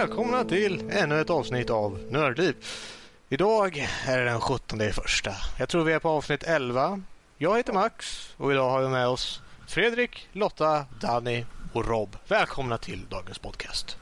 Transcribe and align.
välkomna 0.00 0.44
till 0.44 0.90
ännu 0.90 1.20
ett 1.20 1.30
avsnitt 1.30 1.70
av 1.70 1.98
Nördliv. 2.10 2.56
Idag 3.28 3.88
är 4.06 4.18
det 4.18 4.24
den 4.24 4.40
17 4.40 4.80
i 4.80 4.92
första. 4.92 5.32
Jag 5.58 5.68
tror 5.68 5.84
vi 5.84 5.92
är 5.92 5.98
på 5.98 6.08
avsnitt 6.08 6.42
11. 6.42 7.02
Jag 7.38 7.56
heter 7.56 7.72
Max 7.72 8.28
och 8.36 8.52
idag 8.52 8.70
har 8.70 8.82
vi 8.82 8.88
med 8.88 9.08
oss 9.08 9.42
Fredrik, 9.68 10.28
Lotta, 10.32 10.84
Danny 11.00 11.44
och 11.72 11.86
Rob. 11.86 12.16
Välkomna 12.28 12.78
till 12.78 13.06
dagens 13.08 13.38
podcast. 13.38 13.98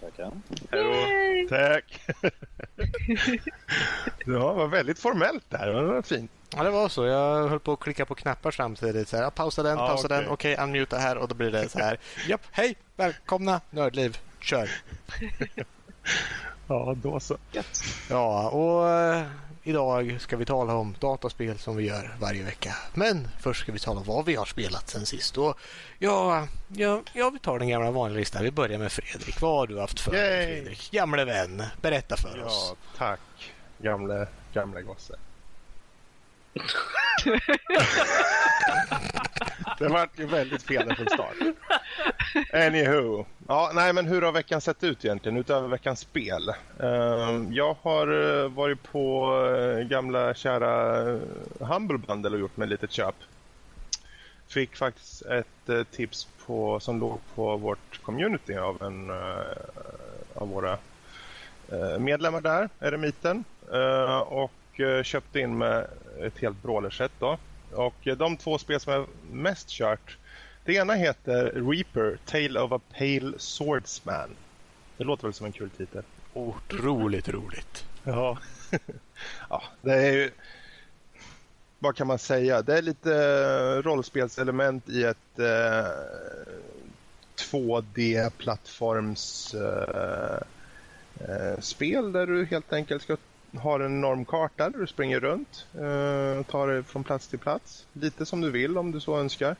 Tackar. 0.00 0.32
Hallå. 0.70 0.94
Tack. 1.48 2.00
ja, 4.26 4.52
var 4.52 4.66
väldigt 4.66 4.98
formellt 4.98 5.44
där. 5.48 5.66
Det 5.66 5.82
var 5.82 6.02
fint. 6.02 6.30
Ja, 6.56 6.62
det 6.62 6.70
var 6.70 6.88
så. 6.88 7.06
Jag 7.06 7.48
höll 7.48 7.60
på 7.60 7.72
att 7.72 7.80
klicka 7.80 8.06
på 8.06 8.14
knappar 8.14 8.50
samtidigt. 8.50 9.08
Så 9.08 9.16
här, 9.16 9.30
pausa 9.30 9.62
den, 9.62 9.78
Ja, 9.78 9.88
pausa 9.88 10.06
okej. 10.06 10.18
den. 10.18 10.28
Okej, 10.28 10.56
unmuta 10.56 10.98
här 10.98 11.16
och 11.16 11.28
då 11.28 11.34
blir 11.34 11.50
det 11.50 11.68
så 11.68 11.78
här. 11.78 11.98
Japp, 12.28 12.42
hej, 12.50 12.76
välkomna 12.96 13.60
Nördliv. 13.70 14.18
Kör. 14.42 14.70
Ja, 16.68 16.94
då 17.02 17.20
så. 17.20 17.36
Ja, 18.10 18.48
och 18.48 18.90
eh, 18.90 19.26
idag 19.62 20.16
ska 20.20 20.36
vi 20.36 20.44
tala 20.44 20.74
om 20.74 20.94
dataspel 21.00 21.58
som 21.58 21.76
vi 21.76 21.86
gör 21.86 22.16
varje 22.20 22.42
vecka. 22.42 22.76
Men 22.94 23.28
först 23.40 23.60
ska 23.60 23.72
vi 23.72 23.78
tala 23.78 24.00
om 24.00 24.06
vad 24.06 24.24
vi 24.24 24.34
har 24.34 24.44
spelat 24.44 24.88
sen 24.88 25.06
sist. 25.06 25.38
Och 25.38 25.58
ja, 25.98 26.46
ja, 26.68 27.02
ja, 27.12 27.30
vi 27.30 27.38
tar 27.38 27.58
den 27.58 27.68
gamla 27.68 27.90
vanliga 27.90 28.18
listan. 28.18 28.42
Vi 28.42 28.50
börjar 28.50 28.78
med 28.78 28.92
Fredrik. 28.92 29.40
Vad 29.40 29.58
har 29.58 29.66
du 29.66 29.80
haft 29.80 30.00
för 30.00 30.10
dig. 30.12 30.46
Fredrik? 30.46 30.90
Gamle 30.92 31.24
vän, 31.24 31.62
berätta 31.80 32.16
för 32.16 32.44
oss. 32.44 32.74
Ja, 32.74 32.76
tack. 32.98 33.20
Gamle, 33.78 34.26
gamle 34.52 34.82
gosse. 34.82 35.16
det 39.78 39.88
vart 39.88 40.18
ju 40.18 40.26
väldigt 40.26 40.62
fel 40.62 40.94
från 40.94 41.06
start. 41.06 41.34
Anywho. 42.52 43.24
Ja, 43.48 43.70
nej, 43.74 43.92
men 43.92 44.06
hur 44.06 44.22
har 44.22 44.32
veckan 44.32 44.60
sett 44.60 44.84
ut 44.84 45.04
egentligen 45.04 45.38
utöver 45.38 45.68
veckans 45.68 46.00
spel? 46.00 46.54
Ehm, 46.80 47.52
jag 47.52 47.76
har 47.82 48.42
eh, 48.42 48.48
varit 48.48 48.82
på 48.82 49.34
eh, 49.46 49.86
gamla 49.86 50.34
kära 50.34 51.00
eh, 51.10 51.18
Humble 51.60 51.98
Bundle 51.98 52.30
och 52.30 52.38
gjort 52.38 52.56
mig 52.56 52.64
ett 52.64 52.70
litet 52.70 52.92
köp. 52.92 53.14
Fick 54.48 54.76
faktiskt 54.76 55.22
ett 55.22 55.90
tips 55.90 56.28
på, 56.46 56.80
som 56.80 57.00
låg 57.00 57.20
på 57.34 57.56
vårt 57.56 58.02
community 58.02 58.56
av 58.56 58.82
en 58.82 59.10
av 60.34 60.48
våra 60.48 60.78
medlemmar 61.98 62.40
där, 62.40 62.68
Eremiten. 62.80 63.44
Ehm, 63.72 64.20
och 64.20 64.52
och 64.72 64.80
eh, 64.80 65.02
köpte 65.02 65.40
in 65.40 65.58
med 65.58 65.86
ett 66.20 66.38
helt 66.38 66.62
brawlerset 66.62 67.12
då. 67.18 67.38
Och 67.72 68.06
eh, 68.06 68.16
de 68.16 68.36
två 68.36 68.58
spel 68.58 68.80
som 68.80 68.92
jag 68.92 69.06
mest 69.32 69.68
kört. 69.68 70.18
Det 70.64 70.74
ena 70.74 70.94
heter 70.94 71.52
Reaper, 71.70 72.18
Tale 72.24 72.60
of 72.60 72.72
a 72.72 72.80
Pale 72.98 73.32
Swordsman. 73.38 74.30
Det 74.96 75.04
låter 75.04 75.22
väl 75.22 75.32
som 75.32 75.46
en 75.46 75.52
kul 75.52 75.70
titel. 75.70 76.02
Otroligt 76.32 77.28
roligt. 77.28 77.84
Ja. 78.04 78.38
ja, 79.50 79.62
det 79.82 79.92
är 79.92 80.12
ju... 80.12 80.30
Vad 81.78 81.96
kan 81.96 82.06
man 82.06 82.18
säga? 82.18 82.62
Det 82.62 82.78
är 82.78 82.82
lite 82.82 83.14
eh, 83.14 83.82
rollspelselement 83.82 84.88
i 84.88 85.04
ett 85.04 85.38
eh, 85.38 85.86
2D-plattforms 87.36 89.54
eh, 89.54 90.38
eh, 91.28 91.58
där 92.12 92.26
du 92.26 92.44
helt 92.44 92.72
enkelt 92.72 93.02
ska 93.02 93.16
har 93.58 93.80
en 93.80 93.98
enorm 93.98 94.24
karta 94.24 94.70
där 94.70 94.78
du 94.78 94.86
springer 94.86 95.20
runt. 95.20 95.66
Eh, 95.74 96.38
och 96.38 96.46
tar 96.46 96.68
dig 96.68 96.82
från 96.82 97.04
plats 97.04 97.28
till 97.28 97.38
plats. 97.38 97.86
Lite 97.92 98.26
som 98.26 98.40
du 98.40 98.50
vill 98.50 98.78
om 98.78 98.92
du 98.92 99.00
så 99.00 99.18
önskar. 99.18 99.56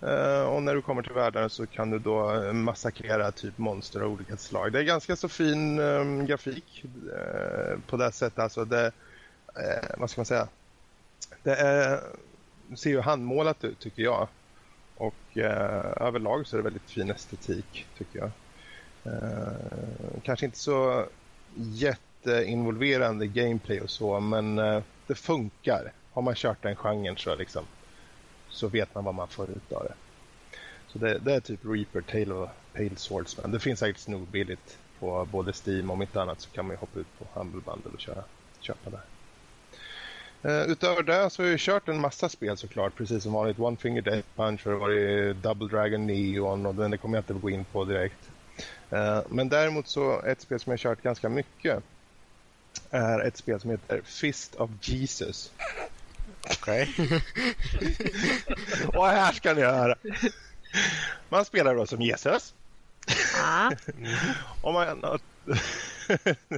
Eh, 0.00 0.42
och 0.42 0.62
när 0.62 0.74
du 0.74 0.82
kommer 0.82 1.02
till 1.02 1.12
världen 1.12 1.50
så 1.50 1.66
kan 1.66 1.90
du 1.90 1.98
då 1.98 2.34
eh, 2.34 2.52
massakrera 2.52 3.32
typ 3.32 3.58
monster 3.58 4.00
av 4.00 4.12
olika 4.12 4.36
slag. 4.36 4.72
Det 4.72 4.78
är 4.78 4.82
ganska 4.82 5.16
så 5.16 5.28
fin 5.28 5.76
grafik 6.26 6.84
på 7.86 7.96
det 7.96 8.12
sättet. 8.12 8.38
Alltså 8.38 8.64
det, 8.64 8.92
vad 9.96 10.10
ska 10.10 10.20
man 10.20 10.26
säga? 10.26 10.48
Det 11.42 11.54
är, 11.54 12.00
ser 12.76 12.90
ju 12.90 13.00
handmålat 13.00 13.64
ut 13.64 13.78
tycker 13.78 14.02
jag. 14.02 14.28
Och 14.96 15.36
överlag 15.96 16.46
så 16.46 16.56
är 16.56 16.58
det 16.58 16.64
väldigt 16.64 16.90
fin 16.90 17.10
estetik 17.10 17.86
tycker 17.98 18.18
jag. 18.18 18.30
Kanske 20.22 20.46
inte 20.46 20.58
så 20.58 21.06
jätteinvolverande 22.26 23.26
gameplay 23.26 23.80
och 23.80 23.90
så 23.90 24.20
men 24.20 24.58
eh, 24.58 24.82
det 25.06 25.14
funkar. 25.14 25.92
Har 26.12 26.22
man 26.22 26.34
kört 26.34 26.62
den 26.62 26.76
genren 26.76 27.16
så 27.16 27.34
liksom 27.36 27.64
så 28.48 28.68
vet 28.68 28.94
man 28.94 29.04
vad 29.04 29.14
man 29.14 29.28
får 29.28 29.50
ut 29.50 29.72
av 29.72 29.84
det. 29.84 29.94
Så 30.88 30.98
det, 30.98 31.18
det 31.18 31.34
är 31.34 31.40
typ 31.40 31.60
Reaper, 31.64 32.00
Tale 32.00 32.34
of 32.34 32.50
Pale 32.72 32.96
Swordsman. 32.96 33.50
Det 33.50 33.60
finns 33.60 33.80
säkert 33.80 34.00
snorbilligt 34.00 34.78
på 35.00 35.28
både 35.32 35.52
Steam 35.66 35.90
och 35.90 35.94
om 35.94 36.02
inte 36.02 36.22
annat 36.22 36.40
så 36.40 36.50
kan 36.50 36.66
man 36.66 36.74
ju 36.74 36.78
hoppa 36.78 37.00
ut 37.00 37.18
på 37.18 37.40
Humble 37.40 37.60
Bundle 37.60 37.90
och 37.94 38.00
köra, 38.00 38.24
köpa 38.60 38.90
där. 38.90 39.02
Uh, 40.44 40.56
eh, 40.56 40.70
utöver 40.70 41.02
det 41.02 41.30
så 41.30 41.42
har 41.42 41.50
jag 41.50 41.60
kört 41.60 41.88
en 41.88 42.00
massa 42.00 42.28
spel 42.28 42.56
såklart, 42.56 42.96
precis 42.96 43.22
som 43.22 43.32
vanligt. 43.32 43.58
One 43.58 43.76
Finger 43.76 44.02
Death 44.02 44.28
Punch 44.36 44.66
och 44.66 44.72
det 44.72 44.78
varit 44.78 45.36
Double 45.36 45.68
Dragon 45.68 46.06
Neon 46.06 46.66
och 46.66 46.74
den 46.74 46.90
det 46.90 46.98
kommer 46.98 47.16
jag 47.16 47.22
inte 47.22 47.34
gå 47.34 47.50
in 47.50 47.64
på 47.64 47.84
direkt. 47.84 48.30
Uh, 48.92 49.20
men 49.28 49.48
däremot 49.48 49.88
så 49.88 50.22
ett 50.22 50.40
spel 50.40 50.60
som 50.60 50.70
jag 50.70 50.78
har 50.78 50.82
kört 50.82 51.02
ganska 51.02 51.28
mycket 51.28 51.82
är 52.90 53.20
ett 53.20 53.36
spel 53.36 53.60
som 53.60 53.70
heter 53.70 54.00
Fist 54.04 54.54
of 54.54 54.70
Jesus. 54.80 55.52
Okej. 56.50 56.94
Och 58.86 59.06
här 59.06 59.32
ska 59.32 59.54
ni 59.54 59.62
höra. 59.62 59.94
Man 61.28 61.44
spelar 61.44 61.74
då 61.74 61.86
som 61.86 62.00
Jesus. 62.02 62.54
Ja. 63.36 63.72
Och 64.62 64.72
man 64.74 65.02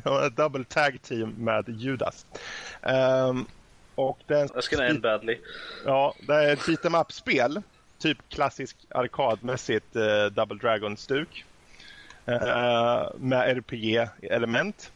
har 0.05 0.27
ett 0.27 0.37
double 0.37 0.65
tag 0.65 0.99
team 1.03 1.35
med 1.39 1.69
Judas. 1.69 2.27
Ehm, 2.83 3.47
och 3.95 4.19
det 4.27 4.35
är 4.35 4.43
en, 4.43 4.49
Jag 4.55 4.65
ska 4.65 4.85
end 4.85 5.03
badly. 5.03 5.39
ja, 5.85 6.15
det 6.27 6.35
är 6.35 6.53
ett 6.53 6.59
beat'em 6.59 7.01
up-spel. 7.01 7.63
Typ 7.99 8.19
klassisk 8.29 8.77
arkadmässigt 8.91 9.97
eh, 9.97 10.27
Double 10.27 10.59
Dragon-stuk. 10.59 11.45
Eh, 12.27 13.09
med 13.17 13.57
RPG-element. 13.57 14.93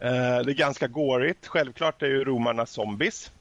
Eh, 0.00 0.38
det 0.44 0.52
är 0.52 0.54
ganska 0.54 0.88
gårigt. 0.88 1.46
Självklart 1.46 2.02
är 2.02 2.06
ju 2.06 2.24
romarna 2.24 2.66
zombies. 2.66 3.32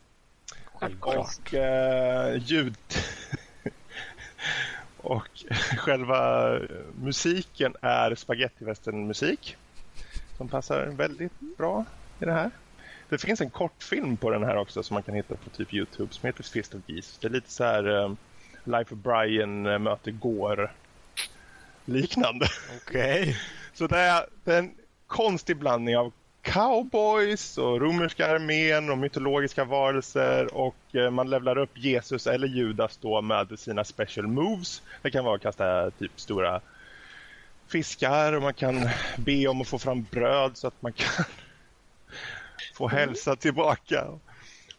Självklart. 0.73 1.17
Och 1.17 1.53
eh, 1.53 2.41
ljud... 2.43 2.75
och 4.97 5.29
själva 5.77 6.51
musiken 7.01 7.75
är 7.81 8.15
spagettivästern-musik. 8.15 9.57
Som 10.37 10.47
passar 10.47 10.85
väldigt 10.85 11.39
bra 11.57 11.85
i 12.19 12.25
det 12.25 12.31
här. 12.31 12.51
Det 13.09 13.17
finns 13.17 13.41
en 13.41 13.49
kortfilm 13.49 14.17
på 14.17 14.29
den 14.29 14.43
här 14.43 14.57
också 14.57 14.83
som 14.83 14.93
man 14.93 15.03
kan 15.03 15.15
hitta 15.15 15.35
på 15.35 15.49
typ 15.49 15.73
Youtube 15.73 16.13
som 16.13 16.27
heter 16.27 16.43
Fist 16.43 16.75
of 16.75 16.81
Geese. 16.85 17.17
Det 17.21 17.27
är 17.27 17.31
lite 17.31 17.51
så 17.51 17.63
här 17.63 18.03
eh, 18.03 18.11
Life 18.63 18.95
of 18.95 19.01
Brian 19.01 19.65
eh, 19.65 19.79
möter 19.79 20.11
Gore 20.11 20.69
liknande. 21.85 22.47
Okej. 22.81 23.37
Så 23.73 23.87
det 23.87 23.97
är, 23.97 24.25
det 24.43 24.53
är 24.53 24.59
en 24.59 24.75
konstig 25.07 25.57
blandning 25.57 25.97
av 25.97 26.13
cowboys 26.47 27.57
och 27.57 27.81
romerska 27.81 28.27
armén 28.27 28.89
och 28.89 28.97
mytologiska 28.97 29.65
varelser 29.65 30.55
och 30.55 30.95
eh, 30.95 31.11
man 31.11 31.29
levlar 31.29 31.57
upp 31.57 31.77
Jesus 31.77 32.27
eller 32.27 32.47
Judas 32.47 32.97
då 32.97 33.21
med 33.21 33.59
sina 33.59 33.83
special 33.83 34.27
moves. 34.27 34.81
Det 35.01 35.11
kan 35.11 35.25
vara 35.25 35.35
att 35.35 35.41
kasta 35.41 35.91
typ 35.91 36.11
stora 36.15 36.61
fiskar 37.67 38.33
och 38.33 38.41
man 38.41 38.53
kan 38.53 38.89
be 39.17 39.47
om 39.47 39.61
att 39.61 39.67
få 39.67 39.79
fram 39.79 40.05
bröd 40.11 40.57
så 40.57 40.67
att 40.67 40.81
man 40.81 40.93
kan 40.93 41.25
få 42.73 42.87
hälsa 42.87 43.35
tillbaka. 43.35 44.07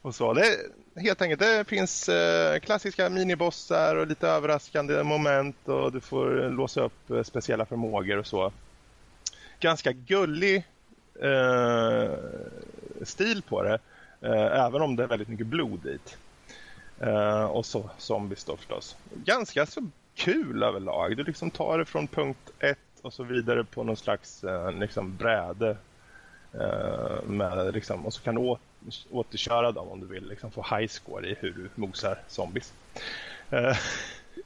Och 0.02 0.14
så. 0.14 0.32
Det 0.32 0.56
helt 0.96 1.22
enkelt, 1.22 1.40
det 1.40 1.68
finns 1.68 2.08
eh, 2.08 2.58
klassiska 2.58 3.08
minibossar 3.08 3.96
och 3.96 4.06
lite 4.06 4.28
överraskande 4.28 5.02
moment 5.02 5.68
och 5.68 5.92
du 5.92 6.00
får 6.00 6.50
låsa 6.50 6.80
upp 6.80 7.10
eh, 7.10 7.22
speciella 7.22 7.66
förmågor 7.66 8.18
och 8.18 8.26
så. 8.26 8.52
Ganska 9.60 9.92
gullig 9.92 10.64
eh, 11.22 12.10
stil 13.02 13.42
på 13.42 13.62
det, 13.62 13.78
eh, 14.20 14.64
även 14.66 14.82
om 14.82 14.96
det 14.96 15.02
är 15.02 15.08
väldigt 15.08 15.28
mycket 15.28 15.46
blod 15.46 15.80
dit. 15.82 16.18
Eh, 17.00 17.44
och 17.44 17.66
så 17.66 17.90
zombies 17.98 18.44
då 18.44 18.56
förstås. 18.56 18.96
Ganska 19.24 19.66
så 19.66 19.80
kul 20.16 20.62
överlag. 20.62 21.16
Du 21.16 21.24
liksom 21.24 21.50
tar 21.50 21.78
det 21.78 21.84
från 21.84 22.08
punkt 22.08 22.50
ett 22.58 22.78
och 23.02 23.12
så 23.12 23.24
vidare 23.24 23.64
på 23.64 23.84
någon 23.84 23.96
slags 23.96 24.44
eh, 24.44 24.72
liksom 24.72 25.16
bräde. 25.16 25.76
Eh, 26.54 27.22
med, 27.26 27.74
liksom, 27.74 28.06
och 28.06 28.12
så 28.12 28.22
kan 28.22 28.34
du 28.34 28.40
å- 28.40 28.58
återköra 29.10 29.72
dem 29.72 29.88
om 29.88 30.00
du 30.00 30.06
vill 30.06 30.28
liksom, 30.28 30.50
få 30.50 30.66
high 30.76 30.88
score 30.88 31.28
i 31.28 31.34
hur 31.40 31.50
du 31.52 31.70
mosar 31.74 32.18
zombies. 32.28 32.72
Eh, 33.50 33.76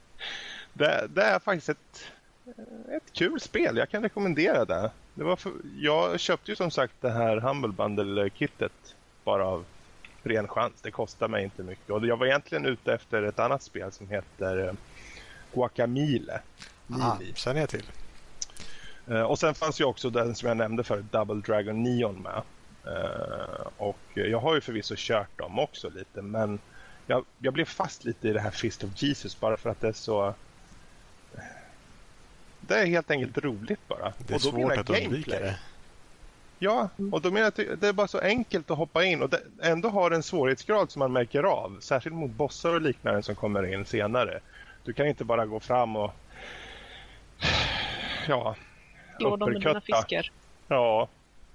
det, 0.73 1.07
det 1.09 1.23
är 1.23 1.39
faktiskt 1.39 1.69
ett, 1.69 2.11
ett 2.91 3.13
kul 3.13 3.39
spel. 3.39 3.77
Jag 3.77 3.89
kan 3.89 4.03
rekommendera 4.03 4.65
det. 4.65 4.91
det 5.13 5.23
var 5.23 5.35
för, 5.35 5.51
jag 5.75 6.19
köpte 6.19 6.51
ju 6.51 6.55
som 6.55 6.71
sagt 6.71 6.93
det 7.01 7.11
här 7.11 7.37
Humble 7.37 7.71
Bundle-kittet 7.71 8.95
bara 9.23 9.45
av 9.45 9.65
ren 10.23 10.47
chans. 10.47 10.81
Det 10.81 10.91
kostar 10.91 11.27
mig 11.27 11.43
inte 11.43 11.63
mycket. 11.63 11.89
Och 11.89 12.05
jag 12.05 12.17
var 12.17 12.25
egentligen 12.25 12.65
ute 12.65 12.93
efter 12.93 13.23
ett 13.23 13.39
annat 13.39 13.63
spel 13.63 13.91
som 13.91 14.09
heter 14.09 14.67
eh, 14.67 14.73
Guacamole. 15.53 16.41
Ah, 16.89 17.17
känner 17.35 17.59
jag 17.59 17.69
till. 17.69 17.85
Eh, 19.07 19.21
och 19.21 19.39
sen 19.39 19.55
fanns 19.55 19.81
ju 19.81 19.85
också 19.85 20.09
den 20.09 20.35
som 20.35 20.47
jag 20.47 20.57
nämnde 20.57 20.83
för 20.83 21.01
Double 21.01 21.41
Dragon 21.41 21.83
Neon 21.83 22.21
med. 22.21 22.41
Eh, 22.85 23.67
och 23.77 23.99
jag 24.13 24.39
har 24.39 24.55
ju 24.55 24.61
förvisso 24.61 24.95
kört 24.97 25.37
dem 25.37 25.59
också 25.59 25.89
lite 25.89 26.21
men 26.21 26.59
jag, 27.07 27.25
jag 27.39 27.53
blev 27.53 27.65
fast 27.65 28.05
lite 28.05 28.29
i 28.29 28.33
det 28.33 28.39
här 28.39 28.51
Fist 28.51 28.83
of 28.83 28.89
Jesus 28.95 29.39
bara 29.39 29.57
för 29.57 29.69
att 29.69 29.81
det 29.81 29.87
är 29.87 29.93
så... 29.93 30.33
Det 32.67 32.79
är 32.79 32.85
helt 32.85 33.11
enkelt 33.11 33.37
roligt 33.37 33.87
bara. 33.87 34.13
Det 34.17 34.33
är 34.33 34.35
och 34.35 34.41
då 34.41 34.51
svårt 34.51 34.77
att 34.77 34.89
undvika 34.89 35.39
det. 35.39 35.59
Ja, 36.59 36.89
och 37.11 37.21
då 37.21 37.31
menar 37.31 37.51
jag 37.57 37.71
att 37.73 37.81
det 37.81 37.87
är 37.87 37.93
bara 37.93 38.07
så 38.07 38.19
enkelt 38.19 38.71
att 38.71 38.77
hoppa 38.77 39.03
in 39.03 39.21
och 39.21 39.29
det 39.29 39.41
ändå 39.61 39.89
har 39.89 40.11
en 40.11 40.23
svårighetsgrad 40.23 40.91
som 40.91 40.99
man 40.99 41.11
märker 41.11 41.43
av. 41.43 41.77
Särskilt 41.81 42.15
mot 42.15 42.31
bossar 42.31 42.73
och 42.73 42.81
liknande 42.81 43.23
som 43.23 43.35
kommer 43.35 43.73
in 43.73 43.85
senare. 43.85 44.39
Du 44.83 44.93
kan 44.93 45.07
inte 45.07 45.23
bara 45.23 45.45
gå 45.45 45.59
fram 45.59 45.95
och... 45.95 46.11
Ja... 48.27 48.55
Slå 49.17 49.37
dem 49.37 49.51
med 49.51 49.61
dina 49.61 49.81
fiskar. 49.81 50.31
Ja. 50.67 51.07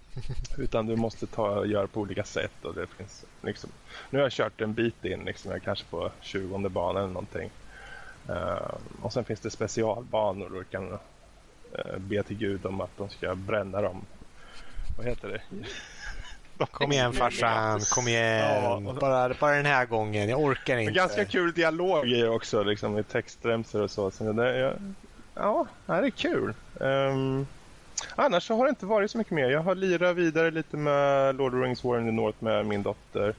Utan 0.58 0.86
du 0.86 0.96
måste 0.96 1.26
ta 1.26 1.66
göra 1.66 1.86
på 1.86 2.00
olika 2.00 2.24
sätt. 2.24 2.64
Och 2.64 2.74
det 2.74 2.86
finns, 2.86 3.24
liksom, 3.42 3.70
nu 4.10 4.18
har 4.18 4.24
jag 4.24 4.32
kört 4.32 4.60
en 4.60 4.74
bit 4.74 5.04
in, 5.04 5.24
liksom, 5.24 5.52
jag 5.52 5.62
kanske 5.62 5.84
på 5.84 6.10
20 6.20 6.68
banan 6.68 7.02
eller 7.02 7.12
någonting. 7.12 7.50
Eh, 8.28 8.74
och 9.02 9.12
sen 9.12 9.24
finns 9.24 9.40
det 9.40 9.50
specialbanor 9.50 10.46
och 10.46 10.52
du 10.58 10.64
kan 10.64 10.92
uh, 10.92 11.98
be 11.98 12.22
till 12.22 12.36
Gud 12.36 12.66
om 12.66 12.80
att 12.80 12.96
de 12.96 13.08
ska 13.10 13.34
bränna 13.34 13.80
dem. 13.82 14.06
Vad 14.96 15.06
heter 15.06 15.28
det? 15.28 15.40
De- 16.58 16.66
Kom 16.66 16.92
igen 16.92 17.12
farsan, 17.12 17.80
kom 17.94 18.08
igen. 18.08 18.62
Ja, 18.62 18.94
Bara, 19.00 19.34
bara 19.40 19.56
den 19.56 19.66
här 19.66 19.86
gången, 19.86 20.28
jag 20.28 20.40
orkar 20.40 20.74
Men 20.74 20.82
inte. 20.82 20.94
ganska 20.94 21.24
kul 21.24 21.52
dialog 21.52 22.08
i 22.08 22.24
också, 22.24 22.62
liksom, 22.62 22.98
i 22.98 23.02
textremsor 23.04 23.82
och 23.82 23.90
så. 23.90 24.10
så 24.10 24.32
det, 24.32 24.76
ja, 25.34 25.66
ja, 25.86 26.00
det 26.00 26.06
är 26.06 26.10
kul. 26.10 26.54
Ehm, 26.80 27.46
annars 28.16 28.42
så 28.46 28.54
har 28.56 28.64
det 28.64 28.70
inte 28.70 28.86
varit 28.86 29.10
så 29.10 29.18
mycket 29.18 29.32
mer. 29.32 29.48
Jag 29.50 29.60
har 29.60 29.74
lirat 29.74 30.16
vidare 30.16 30.50
lite 30.50 30.76
med 30.76 31.34
Lord 31.36 31.54
of 31.54 31.60
the 31.60 31.64
Rings 31.66 31.84
War 31.84 31.98
in 32.00 32.06
the 32.06 32.12
North 32.12 32.42
med 32.42 32.66
min 32.66 32.82
dotter. 32.82 33.34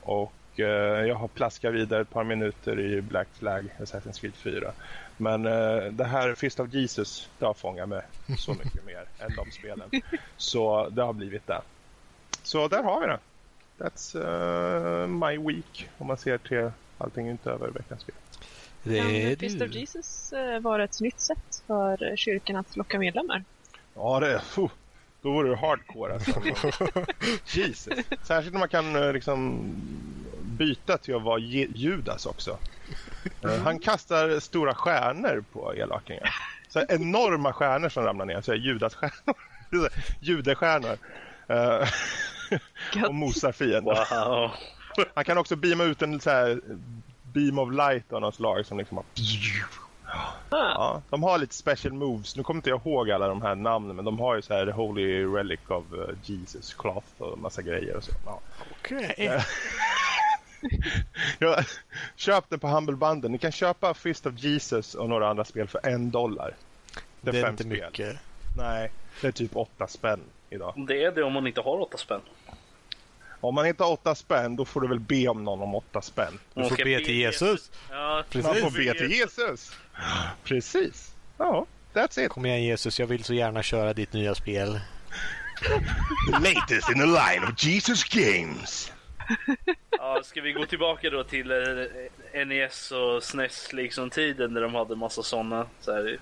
Och 0.00 0.32
eh, 0.60 1.06
jag 1.06 1.14
har 1.14 1.28
plaskat 1.28 1.74
vidare 1.74 2.02
ett 2.02 2.10
par 2.10 2.24
minuter 2.24 2.80
i 2.80 3.00
Black 3.00 3.28
Flag, 3.38 3.68
Assassin's 3.78 4.20
Creed 4.20 4.34
4. 4.34 4.72
Men 5.16 5.46
eh, 5.46 5.84
det 5.92 6.04
här 6.04 6.34
Fist 6.34 6.60
of 6.60 6.74
Jesus, 6.74 7.30
det 7.38 7.46
har 7.46 7.54
fångat 7.54 7.88
mig 7.88 8.02
så 8.38 8.54
mycket 8.54 8.84
mer 8.86 9.04
än 9.18 9.36
de 9.36 9.50
spelen. 9.50 9.90
Så 10.36 10.88
det 10.88 11.02
har 11.02 11.12
blivit 11.12 11.46
det. 11.46 11.60
Så 12.42 12.68
där 12.68 12.82
har 12.82 13.00
vi 13.00 13.06
det. 13.06 13.18
That's 13.78 14.16
uh, 14.16 15.06
my 15.06 15.38
week 15.38 15.88
om 15.98 16.06
man 16.06 16.16
ser 16.16 16.38
till 16.38 16.70
allting 16.98 17.28
utöver 17.28 17.68
veckans 17.68 18.00
spel. 18.00 18.14
Det 18.82 18.98
är 18.98 19.28
Men 19.28 19.36
Fist 19.36 19.62
of 19.62 19.70
du. 19.70 19.78
Jesus 19.78 20.32
eh, 20.32 20.60
var 20.60 20.78
ett 20.78 21.00
nytt 21.00 21.20
sätt 21.20 21.62
för 21.66 22.16
kyrkan 22.16 22.56
att 22.56 22.76
locka 22.76 22.98
medlemmar. 22.98 23.44
Ja, 23.94 24.20
det 24.20 24.42
oh, 24.56 24.70
då 25.22 25.32
vore 25.32 25.48
det 25.48 25.56
hardcore 25.56 26.14
alltså. 26.14 26.42
Jesus. 27.58 28.06
Särskilt 28.22 28.52
när 28.52 28.60
man 28.60 28.68
kan 28.68 29.12
liksom 29.12 29.70
byta 30.56 30.98
till 30.98 31.14
att 31.16 31.22
vara 31.22 31.38
Judas 31.38 32.26
också. 32.26 32.58
Eh, 33.44 33.62
Han 33.64 33.78
kastar 33.78 34.40
stora 34.40 34.74
stjärnor 34.74 35.44
på 35.52 35.74
elakingar. 35.74 36.34
Så 36.68 36.78
här 36.78 36.86
enorma 36.90 37.52
stjärnor 37.52 37.88
som 37.88 38.04
ramlar 38.04 38.24
ner. 38.26 38.40
Så 38.40 38.52
här 38.52 38.58
Judasstjärnor. 38.58 39.34
Så 39.70 39.80
här 39.82 39.90
Judestjärnor. 40.20 40.98
Eh, 41.48 41.88
och 43.08 43.14
mosar 43.14 43.52
fiender. 43.52 44.26
Wow. 44.26 44.50
Han 45.14 45.24
kan 45.24 45.38
också 45.38 45.56
beama 45.56 45.84
ut 45.84 46.02
en 46.02 46.20
så 46.20 46.30
här 46.30 46.60
beam 47.32 47.58
of 47.58 47.72
light 47.72 48.12
av 48.12 48.20
något 48.20 48.34
slag 48.34 48.66
som 48.66 48.78
liksom 48.78 48.96
har... 48.96 49.04
Ah, 50.06 50.24
Ja, 50.50 51.02
de 51.10 51.22
har 51.22 51.38
lite 51.38 51.54
special 51.54 51.92
moves. 51.94 52.36
Nu 52.36 52.42
kommer 52.42 52.58
inte 52.58 52.70
jag 52.70 52.80
ihåg 52.86 53.10
alla 53.10 53.28
de 53.28 53.42
här 53.42 53.54
namnen 53.54 53.96
men 53.96 54.04
de 54.04 54.18
har 54.18 54.36
ju 54.36 54.42
så 54.42 54.54
här 54.54 54.66
The 54.66 54.72
Holy 54.72 55.24
Relic 55.24 55.60
of 55.68 55.84
uh, 55.92 56.08
Jesus 56.22 56.74
Cloth 56.74 57.06
och 57.18 57.38
massa 57.38 57.62
grejer 57.62 57.96
och 57.96 58.04
så. 58.04 58.12
Ja. 58.26 58.40
Okej. 58.80 59.14
Ja, 61.38 61.62
köp 62.16 62.50
den 62.50 62.58
på 62.58 62.68
Humble 62.68 62.96
Bundle. 62.96 63.30
Ni 63.30 63.38
kan 63.38 63.52
köpa 63.52 63.94
Fist 63.94 64.26
of 64.26 64.34
Jesus 64.36 64.94
och 64.94 65.08
några 65.08 65.28
andra 65.28 65.44
spel 65.44 65.68
för 65.68 65.86
en 65.86 66.10
dollar. 66.10 66.56
Det 67.20 67.30
är, 67.30 67.32
Det 67.32 67.40
är 67.40 67.50
inte 67.50 67.64
spel. 67.64 67.84
mycket. 67.86 68.16
Nej, 68.56 68.90
det 69.20 69.26
är 69.26 69.32
typ 69.32 69.56
åtta 69.56 69.86
spänn 69.86 70.20
idag. 70.50 70.74
Det 70.88 71.04
är 71.04 71.12
det 71.12 71.22
om 71.22 71.32
man 71.32 71.46
inte 71.46 71.60
har 71.60 71.80
åtta 71.80 71.96
spänn. 71.98 72.20
Om 73.40 73.54
man 73.54 73.66
inte 73.66 73.82
har 73.84 73.92
åtta 73.92 74.14
spänn 74.14 74.56
då 74.56 74.64
får 74.64 74.80
du 74.80 74.88
väl 74.88 75.00
be 75.00 75.28
om 75.28 75.44
någon 75.44 75.62
om 75.62 75.74
åtta 75.74 76.02
spänn. 76.02 76.38
Du 76.54 76.60
Man 76.60 76.68
får 76.68 76.76
ska 76.76 76.84
be 76.84 76.98
till 76.98 77.14
Jesus. 77.14 77.70
Ja, 77.90 78.24
Precis. 78.30 78.44
Man 78.62 78.70
får 78.70 78.78
be 78.78 78.94
till 78.94 79.12
Jesus. 79.12 79.72
Precis. 80.44 81.14
Ja, 81.38 81.66
that's 81.92 82.20
it. 82.24 82.30
Kom 82.30 82.46
igen 82.46 82.62
Jesus, 82.62 83.00
jag 83.00 83.06
vill 83.06 83.24
så 83.24 83.34
gärna 83.34 83.62
köra 83.62 83.92
ditt 83.92 84.12
nya 84.12 84.34
spel. 84.34 84.80
The 86.32 86.38
latest 86.54 86.90
in 86.90 86.98
the 86.98 87.06
line 87.06 87.44
of 87.52 87.64
Jesus 87.64 88.04
games. 88.04 88.92
Ja, 90.04 90.22
ska 90.22 90.40
vi 90.40 90.52
gå 90.52 90.66
tillbaka 90.66 91.10
då 91.10 91.24
till 91.24 91.50
eh, 91.50 92.46
NES 92.46 92.92
och 92.92 93.22
SNES 93.22 93.72
liksom 93.72 94.10
tiden 94.10 94.54
där 94.54 94.62
de 94.62 94.74
hade 94.74 94.96
massa 94.96 95.22
sådana. 95.22 95.66
Så 95.80 95.92
här. 95.92 96.18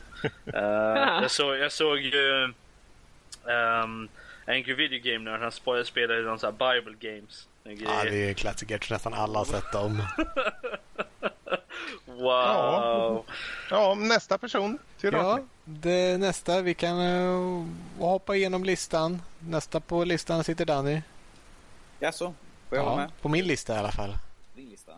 Eh, 0.47 1.23
jag, 1.23 1.31
såg, 1.31 1.57
jag 1.57 1.73
såg 1.73 1.99
ju 1.99 2.45
um, 3.45 4.09
Angry 4.47 4.75
Video 4.75 5.01
Game 5.03 5.31
när 5.31 5.39
han 5.39 5.51
sp- 5.51 5.85
spelade 5.85 6.23
någon 6.23 6.39
här 6.43 6.53
Bible 6.53 7.11
Games. 7.11 7.49
Ja, 7.65 8.05
det 8.05 8.31
är 8.31 8.35
klassiker. 8.35 8.75
Jag 8.75 8.81
tror 8.81 8.95
nästan 8.95 9.15
alla 9.15 9.39
har 9.39 9.45
sett 9.45 9.73
dem. 9.73 10.03
Wow! 12.05 13.25
Ja, 13.71 13.95
nästa 13.95 14.39
person 14.39 14.79
till 15.01 15.13
Ja, 15.13 15.41
det 15.65 16.19
nästa. 16.19 16.61
Vi 16.61 16.75
kan 16.75 17.01
eh, 17.01 17.65
hoppa 17.99 18.37
igenom 18.37 18.65
listan. 18.65 19.23
Nästa 19.39 19.81
på 19.81 20.05
listan 20.05 20.45
sitter 20.45 20.65
Danny. 20.65 21.03
Jaså? 22.01 22.35
Får 22.73 22.79
jag 22.79 22.85
vara 22.85 22.95
Ja, 22.95 23.01
med? 23.01 23.11
på 23.23 23.29
min 23.29 23.45
lista 23.47 23.75
i 23.75 23.79
alla 23.79 23.93
fall. 23.93 24.15
Din 24.55 24.71
lista? 24.71 24.93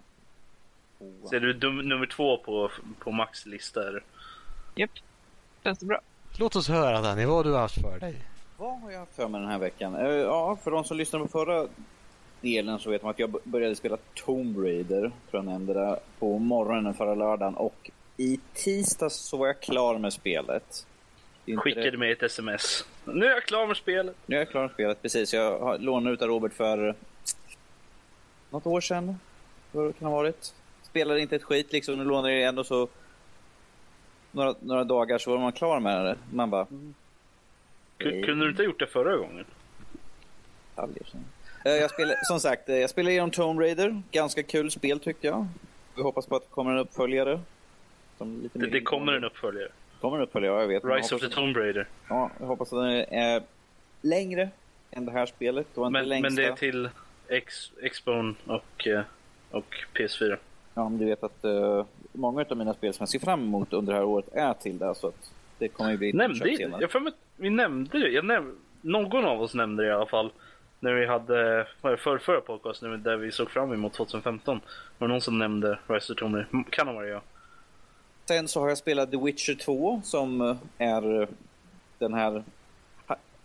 Oh. 0.99 1.09
Så 1.29 1.35
är 1.37 1.41
du 1.41 1.53
dum, 1.53 1.77
nummer 1.89 2.07
två 2.07 2.39
på, 2.39 2.71
på 2.99 3.11
Max 3.13 3.47
lista? 3.47 3.89
eller? 3.89 4.03
Japp. 4.75 4.91
Känns 5.65 5.79
det 5.79 5.87
bra? 5.87 6.01
Låt 6.39 6.57
oss 6.57 6.69
höra 6.69 7.01
Danny, 7.01 7.25
vad 7.25 7.37
har 7.37 7.45
du 7.45 7.55
haft 7.57 7.81
för 7.81 7.99
dig? 8.01 8.15
Vad 8.57 8.81
har 8.81 8.91
jag 8.91 8.99
haft 8.99 9.17
för 9.17 9.29
mig 9.29 9.41
den 9.41 9.51
här 9.51 9.59
veckan? 9.59 9.95
Eh, 9.95 10.09
Ja, 10.09 10.57
för 10.65 10.71
de 10.71 10.85
som 10.85 10.97
lyssnade 10.97 11.25
på 11.25 11.31
förra 11.31 11.67
delen 12.41 12.79
så 12.79 12.91
vet 12.91 13.03
man 13.03 13.11
att 13.11 13.19
jag 13.19 13.37
började 13.45 13.77
spela 13.77 13.97
Tomb 14.15 14.59
Raider, 14.59 15.01
tror 15.01 15.13
jag 15.31 15.45
nämnde 15.45 15.75
det, 15.75 15.99
på 16.19 16.39
morgonen 16.39 16.95
förra 16.95 17.15
lördagen. 17.15 17.55
Och 17.55 17.91
i 18.17 18.41
tisdags 18.55 19.15
så 19.17 19.37
var 19.37 19.47
jag 19.47 19.61
klar 19.61 19.99
med 19.99 20.13
spelet. 20.13 20.87
Skickade 21.57 21.91
det- 21.91 21.99
mig 21.99 22.13
ett 22.13 22.23
sms. 22.23 22.85
Nu 23.05 23.27
är 23.27 23.31
jag 23.31 23.43
klar 23.45 23.67
med 23.67 23.77
spelet. 23.77 24.17
Nu 24.27 24.37
är 24.37 24.41
jag 24.41 24.51
klar 24.51 24.63
med 24.63 24.71
spelet, 24.71 25.03
precis. 25.03 25.33
Jag 25.35 25.81
lånat 25.83 26.13
ut 26.13 26.23
av 26.23 26.29
Robert 26.29 26.53
för 26.53 26.95
något 28.55 28.67
år 28.67 28.81
sedan. 28.81 29.19
Vad 29.73 29.85
kan 29.85 29.95
det 29.99 30.11
ha 30.15 30.17
varit? 30.17 30.55
Spelade 30.83 31.21
inte 31.21 31.37
ett 31.37 31.43
skit 31.43 31.73
liksom. 31.73 31.99
Nu 31.99 32.05
lånade 32.05 32.33
jag 32.35 32.41
det 32.43 32.49
ändå 32.49 32.65
så 32.65 32.89
några, 34.33 34.55
några 34.61 34.85
dagar 34.85 35.19
så 35.19 35.31
var 35.31 35.39
man 35.39 35.53
klar 35.53 35.81
med 35.81 36.05
det. 36.05 36.17
Man 36.33 36.51
bara... 36.51 36.67
mm. 36.71 36.95
Kunde 37.99 38.45
du 38.45 38.51
inte 38.51 38.63
ha 38.63 38.65
gjort 38.65 38.79
det 38.79 38.87
förra 38.87 39.17
gången? 39.17 39.45
Eh, 40.77 41.73
Jag 41.73 41.91
spelar, 41.91 42.15
som 42.23 42.41
sagt, 42.41 42.69
eh, 42.69 42.77
jag 42.77 42.91
spelar 42.91 43.11
igenom 43.11 43.31
Tomb 43.31 43.61
Raider. 43.61 44.03
Ganska 44.11 44.43
kul 44.43 44.71
spel 44.71 45.01
tyckte 45.01 45.27
jag. 45.27 45.47
Vi 45.97 46.03
hoppas 46.03 46.27
på 46.27 46.37
att 46.37 46.43
det 46.43 46.49
kommer 46.51 46.71
en 46.73 46.79
uppföljare. 46.79 47.41
Som 48.19 48.43
lite 48.43 48.59
Det, 48.59 48.67
det 48.67 48.81
kommer 48.81 49.13
en 49.13 49.25
uppföljare. 49.25 49.69
kommer 50.01 50.17
en 50.17 50.23
uppföljare, 50.23 50.55
ja, 50.55 50.61
jag 50.61 50.69
vet. 50.69 50.83
Men 50.83 50.93
jag 50.93 50.99
Rise 50.99 51.15
of 51.15 51.21
the 51.21 51.29
Tomb 51.29 51.57
Raider. 51.57 51.89
ja, 52.09 52.31
jag 52.41 52.47
hoppas 52.47 52.73
att 52.73 52.79
den 52.79 52.91
är 53.19 53.43
längre 54.01 54.49
än 54.91 55.07
det 55.07 55.13
här 55.13 55.27
spelet. 55.27 55.67
Och 55.79 55.87
inte 55.87 56.01
Men, 56.07 56.23
men 56.23 56.35
det 56.35 56.45
är 56.45 56.53
till 56.53 56.89
X, 57.29 57.73
Xbone 57.93 58.35
och, 58.47 58.87
eh, 58.87 59.03
och 59.51 59.75
PS4. 59.95 60.37
Ja, 60.75 60.89
men 60.89 60.99
du 60.99 61.05
vet 61.05 61.23
att 61.25 61.45
uh, 61.45 61.85
många 62.13 62.45
av 62.51 62.57
mina 62.57 62.75
spel 62.75 62.95
som 62.95 63.03
jag 63.03 63.09
ser 63.09 63.19
fram 63.19 63.41
emot 63.41 63.73
under 63.73 63.93
det 63.93 63.99
här 63.99 64.07
året 64.07 64.29
är 64.33 64.55
till 64.55 64.79
det. 64.79 64.95
Så 64.95 65.09
att 65.09 65.31
det 65.59 65.69
kommer 65.69 65.91
ju 65.91 65.97
bli 65.97 66.13
Nämnde 66.13 66.57
senare. 66.57 66.81
jag 66.81 66.91
för 66.91 67.01
mig, 67.01 67.13
vi 67.37 67.51
nämnde 67.51 67.99
det. 67.99 68.09
Jag 68.09 68.25
näm, 68.25 68.59
någon 68.81 69.25
av 69.25 69.43
oss 69.43 69.55
nämnde 69.55 69.83
det 69.83 69.89
i 69.89 69.93
alla 69.93 70.07
fall. 70.07 70.33
När 70.81 70.93
vi 70.93 71.07
hade 71.07 71.67
för, 71.81 71.97
för, 71.97 72.19
förra 72.19 72.41
podcasten 72.41 73.03
där 73.03 73.17
vi 73.17 73.33
såg 73.33 73.51
fram 73.51 73.73
emot 73.73 73.93
2015. 73.93 74.61
Var 74.99 75.09
det 75.09 75.13
någon 75.13 75.21
som 75.21 75.39
nämnde 75.39 75.79
Rise 75.87 76.13
of 76.13 76.19
Tomb 76.19 76.45
Kan 76.71 76.87
ha 76.87 76.95
varit 76.95 77.11
jag. 77.11 77.23
Sen 78.29 78.49
så 78.49 78.61
har 78.61 78.69
jag 78.69 78.79
spelat 78.79 79.11
The 79.11 79.17
Witcher 79.17 79.55
2 79.55 80.01
som 80.05 80.41
eh, 80.41 80.57
är 80.79 81.29
den 81.99 82.15
här 82.15 82.45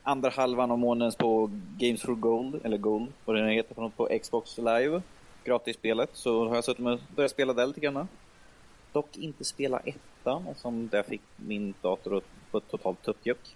andra 0.09 0.29
halvan 0.29 0.71
av 0.71 0.79
månaden 0.79 1.13
på 1.17 1.51
Games 1.77 2.01
for 2.01 2.15
Gold, 2.15 2.59
eller 2.63 2.77
Gold, 2.77 3.07
vad 3.25 3.35
det 3.35 3.41
nu 3.41 3.53
heter 3.53 3.75
på, 3.75 3.81
något, 3.81 3.97
på 3.97 4.09
Xbox 4.21 4.57
Live. 4.57 5.01
Gratisspelet. 5.43 6.09
Så 6.13 6.47
har 6.47 6.55
jag 6.55 6.63
suttit 6.63 6.83
med 6.83 6.99
börjat 7.15 7.31
spela 7.31 7.53
det 7.53 7.65
lite 7.65 7.79
grann. 7.79 8.07
Dock 8.91 9.17
inte 9.17 9.45
spela 9.45 9.79
ettan 9.79 10.47
eftersom 10.47 10.87
där 10.87 11.03
fick 11.03 11.21
min 11.35 11.73
dator 11.81 12.17
att 12.17 12.23
få 12.51 12.57
ett 12.57 12.67
totalt 12.71 13.01
tuppjuck. 13.01 13.55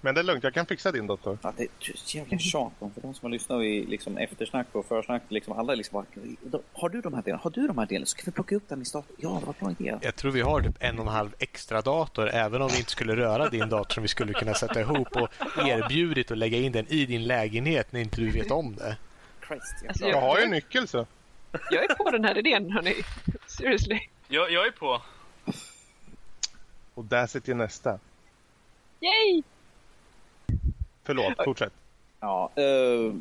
Men 0.00 0.14
det 0.14 0.20
är 0.20 0.24
lugnt, 0.24 0.44
jag 0.44 0.54
kan 0.54 0.66
fixa 0.66 0.92
din 0.92 1.06
dator. 1.06 1.38
Ja, 1.42 1.52
det 1.56 1.62
är 1.62 1.68
ett 1.90 2.14
jävla 2.14 2.38
tjat 2.38 2.72
om 2.78 2.90
för 2.90 3.00
de 3.00 3.14
som 3.14 3.26
har 3.26 3.30
lyssnat 3.30 3.62
i 3.62 3.86
liksom 3.86 4.16
eftersnack 4.18 4.66
och 4.72 4.86
försnack. 4.86 5.22
Liksom, 5.28 5.58
alla 5.58 5.72
är 5.72 5.76
liksom 5.76 6.06
bara, 6.50 6.60
har 6.72 6.88
du 6.88 7.00
de 7.00 7.14
här 7.14 7.22
delarna? 7.22 7.42
Har 7.42 7.50
du 7.50 7.66
de 7.66 7.78
här 7.78 7.86
delarna? 7.86 8.06
Så 8.06 8.16
kan 8.16 8.24
vi 8.26 8.32
plocka 8.32 8.56
upp 8.56 8.68
den 8.68 8.82
i 8.82 8.84
starten. 8.84 9.16
Ja, 9.18 9.42
vad 9.46 9.54
bra 9.54 9.70
idé. 9.70 9.98
Jag 10.02 10.16
tror 10.16 10.30
vi 10.32 10.40
har 10.40 10.60
typ 10.60 10.76
en 10.78 10.98
och 10.98 11.06
en 11.06 11.12
halv 11.12 11.34
extra 11.38 11.82
dator 11.82 12.28
även 12.28 12.62
om 12.62 12.68
vi 12.68 12.78
inte 12.78 12.90
skulle 12.90 13.16
röra 13.16 13.48
din 13.48 13.68
dator 13.68 13.94
som 13.94 14.02
vi 14.02 14.08
skulle 14.08 14.32
kunna 14.32 14.54
sätta 14.54 14.80
ihop 14.80 15.16
och 15.16 15.28
erbjudit 15.68 16.30
att 16.30 16.38
lägga 16.38 16.58
in 16.58 16.72
den 16.72 16.86
i 16.88 17.06
din 17.06 17.24
lägenhet 17.24 17.92
när 17.92 18.00
inte 18.00 18.20
du 18.20 18.30
vet 18.30 18.50
om 18.50 18.76
det. 18.76 18.96
Christ, 19.48 19.74
jag 19.82 19.88
Alltså, 19.88 20.06
Jag 20.06 20.20
har 20.20 20.40
ju 20.40 20.46
nyckel 20.46 20.88
så. 20.88 21.06
Jag 21.70 21.84
är 21.84 21.94
på 21.94 22.10
den 22.10 22.24
här 22.24 22.38
idén, 22.38 22.70
hörni. 22.70 22.94
Seriously. 23.46 24.00
Jag, 24.28 24.52
jag 24.52 24.66
är 24.66 24.70
på. 24.70 25.02
Och 26.94 27.04
där 27.04 27.26
sitter 27.26 27.54
nästa. 27.54 27.98
Yay! 29.00 29.42
Förlåt, 31.04 31.34
fortsätt. 31.44 31.72
Ja, 32.20 32.50
eh, 32.54 33.14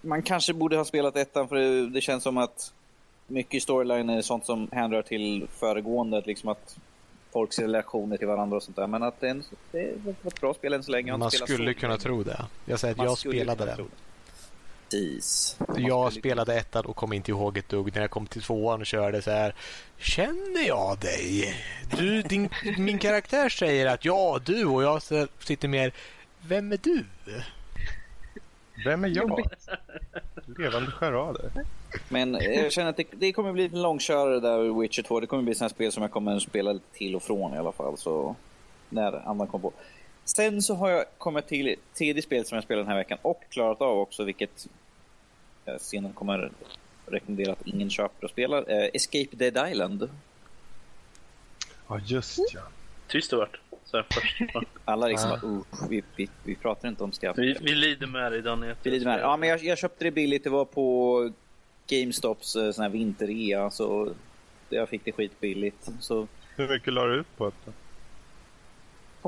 man 0.00 0.22
kanske 0.22 0.54
borde 0.54 0.76
ha 0.76 0.84
spelat 0.84 1.16
ettan 1.16 1.48
för 1.48 1.56
det, 1.56 1.90
det 1.90 2.00
känns 2.00 2.22
som 2.22 2.38
att 2.38 2.72
mycket 3.26 3.54
i 3.54 3.60
storyline 3.60 4.10
är 4.10 4.22
sånt 4.22 4.46
som 4.46 4.68
hänrör 4.72 5.02
till 5.02 5.46
föregående, 5.50 6.22
liksom 6.26 6.48
att 6.48 6.78
folks 7.32 7.58
relationer 7.58 8.16
till 8.16 8.26
varandra 8.26 8.56
och 8.56 8.62
sånt 8.62 8.76
där. 8.76 8.86
Men 8.86 9.02
att 9.02 9.20
det, 9.20 9.26
är 9.26 9.30
en, 9.30 9.42
det 9.72 9.92
var 10.04 10.30
ett 10.30 10.40
bra 10.40 10.54
spel 10.54 10.72
än 10.72 10.82
så 10.82 10.92
länge. 10.92 11.16
Man 11.16 11.30
skulle 11.30 11.74
kunna 11.74 11.92
länge. 11.92 12.02
tro 12.02 12.22
det. 12.22 12.44
Jag 12.64 12.80
säger 12.80 12.92
att 12.92 12.98
Man 12.98 13.06
jag 13.06 13.18
spelade 13.18 13.64
det. 13.64 13.76
Precis. 14.90 15.58
Jag 15.76 16.12
spelade 16.12 16.54
ettan 16.54 16.86
och 16.86 16.96
kom 16.96 17.12
inte 17.12 17.30
ihåg 17.30 17.58
ett 17.58 17.68
dugg 17.68 17.94
när 17.94 18.00
jag 18.00 18.10
kom 18.10 18.26
till 18.26 18.42
tvåan 18.42 18.80
och 18.80 18.86
körde 18.86 19.22
så 19.22 19.30
här. 19.30 19.54
Känner 19.98 20.66
jag 20.66 20.98
dig? 20.98 21.54
Du, 21.98 22.22
din, 22.22 22.48
min 22.78 22.98
karaktär 22.98 23.48
säger 23.48 23.86
att 23.86 24.04
ja, 24.04 24.40
du 24.44 24.64
och 24.64 24.82
jag 24.82 25.02
sitter 25.38 25.68
mer. 25.68 25.92
Vem 26.48 26.72
är 26.72 26.78
du? 26.82 27.04
Vem 28.84 29.04
är 29.04 29.08
jag? 29.08 29.50
Levande 30.58 30.90
charader. 30.90 31.50
Men 32.08 32.34
eh, 32.34 32.62
jag 32.62 32.72
känner 32.72 32.90
att 32.90 32.96
det, 32.96 33.06
det 33.12 33.32
kommer 33.32 33.52
bli 33.52 33.64
en 33.64 33.82
långkörare 33.82 34.40
där 34.40 34.80
Witcher 34.80 35.02
2. 35.02 35.20
Det 35.20 35.26
kommer 35.26 35.42
bli 35.42 35.54
sådana 35.54 35.68
spel 35.68 35.92
som 35.92 36.02
jag 36.02 36.12
kommer 36.12 36.36
att 36.36 36.42
spela 36.42 36.78
till 36.92 37.16
och 37.16 37.22
från 37.22 37.54
i 37.54 37.58
alla 37.58 37.72
fall. 37.72 37.96
Så 37.96 38.36
när 38.88 39.28
andan 39.28 39.46
kommer 39.46 39.62
på. 39.62 39.72
Sen 40.26 40.62
så 40.62 40.74
har 40.74 40.90
jag 40.90 41.04
kommit 41.18 41.46
till 41.46 41.76
tredje 41.94 42.22
spel 42.22 42.44
som 42.44 42.56
jag 42.56 42.64
spelar 42.64 42.82
den 42.82 42.88
här 42.90 42.96
veckan 42.96 43.18
och 43.22 43.42
klarat 43.48 43.80
av 43.80 43.98
också, 43.98 44.24
vilket 44.24 44.68
jag 45.64 45.80
senare 45.80 46.12
kommer 46.12 46.50
rekommendera 47.06 47.52
att 47.52 47.66
ingen 47.66 47.90
köper 47.90 48.24
och 48.24 48.30
spelar. 48.30 48.70
Eh, 48.70 48.88
Escape 48.94 49.36
Dead 49.36 49.70
Island. 49.70 50.10
Ja, 51.88 52.00
just 52.04 52.38
ja. 52.54 52.60
Tyst 53.08 53.30
det 53.30 53.36
vart. 53.36 53.60
Så 53.84 54.02
först. 54.10 54.36
Alla 54.84 55.06
liksom 55.08 55.30
Ah. 55.30 55.36
bara, 55.36 55.50
uh, 55.50 55.62
vi, 55.90 56.02
vi, 56.16 56.28
vi 56.44 56.54
pratar 56.54 56.88
inte 56.88 57.04
om 57.04 57.12
skatt. 57.12 57.38
Vi, 57.38 57.56
vi 57.60 57.74
lider 57.74 58.06
med 58.06 58.32
dig 58.32 58.42
Daniel. 58.42 58.76
Vi 58.82 58.90
lider 58.90 59.06
med. 59.06 59.20
Ja, 59.20 59.36
men 59.36 59.48
jag, 59.48 59.64
jag 59.64 59.78
köpte 59.78 60.04
det 60.04 60.10
billigt. 60.10 60.44
Det 60.44 60.50
var 60.50 60.64
på 60.64 61.30
GameStops 61.86 62.56
eh, 62.56 62.72
sån 62.72 62.82
här 62.82 62.90
vinterrea. 62.90 63.70
Så 63.70 64.12
jag 64.68 64.88
fick 64.88 65.04
det 65.04 65.12
skitbilligt. 65.12 65.88
Så 66.00 66.26
Hur 66.56 66.68
mycket 66.68 66.92
la 66.92 67.04
du 67.04 67.20
ut 67.20 67.36
på 67.36 67.52
det? 67.64 67.72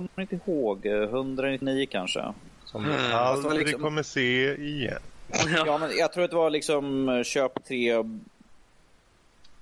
Kommer 0.09 0.33
inte 0.33 0.51
ihåg. 0.51 0.87
eh, 0.87 1.03
199 1.03 1.87
kanske. 1.91 2.33
Som 2.65 2.85
Mm. 2.85 2.97
aldrig 3.15 3.59
liksom- 3.67 3.83
kommer 3.83 4.03
se 4.03 4.55
igen. 4.55 4.99
Ja, 5.67 5.79
men 5.79 5.91
jag 5.99 6.13
tror 6.13 6.25
att 6.25 6.31
det 6.31 6.37
var 6.37 6.51
liksom 6.51 7.09
eh, 7.09 7.23
köp 7.23 7.65
tre, 7.65 8.05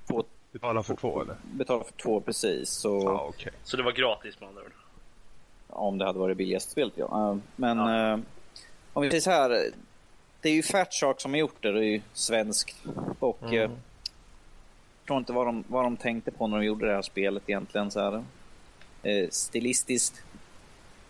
få, 0.08 0.24
Betala 0.52 0.82
för 0.82 0.94
två 0.96 1.22
eller? 1.22 1.36
betala 1.52 1.84
för 1.84 1.92
två 1.92 2.20
precis. 2.20 2.68
Så 2.70 3.02
Ja, 3.04 3.26
okej. 3.28 3.52
Så 3.64 3.76
det 3.76 3.82
var 3.82 3.92
gratis 3.92 4.40
med 4.40 4.48
andra 4.48 4.62
ord. 4.62 4.72
om 5.68 5.98
det 5.98 6.04
hade 6.04 6.18
varit 6.18 6.36
billigast 6.36 6.70
spelet, 6.70 6.92
ja. 6.96 7.30
Eh, 7.30 7.36
Men 7.56 7.78
Ja. 7.78 8.12
eh, 8.12 8.18
om 8.92 9.02
vi 9.02 9.08
säger 9.10 9.20
så 9.20 9.30
här. 9.30 9.70
Det 10.40 10.48
är 10.48 10.54
ju 10.54 10.62
Fat 10.62 10.92
Shark 10.94 11.20
som 11.20 11.30
har 11.32 11.38
gjort 11.38 11.62
det. 11.62 11.72
Det 11.72 11.78
är 11.78 11.82
ju 11.82 12.00
svenskt. 12.12 12.76
Och 13.18 13.42
eh, 13.42 13.54
jag 13.54 13.70
förstår 15.00 15.16
inte 15.18 15.32
vad 15.32 15.46
de, 15.46 15.64
vad 15.68 15.84
de 15.84 15.96
tänkte 15.96 16.30
på 16.30 16.46
när 16.46 16.58
de 16.58 16.64
gjorde 16.66 16.86
det 16.86 16.94
här 16.94 17.02
spelet 17.02 17.42
egentligen. 17.46 17.90
Så 17.90 18.00
här. 18.00 18.24
Eh, 19.02 19.28
stilistiskt 19.30 20.22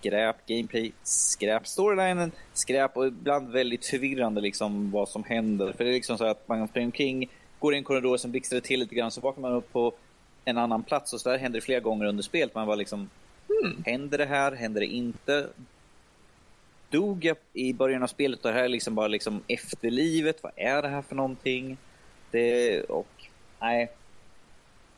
skräp, 0.07 0.47
gameplay, 0.47 0.93
skräp, 1.03 1.67
storylinen, 1.67 2.33
skräp 2.53 2.97
och 2.97 3.07
ibland 3.07 3.49
väldigt 3.49 3.87
förvirrande 3.87 4.41
liksom 4.41 4.91
vad 4.91 5.09
som 5.09 5.25
händer. 5.25 5.73
För 5.73 5.85
det 5.85 5.91
är 5.91 5.95
liksom 5.95 6.19
så 6.19 6.25
att 6.25 6.49
man 6.49 6.69
springer 6.69 6.87
omkring, 6.87 7.31
går 7.59 7.75
i 7.75 7.77
en 7.77 7.85
korridor, 7.85 8.17
sen 8.17 8.31
blixtrar 8.31 8.61
det 8.61 8.67
till 8.67 8.81
lite 8.81 8.95
grann, 8.95 9.11
så 9.11 9.21
vaknar 9.21 9.43
man 9.43 9.59
upp 9.59 9.73
på 9.73 9.93
en 10.45 10.59
annan 10.59 10.83
plats 10.83 11.13
och 11.13 11.21
så 11.21 11.29
där 11.29 11.39
händer 11.39 11.61
det 11.61 11.65
flera 11.65 11.81
gånger 11.81 12.07
under 12.07 12.23
spelet. 12.23 12.55
Man 12.55 12.67
var 12.67 12.77
liksom, 12.77 13.11
hmm, 13.49 13.83
händer 13.87 14.19
det 14.19 14.27
här, 14.27 14.53
händer 14.53 14.81
det 14.81 14.87
inte? 14.87 15.49
Dog 16.91 17.25
jag 17.25 17.37
i 17.53 17.73
början 17.73 18.03
av 18.03 18.07
spelet 18.07 18.45
och 18.45 18.51
det 18.51 18.57
här 18.57 18.65
är 18.65 18.69
liksom 18.69 18.95
bara 18.95 19.09
liksom 19.09 19.43
efterlivet, 19.49 20.43
vad 20.43 20.53
är 20.57 20.83
det 20.83 20.89
här 20.89 21.03
för 21.03 21.15
någonting? 21.15 21.77
Det, 22.31 22.81
och 22.83 23.29
nej, 23.61 23.93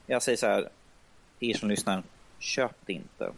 jag 0.07 0.23
säger 0.23 0.37
så 0.37 0.47
här, 0.47 0.69
er 1.41 1.55
som 1.55 1.69
lyssnar, 1.69 2.03
köp 2.39 2.77
det 2.87 2.93
inte. 2.93 3.33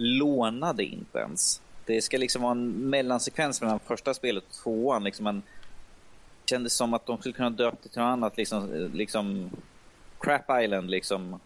Låna 0.00 0.72
det 0.72 0.84
inte 0.84 1.18
ens. 1.18 1.62
Det 1.86 2.02
ska 2.02 2.18
liksom 2.18 2.42
vara 2.42 2.52
en 2.52 2.90
mellansekvens 2.90 3.62
mellan 3.62 3.80
första 3.80 4.14
spelet 4.14 4.44
och 4.48 4.54
tvåan. 4.54 5.04
Liksom 5.04 5.26
en, 5.26 5.42
det 6.44 6.50
kändes 6.50 6.72
som 6.72 6.94
att 6.94 7.06
de 7.06 7.18
skulle 7.18 7.34
kunna 7.34 7.50
döpa 7.50 7.76
det 7.82 7.88
till 7.88 8.00
något 8.00 8.12
annat. 8.12 8.36
Liksom, 8.36 8.90
liksom 8.94 9.50
Crap 10.20 10.62
Island 10.62 10.90
liksom. 10.90 11.40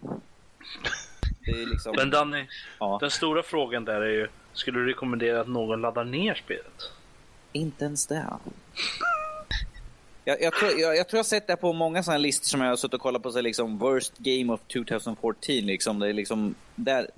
Det 1.45 1.51
är 1.51 1.67
liksom 1.67 1.95
Men 1.97 2.11
Danny, 2.11 2.47
ja, 2.79 2.99
den 3.01 3.11
stora 3.11 3.43
frågan 3.43 3.85
där 3.85 4.01
är 4.01 4.11
ju, 4.11 4.29
skulle 4.53 4.79
du 4.79 4.87
rekommendera 4.87 5.41
att 5.41 5.49
någon 5.49 5.81
laddar 5.81 6.05
ner 6.05 6.35
spelet? 6.35 6.93
inte 7.53 7.85
ens 7.85 8.07
det. 8.07 8.27
Jag, 10.25 10.43
jag, 10.43 10.53
tror, 10.55 10.71
jag, 10.81 10.97
jag 10.97 11.09
tror 11.09 11.19
jag 11.19 11.27
sett 11.27 11.47
det 11.47 11.57
på 11.57 11.73
många 11.73 12.03
sådana 12.03 12.19
listor 12.19 12.47
som 12.47 12.61
jag 12.61 12.69
har 12.69 12.77
suttit 12.77 12.95
och 12.95 13.01
kollat 13.01 13.23
på. 13.23 13.33
Så 13.33 13.41
liksom 13.41 13.79
Worst 13.79 14.19
Game 14.19 14.53
of 14.53 14.61
2014. 14.73 15.37
Liksom, 15.49 15.99
det 15.99 16.09
är 16.09 16.13
liksom, 16.13 16.55
där, 16.75 17.11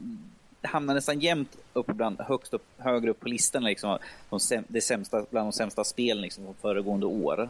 hamnar 0.65 0.95
nästan 0.95 1.21
jämt 1.21 1.57
upp 1.73 1.87
bland, 1.87 2.21
högst 2.21 2.55
upp, 2.55 2.65
högre 2.79 3.11
upp 3.11 3.21
på 3.21 3.29
listan. 3.29 3.65
Liksom, 3.65 3.99
de, 4.31 4.39
säm- 4.39 4.65
det 4.69 4.81
sämsta, 4.81 5.25
bland 5.31 5.47
de 5.47 5.53
sämsta 5.53 5.85
spelen 5.85 6.23
liksom, 6.23 6.45
från 6.45 6.55
föregående 6.55 7.07
år. 7.07 7.49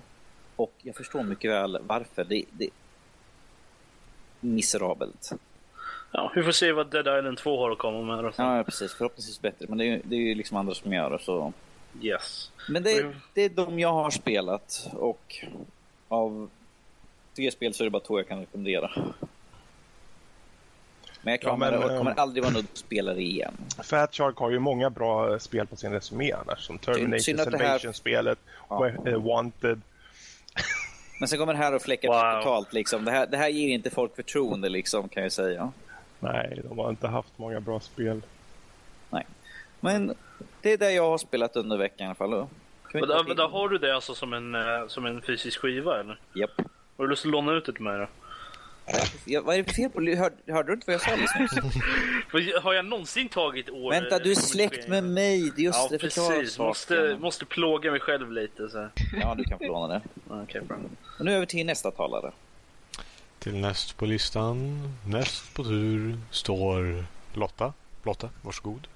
Och 0.56 0.73
jag 0.83 0.97
förstår 0.97 1.23
mycket 1.23 1.50
väl 1.50 1.78
varför. 1.87 2.25
Det, 2.25 2.44
det 2.50 2.68
miserabelt. 4.40 5.30
Ja, 6.11 6.33
vi 6.35 6.42
får 6.42 6.52
se 6.52 6.73
vad 6.73 6.90
Dead 6.90 7.18
Island 7.18 7.38
2 7.38 7.59
har 7.59 7.71
att 7.71 7.78
komma 7.78 8.02
med. 8.02 8.25
då. 8.25 8.30
Ja, 8.37 8.62
precis. 8.64 8.94
Förhoppningsvis 8.94 9.40
bättre. 9.40 9.66
Men 9.68 9.78
det 9.78 9.85
är, 9.85 10.00
det 10.04 10.16
är 10.16 10.21
ju 10.21 10.35
liksom 10.35 10.56
andra 10.56 10.75
som 10.75 10.92
gör 10.92 11.11
det. 11.11 11.18
Så. 11.18 11.52
Yes. 12.02 12.50
Men 12.68 12.83
det, 12.83 13.12
det 13.35 13.42
är 13.42 13.49
de 13.49 13.78
jag 13.78 13.92
har 13.92 14.11
spelat 14.11 14.88
och 14.92 15.44
av 16.09 16.50
tre 17.37 17.50
spel 17.50 17.75
så 17.75 17.83
är 17.83 17.85
det 17.85 17.90
bara 17.90 18.02
två 18.02 18.18
jag 18.18 18.28
kan 18.28 18.40
rekommendera. 18.40 18.90
Men 21.25 21.31
jag 21.33 21.40
kommer, 21.43 21.73
Ja, 21.73 21.78
men, 21.81 21.90
och 21.90 21.99
kommer 21.99 22.11
eh, 22.11 22.23
aldrig 22.23 22.43
vara 22.45 22.52
nöjd 22.52 22.66
att 22.73 22.78
spela 22.78 23.14
det 23.14 23.23
igen. 23.23 23.54
Fat 23.85 24.14
Shark 24.14 24.37
har 24.37 24.50
ju 24.50 24.59
många 24.59 24.90
bra 24.90 25.33
eh, 25.33 25.38
spel 25.38 25.66
på 25.66 25.76
sin 25.76 25.93
resumé 25.93 26.33
annars. 26.33 26.61
Som 26.66 26.78
Terminator 26.78 27.33
det 27.35 27.43
här- 27.43 27.50
Salvation-spelet, 27.50 28.38
Ja. 28.69 28.88
eh, 28.88 29.23
Wanted. 29.23 29.81
Men 31.21 31.28
sen 31.28 31.38
kommer 31.38 31.52
det 31.52 31.59
här 31.59 31.75
och 31.75 31.83
fläcka 31.83 32.09
Wow. 32.09 32.43
totalt. 32.43 32.73
Liksom. 32.73 33.04
Det, 33.04 33.11
här, 33.11 33.26
det 33.26 33.37
här 33.37 33.49
ger 33.49 33.69
inte 33.75 33.90
folk 33.90 34.16
förtroende 34.16 34.69
liksom, 34.69 35.09
kan 35.09 35.23
jag 35.23 35.33
säga. 35.33 35.73
Nej, 36.21 36.61
de 36.69 36.78
har 36.78 36.90
inte 36.90 37.09
haft 37.09 37.38
många 37.38 37.61
bra 37.61 37.81
spel. 37.81 38.23
Nej. 39.11 39.26
Men 39.81 40.14
det 40.62 40.73
är 40.73 40.78
det 40.78 40.93
jag 40.93 41.11
har 41.11 41.19
spelat 41.19 41.57
under 41.57 41.76
veckan 41.76 42.04
i 42.04 42.07
alla 42.07 42.14
fall. 42.14 42.47
Vi 42.93 43.00
Men 43.00 43.09
då, 43.09 43.25
till- 43.25 43.37
då 43.37 43.47
har 43.49 43.69
du 43.69 43.78
det 43.78 43.95
alltså 43.95 44.14
som 44.14 44.33
en, 44.33 44.54
eh, 44.54 44.87
som 44.88 45.07
en 45.07 45.23
fysisk 45.23 45.61
skiva 45.61 46.00
eller? 46.00 46.19
Japp. 46.35 46.50
Har 46.97 47.04
du 47.04 47.11
lust 47.11 47.25
att 47.25 47.31
låna 47.33 47.52
ut 47.52 47.66
det 47.66 47.73
till 47.73 47.83
mig 47.83 47.99
då? 47.99 48.07
Ja, 49.25 49.43
vad 49.43 49.55
är 49.55 49.59
det 49.59 49.64
för 49.64 49.73
fel 49.73 49.91
på 49.91 50.00
hörde, 50.00 50.53
hörde 50.53 50.69
du 50.69 50.73
inte 50.73 50.87
vad 50.87 50.95
jag 50.95 51.00
sa? 51.00 51.11
För 52.31 52.61
Har 52.61 52.75
jag 52.75 52.85
någonsin 52.85 53.29
tagit 53.29 53.71
år... 53.71 53.91
Vänta, 53.91 54.19
du 54.19 54.31
är 54.31 54.35
släkt 54.35 54.88
med 54.88 55.05
mig. 55.05 55.53
Det 55.57 55.62
är 55.62 55.64
just 55.64 55.79
Ja, 55.79 55.88
det 55.91 55.99
precis. 55.99 56.59
Måste, 56.59 57.17
måste 57.21 57.45
plåga 57.45 57.91
mig 57.91 58.00
själv 58.00 58.33
lite. 58.33 58.69
Så. 58.69 58.88
Ja, 59.21 59.35
du 59.35 59.45
kan 59.45 59.59
få 59.59 59.64
låna 59.64 59.95
det. 59.95 60.03
Okej, 60.29 60.61
bra. 60.61 60.76
Och 61.19 61.25
nu 61.25 61.33
över 61.33 61.47
till 61.47 61.67
nästa 61.67 61.91
talare. 61.91 62.33
Till 63.38 63.55
näst 63.61 63.97
på 63.97 64.07
listan, 64.07 64.83
näst 65.07 65.55
på 65.55 65.64
tur, 65.64 66.19
står 66.31 67.05
Lotta. 67.35 67.73
Lotta, 68.03 68.31
varsågod. 68.43 68.87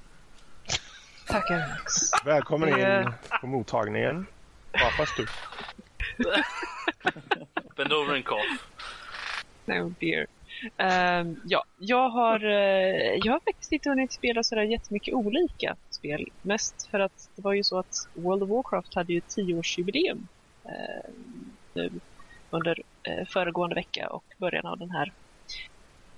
Tackar. 1.26 1.80
Välkommen 2.24 2.68
in 2.68 3.12
på 3.40 3.46
mottagningen. 3.46 4.26
Papas 4.72 5.08
du. 5.16 5.26
Bend 7.76 7.92
over 7.92 8.14
and 8.14 8.24
cough. 8.24 8.67
No 9.68 9.94
dear. 10.00 10.26
Um, 10.78 11.40
ja, 11.44 11.64
jag 11.78 12.08
har, 12.08 12.44
eh, 12.44 13.18
jag 13.24 13.32
har 13.32 13.40
faktiskt 13.40 13.72
inte 13.72 13.88
hunnit 13.88 14.12
spela 14.12 14.42
sådär 14.42 14.62
jättemycket 14.62 15.14
olika 15.14 15.76
spel. 15.90 16.28
Mest 16.42 16.86
för 16.90 17.00
att 17.00 17.28
det 17.36 17.42
var 17.42 17.52
ju 17.52 17.64
så 17.64 17.78
att 17.78 18.08
World 18.14 18.42
of 18.42 18.48
Warcraft 18.48 18.94
hade 18.94 19.12
ju 19.12 19.20
10-årsjubileum 19.20 20.26
ehm, 20.64 21.50
nu 21.74 21.90
under 22.50 22.82
uh, 23.08 23.24
föregående 23.26 23.74
vecka 23.74 24.08
och 24.08 24.24
början 24.38 24.66
av 24.66 24.78
den 24.78 24.90
här. 24.90 25.12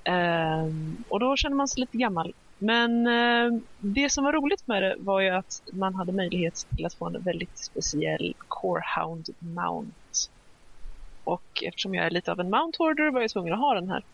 Um, 0.08 1.04
och 1.08 1.20
då 1.20 1.36
känner 1.36 1.56
man 1.56 1.68
sig 1.68 1.80
lite 1.80 1.96
gammal 1.96 2.34
Men 2.58 3.06
uh, 3.06 3.60
det 3.78 4.10
som 4.10 4.24
var 4.24 4.32
roligt 4.32 4.66
med 4.66 4.82
det 4.82 4.96
var 4.98 5.20
ju 5.20 5.30
att 5.30 5.62
man 5.72 5.94
hade 5.94 6.12
möjlighet 6.12 6.66
till 6.76 6.86
att 6.86 6.94
få 6.94 7.06
en 7.06 7.22
väldigt 7.22 7.58
speciell 7.58 8.34
Corehound 8.48 9.28
Mount. 9.38 9.92
Och 11.30 11.62
eftersom 11.62 11.94
jag 11.94 12.06
är 12.06 12.10
lite 12.10 12.32
av 12.32 12.40
en 12.40 12.50
Mount 12.50 12.78
Hoarder 12.78 13.10
var 13.10 13.20
jag 13.20 13.30
tvungen 13.30 13.52
att 13.52 13.60
ha 13.60 13.74
den 13.74 13.88
här. 13.88 14.04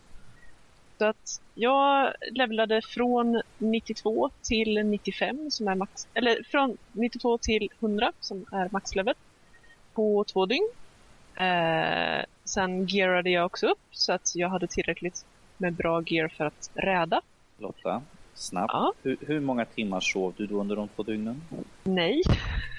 Så 0.97 1.05
att 1.05 1.41
jag 1.55 2.13
levlade 2.31 2.81
från 2.81 3.41
92 3.57 4.29
till 4.41 4.85
95 4.85 5.51
som 5.51 5.67
är 5.67 5.75
max, 5.75 6.07
eller 6.13 6.43
från 6.43 6.77
92 6.91 7.37
till 7.37 7.69
100 7.79 8.11
som 8.19 8.45
är 8.51 8.69
maxlevel 8.71 9.15
på 9.93 10.23
två 10.23 10.45
dygn. 10.45 10.69
Eh, 11.35 12.25
sen 12.43 12.85
gearade 12.85 13.29
jag 13.29 13.45
också 13.45 13.67
upp 13.67 13.81
så 13.91 14.13
att 14.13 14.35
jag 14.35 14.49
hade 14.49 14.67
tillräckligt 14.67 15.25
med 15.57 15.73
bra 15.73 16.03
gear 16.05 16.27
för 16.27 16.45
att 16.45 16.71
räda. 16.73 17.21
Lotta, 17.57 18.01
snabbt. 18.37 18.73
Ja. 18.73 18.93
Hur, 19.03 19.17
hur 19.27 19.39
många 19.39 19.65
timmar 19.65 19.99
sov 19.99 20.33
du 20.37 20.47
då 20.47 20.59
under 20.59 20.75
de 20.75 20.87
två 20.87 21.03
dygnen? 21.03 21.41
Nej. 21.83 22.21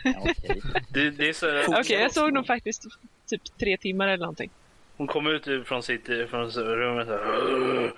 Ja, 0.05 0.15
okej. 0.21 0.61
Det, 0.89 1.11
det 1.11 1.29
är 1.29 1.33
så 1.33 1.47
här, 1.51 1.81
Okej, 1.81 2.01
jag 2.01 2.13
såg 2.13 2.33
nog 2.33 2.47
faktiskt 2.47 2.85
typ 3.27 3.59
tre 3.59 3.77
timmar 3.77 4.09
eller 4.09 4.25
någonting. 4.25 4.51
Hon 4.97 5.07
kom 5.07 5.27
ut 5.27 5.67
från 5.67 5.83
sitt 5.83 6.05
från 6.05 6.51
rummet 6.51 7.07
så 7.07 7.13
här. 7.13 7.93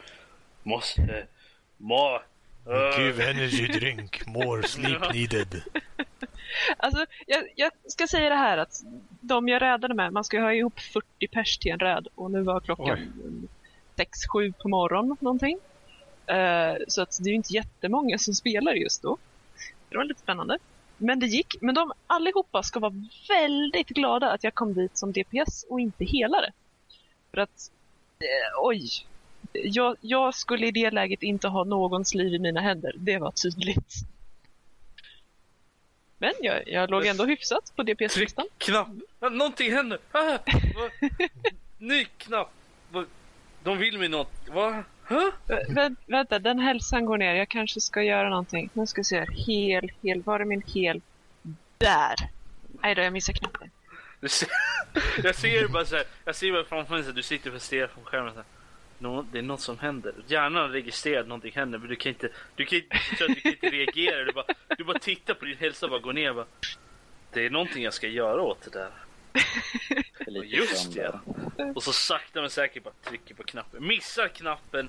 Måste... 0.63 1.27
Må... 1.77 2.21
Give 2.99 3.31
energy 3.31 3.67
drink, 3.67 4.27
more 4.27 4.63
sleep 4.63 5.13
needed. 5.13 5.63
Alltså, 6.77 7.07
jag, 7.27 7.45
jag 7.57 7.73
ska 7.87 8.07
säga 8.07 8.29
det 8.29 8.35
här 8.35 8.59
att 8.59 8.83
de 9.21 9.49
jag 9.49 9.63
rädade 9.63 9.95
med, 9.95 10.13
man 10.13 10.25
ska 10.25 10.41
ha 10.41 10.53
ihop 10.53 10.81
40 10.81 11.29
pers 11.29 11.59
till 11.59 11.73
en 11.73 11.79
räd 11.79 12.09
och 12.15 12.31
nu 12.31 12.43
var 12.43 12.61
klockan 12.61 12.99
6-7 13.97 14.53
på 14.63 14.69
morgonen 14.69 15.17
någonting. 15.21 15.59
Eh, 16.31 16.77
så 16.89 17.03
att 17.03 17.19
det 17.21 17.31
är 17.31 17.35
inte 17.35 17.53
jättemånga 17.53 18.19
som 18.19 18.35
spelar 18.35 18.73
just 18.73 19.03
då. 19.03 19.19
Det 19.89 19.97
var 19.97 20.05
lite 20.05 20.21
spännande. 20.21 20.59
Men 20.97 21.21
det 21.21 21.27
gick. 21.27 21.57
Men 21.61 21.75
de 21.75 21.93
allihopa 22.07 22.63
ska 22.63 22.81
vara 22.81 22.95
väldigt 23.29 23.89
glada 23.89 24.31
att 24.31 24.45
jag 24.45 24.55
kom 24.55 24.75
dit 24.75 24.99
som 24.99 25.13
DPS 25.13 25.67
och 25.69 25.81
inte 25.81 26.05
helare. 26.05 26.53
För 27.31 27.41
att, 27.41 27.71
eh, 28.19 28.63
oj. 28.63 28.89
Jag, 29.53 29.97
jag 30.01 30.35
skulle 30.35 30.67
i 30.67 30.71
det 30.71 30.91
läget 30.91 31.23
inte 31.23 31.49
ha 31.49 31.65
någons 31.65 32.15
liv 32.15 32.35
i 32.35 32.39
mina 32.39 32.61
händer. 32.61 32.93
Det 32.97 33.19
var 33.19 33.31
tydligt. 33.31 33.95
Men 36.19 36.33
jag, 36.41 36.69
jag 36.69 36.91
låg 36.91 37.07
ändå 37.07 37.25
hyfsat 37.25 37.73
på 37.77 37.83
DPS-listan. 37.83 38.47
Knapp! 38.59 38.89
Någonting 39.21 39.73
händer! 39.73 39.99
Ah? 40.13 40.39
Ny 41.79 42.05
knapp! 42.05 42.53
De 43.63 43.79
vill 43.79 43.99
mig 43.99 44.09
något. 44.09 44.33
Va? 44.49 44.85
Huh? 45.11 45.31
Vä- 45.69 45.97
vänta, 46.07 46.39
den 46.39 46.59
hälsan 46.59 47.05
går 47.05 47.19
ner. 47.19 47.35
Jag 47.35 47.49
kanske 47.49 47.81
ska 47.81 48.03
göra 48.03 48.29
någonting. 48.29 48.71
Nu 48.73 48.87
ska 48.87 49.01
vi 49.01 49.05
se 49.05 49.19
här. 49.19 49.29
Hel, 49.47 49.91
hel. 50.03 50.23
Var 50.23 50.41
är 50.41 50.45
min 50.45 50.63
hel? 50.67 51.01
Där! 51.79 52.15
Nej 52.83 52.95
då, 52.95 53.03
jag 53.03 53.13
missade 53.13 53.39
knappen. 53.39 53.71
Du 54.21 54.29
ser, 54.29 54.49
jag 55.25 55.35
ser 55.35 55.69
bara 55.69 55.85
så 55.85 55.97
här, 55.97 56.05
jag 56.25 56.37
ser 56.37 56.53
bara 56.53 56.65
framför 56.65 56.99
mig 56.99 57.09
att 57.09 57.15
du 57.15 57.23
sitter 57.23 57.55
och 57.55 57.63
stirrar 57.63 57.87
på 57.87 58.01
skärmen 58.05 58.31
så 58.33 58.37
här. 58.37 58.45
Nå, 58.99 59.27
det 59.33 59.39
är 59.39 59.43
något 59.43 59.61
som 59.61 59.79
händer. 59.79 60.13
Hjärnan 60.27 60.71
registrerar 60.73 61.21
att 61.21 61.29
någonting 61.29 61.53
händer 61.55 61.79
men 61.79 61.89
du 61.89 61.97
kan 61.97 62.11
inte, 62.11 62.29
du 62.55 62.65
kan 62.65 62.79
inte, 62.79 62.97
du 63.29 63.35
kan 63.35 63.53
inte 63.53 63.67
reagera. 63.67 64.25
Du 64.25 64.33
bara, 64.33 64.45
du 64.79 64.85
bara 64.85 64.99
tittar 64.99 65.35
på 65.35 65.45
din 65.45 65.57
hälsa 65.57 65.87
och 65.87 65.91
bara 65.91 66.01
går 66.01 66.13
ner 66.13 66.33
bara, 66.33 66.47
Det 67.33 67.47
är 67.47 67.51
någonting 67.51 67.83
jag 67.83 67.95
ska 67.95 68.09
göra 68.09 68.43
åt 68.43 68.63
det 68.63 68.71
där. 68.79 68.91
Just 70.45 70.95
det. 70.95 71.21
Och 71.75 71.83
så 71.83 71.93
sakta 71.93 72.41
men 72.41 72.51
säkert 72.51 72.85
bara 72.85 72.95
trycker 73.05 73.35
på 73.35 73.43
knappen. 73.43 73.87
Missar 73.87 74.29
knappen, 74.29 74.89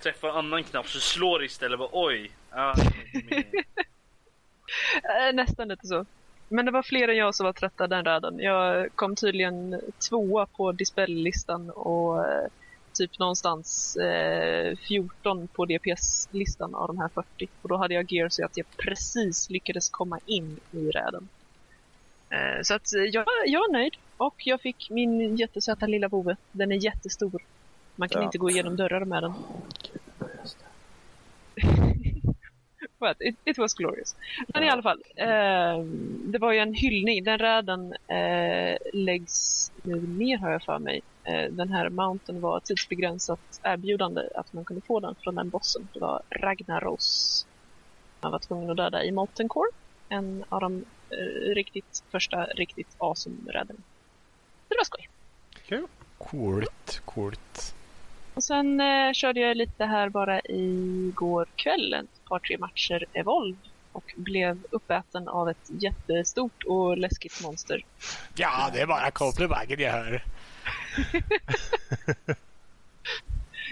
träffar 0.00 0.28
annan 0.28 0.64
knapp 0.64 0.88
så 0.88 1.00
slår 1.00 1.38
det 1.38 1.44
istället 1.44 1.78
bara 1.78 1.88
oj. 1.92 2.30
Ah, 2.50 2.74
Äh, 5.28 5.32
nästan 5.34 5.68
lite 5.68 5.86
så. 5.86 6.06
Men 6.48 6.66
det 6.66 6.72
var 6.72 6.82
fler 6.82 7.08
än 7.08 7.16
jag 7.16 7.34
som 7.34 7.46
var 7.46 7.52
trötta 7.52 7.86
den 7.86 8.04
räden. 8.04 8.38
Jag 8.38 8.92
kom 8.94 9.16
tydligen 9.16 9.80
tvåa 10.08 10.46
på 10.46 10.72
dispel-listan 10.72 11.70
och 11.70 12.28
eh, 12.28 12.46
typ 12.92 13.18
någonstans 13.18 13.96
eh, 13.96 14.76
14 14.76 15.48
på 15.48 15.64
DPS-listan 15.64 16.74
av 16.74 16.86
de 16.86 16.98
här 16.98 17.08
40. 17.08 17.48
Och 17.62 17.68
då 17.68 17.76
hade 17.76 17.94
jag 17.94 18.12
gear 18.12 18.28
så 18.28 18.44
att 18.44 18.56
jag 18.56 18.66
precis 18.76 19.50
lyckades 19.50 19.90
komma 19.90 20.18
in 20.26 20.60
i 20.72 20.90
räden. 20.90 21.28
Eh, 22.32 22.62
så 22.62 22.74
att 22.74 22.94
eh, 22.94 23.02
jag, 23.02 23.24
jag 23.46 23.68
är 23.68 23.72
nöjd. 23.72 23.96
Och 24.16 24.34
jag 24.46 24.60
fick 24.60 24.90
min 24.90 25.36
jättesöta 25.36 25.86
lilla 25.86 26.08
vovve. 26.08 26.36
Den 26.52 26.72
är 26.72 26.76
jättestor. 26.84 27.42
Man 27.96 28.08
kan 28.08 28.20
Ja. 28.22 28.26
inte 28.26 28.38
gå 28.38 28.50
igenom 28.50 28.76
dörrar 28.76 29.04
med 29.04 29.22
den. 29.22 29.32
But 33.00 33.16
it, 33.20 33.36
it 33.44 33.58
was 33.58 33.74
glorious. 33.74 34.16
Men 34.54 34.62
i 34.64 34.68
alla 34.70 34.82
fall, 34.82 35.02
eh, 35.16 35.84
det 36.24 36.38
var 36.38 36.52
ju 36.52 36.58
en 36.58 36.74
hyllning. 36.74 37.24
Den 37.24 37.38
räden 37.38 37.92
eh, 38.08 38.76
läggs 38.92 39.70
nu 39.82 40.00
ner 40.00 40.38
har 40.38 40.50
jag 40.50 40.62
för 40.62 40.78
mig. 40.78 41.00
Eh, 41.24 41.44
den 41.50 41.68
här 41.72 41.88
mountain 41.88 42.40
var 42.40 42.60
tidsbegränsat 42.60 43.60
erbjudande 43.62 44.22
att 44.34 44.52
man 44.52 44.64
kunde 44.64 44.80
få 44.86 45.00
den 45.00 45.14
från 45.14 45.34
den 45.34 45.48
bossen. 45.48 45.88
Det 45.92 46.00
var 46.00 46.22
Ragnaros. 46.30 47.46
Man 48.20 48.32
var 48.32 48.38
tvungen 48.38 48.70
att 48.70 48.76
döda 48.76 49.04
i 49.04 49.12
Molten 49.12 49.48
Core. 49.48 49.70
En 50.08 50.44
av 50.48 50.60
de 50.60 50.84
riktigt 51.54 52.02
första 52.10 52.44
riktigt 52.44 52.94
awesome 52.98 53.52
räderna. 53.52 53.80
Det 54.68 54.74
var 54.78 54.84
skoj. 54.84 55.08
Coolt, 56.18 57.02
coolt. 57.04 57.74
Och 58.34 58.44
sen 58.44 58.80
eh, 58.80 59.12
körde 59.12 59.40
jag 59.40 59.56
lite 59.56 59.84
här 59.84 60.08
bara 60.08 60.40
igår 60.44 61.46
kväll, 61.56 61.94
ett 61.94 62.24
par 62.28 62.38
tre 62.38 62.58
matcher 62.58 63.04
Evolve 63.12 63.58
och 63.92 64.14
blev 64.16 64.64
uppäten 64.70 65.28
av 65.28 65.50
ett 65.50 65.70
jättestort 65.70 66.64
och 66.64 66.98
läskigt 66.98 67.42
monster. 67.42 67.84
Ja, 68.34 68.70
det 68.72 68.80
är 68.80 68.86
bara 68.86 69.10
komplimangen 69.10 69.80
jag 69.80 69.92
hör. 69.92 70.24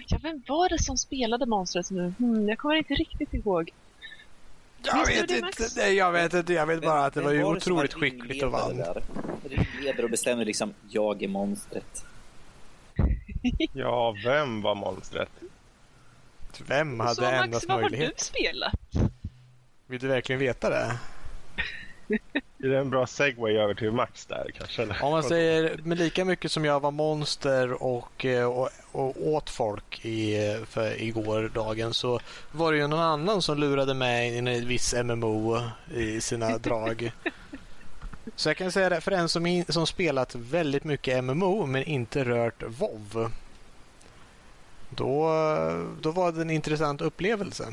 Ja, 0.08 0.18
vem 0.22 0.42
var 0.46 0.68
det 0.68 0.78
som 0.78 0.96
spelade 0.96 1.46
monstret 1.46 1.90
nu? 1.90 2.12
Hmm, 2.18 2.48
jag 2.48 2.58
kommer 2.58 2.74
inte 2.74 2.94
riktigt 2.94 3.34
ihåg. 3.34 3.70
Jag 4.82 5.06
vet 5.06 5.30
inte, 5.30 5.40
Max? 5.40 5.76
nej, 5.76 5.94
jag 5.94 6.12
vet 6.12 6.34
inte. 6.34 6.52
Jag 6.52 6.66
vet 6.66 6.82
bara 6.82 7.04
att 7.04 7.14
det 7.14 7.20
var 7.20 7.32
ju 7.32 7.44
otroligt 7.44 7.94
skickligt 7.94 8.42
och 8.42 8.52
vann. 8.52 8.84
Ringledare 9.50 10.04
och 10.04 10.10
bestämde 10.10 10.44
liksom, 10.44 10.74
jag 10.88 11.22
är 11.22 11.28
monstret. 11.28 12.04
Ja, 13.72 14.14
vem 14.24 14.62
var 14.62 14.74
monstret? 14.74 15.30
Vem 16.66 17.00
hade 17.00 17.14
Så 17.14 17.22
Max, 17.22 17.44
endast 17.44 17.68
vad 17.68 17.76
har 17.76 17.82
du 17.82 17.90
möjlighet? 17.90 18.20
spelat? 18.20 18.74
Vill 19.86 20.00
du 20.00 20.08
verkligen 20.08 20.38
veta 20.38 20.70
det? 20.70 20.98
Är 22.62 22.68
det 22.68 22.78
en 22.78 22.90
bra 22.90 23.06
segway 23.06 23.56
över 23.56 23.74
till 23.74 23.92
Max 23.92 24.26
där 24.26 24.50
kanske? 24.58 24.82
Eller? 24.82 25.04
Om 25.04 25.10
man 25.10 25.22
säger 25.22 25.80
med 25.84 25.98
lika 25.98 26.24
mycket 26.24 26.52
som 26.52 26.64
jag 26.64 26.80
var 26.80 26.90
monster 26.90 27.82
och, 27.82 28.24
eh, 28.24 28.44
och, 28.44 28.68
och 28.92 29.26
åt 29.28 29.50
folk 29.50 30.04
i, 30.04 30.36
för 30.66 31.02
igår 31.02 31.50
dagen 31.54 31.94
så 31.94 32.20
var 32.52 32.72
det 32.72 32.78
ju 32.78 32.86
någon 32.86 33.00
annan 33.00 33.42
som 33.42 33.58
lurade 33.58 33.94
mig 33.94 34.36
in 34.36 34.48
i 34.48 34.58
en 34.58 34.68
viss 34.68 34.94
MMO 35.04 35.60
i 35.94 36.20
sina 36.20 36.58
drag. 36.58 37.12
Så 38.36 38.48
jag 38.48 38.56
kan 38.56 38.72
säga 38.72 38.88
det 38.88 39.00
för 39.00 39.12
en 39.12 39.28
som, 39.28 39.46
in, 39.46 39.64
som 39.68 39.86
spelat 39.86 40.34
väldigt 40.34 40.84
mycket 40.84 41.24
MMO 41.24 41.66
men 41.66 41.82
inte 41.82 42.24
rört 42.24 42.62
WoW. 42.62 43.30
Då, 44.90 45.32
då 46.00 46.10
var 46.10 46.32
det 46.32 46.40
en 46.40 46.50
intressant 46.50 47.00
upplevelse. 47.00 47.64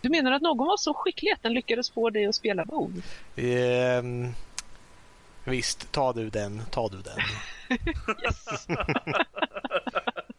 Du 0.00 0.10
menar 0.10 0.32
att 0.32 0.42
någon 0.42 0.66
var 0.66 0.76
så 0.76 0.94
skicklig 0.94 1.30
att 1.30 1.42
den 1.42 1.54
lyckades 1.54 1.90
få 1.90 2.10
dig 2.10 2.26
att 2.26 2.34
spela 2.34 2.64
WoW? 2.64 3.02
Ehm, 3.36 4.34
visst, 5.44 5.92
ta 5.92 6.12
du 6.12 6.30
den, 6.30 6.62
ta 6.70 6.88
du 6.88 7.02
den. 7.02 7.18
Yes! 8.24 8.66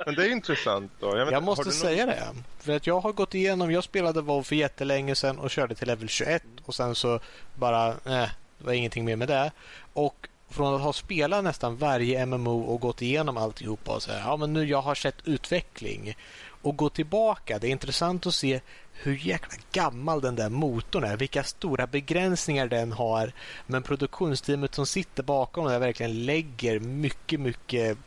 Men 0.05 0.15
det 0.15 0.27
är 0.27 0.31
intressant 0.31 0.91
då. 0.99 1.07
vet 1.07 1.17
Jag 1.17 1.27
inte, 1.27 1.41
måste 1.41 1.71
säga 1.71 2.05
det. 2.05 2.23
För 2.59 2.75
att 2.75 2.87
jag 2.87 2.99
har 2.99 3.11
gått 3.11 3.35
igenom, 3.35 3.71
jag 3.71 3.83
spelade 3.83 4.21
WoW 4.21 4.43
för 4.43 4.55
jättelänge 4.55 5.15
sedan 5.15 5.39
och 5.39 5.51
körde 5.51 5.75
till 5.75 5.87
level 5.87 6.09
21 6.09 6.43
och 6.65 6.75
sen 6.75 6.95
så 6.95 7.19
bara, 7.55 7.95
nej, 8.03 8.29
det 8.57 8.65
var 8.65 8.73
ingenting 8.73 9.05
mer 9.05 9.15
med 9.15 9.27
det. 9.27 9.51
Och 9.93 10.27
från 10.49 10.75
att 10.75 10.81
ha 10.81 10.93
spelat 10.93 11.43
nästan 11.43 11.77
varje 11.77 12.25
MMO 12.25 12.61
och 12.61 12.81
gått 12.81 13.01
igenom 13.01 13.37
alltihopa 13.37 13.95
och 13.95 14.03
säga, 14.03 14.19
ja 14.19 14.37
men 14.37 14.53
nu 14.53 14.65
jag 14.65 14.81
har 14.81 14.95
sett 14.95 15.15
utveckling 15.23 16.17
och 16.61 16.77
gå 16.77 16.89
tillbaka. 16.89 17.59
Det 17.59 17.67
är 17.67 17.71
intressant 17.71 18.25
att 18.25 18.35
se 18.35 18.61
hur 19.03 19.15
jäkla 19.15 19.57
gammal 19.71 20.21
den 20.21 20.35
där 20.35 20.49
motorn 20.49 21.03
är, 21.03 21.17
vilka 21.17 21.43
stora 21.43 21.87
begränsningar 21.87 22.67
den 22.67 22.91
har. 22.91 23.31
Men 23.67 23.83
produktionsteamet 23.83 24.75
som 24.75 24.85
sitter 24.85 25.23
bakom 25.23 25.65
den 25.65 25.81
verkligen 25.81 26.25
lägger 26.25 26.79
mycket, 26.79 27.39
mycket 27.39 27.97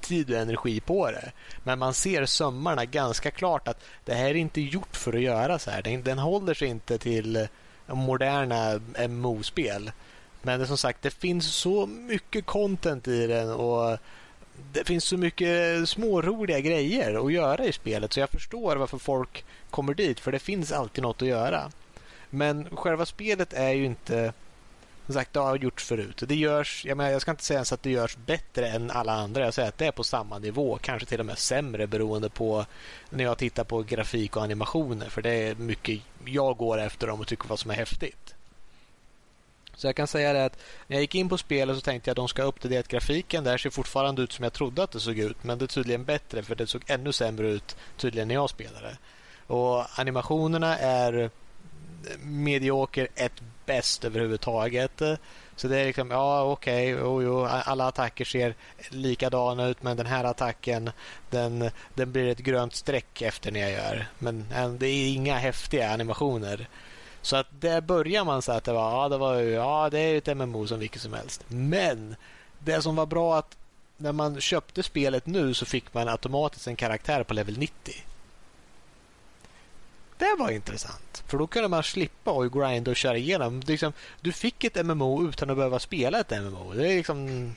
tid 0.00 0.30
och 0.30 0.38
energi 0.38 0.80
på 0.80 1.10
det. 1.10 1.32
Men 1.64 1.78
man 1.78 1.94
ser 1.94 2.26
sömmarna 2.26 2.84
ganska 2.84 3.30
klart 3.30 3.68
att 3.68 3.84
det 4.04 4.14
här 4.14 4.28
är 4.28 4.34
inte 4.34 4.60
gjort 4.60 4.96
för 4.96 5.12
att 5.12 5.20
göra 5.20 5.58
så 5.58 5.70
här. 5.70 5.82
Den, 5.82 6.02
den 6.02 6.18
håller 6.18 6.54
sig 6.54 6.68
inte 6.68 6.98
till 6.98 7.48
moderna 7.86 8.80
MMO-spel. 9.08 9.92
Men 10.42 10.60
det, 10.60 10.66
som 10.66 10.78
sagt, 10.78 11.02
det 11.02 11.10
finns 11.10 11.54
så 11.54 11.86
mycket 11.86 12.46
content 12.46 13.08
i 13.08 13.26
den 13.26 13.50
och 13.50 13.98
det 14.72 14.84
finns 14.84 15.04
så 15.04 15.16
mycket 15.16 15.88
småroliga 15.88 16.60
grejer 16.60 17.26
att 17.26 17.32
göra 17.32 17.64
i 17.64 17.72
spelet 17.72 18.12
så 18.12 18.20
jag 18.20 18.30
förstår 18.30 18.76
varför 18.76 18.98
folk 18.98 19.44
kommer 19.70 19.94
dit 19.94 20.20
för 20.20 20.32
det 20.32 20.38
finns 20.38 20.72
alltid 20.72 21.02
något 21.02 21.22
att 21.22 21.28
göra. 21.28 21.70
Men 22.30 22.76
själva 22.76 23.06
spelet 23.06 23.52
är 23.52 23.70
ju 23.70 23.84
inte 23.84 24.32
som 25.06 25.14
sagt, 25.14 25.32
det 25.32 25.40
har 25.40 25.56
gjorts 25.56 25.84
förut. 25.84 26.22
Det 26.26 26.34
görs, 26.34 26.84
jag, 26.84 26.96
menar, 26.96 27.10
jag 27.10 27.22
ska 27.22 27.30
inte 27.30 27.44
säga 27.44 27.56
ens 27.56 27.72
att 27.72 27.82
det 27.82 27.90
görs 27.90 28.16
bättre 28.16 28.68
än 28.68 28.90
alla 28.90 29.12
andra. 29.12 29.44
Jag 29.44 29.54
säger 29.54 29.68
att 29.68 29.78
det 29.78 29.86
är 29.86 29.92
på 29.92 30.04
samma 30.04 30.38
nivå, 30.38 30.78
kanske 30.82 31.08
till 31.08 31.20
och 31.20 31.26
med 31.26 31.38
sämre 31.38 31.86
beroende 31.86 32.30
på 32.30 32.66
när 33.10 33.24
jag 33.24 33.38
tittar 33.38 33.64
på 33.64 33.82
grafik 33.82 34.36
och 34.36 34.42
animationer. 34.42 35.08
För 35.08 35.22
det 35.22 35.30
är 35.30 35.54
mycket 35.54 36.00
jag 36.24 36.56
går 36.56 36.78
efter 36.78 37.06
dem 37.06 37.20
och 37.20 37.26
tycker 37.26 37.48
vad 37.48 37.58
som 37.58 37.70
är 37.70 37.74
häftigt. 37.74 38.23
Så 39.76 39.86
jag 39.86 39.96
kan 39.96 40.06
säga 40.06 40.32
det 40.32 40.44
att 40.44 40.58
när 40.86 40.96
jag 40.96 41.00
gick 41.00 41.14
in 41.14 41.28
på 41.28 41.38
spelet 41.38 41.76
så 41.76 41.80
tänkte 41.80 42.10
jag 42.10 42.12
att 42.12 42.16
de 42.16 42.28
ska 42.28 42.42
uppdatera 42.42 42.82
grafiken. 42.88 43.44
Det 43.44 43.50
här 43.50 43.58
ser 43.58 43.70
fortfarande 43.70 44.22
ut 44.22 44.32
som 44.32 44.42
jag 44.42 44.52
trodde 44.52 44.82
att 44.82 44.92
det 44.92 45.00
såg 45.00 45.18
ut. 45.18 45.44
Men 45.44 45.58
det 45.58 45.64
är 45.64 45.66
tydligen 45.66 46.04
bättre 46.04 46.42
för 46.42 46.54
det 46.54 46.66
såg 46.66 46.82
ännu 46.86 47.12
sämre 47.12 47.48
ut 47.48 47.76
tydligen 47.96 48.28
när 48.28 48.34
jag 48.34 48.50
spelade. 48.50 48.96
Och 49.46 49.98
animationerna 50.00 50.78
är 50.78 51.30
medioker 52.22 53.08
ett 53.14 53.42
bäst 53.66 54.04
överhuvudtaget. 54.04 55.02
Så 55.56 55.68
det 55.68 55.78
är 55.78 55.84
liksom, 55.84 56.10
ja 56.10 56.42
okej, 56.42 57.02
okay, 57.02 57.60
alla 57.64 57.86
attacker 57.88 58.24
ser 58.24 58.54
likadana 58.88 59.66
ut 59.66 59.82
men 59.82 59.96
den 59.96 60.06
här 60.06 60.24
attacken 60.24 60.90
den, 61.30 61.70
den 61.94 62.12
blir 62.12 62.28
ett 62.28 62.38
grönt 62.38 62.74
streck 62.74 63.22
efter 63.22 63.52
när 63.52 63.60
jag 63.60 63.72
gör. 63.72 64.06
Men 64.18 64.44
eh, 64.54 64.70
det 64.70 64.86
är 64.86 65.14
inga 65.14 65.38
häftiga 65.38 65.92
animationer. 65.92 66.68
Så 67.24 67.36
att 67.36 67.46
där 67.60 67.80
börjar 67.80 68.24
man 68.24 68.42
så 68.42 68.52
att 68.52 68.64
det 68.64 68.72
var, 68.72 69.02
ja 69.02 69.08
det 69.08 69.18
var 69.18 69.34
ja 69.34 69.90
det 69.90 69.98
är 69.98 70.18
ett 70.18 70.36
MMO 70.36 70.66
som 70.66 70.78
vilket 70.78 71.02
som 71.02 71.12
helst. 71.12 71.44
Men 71.48 72.16
det 72.58 72.82
som 72.82 72.96
var 72.96 73.06
bra 73.06 73.38
att 73.38 73.56
när 73.96 74.12
man 74.12 74.40
köpte 74.40 74.82
spelet 74.82 75.26
nu 75.26 75.54
så 75.54 75.66
fick 75.66 75.94
man 75.94 76.08
automatiskt 76.08 76.66
en 76.66 76.76
karaktär 76.76 77.22
på 77.22 77.34
level 77.34 77.58
90. 77.58 78.04
Det 80.18 80.36
var 80.38 80.50
intressant. 80.50 81.24
För 81.26 81.38
då 81.38 81.46
kunde 81.46 81.68
man 81.68 81.82
slippa 81.82 82.30
och 82.30 82.52
grinda 82.52 82.90
och 82.90 82.96
köra 82.96 83.16
igenom. 83.16 83.62
Liksom, 83.66 83.92
du 84.20 84.32
fick 84.32 84.64
ett 84.64 84.86
MMO 84.86 85.28
utan 85.28 85.50
att 85.50 85.56
behöva 85.56 85.78
spela 85.78 86.20
ett 86.20 86.30
MMO. 86.30 86.72
Det 86.72 86.92
är 86.92 86.96
liksom... 86.96 87.54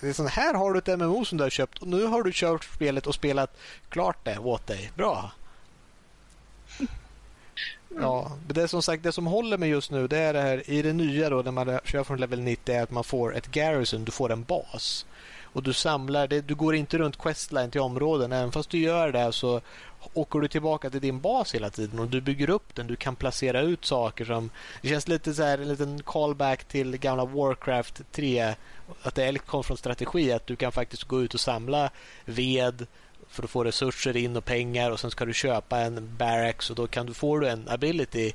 Det 0.00 0.08
är 0.08 0.12
sån 0.12 0.26
här 0.26 0.54
har 0.54 0.72
du 0.72 0.78
ett 0.78 0.98
MMO 0.98 1.24
som 1.24 1.38
du 1.38 1.44
har 1.44 1.50
köpt 1.50 1.78
och 1.78 1.88
nu 1.88 2.04
har 2.06 2.22
du 2.22 2.30
kört 2.34 2.64
spelet 2.64 3.06
och 3.06 3.14
spelat 3.14 3.56
klart 3.88 4.24
det 4.24 4.38
åt 4.38 4.66
dig. 4.66 4.90
Bra. 4.96 5.30
Ja, 8.00 8.32
det 8.48 8.68
som 8.68 8.82
sagt 8.82 9.02
det 9.02 9.12
som 9.12 9.26
håller 9.26 9.58
mig 9.58 9.68
just 9.68 9.90
nu 9.90 10.08
det 10.08 10.18
är 10.18 10.32
det 10.32 10.40
här 10.40 10.70
i 10.70 10.82
det 10.82 10.92
nya 10.92 11.30
då 11.30 11.42
när 11.42 11.50
man 11.50 11.78
kör 11.84 12.04
från 12.04 12.20
level 12.20 12.40
90 12.40 12.74
är 12.74 12.82
att 12.82 12.90
man 12.90 13.04
får 13.04 13.36
ett 13.36 13.46
garrison, 13.46 14.04
du 14.04 14.12
får 14.12 14.32
en 14.32 14.42
bas. 14.42 15.06
Och 15.54 15.62
du 15.62 15.72
samlar, 15.72 16.28
det, 16.28 16.40
du 16.40 16.54
går 16.54 16.74
inte 16.74 16.98
runt 16.98 17.18
questline 17.18 17.70
till 17.70 17.80
områden. 17.80 18.32
Även 18.32 18.52
fast 18.52 18.70
du 18.70 18.78
gör 18.78 19.12
det 19.12 19.32
så 19.32 19.60
åker 20.14 20.38
du 20.38 20.48
tillbaka 20.48 20.90
till 20.90 21.00
din 21.00 21.20
bas 21.20 21.54
hela 21.54 21.70
tiden 21.70 21.98
och 21.98 22.08
du 22.08 22.20
bygger 22.20 22.50
upp 22.50 22.74
den. 22.74 22.86
Du 22.86 22.96
kan 22.96 23.16
placera 23.16 23.60
ut 23.60 23.84
saker 23.84 24.24
som... 24.24 24.50
Det 24.82 24.88
känns 24.88 25.08
lite 25.08 25.34
så 25.34 25.42
här, 25.42 25.58
en 25.58 25.68
liten 25.68 26.02
callback 26.02 26.64
till 26.64 26.96
gamla 26.96 27.24
Warcraft 27.24 28.02
3. 28.12 28.54
Att 29.02 29.14
det 29.14 29.38
kom 29.38 29.64
från 29.64 29.76
strategi 29.76 30.32
att 30.32 30.46
du 30.46 30.56
kan 30.56 30.72
faktiskt 30.72 31.04
gå 31.04 31.22
ut 31.22 31.34
och 31.34 31.40
samla 31.40 31.90
ved 32.24 32.86
för 33.32 33.42
att 33.42 33.50
få 33.50 33.64
resurser 33.64 34.16
in 34.16 34.36
och 34.36 34.44
pengar 34.44 34.90
och 34.90 35.00
sen 35.00 35.10
ska 35.10 35.24
du 35.24 35.34
köpa 35.34 35.80
en 35.80 36.16
barracks 36.18 36.70
och 36.70 36.76
då 36.76 36.86
kan 36.86 37.06
du 37.06 37.14
få 37.14 37.44
en 37.44 37.68
ability 37.68 38.32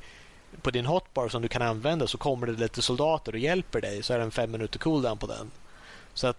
på 0.61 0.71
din 0.71 0.85
hotbar 0.85 1.29
som 1.29 1.41
du 1.41 1.47
kan 1.47 1.61
använda 1.61 2.07
så 2.07 2.17
kommer 2.17 2.47
det 2.47 2.53
lite 2.53 2.81
soldater 2.81 3.31
och 3.31 3.39
hjälper 3.39 3.81
dig 3.81 4.03
så 4.03 4.13
är 4.13 4.17
det 4.17 4.23
en 4.23 4.31
fem 4.31 4.51
minuter 4.51 4.79
cooldown 4.79 5.17
på 5.17 5.27
den. 5.27 5.51
Så 6.13 6.27
att 6.27 6.37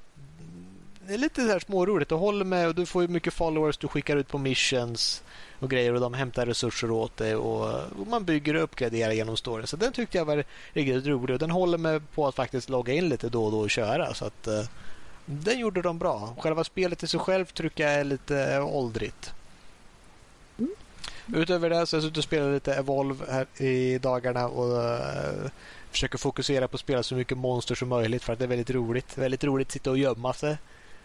det 1.09 1.15
är 1.15 1.19
lite 1.19 1.43
så 1.43 1.49
här 1.49 1.59
småroligt. 1.59 2.09
Du 2.09 2.15
håller 2.15 2.45
med 2.45 2.69
och 2.69 2.75
du 2.75 2.87
får 2.87 3.09
mycket 3.09 3.35
followers. 3.35 3.77
Du 3.77 3.89
skickar 3.89 4.17
ut 4.17 4.29
på 4.29 4.39
missions 4.39 5.23
och 5.59 5.71
grejer 5.71 5.95
och 5.95 6.01
de 6.01 6.15
hämtar 6.15 6.47
resurser 6.47 6.91
åt 6.91 7.17
dig 7.17 7.37
och, 7.37 7.83
och 8.01 8.07
man 8.07 8.25
bygger 8.25 8.57
och 8.57 8.63
uppgraderar 8.63 9.13
genom 9.13 9.37
storyn. 9.37 9.67
Så 9.67 9.77
den 9.77 9.93
tyckte 9.93 10.19
jag 10.19 10.25
var 10.25 10.45
riktigt 10.73 11.07
rolig 11.07 11.35
och 11.35 11.41
den 11.41 11.51
håller 11.51 11.79
mig 11.79 12.01
på 12.01 12.27
att 12.27 12.35
faktiskt 12.35 12.69
logga 12.69 12.93
in 12.93 13.09
lite 13.09 13.29
då 13.29 13.45
och 13.45 13.53
då 13.53 13.59
och 13.59 13.71
köra. 13.71 14.15
Så 14.15 14.25
att 14.25 14.49
uh, 14.49 14.65
den 15.31 15.59
gjorde 15.59 15.83
de 15.83 15.99
bra. 15.99 16.35
Själva 16.39 16.65
spelet 16.65 17.03
i 17.03 17.07
sig 17.07 17.21
själv 17.21 17.45
tycker 17.45 17.85
jag 17.85 17.93
är 17.93 18.05
lite 18.05 18.61
åldrigt. 18.61 19.33
Mm. 20.59 20.71
Utöver 21.35 21.71
det 21.71 21.87
så 21.87 21.97
har 21.97 22.03
jag 22.03 22.05
suttit 22.05 22.17
och 22.17 22.25
spelat 22.25 22.53
lite 22.53 22.75
Evolve 22.75 23.25
här 23.31 23.63
i 23.63 23.99
dagarna 23.99 24.49
och 24.49 24.77
uh, 24.77 25.51
försöker 25.91 26.19
fokusera 26.19 26.69
på 26.69 26.75
att 26.75 26.81
spela 26.81 27.03
så 27.03 27.15
mycket 27.15 27.39
monster 27.39 27.75
som 27.75 27.89
möjligt 27.89 28.23
för 28.23 28.33
att 28.33 28.39
det 28.39 28.45
är 28.45 28.49
väldigt 28.49 28.71
roligt. 28.71 29.19
Väldigt 29.19 29.45
roligt 29.45 29.69
att 29.69 29.73
sitta 29.73 29.91
och 29.91 29.99
gömma 29.99 30.33
sig. 30.33 30.57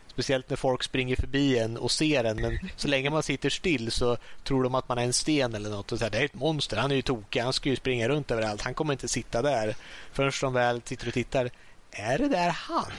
Speciellt 0.08 0.50
när 0.50 0.58
folk 0.58 0.84
springer 0.84 1.16
förbi 1.16 1.58
en 1.60 1.78
och 1.78 1.92
ser 1.92 2.24
en. 2.24 2.42
Men 2.42 2.60
så 2.76 2.88
länge 2.88 3.10
man 3.10 3.24
sitter 3.24 3.50
still 3.50 3.92
så 3.92 4.18
tror 4.44 4.64
de 4.64 4.76
att 4.76 4.90
man 4.90 4.98
är 4.98 5.04
en 5.04 5.14
sten 5.14 5.56
eller 5.56 5.70
något. 5.70 5.92
Och 5.92 5.98
så 5.98 6.04
här, 6.04 6.12
det 6.12 6.18
är 6.18 6.26
ett 6.26 6.34
monster. 6.34 6.78
Han 6.78 6.92
är 6.92 6.96
ju 6.96 7.02
tokig. 7.02 7.40
Han 7.40 7.54
ska 7.54 7.70
ju 7.70 7.76
springa 7.76 8.10
runt 8.10 8.32
överallt. 8.32 8.62
Han 8.62 8.74
kommer 8.74 8.94
inte 8.94 9.08
sitta 9.08 9.42
där. 9.42 9.76
Förrän 10.12 10.32
de 10.42 10.54
väl 10.54 10.82
sitter 10.86 11.08
och 11.08 11.14
tittar. 11.14 11.50
Är 11.92 12.18
det 12.18 12.28
där 12.28 12.50
han? 12.50 12.92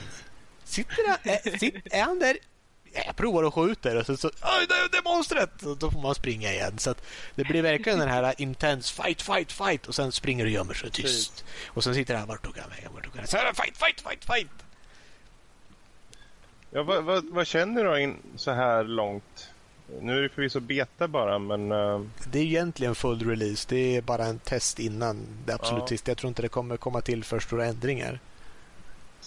Sitter 0.65 1.07
han, 1.07 1.17
är, 1.23 1.57
sitter, 1.57 1.81
är 1.91 2.01
han 2.01 2.19
där? 2.19 2.37
Jag 3.05 3.15
provar 3.15 3.43
att 3.43 3.53
skjuta 3.53 3.99
och 3.99 4.05
så, 4.05 4.17
så 4.17 4.27
Oj, 4.27 4.67
det, 4.67 4.75
det 4.91 4.97
är 4.97 5.03
monstret! 5.03 5.63
Och 5.63 5.77
då 5.77 5.91
får 5.91 6.01
man 6.01 6.15
springa 6.15 6.51
igen. 6.51 6.77
Så 6.77 6.95
det 7.35 7.43
blir 7.43 7.61
verkligen 7.61 7.99
den 7.99 8.09
här 8.09 8.33
intense 8.37 9.03
fight, 9.03 9.21
fight, 9.21 9.51
fight 9.51 9.87
och 9.87 9.95
sen 9.95 10.11
springer 10.11 10.45
och 10.45 10.51
gömmer 10.51 10.73
sig 10.73 10.91
tyst. 10.91 11.45
Och 11.67 11.83
sen 11.83 11.95
sitter 11.95 12.15
han, 12.15 12.27
vart 12.27 12.43
tog 12.43 12.57
han 12.57 12.69
vägen? 12.69 12.91
Vart 12.93 13.03
tog 13.03 13.15
han? 13.15 13.27
Så 13.27 13.37
fight, 13.37 13.77
fight, 13.77 14.01
fight, 14.01 14.25
fight! 14.25 14.65
Ja, 16.71 16.83
vad, 16.83 17.03
vad, 17.03 17.25
vad, 17.25 17.47
känner 17.47 17.83
du 17.83 18.01
in 18.01 18.17
så 18.35 18.51
här 18.51 18.83
långt? 18.83 19.49
Nu 20.01 20.17
är 20.17 20.21
det 20.21 20.29
förvisso 20.29 20.59
beta 20.59 21.07
bara, 21.07 21.39
men... 21.39 21.71
Uh... 21.71 22.05
Det 22.31 22.39
är 22.39 22.43
egentligen 22.43 22.95
full 22.95 23.29
release. 23.29 23.65
Det 23.69 23.97
är 23.97 24.01
bara 24.01 24.25
en 24.25 24.39
test 24.39 24.79
innan 24.79 25.27
det 25.45 25.53
absolut 25.53 25.81
ja. 25.81 25.87
sista. 25.87 26.11
Jag 26.11 26.17
tror 26.17 26.27
inte 26.27 26.41
det 26.41 26.49
kommer 26.49 26.77
komma 26.77 27.01
till 27.01 27.23
för 27.23 27.39
stora 27.39 27.65
ändringar. 27.65 28.19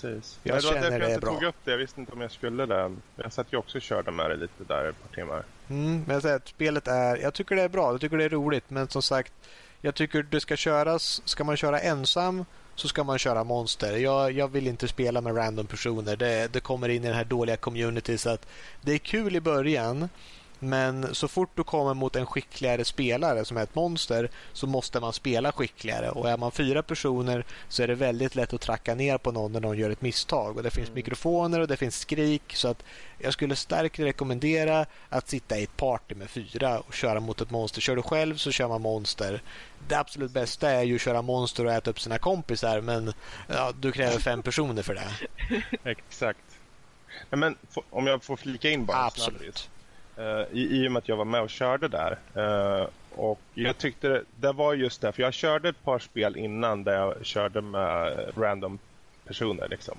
Precis. 0.01 0.41
Jag 0.43 0.53
Nej, 0.53 0.63
det 0.63 0.69
var 0.69 0.75
därför 0.75 1.01
jag 1.01 1.11
inte 1.11 1.21
bra. 1.21 1.33
tog 1.35 1.43
upp 1.43 1.57
det. 1.65 1.71
Jag 1.71 1.79
visste 1.79 2.01
inte 2.01 2.13
om 2.13 2.21
jag 2.21 2.31
skulle 2.31 2.67
det. 2.67 2.97
Jag 3.17 3.33
satt 3.33 3.53
ju 3.53 3.57
också 3.57 3.79
och 3.79 3.83
körde 3.83 4.11
med 4.11 4.31
det 4.31 4.37
lite 4.37 4.65
där 4.65 4.89
ett 4.89 5.03
par 5.03 5.15
timmar. 5.15 5.45
Mm, 5.69 6.05
men 6.07 6.15
jag 6.15 6.23
säger 6.23 6.37
att 6.37 6.49
spelet 6.49 6.89
är... 6.89 7.17
Jag 7.17 7.35
tycker 7.35 7.57
det 7.57 7.63
är 7.63 7.69
bra. 7.69 7.93
Jag 7.93 8.01
tycker 8.01 8.17
det 8.17 8.25
är 8.25 8.29
roligt. 8.29 8.65
Men 8.69 8.89
som 8.89 9.03
sagt, 9.03 9.33
jag 9.81 9.95
tycker 9.95 10.23
det 10.23 10.41
ska 10.41 10.57
köras... 10.57 11.23
Ska 11.25 11.45
man 11.45 11.57
köra 11.57 11.81
ensam 11.81 12.45
så 12.75 12.89
ska 12.89 13.05
man 13.05 13.19
köra 13.19 13.45
monster. 13.45 13.97
Jag, 13.97 14.33
jag 14.33 14.49
vill 14.49 14.67
inte 14.67 14.89
spela 14.89 15.21
med 15.21 15.37
random 15.37 15.67
personer. 15.67 16.17
Det, 16.17 16.53
det 16.53 16.61
kommer 16.61 16.89
in 16.89 17.05
i 17.05 17.07
den 17.07 17.17
här 17.17 17.25
dåliga 17.25 17.57
community 17.57 18.19
så 18.19 18.31
att 18.31 18.47
det 18.81 18.93
är 18.93 18.99
kul 18.99 19.37
i 19.37 19.41
början 19.41 20.09
men 20.59 21.15
så 21.15 21.29
fort 21.29 21.51
du 21.55 21.65
kommer 21.65 21.95
mot 21.95 22.17
en 22.17 22.27
skickligare 22.27 22.85
spelare 22.85 23.45
som 23.45 23.57
är 23.57 23.63
ett 23.63 23.75
monster 23.75 24.31
så 24.53 24.67
måste 24.67 25.01
man 25.01 25.13
spela 25.13 25.53
skickligare. 25.53 26.11
Och 26.11 26.31
är 26.31 26.37
man 26.37 26.53
fyra 26.53 26.83
personer 26.83 27.45
så 27.69 27.83
är 27.83 27.87
det 27.87 27.95
väldigt 27.95 28.35
lätt 28.35 28.53
att 28.53 28.61
tracka 28.61 28.95
ner 28.95 29.19
på 29.19 29.33
någon 29.33 29.53
när 29.53 29.61
någon 29.61 29.79
gör 29.79 29.91
ett 29.91 30.03
misstag. 30.03 30.57
Och 30.57 30.63
Det 30.63 30.71
finns 30.71 30.89
mm. 30.89 30.95
mikrofoner 30.95 31.61
och 31.61 31.69
det 31.69 31.77
finns 31.77 31.99
skrik. 31.99 32.43
Så 32.57 32.69
att 32.69 32.85
jag 33.19 33.33
skulle 33.33 33.57
starkt 33.57 33.99
rekommendera 33.99 34.87
att 35.09 35.29
sitta 35.29 35.59
i 35.59 35.63
ett 35.63 35.77
party 35.77 36.15
med 36.15 36.31
fyra 36.31 36.79
och 36.79 36.95
köra 36.95 37.21
mot 37.21 37.41
ett 37.41 37.51
monster. 37.51 37.81
Kör 37.81 37.97
du 37.97 38.03
själv 38.03 38.37
så 38.37 38.51
kör 38.51 38.69
man 38.69 38.83
monster. 38.83 39.43
Det 39.89 39.95
absolut 39.95 40.31
bästa 40.31 40.71
är 40.71 40.83
ju 40.83 40.95
att 40.95 41.01
köra 41.01 41.23
monster 41.23 41.65
och 41.65 41.73
äta 41.73 41.91
upp 41.91 42.01
sina 42.01 42.19
kompisar 42.19 42.81
men 42.81 43.13
ja, 43.47 43.73
du 43.81 43.93
kräver 43.93 44.19
fem 44.19 44.43
personer 44.43 44.83
för 44.83 44.95
det. 44.95 45.11
Exakt. 45.91 46.39
Men 47.31 47.57
om 47.91 48.07
jag 48.07 48.23
får 48.23 48.37
flika 48.37 48.71
in 48.71 48.85
bara 48.87 49.05
Absolut. 49.05 49.59
Snabbt. 49.59 49.78
Uh, 50.19 50.45
i, 50.53 50.85
I 50.85 50.89
och 50.89 50.93
med 50.93 50.99
att 50.99 51.09
jag 51.09 51.17
var 51.17 51.25
med 51.25 51.43
och 51.43 51.51
körde 51.51 51.89
där. 51.89 52.19
Uh, 52.37 52.87
och 53.17 53.41
jag 53.55 53.79
tyckte 53.79 54.09
det, 54.09 54.23
det 54.37 54.53
var 54.53 54.75
just 54.75 55.01
det, 55.01 55.13
för 55.13 55.23
jag 55.23 55.35
körde 55.35 55.69
ett 55.69 55.85
par 55.85 55.99
spel 55.99 56.37
innan 56.37 56.85
där 56.85 56.95
jag 56.95 57.27
körde 57.27 57.61
med 57.61 58.19
random 58.37 58.79
personer 59.25 59.69
liksom. 59.69 59.99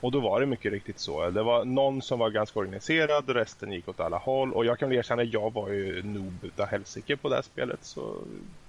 Och 0.00 0.12
då 0.12 0.20
var 0.20 0.40
det 0.40 0.46
mycket 0.46 0.72
riktigt 0.72 0.98
så. 0.98 1.30
Det 1.30 1.42
var 1.42 1.64
någon 1.64 2.02
som 2.02 2.18
var 2.18 2.30
ganska 2.30 2.58
organiserad, 2.58 3.30
resten 3.30 3.72
gick 3.72 3.88
åt 3.88 4.00
alla 4.00 4.18
håll. 4.18 4.52
Och 4.52 4.64
jag 4.64 4.78
kan 4.78 4.92
erkänna, 4.92 5.22
jag 5.22 5.52
var 5.52 5.68
ju 5.68 6.02
noob 6.02 6.44
utav 6.44 6.66
helsike 6.66 7.16
på 7.16 7.28
det 7.28 7.34
här 7.34 7.42
spelet. 7.42 7.78
Så 7.82 8.14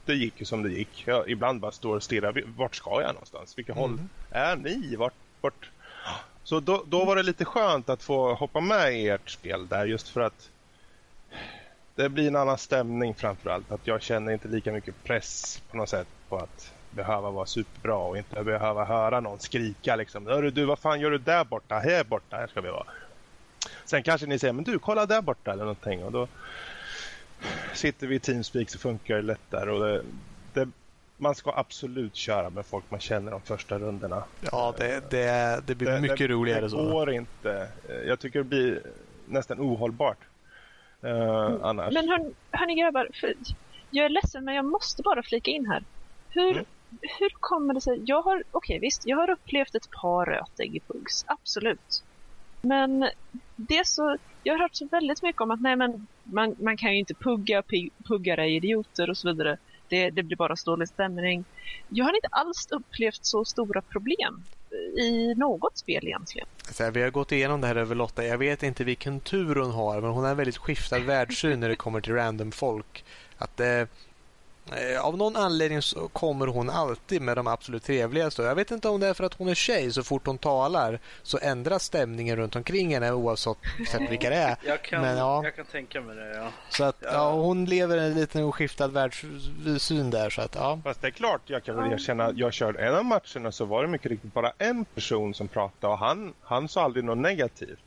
det 0.06 0.14
gick 0.14 0.40
ju 0.40 0.46
som 0.46 0.64
det 0.64 0.70
gick. 0.70 1.04
Jag 1.06 1.30
ibland 1.30 1.60
bara 1.60 1.72
står 1.72 1.96
och 1.96 2.04
stirrar. 2.04 2.44
Vart 2.58 2.76
ska 2.76 3.02
jag 3.02 3.14
någonstans? 3.14 3.58
Vilket 3.58 3.76
mm. 3.76 3.90
håll 3.90 4.00
är 4.32 4.56
ni? 4.56 4.96
Vart, 4.96 5.14
vart? 5.42 5.70
Så 6.44 6.60
då, 6.60 6.84
då 6.88 7.06
var 7.06 7.16
det 7.16 7.24
lite 7.24 7.46
skönt 7.46 7.90
att 7.90 8.04
få 8.04 8.34
hoppa 8.34 8.60
med 8.60 8.94
i 8.94 9.10
ert 9.10 9.30
spel 9.30 9.68
där 9.68 9.86
just 9.86 10.10
för 10.10 10.22
att 10.22 10.50
det 11.96 12.10
blir 12.10 12.28
en 12.28 12.36
annan 12.36 12.58
stämning 12.58 13.16
framförallt. 13.16 13.72
Att 13.72 13.88
jag 13.88 14.02
känner 14.02 14.32
inte 14.32 14.48
lika 14.48 14.72
mycket 14.72 15.04
press 15.04 15.62
på 15.72 15.78
något 15.78 15.90
sätt 15.90 16.08
på 16.30 16.38
att 16.38 16.74
behöva 16.92 17.32
vara 17.32 17.46
superbra 17.46 17.98
och 17.98 18.18
inte 18.18 18.44
behöva 18.44 18.86
höra 18.86 19.20
någon 19.20 19.40
skrika 19.40 19.96
liksom. 19.96 20.28
Hörru 20.28 20.52
du, 20.52 20.66
vad 20.66 20.80
fan 20.80 21.00
gör 21.00 21.12
du 21.12 21.18
där 21.18 21.44
borta? 21.44 21.80
Här 21.80 22.04
borta, 22.04 22.38
här 22.38 22.48
ska 22.48 22.62
vi 22.62 22.70
vara. 22.70 22.88
Sen 23.86 24.04
kanske 24.04 24.28
ni 24.28 24.40
säger, 24.40 24.54
men 24.54 24.64
du 24.64 24.80
kolla 24.80 25.06
där 25.06 25.22
borta 25.22 25.52
eller 25.52 25.64
någonting 25.64 26.04
och 26.04 26.12
då 26.12 26.28
sitter 27.74 28.08
vi 28.08 28.16
i 28.16 28.20
Teamspeak 28.20 28.70
så 28.70 28.80
funkar 28.80 29.16
det 29.16 29.22
lättare 29.22 29.72
och 29.72 29.80
det, 29.80 30.04
det, 30.54 30.70
man 31.18 31.36
ska 31.36 31.54
absolut 31.56 32.16
köra 32.16 32.50
med 32.50 32.66
folk 32.66 32.86
man 32.90 33.00
känner 33.00 33.32
de 33.32 33.42
första 33.42 33.80
rundorna. 33.80 34.24
Ja, 34.52 34.74
det, 34.78 35.12
det, 35.12 35.62
det 35.66 35.76
blir 35.76 36.00
mycket 36.00 36.30
roligare 36.30 36.70
så. 36.70 36.84
Det 36.84 36.92
går 36.92 37.12
inte. 37.12 37.68
Jag 38.08 38.20
tycker 38.20 38.40
det 38.40 38.46
blir 38.46 38.82
nästan 39.26 39.60
ohållbart. 39.60 40.18
Uh, 41.04 41.58
annars. 41.62 41.94
Men 41.94 42.10
hör, 42.10 42.32
hörni 42.52 42.76
grabbar, 42.76 43.10
för, 43.14 43.34
jag 43.90 44.06
är 44.06 44.10
ledsen 44.10 44.46
men 44.46 44.56
jag 44.56 44.66
måste 44.66 45.04
bara 45.04 45.24
flika 45.24 45.52
in 45.52 45.66
här. 45.66 45.84
Hur, 46.30 46.52
mm. 46.52 46.66
hur 47.02 47.30
kommer 47.40 47.74
det 47.74 47.82
sig? 47.82 48.02
Jag 48.06 48.22
har, 48.22 48.36
okej 48.36 48.48
okay, 48.52 48.80
visst, 48.80 49.08
jag 49.08 49.18
har 49.18 49.30
upplevt 49.30 49.76
ett 49.76 49.92
par 49.92 50.26
rötägg 50.26 50.76
i 50.76 50.80
Pugs, 50.80 51.26
absolut. 51.28 52.04
Men 52.62 53.10
det 53.56 53.88
så, 53.88 54.18
jag 54.44 54.54
har 54.54 54.60
hört 54.60 54.76
så 54.76 54.86
väldigt 54.86 55.24
mycket 55.24 55.42
om 55.42 55.52
att 55.52 55.62
nej 55.62 55.76
men 55.76 56.08
man, 56.24 56.56
man 56.60 56.78
kan 56.78 56.92
ju 56.92 57.00
inte 57.00 57.14
pugga, 57.14 57.64
puggare 58.08 58.44
är 58.44 58.50
idioter 58.50 59.10
och 59.10 59.18
så 59.18 59.28
vidare. 59.28 59.58
Det, 59.88 60.10
det 60.10 60.24
blir 60.24 60.38
bara 60.38 60.56
dålig 60.66 60.88
stämning. 60.88 61.46
Jag 61.90 62.06
har 62.06 62.16
inte 62.16 62.28
alls 62.32 62.68
upplevt 62.72 63.26
så 63.26 63.46
stora 63.46 63.82
problem 63.82 64.44
i 64.98 65.34
något 65.36 65.78
spel 65.78 66.08
egentligen. 66.08 66.48
Så 66.72 66.92
vi 66.92 67.02
har 67.02 67.10
gått 67.10 67.32
igenom 67.32 67.62
det 67.62 67.68
här 67.68 67.76
över 67.76 67.96
Lotta. 67.96 68.26
Jag 68.26 68.38
vet 68.38 68.64
inte 68.64 68.84
vilken 68.84 69.20
tur 69.20 69.56
hon 69.56 69.72
har, 69.72 70.02
men 70.02 70.12
hon 70.12 70.24
har 70.24 70.32
en 70.32 70.38
väldigt 70.38 70.58
skiftad 70.58 71.00
världssyn 71.00 71.60
när 71.60 71.70
det 71.70 71.76
kommer 71.76 72.02
till 72.02 72.14
random 72.14 72.52
folk. 72.52 73.06
Att 73.38 73.60
Eh, 73.60 73.86
av 75.02 75.18
någon 75.18 75.36
anledning 75.36 75.82
så 75.82 76.08
kommer 76.08 76.48
hon 76.48 76.70
alltid 76.70 77.22
med 77.22 77.38
de 77.38 77.48
absolut 77.48 77.84
trevligaste. 77.84 78.42
Jag 78.42 78.56
vet 78.56 78.72
inte 78.72 78.90
om 78.90 79.00
det 79.00 79.08
är 79.08 79.14
för 79.14 79.24
att 79.24 79.34
hon 79.34 79.48
är 79.48 79.56
tjej. 79.56 79.92
Så 79.92 80.04
fort 80.04 80.28
hon 80.28 80.38
talar 80.38 81.00
så 81.24 81.40
ändras 81.42 81.84
stämningen 81.84 82.36
runt 82.36 82.56
omkring 82.56 82.94
henne 82.94 83.12
oavsett 83.12 83.58
vilka 84.10 84.30
det 84.30 84.36
är. 84.36 84.58
Jag 84.66 84.82
kan, 84.82 85.02
Men, 85.02 85.18
ja. 85.18 85.44
jag 85.44 85.56
kan 85.56 85.66
tänka 85.66 86.02
mig 86.02 86.16
det, 86.16 86.36
ja. 86.36 86.52
Så 86.70 86.84
att, 86.84 86.96
ja. 87.00 87.10
ja 87.14 87.32
hon 87.32 87.66
lever 87.66 87.98
en 87.98 88.14
liten 88.14 88.44
oskiftad 88.44 88.88
världssyn 88.88 90.10
där. 90.10 90.30
Så 90.30 90.42
att, 90.42 90.56
ja. 90.56 90.80
Fast 90.84 91.02
det 91.02 91.08
är 91.08 91.12
klart, 91.12 91.42
jag 91.46 91.64
kan 91.64 91.76
väl 91.76 91.92
erkänna 91.92 92.26
att 92.26 92.38
jag 92.38 92.54
körde 92.54 92.80
en 92.80 92.96
av 92.96 93.06
matcherna 93.06 93.52
så 93.52 93.66
var 93.66 93.82
det 93.82 93.88
mycket 93.88 94.12
riktigt 94.12 94.34
bara 94.34 94.52
en 94.58 94.86
person 94.86 95.34
som 95.34 95.48
pratade 95.48 95.94
och 95.94 96.00
han, 96.00 96.34
han 96.42 96.68
sa 96.68 96.84
aldrig 96.84 97.04
något 97.04 97.18
negativt. 97.18 97.84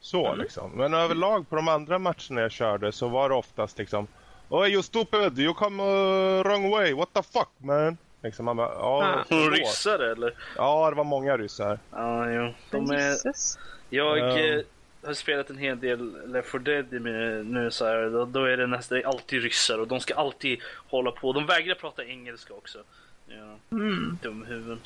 Så 0.00 0.26
mm. 0.26 0.38
liksom. 0.38 0.70
Men 0.70 0.94
överlag 0.94 1.48
på 1.48 1.56
de 1.56 1.68
andra 1.68 1.98
matcherna 1.98 2.40
jag 2.40 2.50
körde 2.50 2.92
så 2.92 3.08
var 3.08 3.28
det 3.28 3.34
oftast 3.34 3.78
liksom 3.78 4.06
Oh 4.48 4.68
you 4.68 4.82
stupid, 4.82 5.38
you 5.38 5.54
come 5.54 5.82
uh, 5.82 6.42
wrong 6.42 6.70
way, 6.70 6.94
what 6.94 7.12
the 7.12 7.22
fuck 7.22 7.50
man? 7.58 7.98
Liksom 8.22 8.44
man 8.44 8.56
bara, 8.56 8.72
ja. 8.74 9.24
Ah. 9.30 9.50
Ryssar 9.50 9.98
eller? 9.98 10.34
Ja, 10.56 10.90
det 10.90 10.96
var 10.96 11.04
många 11.04 11.36
ryssar. 11.36 11.78
Ja, 11.90 12.30
jo. 12.30 12.54
De 12.70 12.90
är... 12.90 13.16
Jag 13.90 14.18
um... 14.18 14.64
har 15.06 15.14
spelat 15.14 15.50
en 15.50 15.58
hel 15.58 15.80
del 15.80 16.32
Left 16.32 16.50
4 16.50 16.62
Dead 16.62 16.92
nu 17.46 17.68
så 17.70 17.84
här, 17.84 18.10
då, 18.10 18.24
då 18.24 18.44
är 18.44 18.56
det 18.56 18.66
nästan 18.66 19.02
alltid 19.04 19.42
ryssar 19.42 19.78
och 19.78 19.88
de 19.88 20.00
ska 20.00 20.14
alltid 20.14 20.60
hålla 20.88 21.10
på. 21.10 21.32
De 21.32 21.46
vägrar 21.46 21.74
prata 21.74 22.04
engelska 22.04 22.54
också. 22.54 22.78
Ja. 23.26 23.76
Mm. 23.76 24.18
Dumhuvuden. 24.22 24.80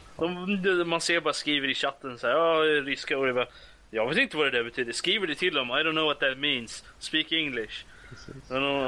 De, 0.62 0.88
man 0.88 1.01
ser 1.01 1.21
bara 1.21 1.35
skriver 1.35 1.68
i 1.68 1.75
chatten 1.75 2.18
så 2.18 2.27
här, 2.27 2.35
ja, 2.35 2.62
ryska 2.62 3.18
och 3.18 3.27
det 3.27 3.33
bara, 3.33 3.47
jag 3.90 4.09
vet 4.09 4.18
inte 4.18 4.37
vad 4.37 4.47
det 4.47 4.51
där 4.51 4.64
betyder. 4.64 4.92
Skriver 4.92 5.27
det 5.27 5.35
till 5.35 5.55
dem, 5.55 5.68
I 5.68 5.73
don't 5.73 5.92
know 5.92 6.05
what 6.05 6.21
that 6.21 6.38
means. 6.38 6.85
Speak 6.99 7.33
English. 7.33 7.85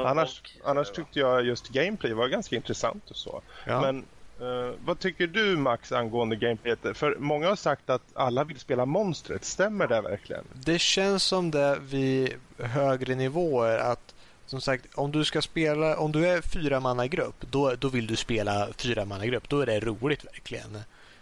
Annars, 0.05 0.41
annars 0.63 0.91
tyckte 0.91 1.19
jag 1.19 1.45
just 1.45 1.69
gameplay 1.69 2.13
var 2.13 2.27
ganska 2.27 2.55
intressant 2.55 3.09
och 3.09 3.15
så. 3.15 3.41
Ja. 3.65 3.81
Men 3.81 4.05
uh, 4.47 4.73
vad 4.85 4.99
tycker 4.99 5.27
du 5.27 5.57
Max 5.57 5.91
angående 5.91 6.35
gameplay? 6.35 6.93
För 6.93 7.15
många 7.19 7.49
har 7.49 7.55
sagt 7.55 7.89
att 7.89 8.01
alla 8.13 8.43
vill 8.43 8.59
spela 8.59 8.85
monstret. 8.85 9.45
Stämmer 9.45 9.87
det 9.87 10.01
verkligen? 10.01 10.43
Det 10.53 10.79
känns 10.79 11.23
som 11.23 11.51
det 11.51 11.77
vid 11.81 12.33
högre 12.57 13.15
nivåer 13.15 13.77
att 13.77 14.13
som 14.51 14.61
sagt, 14.61 14.85
om 14.95 15.11
du 15.11 15.25
ska 15.25 15.41
spela, 15.41 15.97
om 15.97 16.11
du 16.11 16.27
är 16.27 16.41
fyra 16.41 16.79
manna 16.79 17.07
grupp, 17.07 17.45
då, 17.51 17.75
då 17.75 17.87
vill 17.87 18.07
du 18.07 18.15
spela 18.15 18.67
fyra 18.77 19.05
manna 19.05 19.25
grupp. 19.25 19.49
Då 19.49 19.61
är 19.61 19.65
det 19.65 19.79
roligt 19.79 20.25
verkligen. 20.25 20.75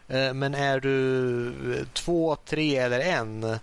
Eh, 0.08 0.34
men 0.34 0.56
är 0.56 0.80
du 0.80 1.86
två, 1.94 2.36
tre 2.46 2.76
eller 2.76 3.00
en 3.00 3.44
eh, 3.44 3.58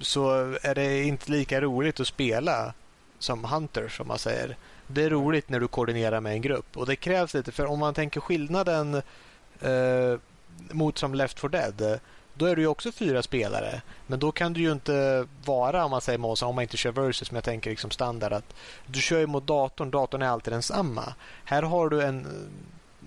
så 0.00 0.30
är 0.62 0.74
det 0.74 1.02
inte 1.02 1.30
lika 1.30 1.60
roligt 1.60 2.00
att 2.00 2.06
spela 2.06 2.74
som 3.22 3.44
hunter 3.44 3.88
som 3.88 4.08
man 4.08 4.18
säger. 4.18 4.56
Det 4.86 5.02
är 5.02 5.10
roligt 5.10 5.48
när 5.48 5.60
du 5.60 5.68
koordinerar 5.68 6.20
med 6.20 6.32
en 6.32 6.42
grupp 6.42 6.76
och 6.76 6.86
det 6.86 6.96
krävs 6.96 7.34
lite 7.34 7.52
för 7.52 7.66
om 7.66 7.78
man 7.78 7.94
tänker 7.94 8.20
skillnaden 8.20 8.94
eh, 9.60 10.18
mot 10.70 10.98
som 10.98 11.14
Left 11.14 11.40
4 11.40 11.48
Dead 11.48 12.00
då 12.34 12.46
är 12.46 12.56
du 12.56 12.62
ju 12.62 12.68
också 12.68 12.92
fyra 12.92 13.22
spelare. 13.22 13.82
Men 14.06 14.18
då 14.18 14.32
kan 14.32 14.52
du 14.52 14.60
ju 14.60 14.72
inte 14.72 15.26
vara, 15.44 15.84
om 15.84 15.90
man 15.90 16.00
säger 16.00 16.18
Måsa, 16.18 16.46
om 16.46 16.54
man 16.54 16.62
inte 16.62 16.76
kör 16.76 16.92
versus, 16.92 17.30
men 17.30 17.36
jag 17.36 17.44
tänker 17.44 17.70
liksom 17.70 17.90
standard 17.90 18.32
att 18.32 18.54
du 18.86 19.00
kör 19.00 19.18
ju 19.18 19.26
mot 19.26 19.46
datorn, 19.46 19.90
datorn 19.90 20.22
är 20.22 20.26
alltid 20.26 20.52
densamma. 20.52 21.14
Här 21.44 21.62
har 21.62 21.88
du 21.88 22.02
en 22.02 22.26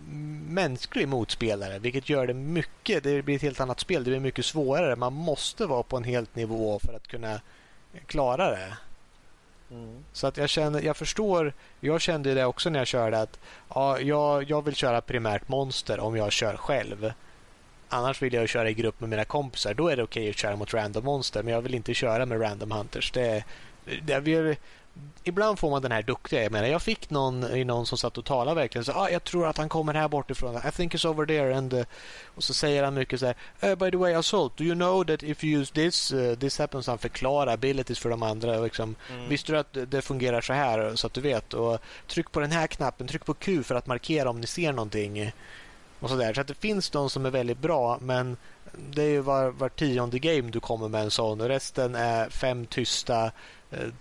mm, 0.10 0.46
mänsklig 0.50 1.08
motspelare, 1.08 1.80
vilket 1.80 2.10
gör 2.10 2.28
det 2.28 2.34
mycket, 2.34 3.04
det 3.04 3.22
blir 3.22 3.36
ett 3.36 3.42
helt 3.42 3.60
annat 3.60 3.80
spel, 3.80 4.04
det 4.04 4.10
blir 4.10 4.20
mycket 4.20 4.46
svårare. 4.46 4.96
Man 4.96 5.14
måste 5.14 5.66
vara 5.66 5.84
på 5.84 5.98
en 5.98 6.04
helt 6.04 6.36
nivå 6.36 6.80
för 6.80 6.94
att 6.94 7.08
kunna 7.08 7.42
klara 8.06 8.50
det. 8.50 8.78
Mm. 9.76 10.04
Så 10.14 10.28
att 10.28 10.38
jag, 10.38 10.50
känner, 10.50 10.82
jag 10.82 10.98
förstår, 10.98 11.54
jag 11.80 12.02
kände 12.02 12.34
det 12.34 12.46
också 12.46 12.70
när 12.70 12.80
jag 12.80 12.88
körde 12.88 13.22
att 13.22 13.40
ja, 13.70 14.00
jag, 14.00 14.50
jag 14.50 14.66
vill 14.66 14.76
köra 14.76 15.02
primärt 15.02 15.48
monster 15.48 16.00
om 16.00 16.16
jag 16.16 16.32
kör 16.32 16.58
själv. 16.58 17.14
Annars 17.90 18.22
vill 18.22 18.34
jag 18.34 18.50
köra 18.50 18.70
i 18.70 18.74
grupp 18.74 19.00
med 19.00 19.10
mina 19.10 19.26
kompisar. 19.26 19.74
Då 19.74 19.88
är 19.88 19.96
det 19.96 20.04
okej 20.04 20.22
okay 20.22 20.30
att 20.30 20.38
köra 20.38 20.56
mot 20.56 20.74
random 20.74 21.06
monster 21.06 21.44
men 21.44 21.54
jag 21.54 21.62
vill 21.62 21.76
inte 21.76 21.94
köra 21.94 22.26
med 22.26 22.42
random 22.42 22.72
hunters. 22.72 23.12
Det, 23.12 23.44
det, 24.04 24.20
vi, 24.20 24.58
ibland 25.28 25.60
får 25.60 25.70
man 25.70 25.82
den 25.82 25.92
här 25.92 26.02
duktiga. 26.02 26.44
Jag 26.44 26.52
menar, 26.52 26.68
jag 26.68 26.82
fick 26.82 27.10
någon, 27.10 27.40
någon 27.40 27.86
som 27.86 27.98
satt 27.98 28.18
och 28.18 28.26
talade 28.26 28.62
verkligen. 28.62 28.86
Så, 28.86 28.92
ah, 28.92 29.10
jag 29.10 29.24
tror 29.24 29.48
att 29.48 29.58
han 29.58 29.70
kommer 29.70 29.94
här 29.94 30.08
bortifrån. 30.08 30.56
I 30.68 30.72
think 30.72 30.94
it's 30.94 31.08
over 31.08 31.26
there. 31.26 31.58
And, 31.58 31.74
uh, 31.74 31.86
och 32.36 32.44
så 32.44 32.54
säger 32.54 32.84
han 32.84 32.94
mycket 32.94 33.20
så 33.20 33.26
här. 33.26 33.36
Uh, 33.64 33.76
by 33.76 33.92
the 33.92 33.98
way, 33.98 34.14
Assault, 34.14 34.58
do 34.58 34.64
you 34.64 34.76
know 34.76 35.04
that 35.04 35.24
if 35.24 35.44
you 35.44 35.62
use 35.62 35.74
this, 35.74 36.14
uh, 36.14 36.36
this 36.36 36.60
happens. 36.60 36.88
Han 36.88 36.98
förklarar 36.98 37.54
abilities 37.54 38.00
för 38.00 38.10
de 38.10 38.24
andra. 38.24 38.60
Liksom. 38.60 38.96
Mm. 39.12 39.30
Visste 39.30 39.52
du 39.52 39.58
att 39.58 39.78
det 39.88 40.02
fungerar 40.02 40.42
så 40.42 40.54
här 40.54 40.96
så 40.96 41.08
att 41.08 41.14
du 41.14 41.22
vet? 41.22 41.54
Och 41.54 41.80
tryck 42.08 42.32
på 42.32 42.40
den 42.40 42.52
här 42.52 42.68
knappen. 42.68 43.08
Tryck 43.08 43.26
på 43.26 43.34
Q 43.34 43.64
för 43.64 43.76
att 43.76 43.88
markera 43.88 44.30
om 44.30 44.42
ni 44.42 44.48
ser 44.48 44.72
någonting. 44.72 45.32
Och 46.00 46.10
så, 46.10 46.16
där. 46.16 46.34
så 46.34 46.42
att 46.42 46.48
det 46.48 46.54
finns 46.54 46.90
de 46.90 47.10
som 47.10 47.26
är 47.26 47.30
väldigt 47.30 47.60
bra 47.60 47.98
men 48.02 48.38
det 48.90 49.04
är 49.04 49.10
ju 49.10 49.20
var, 49.20 49.50
var 49.50 49.70
tionde 49.70 50.20
game 50.20 50.52
du 50.52 50.60
kommer 50.60 50.88
med 50.88 51.02
en 51.02 51.12
sån. 51.12 51.42
Resten 51.42 51.96
är 51.96 52.30
fem 52.30 52.66
tysta 52.66 53.32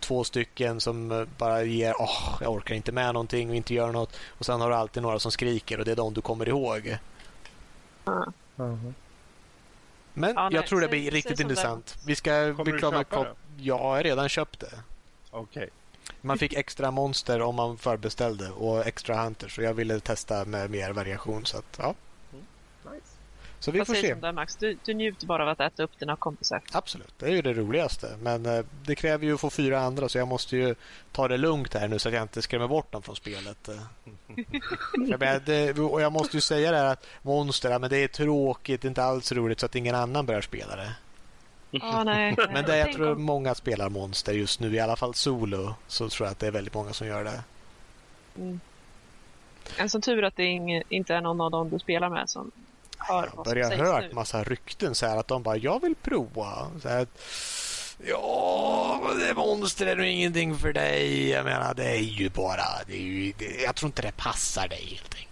två 0.01 0.25
stycken 0.25 0.81
som 0.81 1.13
eh, 1.13 1.25
bara 1.39 1.63
ger 1.63 1.93
oh, 1.93 2.39
jag 2.41 2.53
orkar 2.53 2.75
inte 2.75 2.93
med 2.93 3.15
någonting 3.15 3.51
och 3.51 3.57
inte 3.57 3.75
gör 3.75 3.93
något. 3.93 4.17
Och 4.29 4.47
sen 4.47 4.61
har 4.61 4.71
du 4.71 4.77
alltid 4.77 5.03
några 5.03 5.19
som 5.19 5.33
skriker 5.33 5.79
och 5.79 5.85
det 5.85 5.93
är 5.93 5.97
de 5.97 6.15
du 6.15 6.21
kommer 6.21 6.49
ihåg. 6.49 6.99
Mm. 8.07 8.33
Mm. 8.59 8.95
Men 10.15 10.35
ja, 10.35 10.49
jag 10.53 10.67
tror 10.67 10.81
det 10.81 10.89
blir 10.89 11.11
riktigt 11.11 11.41
intressant. 11.41 11.97
Vi 12.07 12.15
ska 12.15 12.55
bli 12.65 12.73
klara 12.73 12.97
med 12.97 13.07
det? 13.11 13.35
Jag 13.57 13.79
har 13.79 14.03
redan 14.03 14.29
köpt 14.29 14.61
det. 14.61 14.73
Okay. 15.31 15.69
Man 16.21 16.39
fick 16.39 16.53
extra 16.53 16.91
monster 16.91 17.43
om 17.43 17.55
man 17.55 17.79
förbeställde 17.79 18.51
och 18.51 18.87
extra 18.87 19.23
hunter 19.23 19.49
så 19.49 19.63
jag 19.63 19.75
ville 19.75 20.01
testa 20.01 20.45
med 20.45 20.71
mer 20.71 20.93
variation. 20.93 21.47
Så 21.47 21.59
att, 21.59 21.79
ja. 21.79 21.95
Så 23.65 23.71
vi 23.71 23.79
Vad 23.79 23.87
får 23.87 23.95
se. 23.95 24.15
Där, 24.15 24.33
Max? 24.33 24.57
Du, 24.57 24.77
du 24.85 24.95
njuter 24.95 25.27
bara 25.27 25.43
av 25.43 25.49
att 25.49 25.61
äta 25.61 25.83
upp 25.83 25.99
dina 25.99 26.17
kompisar. 26.17 26.63
Absolut, 26.73 27.15
det 27.19 27.27
är 27.27 27.31
ju 27.31 27.43
det 27.43 27.53
roligaste. 27.53 28.17
Men 28.23 28.47
eh, 28.47 28.65
det 28.87 28.95
kräver 28.95 29.27
ju 29.27 29.35
att 29.35 29.41
få 29.41 29.51
fyra 29.51 29.81
andra 29.81 30.09
så 30.09 30.19
jag 30.19 30.29
måste 30.29 30.57
ju 30.57 30.75
ta 31.13 31.29
det 31.29 31.37
lugnt 31.37 31.75
här 31.75 31.89
nu 31.89 31.99
så 31.99 32.09
att 32.09 32.15
jag 32.15 32.23
inte 32.23 32.43
skrämmer 32.43 32.69
bort 32.69 32.93
dem 32.93 33.03
från 33.03 33.17
spelet. 33.17 33.69
jag 34.97 35.21
menar, 35.21 35.41
det, 35.45 35.79
och 35.79 36.01
jag 36.01 36.13
måste 36.13 36.37
ju 36.37 36.41
säga 36.41 36.71
det 36.71 36.77
här 36.77 36.93
att 36.93 37.07
Monster, 37.23 37.79
men 37.79 37.91
det 37.91 37.97
är 37.97 38.09
tråkigt, 38.09 38.83
det 38.83 38.87
är 38.87 38.89
inte 38.89 39.05
alls 39.05 39.33
roligt 39.33 39.61
så 39.61 39.67
att 39.67 39.75
ingen 39.75 39.95
annan 39.95 40.27
börjar 40.27 40.41
spela 40.41 40.77
det. 40.77 40.93
Ah, 41.81 42.05
nej. 42.05 42.37
Men 42.53 42.65
det, 42.65 42.77
jag 42.79 42.93
tror 42.93 43.13
om... 43.13 43.23
många 43.23 43.55
spelar 43.55 43.89
Monster 43.89 44.33
just 44.33 44.61
nu, 44.61 44.75
i 44.75 44.81
alla 44.81 44.97
fall 44.97 45.15
solo. 45.15 45.75
Så 45.87 46.09
tror 46.09 46.27
jag 46.27 46.33
att 46.33 46.39
det 46.39 46.47
är 46.47 46.53
väldigt 46.53 46.75
många 46.75 46.93
som 46.93 47.07
gör 47.07 47.25
det. 47.25 47.43
Mm. 48.37 48.61
En 49.77 49.91
sån 49.91 50.01
tur 50.01 50.25
att 50.25 50.37
det 50.37 50.45
inte 50.89 51.15
är 51.15 51.21
någon 51.21 51.41
av 51.41 51.51
dem 51.51 51.71
du 51.71 51.79
spelar 51.79 52.11
med 52.11 52.31
som 52.31 52.51
hör 53.05 53.31
vad 53.35 53.47
som 53.47 53.55
sägs 53.55 53.81
hört 53.81 54.05
nu. 54.09 54.15
massa 54.15 54.45
rykten 54.45 54.95
så 54.95 55.07
här 55.07 55.17
att 55.17 55.29
de 55.29 55.43
bara, 55.43 55.57
jag 55.57 55.83
vill 55.83 55.95
prova. 55.95 56.71
Så 56.83 56.89
här, 56.89 57.07
Ja, 58.07 59.15
det 59.29 59.35
monster 59.35 59.87
är 59.87 59.97
nog 59.97 60.07
ingenting 60.07 60.59
för 60.59 60.73
dig. 60.73 61.29
Jag 61.29 61.45
menar, 61.45 61.75
det 61.75 61.85
är 61.85 62.01
ju 62.01 62.29
bara... 62.29 62.65
Det 62.87 62.97
är 62.97 63.01
ju, 63.01 63.33
det, 63.39 63.63
jag 63.63 63.75
tror 63.75 63.89
inte 63.89 64.03
det 64.03 64.17
passar 64.17 64.69
dig 64.69 64.87
helt 64.91 65.15
enkelt. 65.15 65.25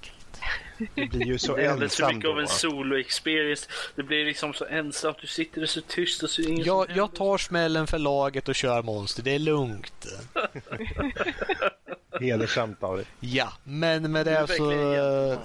Det 0.94 1.06
blir 1.06 1.26
ju 1.26 1.38
så 1.38 1.56
Det 1.56 1.64
är 1.64 1.70
alldeles 1.70 1.96
för 1.96 2.12
mycket 2.12 2.30
av 2.30 2.40
en 2.40 2.46
solo-experience. 2.46 3.68
Det 3.94 4.02
blir 4.02 4.24
liksom 4.24 4.54
så 4.54 4.64
ensamt. 4.64 5.16
Du 5.20 5.26
sitter 5.26 5.66
så 5.66 5.80
tyst 5.80 6.22
och 6.22 6.30
så 6.30 6.42
ingen 6.42 6.64
jag, 6.64 6.90
jag 6.90 7.14
tar 7.14 7.38
smällen 7.38 7.86
för 7.86 7.98
laget 7.98 8.48
och 8.48 8.54
kör 8.54 8.82
monster. 8.82 9.22
Det 9.22 9.34
är 9.34 9.38
lugnt. 9.38 10.06
Hedersamt 12.20 12.82
av 12.82 12.96
dig. 12.96 13.06
Ja, 13.20 13.52
men 13.64 14.12
med 14.12 14.26
det 14.26 14.46
så 14.46 14.70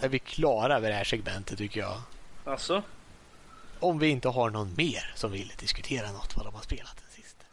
är 0.02 0.10
vi 0.10 0.20
klara 0.20 0.80
med 0.80 0.92
det 0.92 0.96
här 0.96 1.04
segmentet 1.04 1.58
tycker 1.58 1.80
jag. 1.80 1.98
Alltså? 2.48 2.84
Om 3.80 4.00
vi 4.00 4.08
inte 4.08 4.30
har 4.30 4.50
någon 4.50 4.74
mer 4.78 5.12
som 5.16 5.32
vill 5.32 5.52
diskutera 5.60 6.12
något 6.12 6.36
vad 6.36 6.46
de 6.46 6.56
har 6.56 6.62
spelat 6.62 6.98
den 6.98 7.24
sista. 7.24 7.44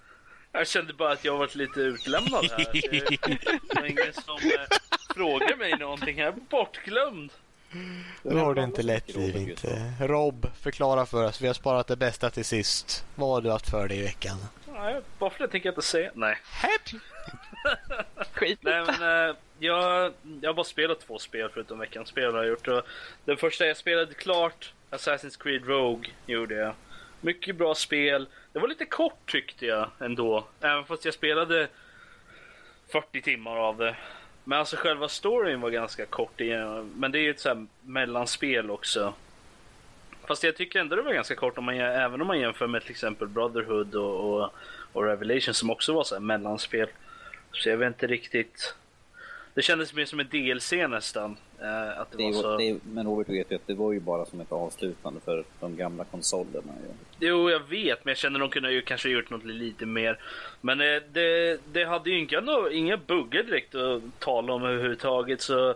Jag 0.53 0.69
kände 0.69 0.93
bara 0.93 1.13
att 1.13 1.25
jag 1.25 1.39
varit 1.39 1.55
lite 1.55 1.81
utlämnad 1.81 2.45
här. 2.51 2.73
Det 3.69 3.75
var 3.75 3.85
ingen 3.85 4.13
som 4.13 4.37
eh, 4.37 4.79
frågade 5.15 5.57
mig 5.57 5.79
någonting. 5.79 6.19
Jag 6.19 6.29
är 6.29 6.41
bortglömd. 6.51 7.33
Du 8.23 8.37
har 8.37 8.55
det 8.55 8.63
inte 8.63 8.83
lätt 8.83 9.17
liv 9.17 9.37
inte. 9.37 9.93
Rob, 10.01 10.47
förklara 10.61 11.07
för 11.07 11.25
oss. 11.25 11.41
Vi 11.41 11.47
har 11.47 11.55
sparat 11.55 11.87
det 11.87 11.97
bästa 11.97 12.31
till 12.31 12.45
sist. 12.45 13.05
Vad 13.15 13.29
har 13.29 13.41
du 13.41 13.51
haft 13.51 13.71
för 13.71 13.89
dig 13.89 13.99
i 13.99 14.03
veckan? 14.03 14.37
Nej, 14.73 15.01
bara 15.19 15.31
för 15.31 15.39
det 15.39 15.49
tänker 15.49 15.69
jag 15.69 15.73
inte 15.73 15.83
säga. 15.83 16.11
Nej. 16.15 16.37
Skit. 18.33 18.59
Nej 18.63 18.85
men 18.87 19.29
eh, 19.29 19.37
jag, 19.59 20.13
jag 20.41 20.49
har 20.49 20.55
bara 20.55 20.65
spelat 20.65 21.01
två 21.01 21.19
spel 21.19 21.51
förutom 21.55 21.79
veckans 21.79 22.09
spel 22.09 22.33
har 22.33 22.39
jag 22.39 22.47
gjort. 22.47 22.69
Och 22.69 22.83
den 23.25 23.37
första 23.37 23.67
jag 23.67 23.77
spelade 23.77 24.15
klart, 24.15 24.73
Assassin's 24.95 25.43
Creed 25.43 25.67
Rogue, 25.67 26.11
gjorde 26.27 26.55
jag. 26.55 26.75
Mycket 27.21 27.57
bra 27.57 27.75
spel. 27.75 28.29
Det 28.53 28.59
var 28.59 28.69
lite 28.69 28.85
kort 28.85 29.33
tyckte 29.33 29.67
jag 29.67 29.91
ändå. 30.01 30.45
Även 30.61 30.85
fast 30.85 31.05
jag 31.05 31.15
spelade 31.15 31.69
40 32.93 33.23
timmar 33.23 33.57
av 33.57 33.77
det. 33.77 33.97
Men 34.45 34.59
alltså 34.59 34.77
själva 34.77 35.09
storyn 35.09 35.61
var 35.61 35.71
ganska 35.71 36.07
kort 36.07 36.41
igen. 36.41 36.93
Men 36.97 37.13
det 37.13 37.19
är 37.19 37.23
ju 37.23 37.31
ett 37.31 37.41
så 37.41 37.49
här 37.49 37.67
mellanspel 37.83 38.71
också. 38.71 39.15
Fast 40.27 40.43
jag 40.45 40.57
tycker 40.57 40.81
ändå 40.81 40.97
det 40.97 41.03
var 41.03 41.13
ganska 41.13 41.35
kort 41.35 41.59
om 41.59 41.65
man, 41.65 41.75
även 41.75 42.21
om 42.21 42.27
man 42.27 42.41
jämför 42.41 42.67
med 42.67 42.83
till 42.83 42.91
exempel 42.91 43.29
Brotherhood 43.29 43.95
och, 43.95 44.43
och, 44.43 44.51
och 44.93 45.05
Revelation 45.05 45.55
som 45.55 45.71
också 45.71 45.93
var 45.93 46.05
så 46.05 46.15
här 46.15 46.21
mellanspel. 46.21 46.89
Så 47.53 47.69
jag 47.69 47.77
vet 47.77 47.87
inte 47.87 48.07
riktigt. 48.07 48.75
Det 49.55 49.63
kändes 49.63 49.95
mer 49.95 50.05
som 50.05 50.21
en 50.21 50.29
DLC 50.29 50.73
nästan. 50.73 51.37
Eh, 51.61 52.01
att 52.01 52.11
det, 52.11 52.17
Det 52.17 52.25
var 52.25 52.43
så... 52.43 52.57
det, 52.57 52.79
men 52.93 53.07
Robert 53.07 53.29
vet 53.29 53.51
ju 53.51 53.57
att 53.57 53.67
det 53.67 53.75
var 53.75 53.93
ju 53.93 54.01
bara 54.01 54.27
som 54.27 54.41
ett 54.41 54.53
avslutande 54.53 55.21
för 55.21 55.45
de 55.61 55.77
gamla 55.77 56.05
konsolerna. 56.05 56.73
Ju. 56.83 57.29
Jo, 57.29 57.51
jag 57.51 57.69
vet, 57.69 58.05
men 58.05 58.11
jag 58.11 58.19
känner 58.19 58.41
att 58.41 58.51
de 58.51 58.53
kunde 58.53 58.73
ju 58.73 58.83
kanske 58.83 59.09
gjort 59.09 59.31
något 59.31 59.45
lite 59.45 59.87
mer. 59.87 60.19
Men 60.61 60.81
eh, 60.81 61.03
det, 61.13 61.61
det 61.73 61.85
hade 61.85 62.11
ju 62.11 62.19
inga, 62.19 62.69
inga 62.73 62.97
buggar 62.97 63.43
direkt 63.43 63.75
att 63.75 64.03
tala 64.19 64.53
om 64.53 64.65
överhuvudtaget. 64.65 65.41
Så, 65.41 65.69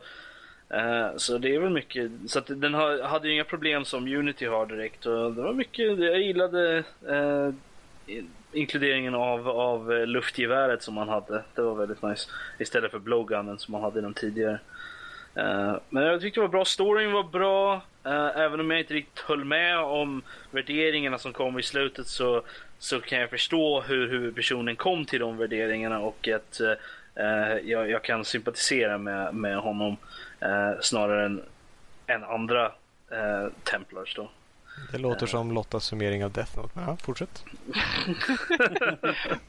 eh, 0.68 1.08
så 1.16 1.38
det 1.38 1.54
är 1.54 1.58
väl 1.60 1.70
mycket. 1.70 2.10
Så 2.26 2.40
den 2.40 2.74
hade 2.74 3.28
ju 3.28 3.34
inga 3.34 3.44
problem 3.44 3.84
som 3.84 4.08
Unity 4.08 4.46
har 4.46 4.66
direkt. 4.66 5.06
Och 5.06 5.32
det 5.32 5.42
var 5.42 5.52
mycket, 5.52 5.98
jag 5.98 6.20
gillade 6.20 6.84
eh, 7.08 7.54
inkluderingen 8.52 9.14
av, 9.14 9.48
av 9.48 9.92
eh, 9.92 10.06
luftgeväret 10.06 10.82
som 10.82 10.94
man 10.94 11.08
hade. 11.08 11.44
Det 11.54 11.62
var 11.62 11.74
väldigt 11.74 12.02
nice. 12.02 12.30
Istället 12.58 12.90
för 12.90 12.98
blowgunnen 12.98 13.58
som 13.58 13.72
man 13.72 13.82
hade 13.82 14.00
den 14.00 14.14
tidigare. 14.14 14.58
Uh, 15.38 15.76
men 15.88 16.04
jag 16.04 16.20
tyckte 16.20 16.40
det 16.40 16.44
var 16.44 16.48
bra. 16.48 16.64
Storyn 16.64 17.12
var 17.12 17.22
bra. 17.22 17.74
Uh, 18.06 18.38
även 18.38 18.60
om 18.60 18.70
jag 18.70 18.80
inte 18.80 18.94
riktigt 18.94 19.18
höll 19.18 19.44
med 19.44 19.78
om 19.78 20.22
värderingarna 20.50 21.18
som 21.18 21.32
kom 21.32 21.58
i 21.58 21.62
slutet 21.62 22.06
så, 22.06 22.42
så 22.78 23.00
kan 23.00 23.20
jag 23.20 23.30
förstå 23.30 23.80
hur 23.80 24.08
huvudpersonen 24.08 24.76
kom 24.76 25.04
till 25.04 25.20
de 25.20 25.36
värderingarna 25.36 26.00
och 26.00 26.28
att 26.28 26.60
uh, 26.60 27.58
jag, 27.64 27.90
jag 27.90 28.04
kan 28.04 28.24
sympatisera 28.24 28.98
med, 28.98 29.34
med 29.34 29.56
honom 29.56 29.96
snarare 30.80 31.24
än, 31.24 31.42
än 32.06 32.24
andra 32.24 32.72
eh, 33.10 33.48
Templars 33.64 34.14
då. 34.14 34.30
Det 34.92 34.98
låter 34.98 35.26
som 35.26 35.52
Lottas 35.52 35.84
summering 35.84 36.24
av 36.24 36.32
Death 36.32 36.56
Note. 36.58 36.70
Men 36.74 36.84
ja, 36.84 36.96
fortsätt. 36.96 37.44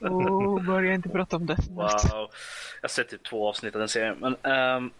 Oh, 0.00 0.64
börja 0.66 0.94
inte 0.94 1.08
prata 1.08 1.36
om 1.36 1.46
Death 1.46 1.70
Note. 1.70 2.08
Wow. 2.12 2.30
Jag 2.80 2.82
har 2.82 2.88
sett 2.88 3.08
typ 3.08 3.22
två 3.22 3.48
avsnitt 3.48 3.74
av 3.74 3.78
den 3.78 3.88
serien. 3.88 4.16
Men, 4.20 4.36
ehm, 4.42 4.90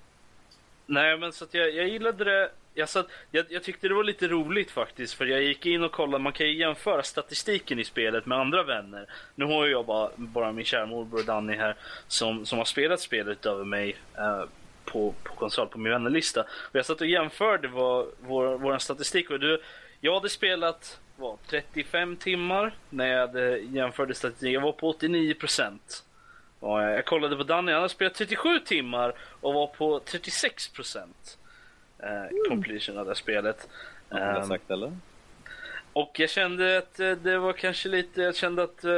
nej, 0.86 1.18
men 1.18 1.32
så 1.32 1.44
att 1.44 1.54
jag, 1.54 1.74
jag 1.74 1.88
gillade 1.88 2.24
det. 2.24 2.50
Jag, 2.74 2.88
satt, 2.88 3.06
jag, 3.30 3.46
jag 3.48 3.62
tyckte 3.62 3.88
det 3.88 3.94
var 3.94 4.04
lite 4.04 4.28
roligt 4.28 4.70
faktiskt. 4.70 5.14
För 5.14 5.26
jag 5.26 5.42
gick 5.42 5.66
in 5.66 5.82
och 5.84 5.92
kollade. 5.92 6.24
Man 6.24 6.32
kan 6.32 6.46
ju 6.46 6.58
jämföra 6.58 7.02
statistiken 7.02 7.78
i 7.78 7.84
spelet 7.84 8.26
med 8.26 8.38
andra 8.38 8.62
vänner. 8.62 9.06
Nu 9.34 9.44
har 9.44 9.66
jag 9.66 9.86
bara, 9.86 10.10
bara 10.16 10.52
min 10.52 10.64
kära 10.64 10.86
morbror 10.86 11.22
Danny 11.22 11.56
här. 11.56 11.76
Som, 12.08 12.46
som 12.46 12.58
har 12.58 12.64
spelat 12.64 13.00
spelet 13.00 13.46
över 13.46 13.64
mig. 13.64 13.96
eh, 14.18 14.44
på, 14.92 15.14
på 15.22 15.34
konsol, 15.34 15.66
på 15.68 15.78
min 15.78 15.92
vännerlista. 15.92 16.40
Och 16.42 16.74
jag 16.76 16.86
satt 16.86 17.00
och 17.00 17.06
jämförde 17.06 17.68
vad, 17.68 18.06
vår, 18.20 18.58
vår 18.58 18.78
statistik. 18.78 19.30
Och 19.30 19.40
du, 19.40 19.62
jag 20.00 20.14
hade 20.14 20.28
spelat 20.28 21.00
vad, 21.16 21.38
35 21.46 22.16
timmar 22.16 22.74
när 22.90 23.06
jag 23.06 23.20
hade 23.20 23.58
jämförde 23.58 24.14
statistik. 24.14 24.54
Jag 24.54 24.60
var 24.60 24.72
på 24.72 24.88
89 24.88 25.34
procent. 25.34 26.04
Jag 26.60 27.04
kollade 27.06 27.36
på 27.36 27.42
Danny, 27.42 27.72
han 27.72 27.80
har 27.82 27.88
spelat 27.88 28.14
37 28.14 28.58
timmar 28.58 29.14
och 29.40 29.54
var 29.54 29.66
på 29.66 30.00
36 30.04 30.68
procent. 30.68 31.38
Eh, 31.98 32.48
completion 32.48 32.98
av 32.98 33.06
det 33.06 33.14
spelet. 33.14 33.68
Har 34.08 34.20
jag 34.20 34.36
Ehm, 34.36 34.48
sagt 34.48 34.70
eller? 34.70 34.96
Och 35.92 36.10
jag 36.20 36.30
kände 36.30 36.78
att 36.78 37.00
eh, 37.00 37.10
det 37.10 37.38
var 37.38 37.52
kanske 37.52 37.88
lite, 37.88 38.22
jag 38.22 38.36
kände 38.36 38.62
att 38.62 38.84
eh, 38.84 38.90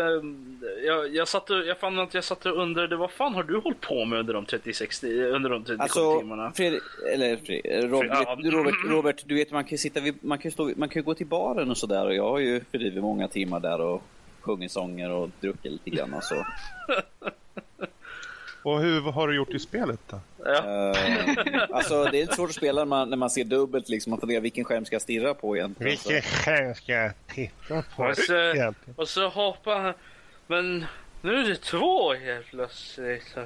jag, 0.86 1.14
jag, 1.14 1.28
satt 1.28 1.50
och, 1.50 1.56
jag 1.66 1.78
fann 1.78 1.98
att 1.98 2.14
jag 2.14 2.24
satt 2.24 2.46
och 2.46 2.62
undrade 2.62 2.96
vad 2.96 3.10
fan 3.10 3.34
har 3.34 3.42
du 3.42 3.58
hållit 3.58 3.80
på 3.80 4.04
med 4.04 4.18
under 4.18 4.34
de 4.34 4.44
36, 4.46 5.02
ti- 5.02 5.22
under 5.34 5.50
de 5.50 5.64
37 5.64 5.82
Alltså, 5.82 6.18
timmarna? 6.18 6.52
Fredrik, 6.52 6.82
eller 7.12 7.36
Fredrik, 7.36 7.66
Robert, 7.92 8.10
Ja. 8.26 8.36
Robert, 8.42 8.74
Robert, 8.88 9.22
du 9.26 9.34
vet 9.34 9.50
man 9.52 9.64
kan 9.64 9.78
sitta 9.78 10.00
vid, 10.00 10.14
man 10.24 10.38
kan 10.38 10.50
stå, 10.50 10.70
man 10.76 10.88
kan 10.88 11.04
gå 11.04 11.14
till 11.14 11.26
baren 11.26 11.70
och 11.70 11.76
sådär 11.78 12.06
och 12.06 12.14
jag 12.14 12.28
har 12.30 12.38
ju 12.38 12.60
fördrivit 12.70 13.02
många 13.02 13.28
timmar 13.28 13.60
där 13.60 13.80
och 13.80 14.02
sjungit 14.40 14.72
sånger 14.72 15.10
och 15.10 15.30
druckit 15.40 15.72
lite 15.72 15.90
grann 15.90 16.14
och 16.14 16.24
så. 16.24 16.34
Och 18.64 18.80
hur 18.80 19.00
har 19.00 19.28
du 19.28 19.36
gjort 19.36 19.50
i 19.54 19.58
spelet 19.58 20.00
då? 20.10 20.20
Ja. 20.44 20.92
Eh, 20.94 21.62
alltså 21.70 22.04
det 22.04 22.22
är 22.22 22.26
svårt 22.34 22.50
att 22.50 22.56
spela 22.56 22.80
när 22.80 22.84
man, 22.86 23.10
när 23.10 23.16
man 23.16 23.30
ser 23.30 23.44
dubbelt 23.44 23.88
liksom, 23.88 24.10
man 24.10 24.20
funderar 24.20 24.40
vilken 24.40 24.64
skärm 24.64 24.84
ska 24.84 24.94
jag 24.94 25.02
stirra 25.02 25.34
på 25.34 25.56
egentligen. 25.56 25.90
Vilken 25.90 26.22
skärm 26.22 26.74
ska 26.74 26.92
jag 26.92 27.12
titta 27.26 27.82
på 27.96 28.02
Och 28.02 28.16
så, 28.16 28.34
egentligen? 28.34 28.94
och 28.96 29.08
så 29.08 29.28
hoppar 29.28 29.78
han. 29.80 29.94
Men 30.46 30.84
nu 31.20 31.34
är 31.40 31.48
det 31.48 31.56
två 31.56 32.14
helt 32.14 32.46
plötsligt. 32.46 33.36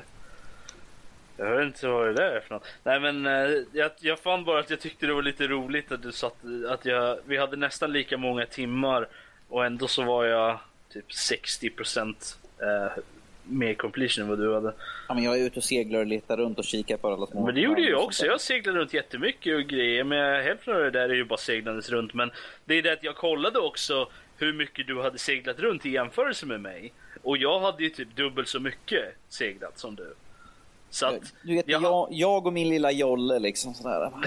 Jag 1.36 1.56
vet 1.56 1.66
inte 1.66 1.88
vad 1.88 2.06
det 2.06 2.12
där 2.14 2.30
är 2.36 2.40
för 2.40 2.54
något. 2.54 2.66
Nej 2.84 3.00
men 3.00 3.26
eh, 3.26 3.62
jag, 3.72 3.90
jag 4.00 4.18
fann 4.18 4.44
bara 4.44 4.60
att 4.60 4.70
jag 4.70 4.80
tyckte 4.80 5.06
det 5.06 5.14
var 5.14 5.22
lite 5.22 5.46
roligt 5.46 5.92
att 5.92 6.02
du 6.02 6.12
satt, 6.12 6.36
att 6.70 6.84
jag, 6.84 7.18
vi 7.24 7.36
hade 7.36 7.56
nästan 7.56 7.92
lika 7.92 8.16
många 8.16 8.46
timmar 8.46 9.08
och 9.48 9.66
ändå 9.66 9.88
så 9.88 10.02
var 10.02 10.24
jag 10.24 10.58
typ 10.92 11.08
60% 11.10 12.36
eh, 12.62 12.92
mer 13.48 13.74
completion 13.74 14.22
än 14.24 14.28
vad 14.28 14.38
du 14.38 14.54
hade. 14.54 14.74
Ja, 15.08 15.14
men 15.14 15.22
jag 15.24 15.38
är 15.40 15.44
ute 15.46 15.58
och 15.58 15.64
seglar 15.64 15.98
och 16.00 16.06
letar 16.06 16.36
runt 16.36 16.58
och 16.58 16.64
kikar 16.64 16.96
på 16.96 17.08
alla 17.08 17.26
små... 17.26 17.46
Men 17.46 17.54
det 17.54 17.60
gjorde 17.60 17.80
jag 17.82 17.98
och 17.98 18.04
också. 18.04 18.26
Jag 18.26 18.40
seglade 18.40 18.78
runt 18.78 18.92
jättemycket 18.94 19.54
och 19.56 19.62
grejer. 19.62 20.04
Men 20.04 20.42
hälften 20.44 20.74
av 20.74 20.80
det 20.80 20.90
där 20.90 21.08
är 21.08 21.14
ju 21.14 21.24
bara 21.24 21.38
seglandes 21.38 21.90
runt. 21.90 22.14
Men 22.14 22.30
det 22.64 22.74
är 22.74 22.82
det 22.82 22.92
att 22.92 23.02
jag 23.04 23.16
kollade 23.16 23.58
också 23.58 24.08
hur 24.38 24.52
mycket 24.52 24.86
du 24.86 25.02
hade 25.02 25.18
seglat 25.18 25.58
runt 25.58 25.86
i 25.86 25.90
jämförelse 25.90 26.46
med 26.46 26.60
mig. 26.60 26.92
Och 27.22 27.36
jag 27.36 27.60
hade 27.60 27.82
ju 27.82 27.90
typ 27.90 28.16
dubbelt 28.16 28.48
så 28.48 28.60
mycket 28.60 29.04
seglat 29.28 29.78
som 29.78 29.94
du. 29.94 30.14
Så 30.90 31.06
att, 31.06 31.34
Du 31.42 31.54
vet, 31.54 31.68
jag- 31.68 31.82
jag, 31.82 32.08
jag 32.10 32.46
och 32.46 32.52
min 32.52 32.68
lilla 32.68 32.92
jolle 32.92 33.38
liksom 33.38 33.74
sådär. 33.74 34.10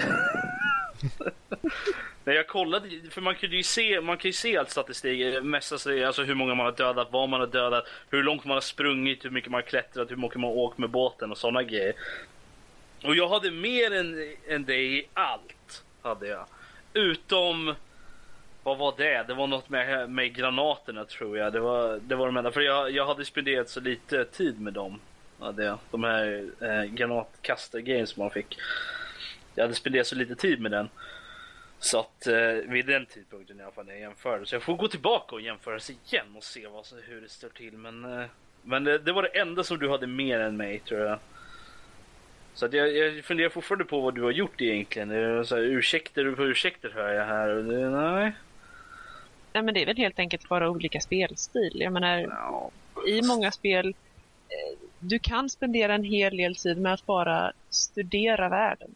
när 2.24 2.34
jag 2.34 2.46
kollade, 2.46 2.88
för 3.10 3.20
man 3.20 3.34
kunde 3.34 3.56
ju 3.56 3.62
se, 3.62 4.00
man 4.00 4.16
kan 4.16 4.28
ju 4.28 4.32
se 4.32 4.56
all 4.56 4.66
statistik, 4.66 5.20
eh, 5.20 5.42
mest 5.42 5.72
alltså, 5.72 6.22
hur 6.22 6.34
många 6.34 6.54
man 6.54 6.66
har 6.66 6.72
dödat, 6.72 7.08
vad 7.10 7.28
man 7.28 7.40
har 7.40 7.46
dödat, 7.46 7.88
hur 8.10 8.22
långt 8.22 8.44
man 8.44 8.54
har 8.54 8.60
sprungit, 8.60 9.24
hur 9.24 9.30
mycket 9.30 9.50
man 9.50 9.58
har 9.58 9.68
klättrat, 9.68 10.10
hur 10.10 10.16
mycket 10.16 10.40
man 10.40 10.50
har 10.50 10.56
åkt 10.56 10.78
med 10.78 10.90
båten 10.90 11.30
och 11.30 11.38
sådana 11.38 11.62
grejer. 11.62 11.94
Och 13.02 13.16
jag 13.16 13.28
hade 13.28 13.50
mer 13.50 13.94
än, 13.94 14.34
än 14.48 14.64
dig 14.64 14.98
i 14.98 15.06
allt, 15.14 15.84
hade 16.02 16.26
jag. 16.26 16.46
Utom, 16.92 17.74
vad 18.62 18.78
var 18.78 18.94
det? 18.96 19.24
Det 19.28 19.34
var 19.34 19.46
något 19.46 19.68
med, 19.68 20.10
med 20.10 20.34
granaterna 20.34 21.04
tror 21.04 21.38
jag. 21.38 21.52
Det 21.52 21.60
var, 21.60 22.00
det 22.02 22.14
var 22.14 22.26
de 22.26 22.36
enda, 22.36 22.52
för 22.52 22.60
jag, 22.60 22.90
jag 22.90 23.06
hade 23.06 23.24
spenderat 23.24 23.68
så 23.68 23.80
lite 23.80 24.24
tid 24.24 24.60
med 24.60 24.72
dem. 24.72 25.00
Hade 25.38 25.64
jag. 25.64 25.78
De 25.90 26.04
här 26.04 26.50
eh, 26.60 26.84
granatkastargrejerna 26.84 28.06
som 28.06 28.22
man 28.22 28.30
fick. 28.30 28.58
Jag 29.54 29.64
hade 29.64 29.74
spenderat 29.74 30.06
så 30.06 30.14
lite 30.14 30.34
tid 30.34 30.60
med 30.60 30.70
den. 30.70 30.88
Så 31.82 32.00
att 32.00 32.26
eh, 32.26 32.52
vid 32.68 32.86
den 32.86 33.06
tidpunkten 33.06 33.60
i 33.60 33.62
alla 33.62 33.72
fall 33.72 33.86
när 33.86 33.92
jag 33.92 34.00
jämförde. 34.00 34.46
Så 34.46 34.54
jag 34.54 34.62
får 34.62 34.76
gå 34.76 34.88
tillbaka 34.88 35.34
och 35.34 35.40
jämföra 35.40 35.80
sig 35.80 35.96
igen 36.08 36.26
och 36.36 36.44
se 36.44 36.66
vad, 36.66 36.86
hur 37.06 37.20
det 37.20 37.28
står 37.28 37.48
till. 37.48 37.72
Men, 37.72 38.04
eh, 38.20 38.26
men 38.62 38.84
det, 38.84 38.98
det 38.98 39.12
var 39.12 39.22
det 39.22 39.28
enda 39.40 39.64
som 39.64 39.78
du 39.78 39.90
hade 39.90 40.06
mer 40.06 40.40
än 40.40 40.56
mig 40.56 40.78
tror 40.78 41.00
jag. 41.00 41.18
Så 42.54 42.66
att 42.66 42.72
jag, 42.72 42.96
jag 42.96 43.24
funderar 43.24 43.48
fortfarande 43.48 43.84
på 43.84 44.00
vad 44.00 44.14
du 44.14 44.22
har 44.22 44.30
gjort 44.30 44.60
egentligen. 44.60 45.08
Det 45.08 45.16
är 45.16 45.44
Så 45.44 45.56
här, 45.56 45.62
ursäkter 45.62 46.32
på 46.32 46.44
ursäkter 46.44 46.90
hör 46.94 47.08
jag 47.12 47.26
här. 47.26 47.48
Och 47.48 47.64
det, 47.64 47.90
nej. 47.90 48.32
Nej, 49.52 49.62
men 49.62 49.74
det 49.74 49.82
är 49.82 49.86
väl 49.86 49.96
helt 49.96 50.18
enkelt 50.18 50.48
bara 50.48 50.70
olika 50.70 51.00
spelstil. 51.00 51.72
Jag 51.74 51.92
menar, 51.92 52.18
Ja. 52.20 52.70
i 53.06 53.22
många 53.22 53.50
spel, 53.50 53.88
eh, 54.48 54.78
du 54.98 55.18
kan 55.18 55.50
spendera 55.50 55.94
en 55.94 56.04
hel 56.04 56.36
del 56.36 56.56
tid 56.56 56.78
med 56.78 56.92
att 56.92 57.06
bara 57.06 57.52
studera 57.70 58.48
världen. 58.48 58.94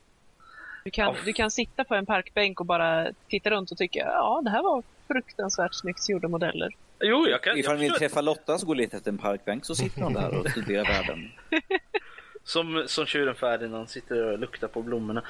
Du 0.84 0.90
kan, 0.90 1.16
du 1.24 1.32
kan 1.32 1.50
sitta 1.50 1.84
på 1.84 1.94
en 1.94 2.06
parkbänk 2.06 2.60
och 2.60 2.66
bara 2.66 3.12
titta 3.28 3.50
runt 3.50 3.70
och 3.70 3.78
tycka 3.78 3.98
ja, 3.98 4.40
det 4.44 4.50
här 4.50 4.62
var 4.62 4.82
fruktansvärt 5.08 5.74
snyggt 5.74 6.08
gjorda 6.08 6.28
modeller. 6.28 6.70
Jo, 7.00 7.28
jag 7.28 7.42
kan. 7.42 7.58
Ifall 7.58 7.76
ni 7.76 7.82
vill 7.82 7.92
träffa 7.92 8.20
Lotta 8.20 8.58
så 8.58 8.66
går 8.66 8.74
lite 8.74 8.96
efter 8.96 9.10
en 9.10 9.18
parkbänk 9.18 9.64
så 9.64 9.74
sitter 9.74 10.02
hon 10.02 10.12
där 10.12 10.38
och 10.38 10.50
studerar 10.50 10.84
världen. 10.84 11.32
som, 12.44 12.84
som 12.86 13.06
tjuren 13.06 13.34
Ferdinand 13.34 13.90
sitter 13.90 14.32
och 14.32 14.38
luktar 14.38 14.68
på 14.68 14.82
blommorna. 14.82 15.22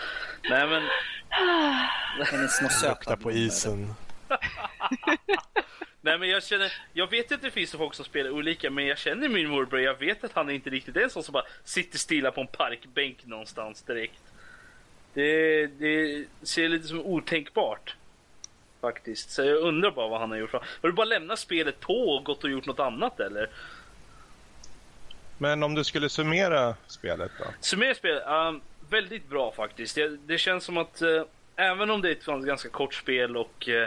Nej 0.51 0.67
men. 0.69 0.83
Hennes 2.27 2.57
små 2.57 2.69
söta 2.69 2.89
Lukta 2.89 3.17
på 3.17 3.33
isen. 3.33 3.95
Nej 6.01 6.19
men 6.19 6.29
jag 6.29 6.43
känner, 6.43 6.73
jag 6.93 7.11
vet 7.11 7.33
att 7.33 7.43
det 7.43 7.51
finns 7.51 7.73
folk 7.73 7.95
som 7.95 8.05
spelar 8.05 8.31
olika 8.31 8.71
men 8.71 8.87
jag 8.87 8.99
känner 8.99 9.29
min 9.29 9.49
morbror, 9.49 9.81
jag 9.81 9.99
vet 9.99 10.25
att 10.25 10.33
han 10.33 10.51
inte 10.51 10.71
riktigt 10.71 10.97
är 10.97 11.01
en 11.01 11.11
sån 11.11 11.23
som 11.23 11.33
bara 11.33 11.45
sitter 11.65 11.99
stilla 11.99 12.31
på 12.31 12.41
en 12.41 12.47
parkbänk 12.47 13.27
någonstans 13.27 13.83
direkt. 13.83 14.23
Det, 15.15 15.67
det 15.67 16.25
ser 16.43 16.69
lite 16.69 16.89
som 16.89 17.01
otänkbart. 17.01 17.97
Faktiskt. 18.81 19.31
Så 19.31 19.43
jag 19.43 19.57
undrar 19.57 19.91
bara 19.91 20.09
vad 20.09 20.21
han 20.21 20.31
har 20.31 20.39
gjort. 20.39 20.53
Har 20.53 20.89
du 20.89 20.93
bara 20.93 21.05
lämnat 21.05 21.39
spelet 21.39 21.81
på 21.81 21.95
och 21.95 22.25
gått 22.25 22.45
och 22.45 22.51
gjort 22.51 22.67
något 22.67 22.81
annat 22.81 23.21
eller? 23.21 23.49
Men 25.39 25.63
om 25.63 25.75
du 25.75 25.85
skulle 25.85 26.09
summera 26.09 26.75
spelet 26.87 27.33
då? 27.39 27.45
Summera 27.61 27.95
spelet? 27.95 28.23
Um, 28.27 28.61
väldigt 28.91 29.29
bra 29.29 29.53
faktiskt. 29.53 29.95
Det, 29.95 30.17
det 30.27 30.39
känns 30.39 30.65
som 30.65 30.77
att 30.77 31.03
uh, 31.03 31.23
även 31.57 31.91
om 31.91 32.03
det 32.03 32.09
är 32.09 32.13
ett 32.13 32.47
ganska 32.47 32.69
kort 32.69 32.95
spel 32.95 33.37
och 33.37 33.69
uh, 33.69 33.87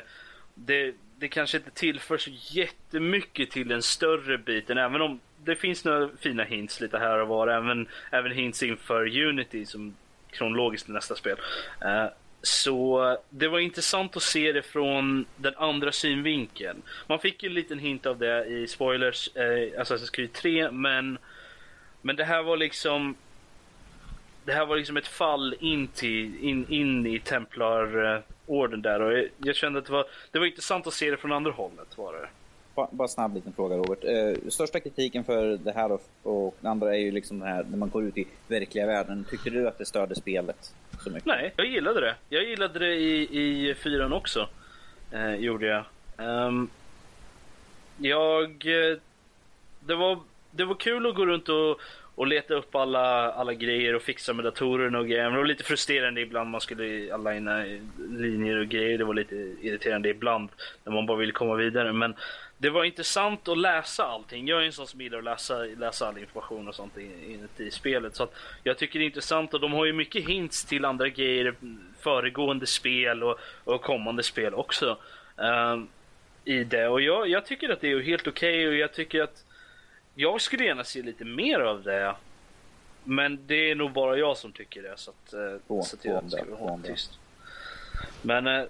det, 0.54 0.96
det 1.18 1.28
kanske 1.28 1.58
inte 1.58 1.72
tillför 1.72 2.18
så 2.18 2.30
jättemycket 2.34 3.52
till 3.52 3.68
den 3.68 3.82
större 3.82 4.38
biten. 4.38 4.78
Även 4.78 5.02
om 5.02 5.20
det 5.44 5.56
finns 5.56 5.86
några 5.86 6.10
fina 6.20 6.44
hints 6.44 6.82
lite 6.82 6.98
här 6.98 7.20
och 7.20 7.28
var. 7.28 7.48
Även, 7.48 7.88
även 8.12 8.32
hints 8.32 8.64
inför 8.64 9.18
Unity 9.28 9.66
som 9.66 9.96
kronologiskt 10.38 10.88
nästa 10.88 11.16
spel. 11.16 11.38
Uh, 11.86 12.08
så 12.42 13.18
det 13.30 13.48
var 13.48 13.60
intressant 13.60 14.18
att 14.18 14.24
se 14.24 14.52
det 14.52 14.62
från 14.62 15.26
den 15.36 15.54
andra 15.58 15.92
synvinkeln. 15.92 16.82
Man 17.08 17.20
fick 17.20 17.44
ju 17.44 17.50
en 17.50 17.56
liten 17.56 17.80
hint 17.80 18.06
av 18.06 18.18
det 18.18 18.46
i 18.46 18.68
spoilers, 18.68 19.30
eh, 19.36 19.82
Assassin's 19.82 20.12
Creed 20.12 20.34
3, 20.34 20.72
men, 20.72 21.18
men 22.02 22.16
det 22.16 22.24
här 22.24 22.44
var 22.44 22.58
liksom 22.58 23.16
det 24.46 24.54
här 24.54 24.66
var 24.66 24.76
liksom 24.76 24.98
ett 24.98 25.08
fall 25.08 25.56
in, 25.60 25.88
till, 25.88 26.40
in, 26.40 26.66
in 26.70 27.08
i 27.08 27.20
Templarorden 27.20 28.24
eh, 28.74 28.78
där 28.82 29.02
och 29.02 29.14
jag, 29.14 29.30
jag, 29.38 29.56
kände 29.56 29.80
att 29.80 29.86
det 29.86 29.92
var, 29.92 30.06
det 30.32 30.40
var 30.40 30.46
intressant 30.46 30.88
att 30.88 30.94
se 30.94 31.12
det 31.12 31.18
från 31.18 31.32
andra 31.32 31.52
hållet. 31.52 31.98
Var 31.98 32.14
det. 32.14 32.30
Bara, 32.92 33.08
snabb 33.08 33.36
liten 33.36 33.54
fråga 33.54 33.78
Robert. 33.78 34.04
Eh, 34.04 34.50
största 34.50 34.80
kritiken 34.80 35.24
för 35.24 35.58
det 35.58 35.72
här 35.72 35.92
och, 35.92 36.02
och 36.24 36.58
det 36.62 36.70
andra 36.70 36.96
är 36.96 37.00
ju 37.00 37.12
liksom 37.12 37.40
det 37.40 37.46
här 37.46 37.66
när 37.70 37.78
man 37.78 37.90
går 37.90 38.04
ut 38.04 38.18
i 38.18 38.28
verkliga 38.48 38.86
världen. 38.86 39.26
Tyckte 39.30 39.50
du 39.50 39.68
att 39.68 39.78
det 39.78 39.86
störde 39.86 40.16
spelet? 40.16 40.74
Så 41.04 41.10
mycket? 41.10 41.26
Nej, 41.26 41.54
jag 41.58 41.68
gillade 41.68 42.02
det. 42.02 42.16
Jag 42.30 42.44
gillade 42.44 42.80
det 42.80 42.96
i, 42.96 43.70
i 43.70 43.74
fyran 43.74 44.14
också. 44.14 44.50
Eh, 45.12 45.36
gjorde 45.36 45.68
jag. 45.68 45.84
Um, 46.18 46.70
jag... 47.98 48.50
Eh, 48.66 48.98
det 49.80 49.96
var, 49.96 50.20
det 50.52 50.66
var 50.66 50.76
kul 50.76 51.08
att 51.08 51.16
gå 51.16 51.26
runt 51.26 51.50
och, 51.50 51.80
och 52.16 52.28
leta 52.28 52.54
upp 52.54 52.76
alla, 52.76 53.32
alla 53.32 53.54
grejer 53.54 53.96
och 53.96 54.02
fixa 54.02 54.34
med 54.34 54.46
datorerna 54.46 55.00
och 55.00 55.08
grejer. 55.08 55.24
Men 55.24 55.34
det 55.34 55.38
var 55.38 55.46
lite 55.46 55.64
frustrerande 55.64 56.22
ibland 56.22 56.50
man 56.50 56.62
skulle 56.62 57.14
aligna 57.14 57.64
linjer 58.10 58.60
och 58.60 58.68
grejer. 58.68 58.98
Det 58.98 59.04
var 59.04 59.14
lite 59.14 59.36
irriterande 59.36 60.10
ibland 60.10 60.50
när 60.84 60.94
man 60.94 61.06
bara 61.06 61.18
ville 61.18 61.32
komma 61.32 61.56
vidare. 61.56 61.94
Men 61.94 62.16
det 62.58 62.70
var 62.70 62.84
intressant 62.84 63.48
att 63.48 63.58
läsa 63.58 64.04
allting. 64.04 64.48
Jag 64.48 64.62
är 64.62 64.66
en 64.66 64.74
sån 64.74 64.88
som 64.88 65.02
gillar 65.02 65.18
att 65.18 65.24
läsa, 65.24 65.58
läsa 65.58 66.08
all 66.08 66.18
information 66.18 66.68
och 66.68 66.76
sånt 66.76 66.98
inuti 66.98 67.72
spelet. 67.72 68.16
Så 68.16 68.28
jag 68.64 68.78
tycker 68.78 69.00
det 69.00 69.06
är 69.06 69.08
intressant 69.08 69.54
och 69.54 69.60
de 69.60 69.74
har 69.74 69.86
ju 69.86 69.94
mycket 69.94 70.28
hints 70.28 70.66
till 70.66 70.86
andra 70.86 71.10
grejer, 71.10 71.56
föregående 72.00 72.68
spel 72.68 73.24
och, 73.24 73.40
och 73.64 73.82
kommande 73.82 74.24
spel 74.24 74.54
också. 74.54 74.98
Uh, 75.40 75.84
I 76.46 76.64
det. 76.64 76.88
Och 76.88 77.02
jag, 77.02 77.30
jag, 77.30 77.46
tycker 77.46 77.70
att 77.70 77.82
det 77.82 77.92
är 77.92 78.00
helt 78.00 78.28
okej 78.28 78.60
okay 78.60 78.68
och 78.68 78.76
jag 78.76 78.94
tycker 78.94 79.22
att 79.22 79.46
jag 80.16 80.42
skulle 80.42 80.64
gärna 80.64 80.84
se 80.84 81.02
lite 81.02 81.26
mer 81.26 81.60
av 81.60 81.84
det. 81.84 82.16
Men 83.04 83.48
det 83.48 83.72
är 83.72 83.76
nog 83.76 83.92
bara 83.92 84.18
jag 84.18 84.38
som 84.38 84.52
tycker 84.52 84.84
det. 84.84 84.94
Så 84.96 85.12
att, 85.12 85.34
uh, 85.34 85.82
så 85.84 85.96
att 85.96 86.06
jag 86.06 86.32
ska 86.32 86.56
hålla 86.56 86.84
tyst. 86.84 87.20
Men 88.22 88.48
uh, 88.48 88.66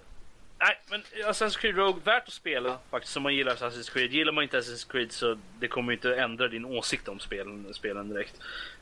Nej, 0.60 0.78
men 0.90 1.02
Assassin's 1.24 1.58
Creed 1.58 1.76
Rogue, 1.76 2.02
värt 2.04 2.28
att 2.28 2.32
spela 2.32 2.78
faktiskt 2.90 3.16
om 3.16 3.22
man 3.22 3.34
gillar 3.34 3.54
Assassin's 3.54 3.92
Creed. 3.92 4.12
Gillar 4.12 4.32
man 4.32 4.44
inte 4.44 4.60
Assassin's 4.60 4.90
Creed 4.90 5.12
så 5.12 5.38
det 5.58 5.68
kommer 5.68 5.92
inte 5.92 6.16
ändra 6.16 6.48
din 6.48 6.64
åsikt 6.64 7.08
om 7.08 7.18
spelen, 7.18 7.74
spelen 7.74 8.08
direkt. 8.08 8.34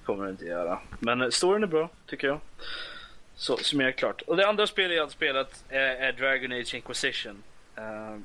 kommer 0.05 0.25
det 0.25 0.31
inte 0.31 0.45
göra. 0.45 0.79
Men 1.01 1.21
eh, 1.21 1.29
storyn 1.29 1.63
är 1.63 1.67
bra, 1.67 1.91
tycker 2.07 2.27
jag. 2.27 2.41
Så 3.35 3.57
summerar 3.57 3.91
klart. 3.91 4.23
Och 4.23 4.37
det 4.37 4.49
andra 4.49 4.67
spelet 4.67 4.97
jag 4.97 5.05
har 5.05 5.11
spelat 5.11 5.65
är, 5.69 5.81
är 5.81 6.13
Dragon 6.13 6.53
Age 6.53 6.75
Inquisition. 6.75 7.43
Uh, 7.79 8.21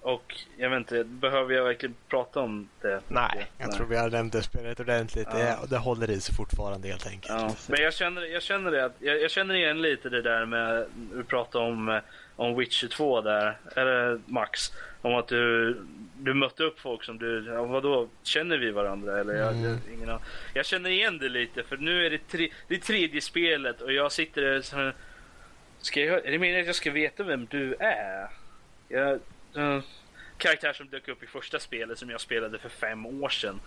och 0.00 0.36
jag 0.56 0.70
vet 0.70 0.78
inte, 0.78 1.04
behöver 1.04 1.54
jag 1.54 1.64
verkligen 1.64 1.94
prata 2.08 2.40
om 2.40 2.68
det? 2.80 3.00
Nej, 3.08 3.50
jag 3.58 3.68
Nej. 3.68 3.76
tror 3.76 3.86
vi 3.86 3.96
har 3.96 4.10
nämnt 4.10 4.32
det 4.32 4.42
spelet 4.42 4.80
ordentligt. 4.80 5.28
Ja. 5.30 5.38
Det, 5.38 5.58
det 5.70 5.78
håller 5.78 6.10
i 6.10 6.20
sig 6.20 6.34
fortfarande 6.34 6.88
helt 6.88 7.06
enkelt. 7.06 7.34
Ja. 7.38 7.54
Men 7.66 7.82
jag 7.82 7.94
känner, 7.94 8.22
jag 8.22 8.42
känner 8.42 8.70
det 8.70 8.90
jag, 8.98 9.22
jag, 9.22 9.30
känner 9.30 9.54
igen 9.54 9.82
lite 9.82 10.08
det 10.08 10.22
där 10.22 10.46
med 10.46 10.86
att 11.20 11.28
prata 11.28 11.58
om 11.58 11.88
eh, 11.88 12.00
om 12.38 12.56
Witcher 12.56 12.88
2 12.88 13.20
där, 13.20 13.56
eller 13.76 14.20
Max. 14.26 14.72
Om 15.02 15.14
att 15.14 15.28
du, 15.28 15.76
du 16.18 16.34
mötte 16.34 16.62
upp 16.62 16.80
folk 16.80 17.04
som 17.04 17.18
du, 17.18 17.44
ja, 17.46 17.64
vadå, 17.64 18.08
känner 18.22 18.58
vi 18.58 18.70
varandra? 18.70 19.20
Eller 19.20 19.34
jag, 19.34 19.52
mm. 19.52 19.64
jag, 19.64 19.78
ingen, 19.94 20.18
jag 20.54 20.66
känner 20.66 20.90
igen 20.90 21.18
det 21.18 21.28
lite 21.28 21.62
för 21.62 21.76
nu 21.76 22.06
är 22.06 22.10
det, 22.10 22.28
tre, 22.28 22.50
det 22.68 22.78
tredje 22.78 23.20
spelet 23.20 23.80
och 23.80 23.92
jag 23.92 24.12
sitter 24.12 24.42
där 24.42 24.60
så 24.60 24.92
ska 25.78 26.00
jag, 26.00 26.26
är 26.26 26.30
det 26.30 26.38
meningen 26.38 26.60
att 26.60 26.66
jag 26.66 26.76
ska 26.76 26.90
veta 26.90 27.22
vem 27.22 27.46
du 27.46 27.74
är? 27.74 28.28
Jag, 28.88 29.20
uh, 29.56 29.82
karaktär 30.36 30.72
som 30.72 30.88
dök 30.88 31.08
upp 31.08 31.22
i 31.22 31.26
första 31.26 31.58
spelet 31.58 31.98
som 31.98 32.10
jag 32.10 32.20
spelade 32.20 32.58
för 32.58 32.68
fem 32.68 33.06
år 33.06 33.28
sedan. 33.28 33.60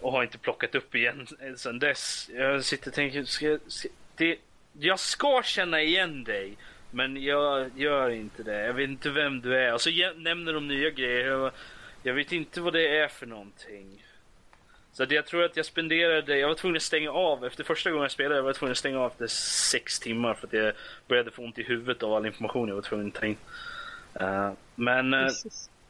Och 0.00 0.12
har 0.12 0.22
inte 0.22 0.38
plockat 0.38 0.74
upp 0.74 0.94
igen 0.94 1.26
sedan 1.56 1.78
dess. 1.78 2.30
Jag 2.34 2.64
sitter 2.64 2.88
och 2.88 2.94
tänker, 2.94 3.24
ska, 3.24 3.58
ska, 3.66 3.88
det, 4.16 4.38
jag 4.72 5.00
ska 5.00 5.42
känna 5.44 5.82
igen 5.82 6.24
dig. 6.24 6.56
Men 6.96 7.22
jag 7.22 7.70
gör 7.76 8.10
inte 8.10 8.42
det. 8.42 8.66
Jag 8.66 8.74
vet 8.74 8.88
inte 8.88 9.10
vem 9.10 9.40
du 9.40 9.56
är. 9.56 9.74
Och 9.74 9.80
så 9.80 9.90
nämner 10.16 10.52
de 10.52 10.68
nya 10.68 10.90
grejer. 10.90 11.26
Jag, 11.26 11.52
jag 12.02 12.14
vet 12.14 12.32
inte 12.32 12.60
vad 12.60 12.72
det 12.72 12.98
är 12.98 13.08
för 13.08 13.26
någonting. 13.26 14.04
Så 14.92 15.06
jag 15.08 15.26
tror 15.26 15.44
att 15.44 15.56
jag 15.56 15.66
spenderade, 15.66 16.38
jag 16.38 16.48
var 16.48 16.54
tvungen 16.54 16.76
att 16.76 16.82
stänga 16.82 17.10
av 17.10 17.44
efter 17.44 17.64
första 17.64 17.90
gången 17.90 18.02
jag 18.02 18.10
spelade, 18.10 18.36
jag 18.36 18.42
var 18.42 18.52
tvungen 18.52 18.72
att 18.72 18.78
stänga 18.78 19.00
av 19.00 19.10
efter 19.10 19.26
sex 19.70 20.00
timmar 20.00 20.34
för 20.34 20.46
att 20.46 20.52
jag 20.52 20.72
började 21.08 21.30
få 21.30 21.42
ont 21.42 21.58
i 21.58 21.62
huvudet 21.62 22.02
av 22.02 22.12
all 22.12 22.26
information 22.26 22.68
jag 22.68 22.74
var 22.74 22.82
tvungen 22.82 23.06
att 23.06 23.14
ta 23.14 23.26
in. 23.26 23.36
Uh, 24.20 24.52
men, 24.74 25.14
uh, 25.14 25.28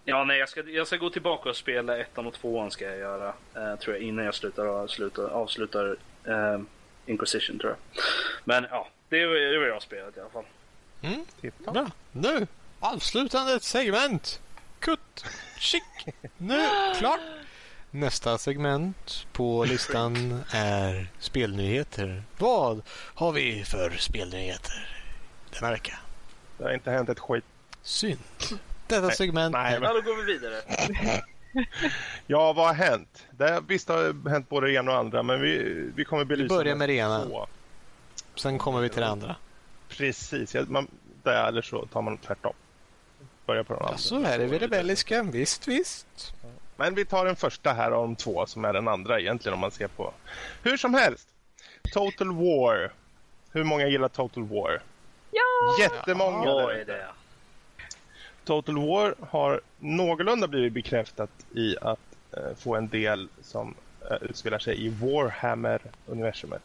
ja 0.04 0.24
nej 0.24 0.38
jag 0.38 0.48
ska, 0.48 0.62
jag 0.62 0.86
ska 0.86 0.96
gå 0.96 1.10
tillbaka 1.10 1.48
och 1.48 1.56
spela 1.56 1.98
ettan 1.98 2.26
och 2.26 2.34
tvåan 2.34 2.70
ska 2.70 2.84
jag 2.84 2.98
göra, 2.98 3.28
uh, 3.56 3.76
tror 3.76 3.96
jag, 3.96 4.02
innan 4.02 4.24
jag 4.24 4.34
slutar, 4.34 4.86
slutar 4.86 5.28
avslutar 5.28 5.96
Inquisition 7.06 7.58
tror 7.58 7.70
jag. 7.72 8.02
Men 8.44 8.66
ja, 8.70 8.88
det 9.08 9.26
det 9.26 9.58
var 9.58 9.66
jag 9.66 9.82
spelat 9.82 10.16
i 10.16 10.20
alla 10.20 10.30
fall. 10.30 10.44
Mm. 11.02 11.24
Titta. 11.40 11.72
Bra. 11.72 11.90
Nu, 12.12 12.46
avslutande 12.80 13.60
segment. 13.60 14.40
Kutt, 14.78 15.24
chick. 15.58 15.82
Nu, 16.38 16.68
klart. 16.98 17.20
Nästa 17.90 18.38
segment 18.38 19.26
på 19.32 19.64
listan 19.64 20.42
är 20.50 21.08
spelnyheter. 21.18 22.22
Vad 22.38 22.82
har 23.14 23.32
vi 23.32 23.64
för 23.64 23.90
spelnyheter 23.98 24.88
denna 25.50 25.70
vecka? 25.70 25.98
Det 26.58 26.64
har 26.64 26.74
inte 26.74 26.90
hänt 26.90 27.08
ett 27.08 27.20
skit. 27.20 27.44
Synd. 27.82 28.18
Detta 28.86 29.06
nej, 29.06 29.16
segment... 29.16 29.52
Nej, 29.52 29.80
men... 29.80 29.82
Ja, 29.82 29.92
då 29.92 30.00
går 30.00 30.16
vi 30.16 30.32
vidare. 30.32 30.62
ja, 32.26 32.52
vad 32.52 32.66
har 32.66 32.74
hänt? 32.74 33.26
Det, 33.30 33.62
visst 33.68 33.88
har 33.88 34.12
det 34.12 34.30
hänt 34.30 34.48
både 34.48 34.66
det 34.66 34.72
ena 34.72 34.90
och 34.90 34.96
andra, 34.96 35.22
men 35.22 35.40
vi, 35.40 35.58
vi 35.94 36.04
kommer 36.04 36.24
belysa 36.24 36.54
Vi 36.54 36.58
börjar 36.58 36.76
med 36.76 36.88
det 36.88 36.94
ena. 36.94 37.46
Sen 38.34 38.58
kommer 38.58 38.80
vi 38.80 38.88
till 38.88 39.00
det 39.00 39.08
andra. 39.08 39.36
Precis, 39.88 40.56
man, 40.68 40.88
det 41.22 41.36
eller 41.36 41.62
så 41.62 41.86
tar 41.86 42.02
man 42.02 42.18
tvärtom. 42.18 42.52
Börjar 43.46 43.62
på 43.62 43.72
den 43.72 43.82
andra. 43.82 43.94
Ja, 43.94 43.98
så 43.98 44.22
är 44.22 44.38
det 44.38 44.46
vi 44.46 44.58
rebelliska, 44.58 45.22
visst 45.22 45.68
visst. 45.68 46.34
Men 46.76 46.94
vi 46.94 47.04
tar 47.04 47.24
den 47.24 47.36
första 47.36 47.72
här 47.72 47.92
om 47.92 48.16
två 48.16 48.46
som 48.46 48.64
är 48.64 48.72
den 48.72 48.88
andra 48.88 49.20
egentligen 49.20 49.54
om 49.54 49.60
man 49.60 49.70
ser 49.70 49.88
på. 49.88 50.12
Hur 50.62 50.76
som 50.76 50.94
helst. 50.94 51.28
Total 51.92 52.32
War. 52.32 52.92
Hur 53.52 53.64
många 53.64 53.86
gillar 53.86 54.08
Total 54.08 54.44
War? 54.44 54.82
Ja! 55.30 55.76
Jättemånga. 55.80 56.44
Ja, 56.44 56.72
är 56.72 56.84
det. 56.84 57.06
Total 58.44 58.78
War 58.78 59.14
har 59.20 59.60
någorlunda 59.78 60.48
blivit 60.48 60.72
bekräftat 60.72 61.30
i 61.54 61.76
att 61.80 61.98
eh, 62.32 62.56
få 62.58 62.74
en 62.74 62.88
del 62.88 63.28
som 63.42 63.74
eh, 64.10 64.16
utspelar 64.20 64.58
sig 64.58 64.86
i 64.86 64.88
Warhammer-universumet. 64.88 66.62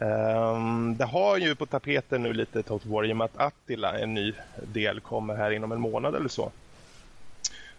Um, 0.00 0.96
det 0.96 1.04
har 1.04 1.36
ju 1.36 1.54
på 1.54 1.66
tapeten 1.66 2.22
nu 2.22 2.32
lite 2.32 2.62
Total 2.62 2.92
War 2.92 3.04
i 3.04 3.12
och 3.12 3.16
med 3.16 3.24
att 3.24 3.36
Attila, 3.40 3.98
en 3.98 4.14
ny 4.14 4.34
del, 4.72 5.00
kommer 5.00 5.34
här 5.34 5.50
inom 5.50 5.72
en 5.72 5.80
månad 5.80 6.14
eller 6.14 6.28
så. 6.28 6.52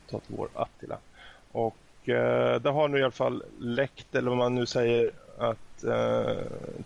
Total 0.10 0.48
Attila. 0.54 0.98
Och 1.52 1.78
uh, 2.08 2.62
det 2.62 2.70
har 2.70 2.88
nu 2.88 3.00
i 3.00 3.04
alla 3.04 3.12
fall 3.12 3.44
läckt, 3.60 4.16
eller 4.16 4.30
vad 4.30 4.38
man 4.38 4.56
nu 4.56 4.66
säger, 4.66 5.12
att 5.38 5.84
eh, 5.84 5.92
uh, 5.92 6.38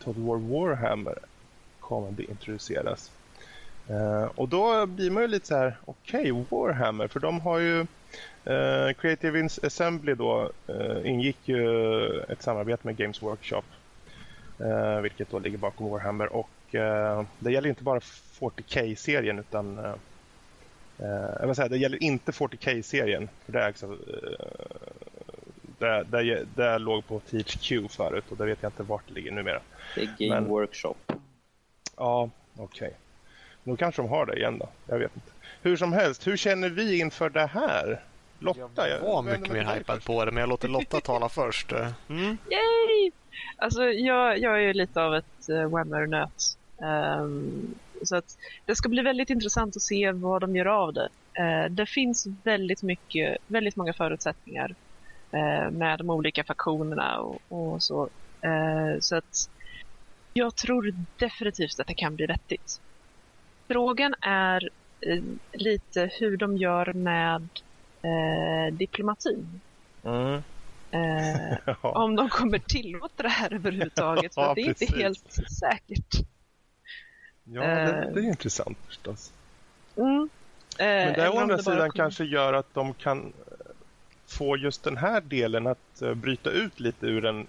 Total 0.04 0.24
War 0.24 0.38
Warhammer 0.38 1.18
kommer 1.80 2.10
att 2.10 2.20
introduceras. 2.20 3.12
Uh, 3.90 4.30
och 4.36 4.50
då 4.50 4.86
blir 4.86 5.12
man 5.12 5.24
ju 5.24 5.28
lite 5.28 5.48
så 5.48 5.56
här, 5.56 5.78
okej, 5.86 6.32
okay, 6.32 6.58
Warhammer, 6.60 7.08
för 7.08 7.20
de 7.20 7.40
har 7.40 7.60
ju 7.60 7.80
uh, 7.80 8.94
Creative 8.94 9.50
Assembly 9.64 10.14
då 10.14 10.52
uh, 10.70 11.10
ingick 11.10 11.38
ju 11.48 12.08
ett 12.22 12.42
samarbete 12.42 12.88
med 12.88 12.98
Games 12.98 13.22
Workshop 13.22 13.64
eh, 14.60 15.02
vilket 15.02 15.30
då 15.30 15.40
ligger 15.40 15.58
bakom 15.58 15.90
Warhammer. 15.90 16.34
Och 16.34 16.76
eh, 16.76 17.24
det 17.40 17.52
gäller 17.52 17.70
inte 17.70 17.84
bara 17.84 18.00
40K-serien 18.00 19.40
utan 19.40 19.78
eh, 19.78 19.96
jag 21.40 21.48
vill 21.48 21.56
säga, 21.56 21.68
det 21.68 21.78
gäller 21.78 22.04
inte 22.04 22.32
40K-serien. 22.32 23.30
För 23.46 23.54
det, 23.54 23.62
är 23.62 23.70
också, 23.70 23.86
eh, 23.86 24.78
det, 25.80 26.04
det, 26.04 26.46
det 26.56 26.78
låg 26.78 27.08
på 27.08 27.20
THQ 27.20 27.92
förut 27.92 28.26
och 28.30 28.38
det 28.38 28.46
vet 28.46 28.62
jag 28.62 28.70
inte 28.70 28.84
vart 28.84 29.08
det 29.08 29.14
ligger 29.14 29.32
numera. 29.32 29.62
Det 29.96 30.02
är 30.02 30.16
Game 30.18 30.42
Men, 30.42 30.50
Workshop. 30.50 30.96
Ja, 31.98 32.30
okej. 32.58 32.94
Nu 33.64 33.78
kanske 33.78 34.02
de 34.02 34.10
har 34.10 34.26
det 34.26 34.38
igen 34.38 34.58
då. 34.58 34.70
Jag 34.88 35.00
vet 35.00 35.16
inte. 35.16 35.32
Hur 35.62 35.78
som 35.78 35.94
helst, 35.94 36.28
hur 36.28 36.38
känner 36.38 36.70
vi 36.70 37.00
inför 37.00 37.30
det 37.30 37.46
här? 37.46 38.04
Lotta, 38.46 38.90
Jag 38.90 39.00
var 39.00 39.22
mycket 39.22 39.54
mer 39.54 39.76
hypad 39.76 39.96
först. 39.96 40.08
på 40.08 40.26
det, 40.26 40.32
men 40.32 40.42
jag 40.42 40.50
låter 40.50 40.68
Lotta 40.68 41.00
tala 41.04 41.30
först. 41.30 41.72
Mm. 42.10 42.38
Yay! 42.50 43.12
Alltså, 43.58 43.84
jag, 43.84 44.40
jag 44.40 44.54
är 44.56 44.62
ju 44.62 44.74
lite 44.74 45.02
av 45.02 45.16
ett 45.16 45.50
uh, 45.50 45.66
Whammer-nöt. 45.70 46.58
Ehm, 46.82 47.76
så 48.04 48.16
att 48.16 48.38
det 48.66 48.76
ska 48.76 48.90
bli 48.90 49.02
väldigt 49.02 49.30
intressant 49.30 49.76
att 49.76 49.82
se 49.82 50.12
vad 50.12 50.42
de 50.42 50.56
gör 50.56 50.66
av 50.66 50.94
det. 50.94 51.10
Eh, 51.34 51.70
det 51.70 51.86
finns 51.86 52.28
väldigt 52.44 52.84
mycket, 52.84 53.38
väldigt 53.48 53.76
många 53.76 53.94
förutsättningar 53.94 54.76
eh, 55.32 55.72
med 55.72 55.98
de 56.00 56.10
olika 56.10 56.44
faktionerna 56.44 57.20
och, 57.20 57.42
och 57.48 57.84
så. 57.84 58.10
Eh, 58.42 59.00
så 59.00 59.16
att 59.16 59.50
jag 60.34 60.56
tror 60.56 60.96
definitivt 61.18 61.80
att 61.80 61.88
det 61.88 61.94
kan 61.94 62.16
bli 62.16 62.26
vettigt. 62.26 62.82
Frågan 63.68 64.16
är 64.22 64.70
eh, 65.02 65.24
lite 65.52 66.10
hur 66.20 66.38
de 66.38 66.58
gör 66.58 66.94
med 66.94 67.50
eh, 68.06 68.74
diplomatin. 68.74 69.62
Mm. 70.04 70.34
Eh, 70.92 71.58
Ja. 71.66 71.76
om 72.04 72.16
de 72.16 72.30
kommer 72.30 72.60
tillåta 72.60 73.24
det 73.24 73.30
här 73.30 73.54
överhuvudtaget. 73.54 74.34
För 74.34 74.42
Ja, 74.48 74.54
det 74.56 74.62
är 74.62 74.68
inte 74.68 74.86
helt 74.98 75.34
säkert. 75.60 76.28
ja, 77.44 77.62
det, 77.62 77.68
Eh. 77.82 78.14
det 78.14 78.20
är 78.20 78.24
intressant 78.24 78.78
förstås. 78.88 79.32
Mm. 79.98 80.30
Eh, 80.80 80.86
Men 80.86 81.14
det 81.14 81.30
å 81.30 81.40
andra 81.40 81.58
sidan 81.58 81.92
kanske 81.92 82.24
gör 82.26 82.54
att 82.54 82.74
de 82.74 82.94
kan 82.94 83.20
eh, 83.26 83.34
få 84.38 84.58
just 84.58 84.84
den 84.84 84.98
här 84.98 85.22
delen 85.22 85.68
att 85.68 86.02
eh, 86.02 86.14
bryta 86.14 86.50
ut 86.50 86.80
lite 86.80 87.06
ur 87.06 87.22
den 87.22 87.48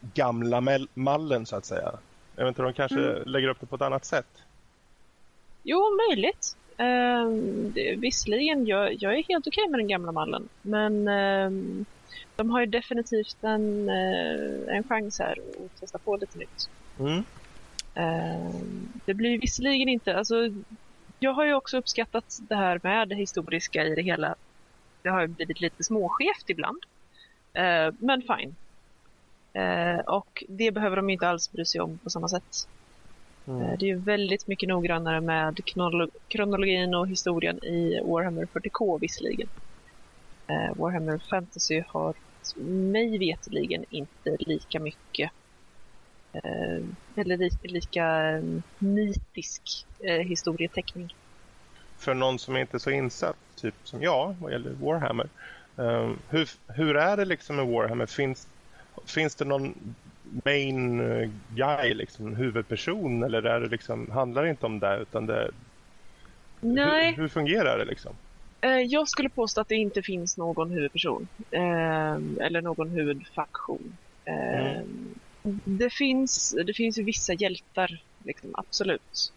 gamla 0.00 0.78
mallen 0.94 1.46
så 1.46 1.56
att 1.56 1.64
säga. 1.64 1.92
Jag 2.36 2.44
vet 2.44 2.48
inte, 2.48 2.62
de 2.62 2.72
kanske 2.72 3.10
Mm. 3.10 3.22
lägger 3.28 3.48
upp 3.48 3.60
det 3.60 3.66
på 3.66 3.76
ett 3.76 3.82
annat 3.82 4.04
sätt. 4.04 4.42
Jo, 5.62 5.78
möjligt. 6.08 6.56
Eh, 6.78 7.28
det, 7.74 7.96
visserligen, 7.96 8.66
jag, 8.66 8.94
jag 9.02 9.18
är 9.18 9.22
helt 9.28 9.46
okej 9.46 9.68
med 9.68 9.80
den 9.80 9.88
gamla 9.88 10.12
mallen. 10.12 10.48
Men 10.62 11.08
eh, 11.08 11.50
de 12.36 12.50
har 12.50 12.60
ju 12.60 12.66
definitivt 12.66 13.36
en, 13.40 13.88
eh, 13.88 14.76
en 14.76 14.84
chans 14.88 15.18
här 15.18 15.38
att 15.64 15.80
testa 15.80 15.98
på 15.98 16.16
lite 16.16 16.38
nytt. 16.38 16.70
Mm. 16.98 17.24
Eh, 17.94 18.54
det 19.04 19.14
blir 19.14 19.38
visserligen 19.38 19.88
inte... 19.88 20.16
Alltså, 20.16 20.34
jag 21.18 21.32
har 21.32 21.44
ju 21.44 21.54
också 21.54 21.78
uppskattat 21.78 22.38
det 22.48 22.56
här 22.56 22.80
med 22.82 23.08
det 23.08 23.14
historiska 23.14 23.84
i 23.84 23.94
det 23.94 24.02
hela. 24.02 24.34
Det 25.02 25.08
har 25.08 25.20
ju 25.20 25.26
blivit 25.26 25.60
lite 25.60 25.84
småskevt 25.84 26.50
ibland. 26.50 26.82
Eh, 27.52 27.94
men 27.98 28.22
fine. 28.22 28.54
Eh, 29.52 29.98
och 29.98 30.44
det 30.48 30.70
behöver 30.70 30.96
de 30.96 31.10
inte 31.10 31.28
alls 31.28 31.52
bry 31.52 31.64
sig 31.64 31.80
om 31.80 31.98
på 31.98 32.10
samma 32.10 32.28
sätt. 32.28 32.68
Mm. 33.48 33.62
Eh, 33.62 33.76
Det 33.78 33.84
är 33.84 33.88
ju 33.88 34.00
väldigt 34.00 34.46
mycket 34.48 34.68
noggrannare 34.68 35.20
med 35.20 35.54
kronolo- 35.74 36.10
kronologin 36.28 36.94
och 36.94 37.08
historien 37.08 37.56
i 37.64 38.00
Warhammer 38.04 38.46
40K 38.46 38.98
visserligen. 39.00 39.48
Eh, 40.50 40.76
Warhammer 40.76 41.18
Fantasy 41.30 41.82
har 41.88 42.14
mig 42.92 43.18
veteligen 43.18 43.84
inte 43.90 44.36
lika 44.38 44.80
mycket 44.80 45.30
eh, 46.34 47.20
eller 47.22 47.36
li- 47.36 47.72
lika 47.72 48.04
eh, 48.30 48.42
nitisk 48.78 49.62
historieteckning. 50.24 51.08
För 52.00 52.14
någon 52.14 52.38
som 52.38 52.56
inte 52.56 52.76
är 52.76 52.78
så 52.78 52.90
insatt, 52.90 53.36
typ 53.56 53.74
som 53.84 54.02
jag, 54.02 54.36
vad 54.40 54.52
gäller 54.52 54.70
Warhammer. 54.74 55.30
hur, 56.30 56.48
hur 56.76 56.96
är 56.96 57.16
det 57.16 57.24
liksom 57.24 57.56
med 57.56 57.66
Warhammer? 57.66 58.06
Finns, 58.06 58.46
finns 59.14 59.36
det 59.36 59.44
någon 59.44 59.94
main 60.44 61.00
eh, 61.00 61.30
guy, 61.54 61.94
liksom, 61.94 62.36
huvudperson? 62.36 63.22
Eller 63.22 63.42
är 63.42 63.60
det 63.60 63.68
liksom, 63.68 64.10
handlar 64.10 64.42
det 64.42 64.50
inte 64.50 64.66
om 64.66 64.78
det? 64.78 64.96
Utan 64.96 65.26
det 65.26 65.50
Nej, 66.60 67.10
hur, 67.10 67.22
hur 67.22 67.28
fungerar 67.28 67.78
det 67.78 67.84
liksom? 67.84 68.14
eh, 68.60 68.70
jag 68.70 69.08
skulle 69.08 69.28
påstå 69.28 69.60
att 69.60 69.68
det 69.68 69.76
inte 69.76 70.02
finns 70.02 70.36
någon 70.36 70.70
huvudperson. 70.70 71.28
Eh, 71.50 72.16
eller 72.46 72.62
någon 72.62 72.90
huvudfaktion. 72.90 73.96
Eh, 74.24 74.82
det, 75.64 75.90
finns, 75.90 76.56
det 76.66 76.74
finns 76.74 76.98
ju 76.98 77.02
vissa 77.02 77.32
hjältar, 77.32 78.02
liksom, 78.24 78.50
absolut. 78.52 79.32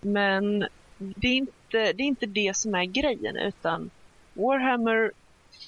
Men 0.00 0.66
det 0.98 1.28
är, 1.28 1.36
inte, 1.36 1.92
det 1.92 2.02
är 2.02 2.06
inte 2.06 2.26
det 2.26 2.56
som 2.56 2.74
är 2.74 2.84
grejen, 2.84 3.36
utan 3.36 3.90
Warhammer 4.34 5.12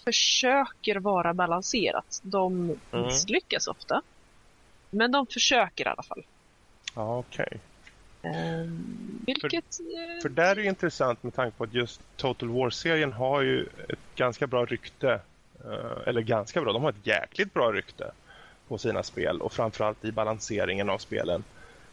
försöker 0.04 0.96
vara 0.96 1.34
balanserat. 1.34 2.20
De 2.22 2.54
Mm. 2.92 3.06
misslyckas 3.06 3.66
ofta. 3.66 4.02
Men 4.90 5.12
de 5.12 5.26
försöker 5.26 5.84
i 5.84 5.88
alla 5.88 6.02
fall. 6.02 6.22
Ja, 6.94 7.18
okej. 7.18 7.60
Eh, 8.22 8.70
vilket... 9.26 9.64
eh, 9.80 10.22
För 10.22 10.28
där 10.28 10.50
är 10.50 10.54
det 10.54 10.64
intressant 10.64 11.22
med 11.22 11.34
tanke 11.34 11.56
på 11.56 11.64
att 11.64 11.74
just 11.74 12.00
Total 12.16 12.48
War-serien 12.48 13.12
har 13.12 13.42
ju 13.42 13.66
ett 13.88 13.98
ganska 14.16 14.46
bra 14.46 14.64
rykte. 14.64 15.20
eh, 15.64 16.08
Eller 16.08 16.20
ganska 16.20 16.60
bra, 16.60 16.72
de 16.72 16.82
har 16.82 16.90
ett 16.90 17.06
jäkligt 17.06 17.54
bra 17.54 17.72
rykte 17.72 18.12
på 18.68 18.78
sina 18.78 19.02
spel 19.02 19.40
och 19.40 19.52
framförallt 19.52 20.04
i 20.04 20.12
balanseringen 20.12 20.90
av 20.90 20.98
spelen. 20.98 21.44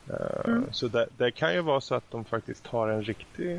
Eh, 0.09 0.45
Mm. 0.45 0.73
Så 0.73 0.87
det, 0.87 1.07
det 1.17 1.31
kan 1.31 1.53
ju 1.53 1.61
vara 1.61 1.81
så 1.81 1.95
att 1.95 2.11
de 2.11 2.25
faktiskt 2.25 2.67
har 2.67 2.89
en 2.89 3.03
riktig 3.03 3.57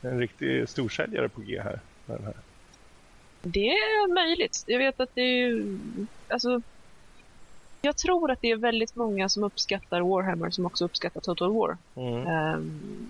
en 0.00 0.18
riktig 0.18 0.68
storsäljare 0.68 1.28
på 1.28 1.40
G 1.40 1.60
här. 1.60 1.80
med 2.06 2.16
den 2.16 2.24
här. 2.24 2.34
Det 3.42 3.68
är 3.68 4.14
möjligt. 4.14 4.64
Jag 4.66 4.78
vet 4.78 5.00
att 5.00 5.10
det 5.14 5.20
är. 5.20 5.78
Alltså, 6.28 6.62
jag 7.80 7.96
tror 7.96 8.30
att 8.30 8.40
det 8.40 8.50
är 8.50 8.56
väldigt 8.56 8.96
många 8.96 9.28
som 9.28 9.44
uppskattar 9.44 10.00
Warhammer 10.00 10.50
som 10.50 10.66
också 10.66 10.84
uppskattar 10.84 11.20
Total 11.20 11.52
War. 11.52 11.76
Mm. 11.96 12.26
Ehm, 12.26 13.08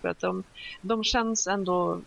för 0.00 0.08
att 0.08 0.20
de, 0.20 0.44
de 0.80 1.04
känns 1.04 1.46
ändå, 1.46 2.00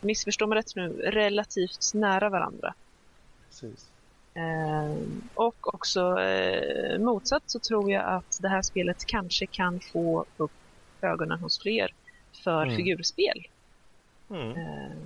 missförstå 0.00 0.46
mig 0.46 0.58
rätt 0.58 0.76
nu, 0.76 0.88
relativt 1.02 1.94
nära 1.94 2.28
varandra. 2.28 2.74
Precis. 3.48 3.88
Ehm, 4.34 5.22
och 5.34 5.74
också 5.74 6.20
eh, 6.20 6.98
motsatt 6.98 7.42
så 7.46 7.58
tror 7.58 7.90
jag 7.92 8.04
att 8.04 8.38
det 8.40 8.48
här 8.48 8.62
spelet 8.62 9.04
kanske 9.06 9.46
kan 9.46 9.80
få 9.80 10.24
upp 10.36 10.52
ögonen 11.02 11.38
hos 11.40 11.58
fler 11.58 11.94
för 12.44 12.62
Mm. 12.62 12.76
figurspel. 12.76 13.46
Mm. 14.30 14.56
Ehm, 14.56 14.96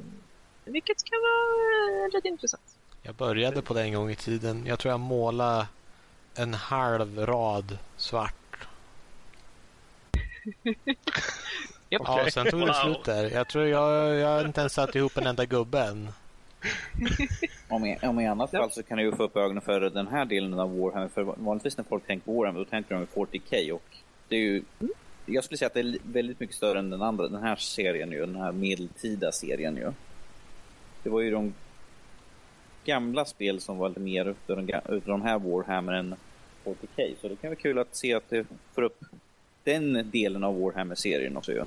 vilket 0.65 1.05
kan 1.05 1.19
vara 1.21 2.05
eh, 2.07 2.15
lite 2.15 2.29
intressant. 2.29 2.63
Jag 3.03 3.15
började 3.15 3.63
på 3.63 3.75
det 3.75 3.83
en 3.83 3.93
gång 3.95 4.11
i 4.11 4.17
tiden. 4.17 4.67
Jag 4.67 4.79
tror 4.79 4.91
jag 4.93 5.01
målade 5.01 5.67
en 6.35 6.55
halv 6.55 7.27
rad 7.27 7.79
svart. 7.97 8.35
Japp. 11.91 12.03
Ja, 12.05 12.27
sen 12.33 12.47
tog 12.51 12.61
det 12.61 12.67
Wow. 12.67 12.73
slut 12.73 13.05
där. 13.05 13.31
Jag 13.31 13.49
tror 13.49 13.65
jag, 13.67 14.15
jag 14.17 14.29
har 14.29 14.45
inte 14.45 14.61
ens 14.61 14.73
satt 14.73 14.95
ihop 14.95 15.17
en 15.17 15.27
enda 15.27 15.45
gubbe 15.45 15.81
än. 15.81 16.09
Om 17.69 17.85
i, 17.87 17.99
om 18.03 18.21
i 18.21 18.27
annat 18.27 18.51
Ja. 18.53 18.59
fall 18.61 18.71
så 18.71 18.83
kan 18.83 18.99
du 18.99 19.05
ju 19.05 19.13
få 19.13 19.23
upp 19.23 19.37
ögonen 19.37 19.63
för 19.63 19.81
den 19.81 20.07
här 20.09 20.25
delen 20.25 20.59
av 20.61 20.79
Warhammer. 20.79 21.09
För 21.09 21.23
vanligtvis 21.23 21.77
när 21.77 21.85
folk 21.85 22.07
tänker 22.07 22.25
på 22.25 22.33
Warhammer 22.33 22.59
då 22.61 22.65
tänker 22.65 22.95
de 22.95 23.07
på 23.07 23.27
40K 23.27 23.71
och 23.73 23.97
det 24.29 24.37
är 24.37 24.41
ju 24.41 24.63
jag 25.27 25.45
skulle 25.45 25.59
säga 25.59 25.67
att 25.67 25.75
det 25.75 25.81
är 25.81 25.99
väldigt 26.03 26.41
mycket 26.41 26.57
större 26.57 26.79
än 26.79 26.91
den 26.91 27.03
andra, 27.03 27.29
den 27.29 27.43
här 27.43 27.57
serien 27.57 28.13
ju, 28.13 28.21
den 28.21 28.37
här 28.37 28.53
medeltida 28.53 29.33
serien 29.33 29.77
ju. 29.77 29.93
Det 31.05 31.11
var 31.11 31.21
ju 31.21 31.31
de 31.31 31.55
gamla 32.85 33.25
spel 33.25 33.61
som 33.61 33.79
var 33.79 33.89
lite 33.89 34.01
mer 34.01 34.25
utav 34.27 34.57
de, 34.57 34.67
ga- 34.73 34.91
utav 34.93 35.09
de 35.09 35.23
här 35.23 35.39
Warhammer 35.39 35.93
än 35.93 36.15
40K. 36.65 37.15
Så 37.21 37.29
det 37.29 37.37
kan 37.37 37.51
vara 37.51 37.61
kul 37.61 37.79
att 37.79 37.97
se 37.97 38.15
att 38.15 38.31
det 38.31 38.47
får 38.75 38.83
upp 38.83 39.01
den 39.65 40.11
delen 40.11 40.45
av 40.45 40.61
Warhammer-serien 40.61 41.37
också 41.37 41.53
ju. 41.53 41.65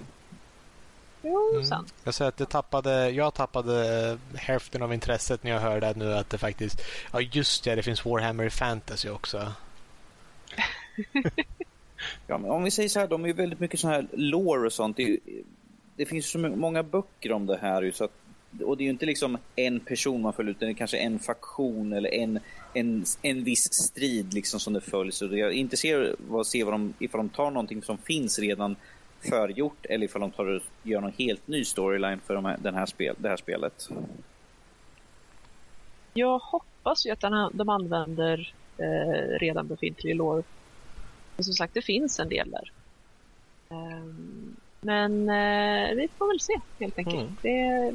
Jo, 1.21 1.53
Mm. 1.55 1.85
Jag 2.03 2.13
säger 2.13 2.29
att 2.29 2.37
det 2.37 2.45
tappade, 2.45 3.09
jag 3.09 3.33
tappade 3.33 4.17
hälften 4.35 4.81
av 4.81 4.93
intresset 4.93 5.43
när 5.43 5.51
jag 5.51 5.59
hörde 5.59 5.93
nu 5.95 6.13
att 6.13 6.29
det 6.29 6.37
faktiskt, 6.37 6.81
ja 7.13 7.21
just 7.21 7.63
det, 7.63 7.75
det 7.75 7.83
finns 7.83 8.05
Warhammer 8.05 8.43
i 8.43 8.49
Fantasy 8.49 9.09
också. 9.09 9.51
Ja, 12.27 12.37
men 12.37 12.51
om 12.51 12.63
vi 12.63 12.71
säger 12.71 12.89
så 12.89 12.99
här, 12.99 13.07
de 13.07 13.23
är 13.23 13.27
ju 13.27 13.33
väldigt 13.33 13.59
mycket 13.59 13.79
så 13.79 13.87
här 13.87 14.07
lore 14.13 14.65
och 14.65 14.73
sånt. 14.73 14.97
Det, 14.97 15.03
är 15.03 15.17
det 15.95 16.05
finns 16.05 16.29
så 16.29 16.37
många 16.39 16.83
böcker 16.83 17.31
om 17.31 17.45
det 17.45 17.57
här 17.57 17.81
ju, 17.81 17.91
så 17.91 18.03
att, 18.03 18.11
och 18.63 18.77
det 18.77 18.83
är 18.83 18.85
ju 18.85 18.91
inte 18.91 19.05
liksom 19.05 19.37
en 19.55 19.79
person 19.79 20.21
man 20.21 20.33
följer 20.33 20.51
utan 20.51 20.67
det 20.67 20.71
är 20.71 20.77
kanske 20.77 20.97
en 20.97 21.19
faktion 21.19 21.93
eller 21.93 22.13
en, 22.13 22.39
en, 22.73 23.05
en 23.21 23.43
viss 23.43 23.73
strid 23.73 24.33
liksom 24.33 24.59
som 24.59 24.73
det 24.73 24.81
följs. 24.81 25.21
Och 25.21 25.37
jag 25.37 25.49
är 25.49 25.53
intresserad 25.53 26.15
av 26.29 26.39
att 26.39 26.47
se 26.47 26.63
vad 26.63 26.73
de, 26.73 26.93
ifall 26.99 27.17
de 27.19 27.29
tar 27.29 27.51
någonting 27.51 27.83
som 27.83 27.97
finns 27.97 28.39
redan 28.39 28.75
förgjort 29.19 29.85
eller 29.85 30.05
ifall 30.05 30.21
de 30.21 30.31
tar 30.31 30.45
och 30.45 30.61
gör 30.83 31.01
någon 31.01 31.13
helt 31.17 31.47
ny 31.47 31.65
storyline 31.65 32.19
för 32.19 32.33
de 32.35 32.45
här, 32.45 32.57
den 32.61 32.75
här 32.75 32.85
spel, 32.85 33.15
det 33.17 33.29
här 33.29 33.37
spelet. 33.37 33.89
Jag 36.13 36.39
hoppas 36.39 37.05
ju 37.05 37.11
att 37.11 37.21
den, 37.21 37.51
de 37.53 37.69
använder 37.69 38.53
eh, 38.77 39.39
redan 39.39 39.67
befintlig 39.67 40.15
lore. 40.15 40.43
Men 41.35 41.43
som 41.43 41.53
sagt, 41.53 41.73
det 41.73 41.81
finns 41.81 42.19
en 42.19 42.29
del 42.29 42.51
där. 42.51 42.71
Um, 43.69 44.55
men 44.87 45.29
eh, 45.29 45.95
vi 45.95 46.09
får 46.17 46.27
väl 46.27 46.39
se 46.39 46.53
helt 46.79 46.97
enkelt. 46.97 47.15
Mm. 47.15 47.37
Det, 47.41 47.93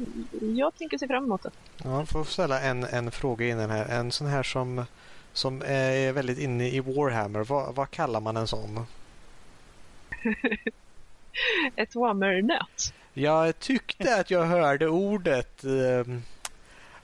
jag 0.61 0.75
tänker 0.75 0.97
se 0.97 1.07
fram 1.07 1.23
emot 1.23 1.43
det. 1.43 1.51
Ja, 1.83 1.97
jag 1.97 2.09
får 2.09 2.23
ställa 2.23 2.61
en, 2.61 2.83
en 2.83 3.11
fråga 3.11 3.47
innan 3.47 3.69
här. 3.69 3.85
En 3.85 4.11
sån 4.11 4.27
här 4.27 4.43
som 4.43 4.85
som 5.33 5.61
är 5.65 6.11
väldigt 6.11 6.39
inne 6.39 6.69
i 6.69 6.79
Warhammer. 6.79 7.43
Vad, 7.43 7.75
vad 7.75 7.91
kallar 7.91 8.19
man 8.19 8.37
en 8.37 8.47
sån? 8.47 8.85
Ett 11.75 11.95
Whammer-nöt. 11.95 12.93
Jag 13.13 13.59
tyckte 13.59 14.15
att 14.15 14.31
jag 14.31 14.45
hörde 14.45 14.87
ordet 14.87 15.63
um, 15.63 16.23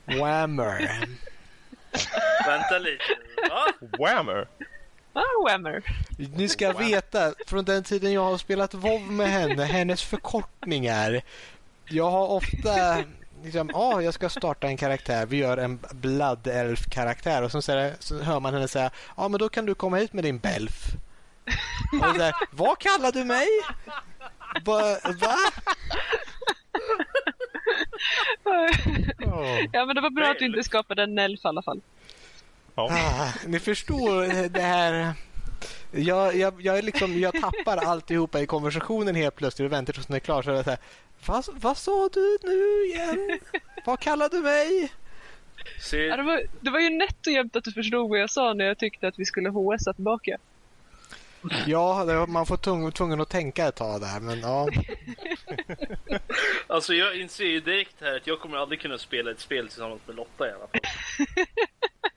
Whammer. 0.05 1.07
Vänta 2.45 2.77
lite. 2.79 3.03
Va? 3.49 3.65
Whammer! 3.99 4.47
Whammer. 5.45 5.83
Ni 6.17 6.49
ska 6.49 6.73
veta, 6.73 7.33
från 7.47 7.65
den 7.65 7.83
tiden 7.83 8.13
jag 8.13 8.23
har 8.23 8.37
spelat 8.37 8.73
WoW 8.73 9.11
med 9.11 9.27
henne, 9.27 9.63
hennes 9.63 10.03
förkortningar. 10.03 11.21
Jag 11.85 12.11
har 12.11 12.27
ofta 12.27 13.03
liksom, 13.43 13.69
ja, 13.73 13.79
ah, 13.79 14.01
jag 14.01 14.13
ska 14.13 14.29
starta 14.29 14.67
en 14.67 14.77
karaktär. 14.77 15.25
Vi 15.25 15.37
gör 15.37 15.57
en 15.57 15.79
Blood 15.91 16.47
Elf-karaktär 16.47 17.43
och 17.43 17.51
så, 17.51 17.61
så, 17.61 17.91
så 17.99 18.19
hör 18.19 18.39
man 18.39 18.53
henne 18.53 18.67
säga, 18.67 18.91
ja, 19.17 19.23
ah, 19.23 19.27
men 19.27 19.39
då 19.39 19.49
kan 19.49 19.65
du 19.65 19.75
komma 19.75 19.97
hit 19.97 20.13
med 20.13 20.23
din 20.23 20.37
Belf. 20.39 20.85
Och 22.01 22.15
så 22.15 22.21
här, 22.21 22.33
Vad 22.51 22.79
kallar 22.79 23.11
du 23.11 23.23
mig? 23.23 23.47
Va? 24.65 24.97
va? 25.21 25.35
Ja, 29.71 29.85
men 29.85 29.95
det 29.95 30.01
var 30.01 30.09
bra 30.09 30.31
att 30.31 30.39
du 30.39 30.45
inte 30.45 30.63
skapade 30.63 31.03
en 31.03 31.15
Nelf 31.15 31.39
i 31.45 31.47
alla 31.47 31.61
fall. 31.61 31.81
Ja. 32.79 32.89
Ah, 32.91 33.31
ni 33.47 33.59
förstår 33.59 34.49
det 34.49 34.61
här. 34.61 35.13
Jag, 35.91 36.35
jag, 36.35 36.61
jag, 36.61 36.83
liksom, 36.83 37.19
jag 37.19 37.33
tappar 37.33 37.77
alltihopa 37.77 38.41
i 38.41 38.45
konversationen 38.45 39.15
helt 39.15 39.35
plötsligt 39.35 39.65
och 39.65 39.71
väntar 39.71 39.93
tills 39.93 40.05
den 40.05 40.15
är 40.15 40.19
klar. 40.19 40.41
Så 40.41 40.51
är 40.51 40.55
det 40.55 40.63
så 40.63 40.69
här, 40.69 40.79
vad, 41.25 41.45
vad 41.53 41.77
sa 41.77 42.09
du 42.13 42.37
nu 42.43 42.85
igen? 42.85 43.39
Vad 43.85 43.99
kallade 43.99 44.37
du 44.37 44.43
mig? 44.43 44.91
Se, 45.79 45.97
Ja, 45.97 46.17
det, 46.17 46.23
var, 46.23 46.41
det 46.61 46.69
var 46.69 46.79
ju 46.79 46.89
nätt 46.89 47.27
och 47.27 47.33
jämnt 47.33 47.55
att 47.55 47.63
du 47.63 47.71
förstod 47.71 48.09
vad 48.09 48.19
jag 48.19 48.29
sa 48.29 48.53
när 48.53 48.65
jag 48.65 48.77
tyckte 48.77 49.07
att 49.07 49.19
vi 49.19 49.25
skulle 49.25 49.49
HSa 49.49 49.93
tillbaka. 49.93 50.37
Ja, 51.65 52.05
var, 52.05 52.27
man 52.27 52.45
får 52.45 52.57
tvungen, 52.57 52.91
tvungen 52.91 53.21
att 53.21 53.29
tänka 53.29 53.67
ett 53.67 53.75
tag 53.75 54.01
där. 54.01 54.19
Men 54.19 54.39
ja, 54.39 54.69
alltså 56.67 56.93
jag 56.93 57.15
inser 57.19 57.45
ju 57.45 57.59
direkt 57.59 57.95
här 58.01 58.15
att 58.15 58.27
jag 58.27 58.39
kommer 58.39 58.57
aldrig 58.57 58.81
kunna 58.81 58.97
spela 58.97 59.31
ett 59.31 59.39
spel 59.39 59.67
tillsammans 59.67 60.01
med 60.05 60.15
Lotta 60.15 60.47
i 60.47 60.51
alla 60.51 60.67
fall. 60.67 60.79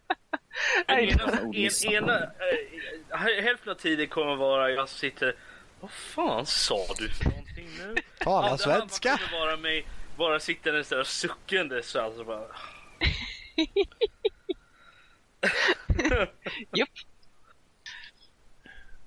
hälften 3.42 3.70
av 3.70 3.74
tiden 3.74 4.08
kommer 4.08 4.36
vara 4.36 4.70
jag 4.70 4.88
sitter... 4.88 5.34
Vad 5.80 5.90
fan 5.90 6.46
sa 6.46 6.86
du 6.98 7.08
för 7.08 7.24
någonting 7.24 7.68
nu? 7.78 7.94
tala 8.18 8.46
Andra 8.46 8.58
svenska. 8.58 9.10
halvan 9.10 9.28
kommer 9.28 9.46
vara 9.46 9.56
mig 9.56 9.84
bara 10.16 10.40
sittandes 10.40 10.88
där 10.88 11.00
och 11.00 11.06
suckandes 11.06 11.96
alltså 11.96 12.24
bara... 12.24 12.42
Japp. 16.72 16.88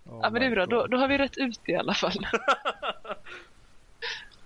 Ja, 0.03 0.29
men 0.29 0.33
det 0.33 0.45
är 0.45 0.51
bra. 0.51 0.65
Då, 0.65 0.87
då 0.87 0.97
har 0.97 1.07
vi 1.07 1.17
rätt 1.17 1.37
ut 1.37 1.59
i 1.65 1.75
alla 1.75 1.93
fall. 1.93 2.27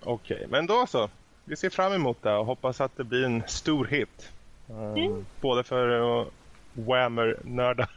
Okej, 0.00 0.46
men 0.48 0.66
då 0.66 0.86
så. 0.86 1.10
Vi 1.44 1.56
ser 1.56 1.70
fram 1.70 1.92
emot 1.92 2.22
det 2.22 2.32
och 2.32 2.46
hoppas 2.46 2.80
att 2.80 2.96
det 2.96 3.04
blir 3.04 3.24
en 3.24 3.48
stor 3.48 3.86
hit. 3.86 4.32
Um, 4.68 5.26
Både 5.40 5.64
för 5.64 5.88
uh, 5.88 6.26
Whammer-nördar 6.74 7.88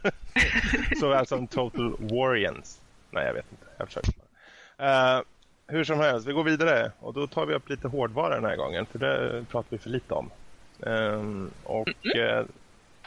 såväl 1.00 1.26
som 1.26 1.46
Total 1.46 1.96
Warriors. 1.98 2.76
Nej, 3.10 3.26
jag 3.26 3.34
vet 3.34 3.46
inte. 3.50 3.66
Jag 3.78 3.86
försöker 3.88 4.12
bara. 4.12 5.16
Uh, 5.18 5.22
hur 5.66 5.84
som 5.84 6.00
helst, 6.00 6.26
vi 6.26 6.32
går 6.32 6.44
vidare 6.44 6.92
och 7.00 7.14
då 7.14 7.26
tar 7.26 7.46
vi 7.46 7.54
upp 7.54 7.68
lite 7.68 7.88
hårdvara 7.88 8.34
den 8.34 8.44
här 8.44 8.56
gången 8.56 8.86
för 8.86 8.98
det 8.98 9.44
pratar 9.50 9.68
vi 9.70 9.78
för 9.78 9.90
lite 9.90 10.14
om. 10.14 10.30
Um, 10.80 11.50
och 11.64 11.88
uh, 11.88 12.44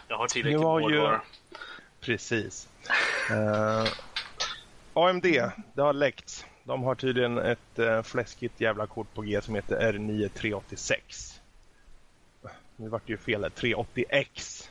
Jag 0.08 0.18
har 0.18 0.28
tillräckligt 0.28 0.62
med 0.62 0.82
ju- 0.92 0.98
hårdvara. 1.00 1.22
Precis. 2.02 2.68
Eh, 3.32 3.86
AMD, 4.94 5.24
det 5.74 5.82
har 5.82 5.94
läckts. 5.94 6.46
De 6.64 6.84
har 6.84 6.96
tydligen 6.96 7.38
ett 7.38 7.80
uh, 7.80 8.02
fläskigt 8.02 8.62
jävla 8.62 8.88
kort 8.88 9.14
på 9.14 9.22
G 9.22 9.42
som 9.42 9.56
heter 9.56 9.92
R9386. 9.92 10.94
Nu 12.76 12.90
vart 12.90 13.02
det 13.06 13.12
ju 13.12 13.18
fel 13.18 13.44
här. 13.44 13.50
380X. 13.50 14.70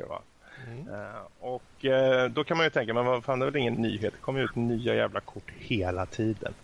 Ska 0.00 0.06
det 0.06 0.08
vara. 0.08 0.22
Eh, 0.66 1.26
och 1.40 1.84
eh, 1.84 2.30
då 2.30 2.44
kan 2.44 2.56
man 2.56 2.66
ju 2.66 2.70
tänka, 2.70 2.94
men 2.94 3.04
vad 3.04 3.24
fan 3.24 3.38
det 3.38 3.46
är 3.46 3.50
väl 3.50 3.60
ingen 3.60 3.74
nyhet. 3.74 4.12
Det 4.12 4.20
kommer 4.20 4.40
ut 4.40 4.56
nya 4.56 4.94
jävla 4.94 5.20
kort 5.20 5.50
hela 5.58 6.06
tiden. 6.06 6.54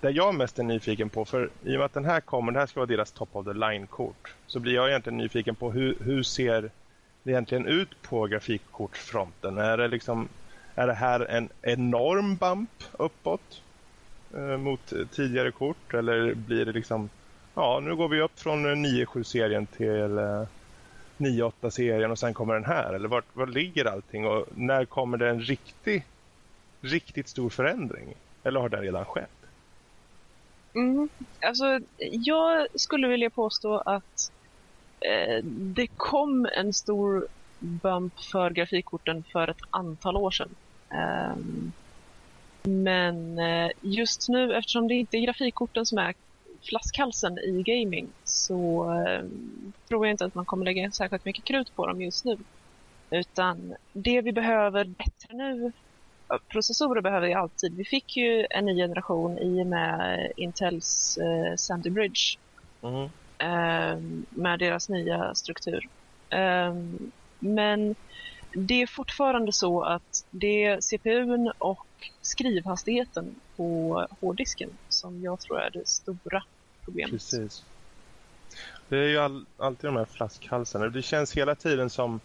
Det 0.00 0.10
jag 0.10 0.34
mest 0.34 0.58
är 0.58 0.62
nyfiken 0.62 1.10
på, 1.10 1.24
för 1.24 1.50
i 1.64 1.74
och 1.74 1.78
med 1.78 1.84
att 1.84 1.92
den 1.92 2.04
här 2.04 2.20
kommer, 2.20 2.52
det 2.52 2.58
här 2.58 2.66
ska 2.66 2.80
vara 2.80 2.86
deras 2.86 3.12
top 3.12 3.36
of 3.36 3.46
the 3.46 3.52
line-kort, 3.52 4.34
så 4.46 4.60
blir 4.60 4.74
jag 4.74 4.88
egentligen 4.88 5.16
nyfiken 5.16 5.54
på 5.54 5.72
hur, 5.72 5.96
hur 6.00 6.22
ser 6.22 6.70
det 7.22 7.30
egentligen 7.30 7.66
ut 7.66 8.02
på 8.02 8.26
grafikkortsfronten? 8.26 9.58
Är 9.58 9.76
det 9.76 9.88
liksom 9.88 10.28
är 10.74 10.86
det 10.86 10.94
här 10.94 11.20
en 11.20 11.48
enorm 11.62 12.36
bump 12.36 12.70
uppåt 12.92 13.62
eh, 14.34 14.58
mot 14.58 14.92
tidigare 15.12 15.52
kort 15.52 15.94
eller 15.94 16.34
blir 16.34 16.64
det 16.64 16.72
liksom 16.72 17.10
ja, 17.54 17.80
nu 17.82 17.96
går 17.96 18.08
vi 18.08 18.20
upp 18.20 18.38
från 18.38 18.66
eh, 18.66 18.68
9.7-serien 18.68 19.66
till 19.66 20.18
9-8 21.18 21.70
serien 21.70 22.10
och 22.10 22.18
sen 22.18 22.34
kommer 22.34 22.54
den 22.54 22.64
här 22.64 22.92
eller 22.92 23.08
vart, 23.08 23.36
var 23.36 23.46
ligger 23.46 23.84
allting 23.84 24.26
och 24.26 24.46
när 24.54 24.84
kommer 24.84 25.18
det 25.18 25.30
en 25.30 25.40
riktig 25.40 26.04
riktigt 26.80 27.28
stor 27.28 27.50
förändring? 27.50 28.14
Eller 28.42 28.60
har 28.60 28.68
det 28.68 28.80
redan 28.80 29.04
skett? 29.04 29.30
Mm. 30.74 31.08
Alltså, 31.40 31.80
jag 31.98 32.66
skulle 32.74 33.08
vilja 33.08 33.30
påstå 33.30 33.78
att 33.78 34.32
eh, 35.00 35.44
det 35.44 35.86
kom 35.86 36.48
en 36.56 36.72
stor 36.72 37.26
bump 37.58 38.20
för 38.32 38.50
grafikkorten 38.50 39.24
för 39.32 39.48
ett 39.48 39.62
antal 39.70 40.16
år 40.16 40.30
sedan. 40.30 40.54
Ehm, 40.90 41.72
eh, 42.62 42.70
men 42.70 43.40
just 43.80 44.28
nu, 44.28 44.54
eftersom 44.54 44.88
det 44.88 44.94
inte 44.94 45.16
är 45.16 45.20
grafikkorten 45.20 45.86
som 45.86 45.98
är 45.98 46.14
flaskhalsen 46.64 47.38
i 47.38 47.62
gaming, 47.62 48.08
så 48.24 48.84
eh, 48.92 49.24
tror 49.88 50.06
jag 50.06 50.12
inte 50.12 50.24
att 50.24 50.34
man 50.34 50.44
kommer 50.44 50.64
lägga 50.64 50.90
särskilt 50.90 51.24
mycket 51.24 51.44
krut 51.44 51.76
på 51.76 51.86
dem 51.86 52.02
just 52.02 52.24
nu. 52.24 52.36
Utan 53.10 53.74
det 53.92 54.20
vi 54.20 54.32
behöver 54.32 54.84
bättre 54.84 55.34
nu 55.36 55.72
processorer 56.48 57.00
behöver 57.00 57.26
vi 57.26 57.34
alltid. 57.34 57.76
Vi 57.76 57.84
fick 57.84 58.16
ju 58.16 58.46
en 58.50 58.64
ny 58.64 58.76
generation 58.76 59.38
i 59.38 59.62
och 59.62 59.66
med 59.66 60.32
Intels 60.36 61.18
eh, 61.18 61.56
Sandy 61.56 61.90
Bridge 61.90 62.38
eh, 63.38 63.98
med 64.30 64.58
deras 64.58 64.88
nya 64.88 65.34
struktur. 65.34 65.88
Eh, 66.30 66.74
men 67.38 67.94
det 68.52 68.82
är 68.82 68.86
fortfarande 68.86 69.52
så 69.52 69.82
att 69.82 70.26
det 70.30 70.64
är 70.64 70.80
CPUn 70.80 71.52
och 71.58 71.86
skrivhastigheten 72.22 73.34
på 73.56 74.06
hårddisken 74.20 74.70
som 74.88 75.22
jag 75.22 75.40
tror 75.40 75.60
är 75.60 75.70
det 75.70 75.88
stora 75.88 76.42
problemet. 76.84 77.10
Precis. 77.10 77.64
Det 78.88 78.96
är 78.98 79.08
ju 79.08 79.18
all, 79.18 79.44
alltid 79.58 79.88
de 79.88 79.96
här 79.96 80.04
flaskhalsarna. 80.04 80.88
Det 80.88 81.02
känns 81.02 81.36
hela 81.36 81.54
tiden 81.54 81.90
som, 81.90 82.20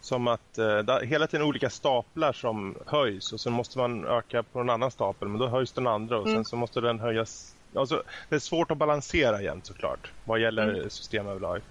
som 0.00 0.28
att 0.28 0.58
eh, 0.58 0.98
hela 1.02 1.26
tiden 1.26 1.46
olika 1.46 1.70
staplar 1.70 2.32
som 2.32 2.76
höjs 2.86 3.32
och 3.32 3.40
sen 3.40 3.52
måste 3.52 3.78
man 3.78 4.04
öka 4.04 4.42
på 4.42 4.60
en 4.60 4.70
annan 4.70 4.90
stapel 4.90 5.28
men 5.28 5.38
då 5.38 5.48
höjs 5.48 5.72
den 5.72 5.86
andra 5.86 6.18
och 6.18 6.24
sen 6.24 6.32
Mm. 6.32 6.44
så 6.44 6.56
måste 6.56 6.80
den 6.80 7.00
höjas. 7.00 7.56
Alltså, 7.74 8.02
det 8.28 8.34
är 8.34 8.38
svårt 8.38 8.70
att 8.70 8.78
balansera 8.78 9.40
igen 9.40 9.60
såklart 9.64 10.12
vad 10.24 10.40
gäller 10.40 10.88
system 10.88 11.26
överlag. 11.26 11.62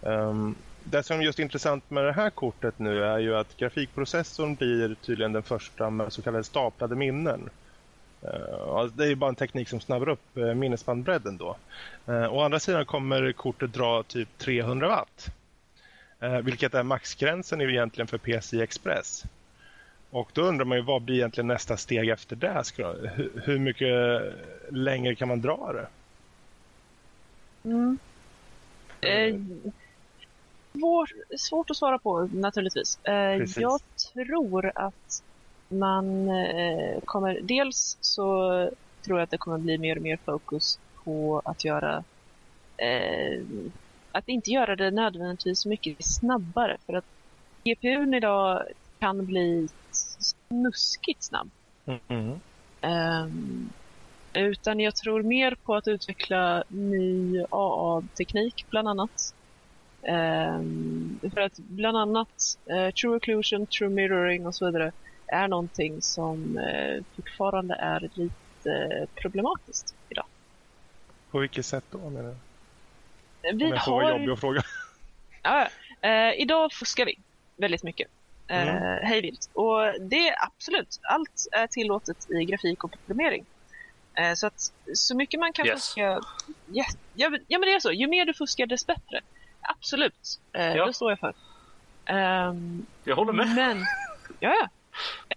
Um, 0.00 0.54
det 0.84 1.02
som 1.02 1.20
är 1.20 1.24
just 1.24 1.38
intressant 1.38 1.90
med 1.90 2.04
det 2.04 2.12
här 2.12 2.30
kortet 2.30 2.78
nu 2.78 3.04
är 3.04 3.18
ju 3.18 3.36
att 3.36 3.56
grafikprocessorn 3.56 4.54
blir 4.54 4.94
tydligen 4.94 5.32
den 5.32 5.42
första 5.42 5.90
med 5.90 6.12
så 6.12 6.22
kallade 6.22 6.44
staplade 6.44 6.96
minnen. 6.96 7.50
Uh, 8.24 8.68
alltså 8.68 8.96
det 8.96 9.04
är 9.04 9.08
ju 9.08 9.14
bara 9.14 9.28
en 9.28 9.34
teknik 9.34 9.68
som 9.68 9.80
snabbar 9.80 10.08
upp 10.08 10.36
uh, 10.36 10.54
minnesbandbredden 10.54 11.36
då. 11.36 11.56
Uh, 12.08 12.34
å 12.34 12.40
andra 12.40 12.60
sidan 12.60 12.86
kommer 12.86 13.32
kortet 13.32 13.72
dra 13.72 14.02
typ 14.02 14.28
300 14.38 14.88
watt. 14.88 15.30
Vilket 16.42 16.74
är 16.74 16.82
maxgränsen 16.82 17.60
egentligen 17.60 18.06
för 18.06 18.18
PCI 18.18 18.60
Express. 18.60 19.24
Och 20.10 20.30
då 20.32 20.42
undrar 20.42 20.64
man 20.64 20.78
ju 20.78 20.84
vad 20.84 21.02
blir 21.02 21.16
egentligen 21.16 21.46
nästa 21.46 21.76
steg 21.76 22.08
efter 22.08 22.36
det? 22.36 22.62
Hur, 23.44 23.58
mycket 23.58 24.22
längre 24.68 25.14
kan 25.14 25.28
man 25.28 25.40
dra 25.40 25.72
det? 25.72 25.86
Mm. 27.68 27.98
Eh, 29.00 29.36
svår, 30.72 31.10
svårt 31.36 31.70
att 31.70 31.76
svara 31.76 31.98
på 31.98 32.28
naturligtvis. 32.32 32.98
Eh, 33.02 33.42
jag 33.56 33.80
tror 34.12 34.72
att 34.74 35.22
man 35.72 36.28
eh, 36.28 37.00
kommer... 37.04 37.40
Dels 37.42 37.96
så 38.00 38.50
tror 39.04 39.18
jag 39.18 39.24
att 39.24 39.30
det 39.30 39.38
kommer 39.38 39.58
bli 39.58 39.78
mer 39.78 39.96
och 39.96 40.02
mer 40.02 40.18
fokus 40.24 40.78
på 41.04 41.42
att 41.44 41.64
göra... 41.64 42.04
Eh, 42.76 43.42
att 44.12 44.28
inte 44.28 44.50
göra 44.50 44.76
det 44.76 44.90
nödvändigtvis 44.90 45.66
mycket 45.66 46.04
snabbare. 46.04 46.76
För 46.86 46.92
att 46.92 47.04
GPUn 47.64 48.14
idag 48.14 48.62
kan 48.98 49.26
bli 49.26 49.68
snuskigt 49.90 51.22
snabb. 51.22 51.50
Ehm, 52.80 53.70
utan 54.34 54.80
jag 54.80 54.96
tror 54.96 55.22
mer 55.22 55.54
på 55.64 55.74
att 55.74 55.88
utveckla 55.88 56.64
ny 56.68 57.44
AA-teknik 57.50 58.66
bland 58.70 58.88
annat. 58.88 59.34
Ehm, 60.02 61.20
för 61.34 61.40
att 61.40 61.58
bland 61.58 61.96
annat 61.96 62.58
eh, 62.66 62.90
True 62.90 63.16
Occlusion, 63.16 63.66
True 63.66 63.88
Mirroring 63.88 64.46
och 64.46 64.54
så 64.54 64.66
vidare 64.66 64.92
är 65.32 65.48
någonting 65.48 66.02
som 66.02 66.58
eh, 66.58 67.04
fortfarande 67.16 67.74
är 67.74 68.00
lite 68.14 69.06
problematiskt 69.14 69.94
idag. 70.08 70.24
På 71.30 71.38
vilket 71.38 71.66
sätt 71.66 71.84
då? 71.90 72.10
Menar 72.10 72.34
du? 73.42 73.52
Vi 73.58 73.64
Om 73.64 73.70
jag 73.70 73.84
får 73.84 73.92
vara 73.92 74.04
har... 74.04 74.12
jobbig 74.12 74.32
att 74.32 74.40
fråga. 74.40 74.62
Ja, 75.42 75.68
eh, 76.00 76.40
idag 76.40 76.72
fuskar 76.72 77.06
vi 77.06 77.18
väldigt 77.56 77.82
mycket. 77.82 78.08
Eh, 78.48 78.68
Mm. 78.68 79.06
Hejvilt. 79.06 79.50
Och 79.52 79.80
det 80.00 80.28
är 80.28 80.34
absolut, 80.46 81.00
allt 81.02 81.46
är 81.52 81.66
tillåtet 81.66 82.30
i 82.30 82.44
grafik 82.44 82.84
och 82.84 82.90
programmering. 83.06 83.46
Eh, 84.14 84.34
så 84.34 84.46
att 84.46 84.72
så 84.94 85.16
mycket 85.16 85.40
man 85.40 85.52
kan 85.52 85.66
Yes. 85.66 85.74
fuska... 85.74 86.20
Yes. 86.74 86.86
Ja, 87.14 87.30
ja 87.48 87.58
men 87.58 87.60
det 87.68 87.74
är 87.74 87.80
så, 87.80 87.92
ju 87.92 88.06
mer 88.06 88.24
du 88.26 88.34
fuskar 88.34 88.66
desto 88.66 88.86
bättre. 88.86 89.20
Absolut, 89.60 90.40
eh, 90.52 90.74
Ja. 90.76 90.86
det 90.86 90.92
står 90.94 91.10
jag 91.10 91.18
för. 91.18 91.34
Ehm, 92.06 92.86
Jag 93.04 93.16
håller 93.16 93.32
med. 93.32 93.48
men, 93.54 93.78
ja, 94.40 94.54
ja. 94.60 94.68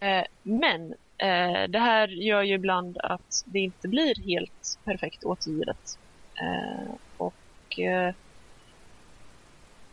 Eh, 0.02 0.24
men 0.44 0.92
eh, 1.18 1.70
det 1.70 1.80
här 1.80 2.08
gör 2.08 2.44
ju 2.44 2.54
ibland 2.54 2.98
att 2.98 3.44
det 3.46 3.60
inte 3.60 3.88
blir 3.88 4.26
helt 4.26 4.80
perfekt 4.86 5.24
återgivet. 5.24 5.98
Eh, 6.42 6.94
och 7.18 7.34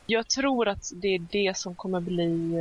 jag 0.06 0.28
tror 0.28 0.68
att 0.68 0.90
det 0.94 1.08
är 1.08 1.18
det 1.18 1.56
som 1.56 1.74
kommer 1.74 2.00
bli 2.00 2.56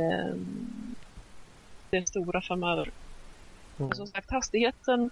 det 1.90 2.08
stora 2.08 2.42
framöver. 2.42 2.90
Mm. 3.78 3.92
Som 3.92 4.06
sagt, 4.06 4.30
hastigheten 4.30 5.10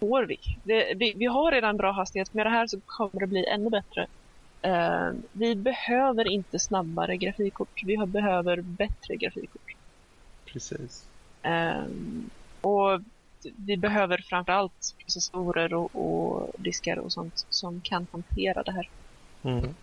får 0.00 0.22
vi. 0.22 0.36
Det, 0.64 0.94
vi. 0.96 1.14
Vi 1.16 1.26
har 1.26 1.52
redan 1.52 1.76
bra 1.76 1.92
hastighet, 1.92 2.34
med 2.34 2.46
det 2.46 2.50
här 2.50 2.66
så 2.66 2.80
kommer 2.86 3.20
det 3.20 3.26
bli 3.26 3.46
ännu 3.46 3.70
bättre. 3.70 4.06
Eh, 4.62 5.12
vi 5.32 5.56
behöver 5.56 6.28
inte 6.28 6.58
snabbare 6.58 7.16
grafikkort, 7.16 7.82
vi 7.86 7.96
behöver 8.06 8.62
bättre 8.62 9.16
grafikkort. 9.16 9.73
Precis. 10.54 11.04
Ehm, 11.42 12.30
och 12.60 13.00
vi 13.66 13.76
behöver 13.76 14.18
framförallt 14.28 14.94
processorer 15.04 15.74
och, 15.74 15.94
och 15.94 16.52
diskar 16.58 16.96
och 16.96 17.12
sånt 17.12 17.34
som 17.48 17.82
kan 17.84 18.06
hantera 18.12 18.62
det 18.62 18.72
här. 18.72 18.86
Mm. 19.44 19.74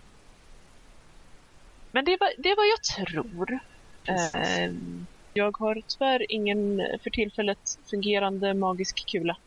Men 1.91 2.05
det 2.05 2.17
var, 2.19 2.29
det 2.43 2.55
var 2.55 2.65
jag 2.65 2.83
tror. 2.83 3.59
Ehm, 4.07 5.07
jag 5.33 5.57
har 5.57 5.81
tyvärr 5.87 6.31
ingen 6.31 6.57
för 7.03 7.09
tillfället 7.09 7.59
fungerande 7.89 8.53
magisk 8.53 8.95
kula. 9.11 9.37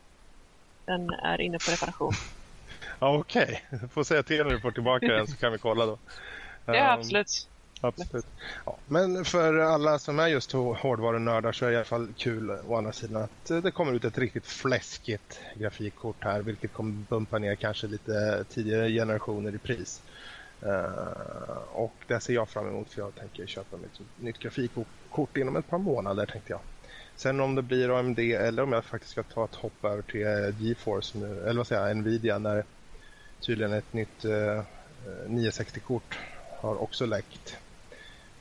Den 0.87 1.11
är 1.11 1.41
inne 1.41 1.59
på 1.59 1.71
reparation. 1.73 2.13
Ja, 3.01 3.19
Okej, 3.19 3.63
får 3.91 4.05
säga 4.05 4.23
till 4.23 4.45
när 4.45 4.51
du 4.51 4.61
får 4.61 4.73
tillbaka 4.73 5.07
den 5.07 5.27
så 5.27 5.37
kan 5.37 5.53
vi 5.53 5.59
kolla 5.59 5.87
då. 5.87 5.99
Ja, 6.67 6.75
Ehm, 6.75 6.99
absolut. 6.99 7.49
Absolut. 7.87 8.27
Ja, 8.67 8.81
men 8.87 9.25
för 9.25 9.59
alla 9.59 9.99
som 9.99 10.19
är 10.19 10.29
just 10.29 10.53
hårdvarunördar 10.53 11.53
så 11.53 11.65
är 11.65 11.69
det 11.69 11.75
i 11.75 11.77
alla 11.77 11.85
fall 11.85 12.15
kul 12.17 12.51
å 12.51 12.77
andra 12.77 12.93
sidan 12.93 13.23
att 13.23 13.51
eh, 13.51 13.57
det 13.59 13.71
kommer 13.73 13.93
ut 13.93 14.05
ett 14.05 14.19
riktigt 14.19 14.47
fläskigt 14.47 15.41
grafikkort 15.57 16.25
här 16.25 16.43
vilket 16.43 16.73
kommer 16.73 16.93
bumpa 17.07 17.39
ner 17.39 17.57
kanske 17.57 17.87
lite 17.87 18.45
tidigare 18.49 18.91
generationer 18.91 19.55
i 19.55 19.59
pris. 19.59 20.03
Uh, 20.67 21.63
och 21.69 22.05
det 22.09 22.21
ser 22.21 22.35
jag 22.35 22.49
fram 22.49 22.69
emot 22.69 22.91
för 22.93 23.01
jag 23.01 23.15
tänker 23.15 23.47
köpa 23.47 23.77
mig 23.77 23.87
ett 23.87 24.07
nytt 24.17 24.39
grafikkort 24.39 25.37
inom 25.37 25.57
ett 25.57 25.67
par 25.69 25.79
månader 25.79 26.27
tänkte 26.27 26.53
jag. 26.53 26.63
Sen 27.17 27.41
om 27.41 27.55
det 27.55 27.63
blir 27.63 27.99
AMD 27.99 28.19
eller 28.19 28.63
om 28.63 28.73
jag 28.73 28.85
faktiskt 28.85 29.13
ska 29.13 29.23
ta 29.23 29.45
ett 29.45 29.55
hopp 29.55 29.85
över 29.85 30.03
till 30.03 30.27
eh, 30.27 30.61
GeForce 30.63 31.19
nu, 31.19 31.41
eller 31.41 31.57
vad 31.57 31.67
säger 31.67 31.87
jag, 31.87 31.97
Nvidia 31.97 32.39
när 32.39 32.65
tydligen 33.47 33.73
ett 33.73 33.93
nytt 33.93 34.25
uh, 34.25 34.63
960-kort 35.29 36.19
har 36.51 36.77
också 36.83 37.07
läckt. 37.07 37.59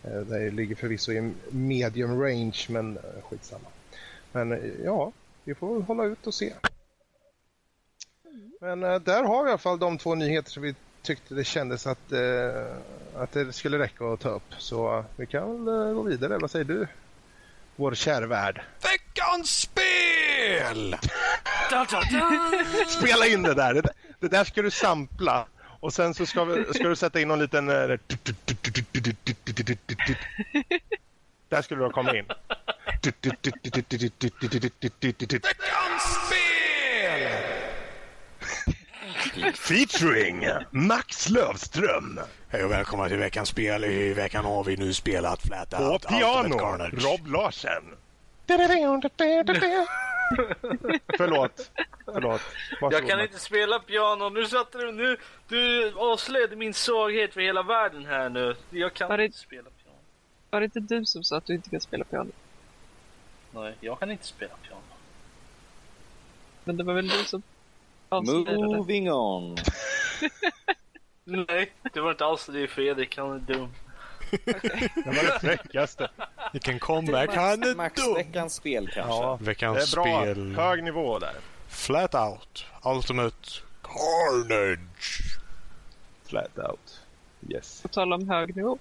Eh, 0.03 0.19
Det 0.19 0.51
ligger 0.51 0.75
förvisso 0.75 1.11
i 1.11 1.33
medium 1.51 2.21
range 2.21 2.65
men 2.69 2.97
eh, 2.97 3.03
skitsamma. 3.29 3.67
Men 4.31 4.51
eh, 4.51 4.59
ja, 4.85 5.11
vi 5.43 5.55
får 5.55 5.73
väl 5.73 5.83
hålla 5.83 6.03
ut 6.03 6.27
och 6.27 6.33
se. 6.33 6.53
Men 8.61 8.83
eh, 8.83 8.99
där 8.99 9.23
har 9.23 9.43
vi 9.43 9.49
i 9.49 9.51
alla 9.51 9.57
fall 9.57 9.79
de 9.79 9.97
två 9.97 10.15
nyheter 10.15 10.51
som 10.51 10.63
vi 10.63 10.75
tyckte 11.01 11.35
det 11.35 11.43
kändes 11.43 11.87
att, 11.87 12.11
eh, 12.11 12.65
att 13.15 13.31
det 13.31 13.53
skulle 13.53 13.79
räcka 13.79 14.05
att 14.05 14.19
ta 14.19 14.29
upp. 14.29 14.53
Så 14.57 15.05
vi 15.17 15.25
kan 15.25 15.65
väl 15.65 15.93
gå 15.93 16.01
vidare. 16.01 16.37
Vad 16.37 16.51
säger 16.51 16.65
du? 16.65 16.87
Vår 17.75 17.93
kära 17.95 18.27
värld. 18.27 18.61
Veckans 18.83 19.49
spel! 19.59 20.95
Spela 22.87 23.25
in 23.27 23.43
det 23.43 23.53
där. 23.53 23.73
Det, 23.73 23.81
det 24.19 24.27
där 24.27 24.43
ska 24.43 24.61
du 24.61 24.71
sampla. 24.71 25.47
Och 25.79 25.93
sen 25.93 26.13
så 26.13 26.25
ska, 26.25 26.43
vi, 26.45 26.73
ska 26.73 26.87
du 26.87 26.95
sätta 26.95 27.21
in 27.21 27.27
någon 27.27 27.39
liten... 27.39 27.69
Där 31.49 31.61
skulle 31.61 31.79
du 31.81 31.85
ha 31.85 31.91
kommit 31.91 32.13
in. 32.13 32.25
Veckans 35.43 36.03
spel! 36.27 37.53
Featuring 39.55 40.47
Max 40.71 41.29
Lövström. 41.29 42.19
Hej 42.49 42.63
och 42.63 42.71
välkomna 42.71 43.07
till 43.07 43.17
veckans 43.17 43.49
spel. 43.49 43.83
I 43.83 44.13
veckan 44.13 44.45
har 44.45 44.63
vi 44.63 44.77
nu 44.77 44.93
spelat 44.93 45.41
Flat 45.41 45.69
På 45.69 45.83
Out 45.83 46.07
piano, 46.07 46.37
Ultimate 46.37 46.63
Carnage. 46.63 47.03
Rob 47.05 47.27
Larsen. 47.27 47.83
Förlåt. 51.17 51.71
Förlåt. 52.05 52.41
Varsågod, 52.81 52.93
Jag 52.93 53.07
kan 53.09 53.21
inte 53.21 53.39
spela 53.39 53.79
piano. 53.79 54.29
Nu 54.29 54.45
satte 54.45 54.77
du... 54.77 54.91
Nu, 54.91 55.17
du 55.47 55.93
avslöjade 55.95 56.55
min 56.55 56.73
svaghet 56.73 57.33
för 57.33 57.41
hela 57.41 57.63
världen 57.63 58.05
här 58.05 58.29
nu. 58.29 58.55
Jag 58.69 58.93
kan 58.93 59.09
Var 59.09 59.17
det- 59.17 59.25
inte 59.25 59.37
spela 59.37 59.69
piano. 59.83 59.97
Var 60.49 60.59
det 60.59 60.65
inte 60.65 60.79
du 60.79 61.05
som 61.05 61.23
sa 61.23 61.37
att 61.37 61.45
du 61.45 61.53
inte 61.53 61.69
kan 61.69 61.81
spela 61.81 62.03
piano? 62.05 62.31
Nej, 63.51 63.73
jag 63.79 63.99
kan 63.99 64.11
inte 64.11 64.25
spela 64.25 64.53
piano. 64.67 64.81
Men 66.63 66.77
det 66.77 66.83
var 66.83 66.93
väl 66.93 67.07
du 67.07 67.23
som 67.23 67.41
avslöjade 68.09 68.51
det? 68.51 68.57
Moving 68.57 69.11
on. 69.11 69.55
Nej, 71.23 71.71
det 71.93 72.01
var 72.01 72.11
inte 72.11 72.25
alls 72.25 72.45
det. 72.45 72.67
Fredrik, 72.67 73.17
han 73.17 73.31
är 73.31 73.39
dum. 73.39 73.69
Det 74.45 75.05
var 75.05 75.23
det 75.33 75.39
fräckaste. 75.39 76.09
Vilken 76.53 76.79
comeback. 76.79 77.35
Han 77.35 77.63
är 77.63 77.75
Max 77.75 78.01
dum. 78.05 78.13
veckans 78.13 78.55
spel 78.55 78.91
kanske. 78.93 79.13
Ja, 79.13 79.37
det 79.39 79.45
Veckans 79.45 79.93
är 79.93 79.95
bra. 79.95 80.21
spel. 80.21 80.55
Hög 80.55 80.83
nivå 80.83 81.19
där. 81.19 81.33
Flat 81.67 82.15
Out 82.15 82.65
Ultimate 82.83 83.47
Carnage. 83.81 85.37
Flat 86.25 86.57
out. 86.57 87.01
Yes. 87.49 87.81
På 87.81 87.87
tal 87.87 88.13
om 88.13 88.29
hög 88.29 88.55
nivå. 88.55 88.77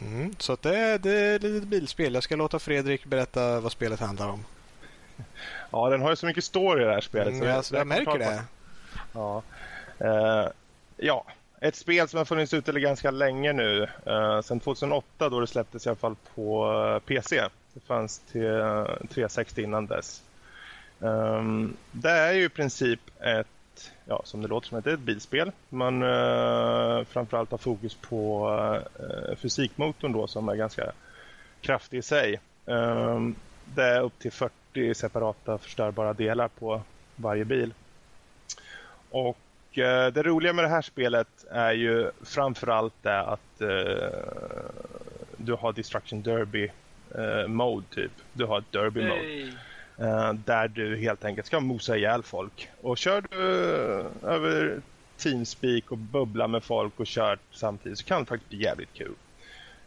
Mm, 0.00 0.34
så 0.38 0.52
att 0.52 0.62
det, 0.62 0.78
är, 0.78 0.98
det 0.98 1.10
är 1.10 1.36
ett 1.36 1.42
litet 1.42 1.68
bilspel. 1.68 2.14
Jag 2.14 2.22
ska 2.22 2.36
låta 2.36 2.58
Fredrik 2.58 3.04
berätta 3.04 3.60
vad 3.60 3.72
spelet 3.72 4.00
handlar 4.00 4.28
om. 4.28 4.44
Ja, 5.70 5.88
den 5.90 6.00
har 6.02 6.10
ju 6.10 6.16
så 6.16 6.26
mycket 6.26 6.44
story 6.44 6.82
i 6.82 6.86
det 6.86 6.92
här 6.92 7.00
spelet. 7.00 7.28
Mm, 7.28 7.40
så 7.62 7.74
jag, 7.74 7.80
jag 7.80 7.88
kommer 7.88 8.04
märker 8.04 8.18
det. 8.18 8.44
Ja. 9.12 9.42
Eh, 9.98 10.48
ja, 10.96 11.24
ett 11.60 11.76
spel 11.76 12.08
som 12.08 12.18
har 12.18 12.24
funnits 12.24 12.54
ute 12.54 12.80
ganska 12.80 13.10
länge 13.10 13.52
nu. 13.52 13.88
Uh, 14.06 14.40
sedan 14.40 14.60
2008 14.60 15.28
då 15.28 15.40
det 15.40 15.46
släpptes 15.46 15.86
i 15.86 15.88
alla 15.88 15.96
fall 15.96 16.16
på 16.34 16.72
eh, 16.72 16.98
PC. 16.98 17.42
Det 17.74 17.80
fanns 17.80 18.18
till 18.18 18.44
eh, 18.44 18.80
uh, 18.80 19.06
360 19.10 19.62
innan 19.62 19.86
dess. 19.86 20.22
Um, 20.98 21.76
det 21.92 22.10
är 22.10 22.32
ju 22.32 22.44
i 22.44 22.48
princip 22.48 23.00
ett, 23.20 23.92
ja 24.04 24.22
som 24.24 24.42
det 24.42 24.48
låter 24.48 24.68
som, 24.68 24.78
ett, 24.78 24.86
ett 24.86 25.00
bilspel. 25.00 25.52
Man 25.68 26.02
uh, 26.02 27.04
framförallt 27.04 27.50
har 27.50 27.58
fokus 27.58 27.94
på 27.94 28.50
uh, 29.00 29.36
fysikmotorn 29.36 30.12
då 30.12 30.26
som 30.26 30.48
är 30.48 30.56
ganska 30.56 30.92
kraftig 31.60 31.98
i 31.98 32.02
sig. 32.02 32.40
Um, 32.64 33.34
det 33.74 33.84
är 33.84 34.00
upp 34.00 34.18
till 34.18 34.32
40 34.32 34.94
separata 34.94 35.58
förstörbara 35.58 36.12
delar 36.12 36.48
på 36.48 36.82
varje 37.16 37.44
bil. 37.44 37.74
Och 39.10 39.38
det 39.84 40.22
roliga 40.22 40.52
med 40.52 40.64
det 40.64 40.68
här 40.68 40.82
spelet 40.82 41.44
är 41.50 41.72
ju 41.72 42.10
framförallt 42.24 42.94
det 43.02 43.20
att 43.20 43.60
eh, 43.60 43.68
du 45.36 45.52
har 45.52 45.72
Destruction 45.72 46.22
Derby 46.22 46.70
eh, 47.14 47.46
mode 47.46 47.86
typ. 47.90 48.12
Du 48.32 48.44
har 48.44 48.58
ett 48.58 48.72
Derby 48.72 49.02
mode. 49.02 49.14
Hey. 49.14 49.52
Eh, 49.98 50.32
där 50.32 50.68
du 50.68 50.96
helt 50.96 51.24
enkelt 51.24 51.46
ska 51.46 51.60
mosa 51.60 51.96
ihjäl 51.96 52.22
folk. 52.22 52.68
Och 52.80 52.98
kör 52.98 53.24
du 53.30 53.64
eh, 53.98 54.32
över 54.32 54.80
Teamspeak 55.16 55.90
och 55.90 55.98
bubblar 55.98 56.48
med 56.48 56.64
folk 56.64 57.00
och 57.00 57.06
kör 57.06 57.38
samtidigt 57.50 57.98
så 57.98 58.04
kan 58.04 58.20
det 58.20 58.26
faktiskt 58.26 58.50
bli 58.50 58.62
jävligt 58.62 58.92
kul. 58.94 59.14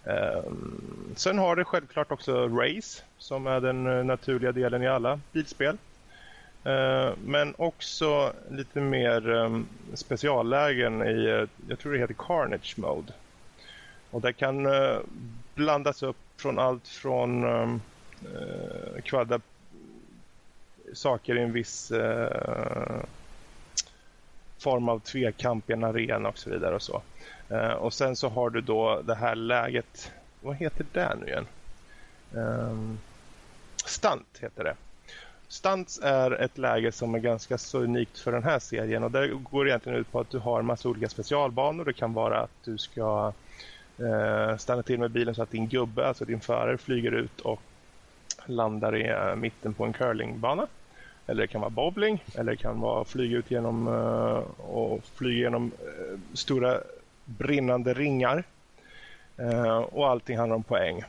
Eh, 0.03 0.43
sen 1.15 1.37
har 1.37 1.55
det 1.55 1.63
självklart 1.63 2.11
också 2.11 2.47
Race 2.47 3.03
som 3.17 3.47
är 3.47 3.61
den 3.61 3.87
eh, 3.87 4.05
naturliga 4.05 4.51
delen 4.51 4.83
i 4.83 4.87
alla 4.87 5.19
bilspel. 5.31 5.77
Eh, 6.63 7.13
men 7.25 7.55
också 7.57 8.33
lite 8.49 8.81
mer 8.81 9.29
um, 9.29 9.67
speciallägen 9.93 11.01
i, 11.03 11.25
eh, 11.25 11.67
jag 11.69 11.79
tror 11.79 11.93
det 11.93 11.99
heter 11.99 12.15
Carnage 12.17 12.73
Mode. 12.77 13.13
Och 14.11 14.21
det 14.21 14.33
kan 14.33 14.65
eh, 14.65 14.97
blandas 15.55 16.03
upp 16.03 16.17
från 16.37 16.59
allt 16.59 16.87
från 16.87 17.43
um, 17.43 17.81
uh, 18.25 19.01
kvadda 19.01 19.39
saker 20.93 21.37
i 21.37 21.41
en 21.41 21.53
viss 21.53 21.91
uh, 21.91 23.01
form 24.57 24.89
av 24.89 24.99
tvekamp 24.99 25.69
i 25.69 25.73
en 25.73 25.83
arena 25.83 26.29
och 26.29 26.37
så 26.37 26.49
vidare 26.49 26.75
och 26.75 26.81
så. 26.81 27.01
Uh, 27.51 27.71
och 27.71 27.93
sen 27.93 28.15
så 28.15 28.29
har 28.29 28.49
du 28.49 28.61
då 28.61 29.01
det 29.01 29.15
här 29.15 29.35
läget, 29.35 30.11
vad 30.41 30.55
heter 30.55 30.85
det 30.93 31.15
nu 31.21 31.27
igen? 31.27 31.47
Um, 32.31 32.99
stunt 33.85 34.39
heter 34.41 34.63
det. 34.63 34.75
Stunts 35.51 35.99
är 36.03 36.31
ett 36.31 36.57
läge 36.57 36.91
som 36.91 37.15
är 37.15 37.19
ganska 37.19 37.57
så 37.57 37.79
unikt 37.79 38.19
för 38.19 38.31
den 38.31 38.43
här 38.43 38.59
serien 38.59 39.03
och 39.03 39.11
det 39.11 39.27
går 39.27 39.67
egentligen 39.67 39.99
ut 39.99 40.11
på 40.11 40.19
att 40.19 40.29
du 40.29 40.39
har 40.39 40.59
en 40.59 40.65
massa 40.65 40.89
olika 40.89 41.09
specialbanor. 41.09 41.85
Det 41.85 41.93
kan 41.93 42.13
vara 42.13 42.39
att 42.39 42.63
du 42.63 42.77
ska 42.77 43.33
eh, 43.97 44.57
stanna 44.57 44.83
till 44.83 44.99
med 44.99 45.11
bilen 45.11 45.35
så 45.35 45.43
att 45.43 45.51
din 45.51 45.67
gubbe, 45.67 46.07
alltså 46.07 46.25
din 46.25 46.39
förare, 46.39 46.77
flyger 46.77 47.11
ut 47.11 47.39
och 47.39 47.61
landar 48.45 48.95
i 48.95 49.09
eh, 49.09 49.35
mitten 49.35 49.73
på 49.73 49.85
en 49.85 49.93
curlingbana. 49.93 50.67
Eller 51.27 51.41
det 51.41 51.47
kan 51.47 51.61
vara 51.61 51.69
bowling, 51.69 52.23
eller 52.35 52.51
det 52.51 52.57
kan 52.57 52.79
vara 52.79 53.05
flyga 53.05 53.37
ut 53.37 53.51
genom 53.51 53.87
eh, 53.87 54.65
och 54.65 55.03
flyga 55.03 55.39
genom 55.39 55.71
eh, 55.79 56.19
stora 56.33 56.79
brinnande 57.25 57.93
ringar. 57.93 58.43
Eh, 59.37 59.77
och 59.77 60.09
allting 60.09 60.37
handlar 60.37 60.55
om 60.55 60.63
poäng. 60.63 60.99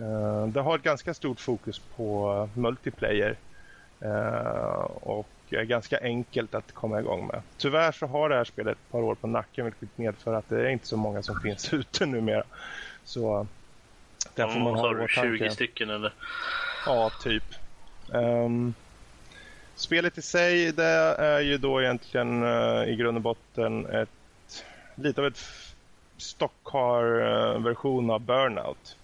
Eh, 0.00 0.46
det 0.46 0.60
har 0.60 0.76
ett 0.76 0.82
ganska 0.82 1.14
stort 1.14 1.40
fokus 1.40 1.78
på 1.96 2.48
multiplayer 2.54 3.36
och 5.00 5.26
är 5.50 5.64
ganska 5.64 5.98
enkelt 6.02 6.54
att 6.54 6.72
komma 6.72 7.00
igång 7.00 7.26
med. 7.26 7.42
Tyvärr 7.56 7.92
så 7.92 8.06
har 8.06 8.28
det 8.28 8.34
här 8.34 8.44
spelet 8.44 8.72
ett 8.72 8.92
par 8.92 9.02
år 9.02 9.14
på 9.14 9.26
nacken 9.26 9.64
vilket 9.64 9.98
medför 9.98 10.34
att 10.34 10.48
det 10.48 10.60
är 10.60 10.68
inte 10.68 10.86
så 10.86 10.96
många 10.96 11.22
som 11.22 11.40
finns 11.40 11.72
ute 11.72 12.06
numera. 12.06 12.44
Så 13.04 13.46
där 14.34 14.48
får 14.48 14.60
man 14.60 14.74
ha 14.74 15.08
20 15.08 15.50
stycken 15.50 15.90
eller? 15.90 16.12
Ja, 16.86 17.10
typ. 17.22 17.44
Um, 18.08 18.74
spelet 19.74 20.18
i 20.18 20.22
sig 20.22 20.72
det 20.72 20.84
är 21.18 21.40
ju 21.40 21.58
då 21.58 21.82
egentligen 21.82 22.42
uh, 22.42 22.88
i 22.88 22.96
grund 22.96 23.16
och 23.16 23.22
botten 23.22 23.86
ett, 23.86 24.64
lite 24.94 25.20
av 25.20 25.26
ett 25.26 25.40
stockcar-version 26.16 28.10
av 28.10 28.20
Burnout. 28.20 28.96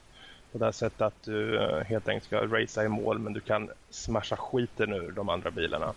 På 0.58 0.64
det 0.64 0.72
sättet 0.72 1.00
att 1.00 1.22
du 1.24 1.62
eh, 1.62 1.84
helt 1.84 2.08
enkelt 2.08 2.24
ska 2.24 2.46
racea 2.46 2.84
i 2.84 2.88
mål 2.88 3.18
men 3.18 3.32
du 3.32 3.40
kan 3.40 3.70
smasha 3.90 4.36
skiten 4.36 4.92
ur 4.92 5.12
de 5.12 5.28
andra 5.28 5.50
bilarna. 5.50 5.92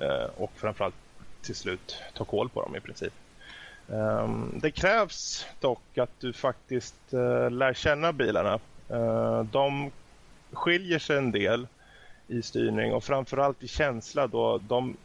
Eh, 0.00 0.26
och 0.36 0.50
framförallt 0.54 0.94
till 1.42 1.54
slut 1.54 2.02
ta 2.14 2.24
koll 2.24 2.48
på 2.48 2.62
dem 2.62 2.76
i 2.76 2.80
princip. 2.80 3.12
Ehm, 3.92 4.58
det 4.62 4.70
krävs 4.70 5.46
dock 5.60 5.98
att 5.98 6.20
du 6.20 6.32
faktiskt 6.32 7.12
eh, 7.12 7.50
lär 7.50 7.74
känna 7.74 8.12
bilarna. 8.12 8.58
De 9.50 9.90
skiljer 10.52 10.98
sig 10.98 11.18
en 11.18 11.32
del 11.32 11.66
i 12.26 12.42
styrning 12.42 12.92
och 12.92 13.04
framförallt 13.04 13.62
i 13.62 13.68
känsla 13.68 14.26
då 14.26 14.58
de 14.58 14.96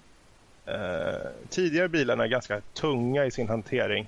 tidigare 1.50 1.89
bilarna 1.89 2.24
är 2.24 2.28
ganska 2.28 2.62
tunga 2.74 3.26
i 3.26 3.32
sin 3.32 3.50
hantering. 3.50 4.08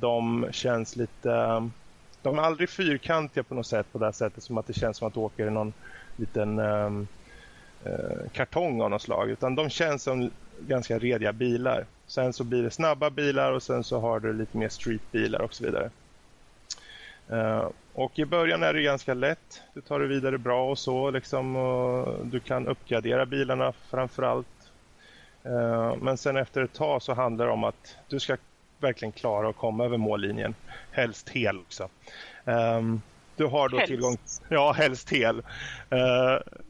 de 0.00 0.46
känns 0.52 0.96
lite... 0.96 1.70
De 2.24 2.38
är 2.38 2.42
aldrig 2.42 2.70
fyrkantiga 2.70 3.44
på 3.44 3.54
något 3.54 3.66
sätt 3.66 3.92
på 3.92 3.98
det 3.98 4.12
sättet 4.12 4.42
som 4.42 4.58
att 4.58 4.66
det 4.66 4.72
känns 4.72 4.96
som 4.96 5.08
att 5.08 5.14
du 5.14 5.20
åker 5.20 5.46
i 5.46 5.50
någon 5.50 5.72
liten 6.16 6.58
um, 6.58 7.08
kartong 8.32 8.80
av 8.80 8.90
något 8.90 9.02
slag 9.02 9.30
utan 9.30 9.54
de 9.54 9.70
känns 9.70 10.02
som 10.02 10.30
ganska 10.60 10.98
rediga 10.98 11.32
bilar. 11.32 11.86
Sen 12.06 12.32
så 12.32 12.44
blir 12.44 12.62
det 12.62 12.70
snabba 12.70 13.10
bilar 13.10 13.52
och 13.52 13.62
sen 13.62 13.84
så 13.84 14.00
har 14.00 14.20
du 14.20 14.32
lite 14.32 14.56
mer 14.56 14.68
streetbilar 14.68 15.40
och 15.40 15.54
så 15.54 15.64
vidare. 15.64 15.90
Uh, 17.32 17.70
och 17.92 18.18
i 18.18 18.24
början 18.24 18.62
är 18.62 18.74
det 18.74 18.82
ganska 18.82 19.14
lätt. 19.14 19.62
Du 19.74 19.80
tar 19.80 20.00
det 20.00 20.06
vidare 20.06 20.38
bra 20.38 20.70
och 20.70 20.78
så 20.78 21.10
liksom. 21.10 21.56
Och 21.56 22.26
du 22.26 22.40
kan 22.40 22.66
uppgradera 22.68 23.26
bilarna 23.26 23.72
framförallt. 23.72 24.72
Uh, 25.46 25.96
men 25.96 26.16
sen 26.16 26.36
efter 26.36 26.62
ett 26.62 26.74
tag 26.74 27.02
så 27.02 27.14
handlar 27.14 27.46
det 27.46 27.52
om 27.52 27.64
att 27.64 27.96
du 28.08 28.20
ska 28.20 28.36
verkligen 28.84 29.12
klara 29.12 29.48
att 29.48 29.56
komma 29.56 29.84
över 29.84 29.96
mållinjen. 29.96 30.54
Helst 30.90 31.28
hel 31.28 31.58
också. 31.58 31.88
Um, 32.44 33.02
du 33.36 33.44
har 33.44 33.68
då 33.68 33.76
helst. 33.76 33.90
tillgång... 33.90 34.16
Ja, 34.48 34.72
helst 34.72 35.10
hel. 35.10 35.38
Uh, 35.38 36.62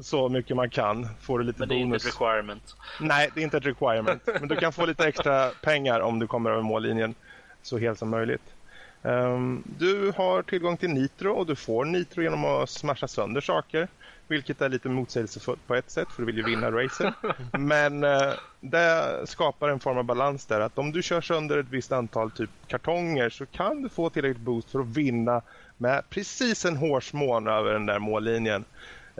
så 0.00 0.28
mycket 0.28 0.56
man 0.56 0.70
kan. 0.70 1.08
Får 1.20 1.38
du 1.38 1.44
lite 1.44 1.58
Men 1.58 1.68
det 1.68 1.74
är 1.74 1.84
bonus. 1.84 2.04
inte 2.04 2.08
ett 2.08 2.14
requirement. 2.14 2.76
Nej, 3.00 3.30
det 3.34 3.40
är 3.40 3.44
inte 3.44 3.56
ett 3.56 3.66
requirement. 3.66 4.22
Men 4.40 4.48
du 4.48 4.56
kan 4.56 4.72
få 4.72 4.86
lite 4.86 5.06
extra 5.08 5.48
pengar 5.62 6.00
om 6.00 6.18
du 6.18 6.26
kommer 6.26 6.50
över 6.50 6.62
mållinjen 6.62 7.14
så 7.62 7.78
helt 7.78 7.98
som 7.98 8.10
möjligt. 8.10 8.54
Um, 9.02 9.64
du 9.78 10.12
har 10.16 10.42
tillgång 10.42 10.76
till 10.76 10.90
nitro 10.90 11.32
och 11.32 11.46
du 11.46 11.56
får 11.56 11.84
nitro 11.84 12.22
genom 12.22 12.44
att 12.44 12.70
smasha 12.70 13.08
sönder 13.08 13.40
saker. 13.40 13.88
Vilket 14.30 14.60
är 14.60 14.68
lite 14.68 14.88
motsägelsefullt 14.88 15.66
på 15.66 15.74
ett 15.74 15.90
sätt 15.90 16.08
för 16.12 16.22
du 16.22 16.26
vill 16.26 16.36
ju 16.36 16.44
vinna 16.44 16.70
racet. 16.72 17.14
Men 17.58 18.04
uh, 18.04 18.32
det 18.60 19.20
skapar 19.24 19.68
en 19.68 19.80
form 19.80 19.98
av 19.98 20.04
balans 20.04 20.46
där. 20.46 20.60
Att 20.60 20.78
om 20.78 20.92
du 20.92 21.02
kör 21.02 21.20
sönder 21.20 21.58
ett 21.58 21.68
visst 21.68 21.92
antal 21.92 22.30
typ 22.30 22.50
kartonger 22.66 23.30
så 23.30 23.46
kan 23.46 23.82
du 23.82 23.88
få 23.88 24.10
tillräckligt 24.10 24.44
boost 24.44 24.70
för 24.70 24.80
att 24.80 24.86
vinna 24.86 25.42
med 25.76 26.10
precis 26.10 26.64
en 26.64 26.76
hårsmån 26.76 27.48
över 27.48 27.72
den 27.72 27.86
där 27.86 27.98
mållinjen. 27.98 28.64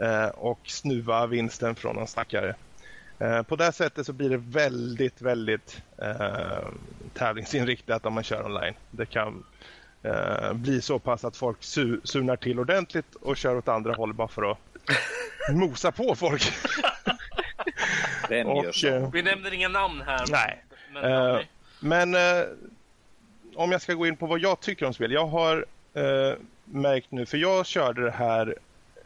Uh, 0.01 0.27
och 0.27 0.61
snuva 0.67 1.27
vinsten 1.27 1.75
från 1.75 1.97
en 1.97 2.07
stackare. 2.07 2.55
Uh, 3.23 3.41
på 3.41 3.55
det 3.55 3.71
sättet 3.71 4.05
så 4.05 4.13
blir 4.13 4.29
det 4.29 4.37
väldigt, 4.37 5.21
väldigt 5.21 5.81
uh, 6.03 6.69
tävlingsinriktat 7.13 8.05
om 8.05 8.13
man 8.13 8.23
kör 8.23 8.45
online. 8.45 8.73
Det 8.89 9.05
kan 9.05 9.43
bli 10.53 10.81
så 10.81 10.99
pass 10.99 11.25
att 11.25 11.37
folk 11.37 11.63
su 11.63 12.01
sunar 12.03 12.35
till 12.35 12.59
ordentligt 12.59 13.15
och 13.15 13.37
kör 13.37 13.57
åt 13.57 13.67
andra 13.67 13.93
håll 13.93 14.13
bara 14.13 14.27
för 14.27 14.51
att 14.51 14.70
mosa 15.51 15.91
på 15.91 16.15
folk. 16.15 16.53
Vem 18.29 18.47
Och, 18.47 18.65
gör 18.65 18.71
så? 18.71 18.87
eh, 18.87 19.09
Vi 19.11 19.21
nämner 19.21 19.53
inga 19.53 19.67
namn 19.67 20.01
här. 20.05 20.25
Nej. 20.31 20.63
Men, 20.93 21.03
Eh. 21.35 21.39
Men 21.79 22.15
eh, 22.15 22.43
om 23.55 23.71
jag 23.71 23.81
ska 23.81 23.93
gå 23.93 24.07
in 24.07 24.17
på 24.17 24.25
vad 24.25 24.39
jag 24.39 24.59
tycker 24.59 24.85
om 24.85 24.93
spel. 24.93 25.11
Jag 25.11 25.27
har 25.27 25.65
eh, 25.93 26.33
märkt 26.65 27.11
nu, 27.11 27.25
för 27.25 27.37
jag 27.37 27.65
körde 27.65 28.03
det 28.03 28.11
här 28.11 28.55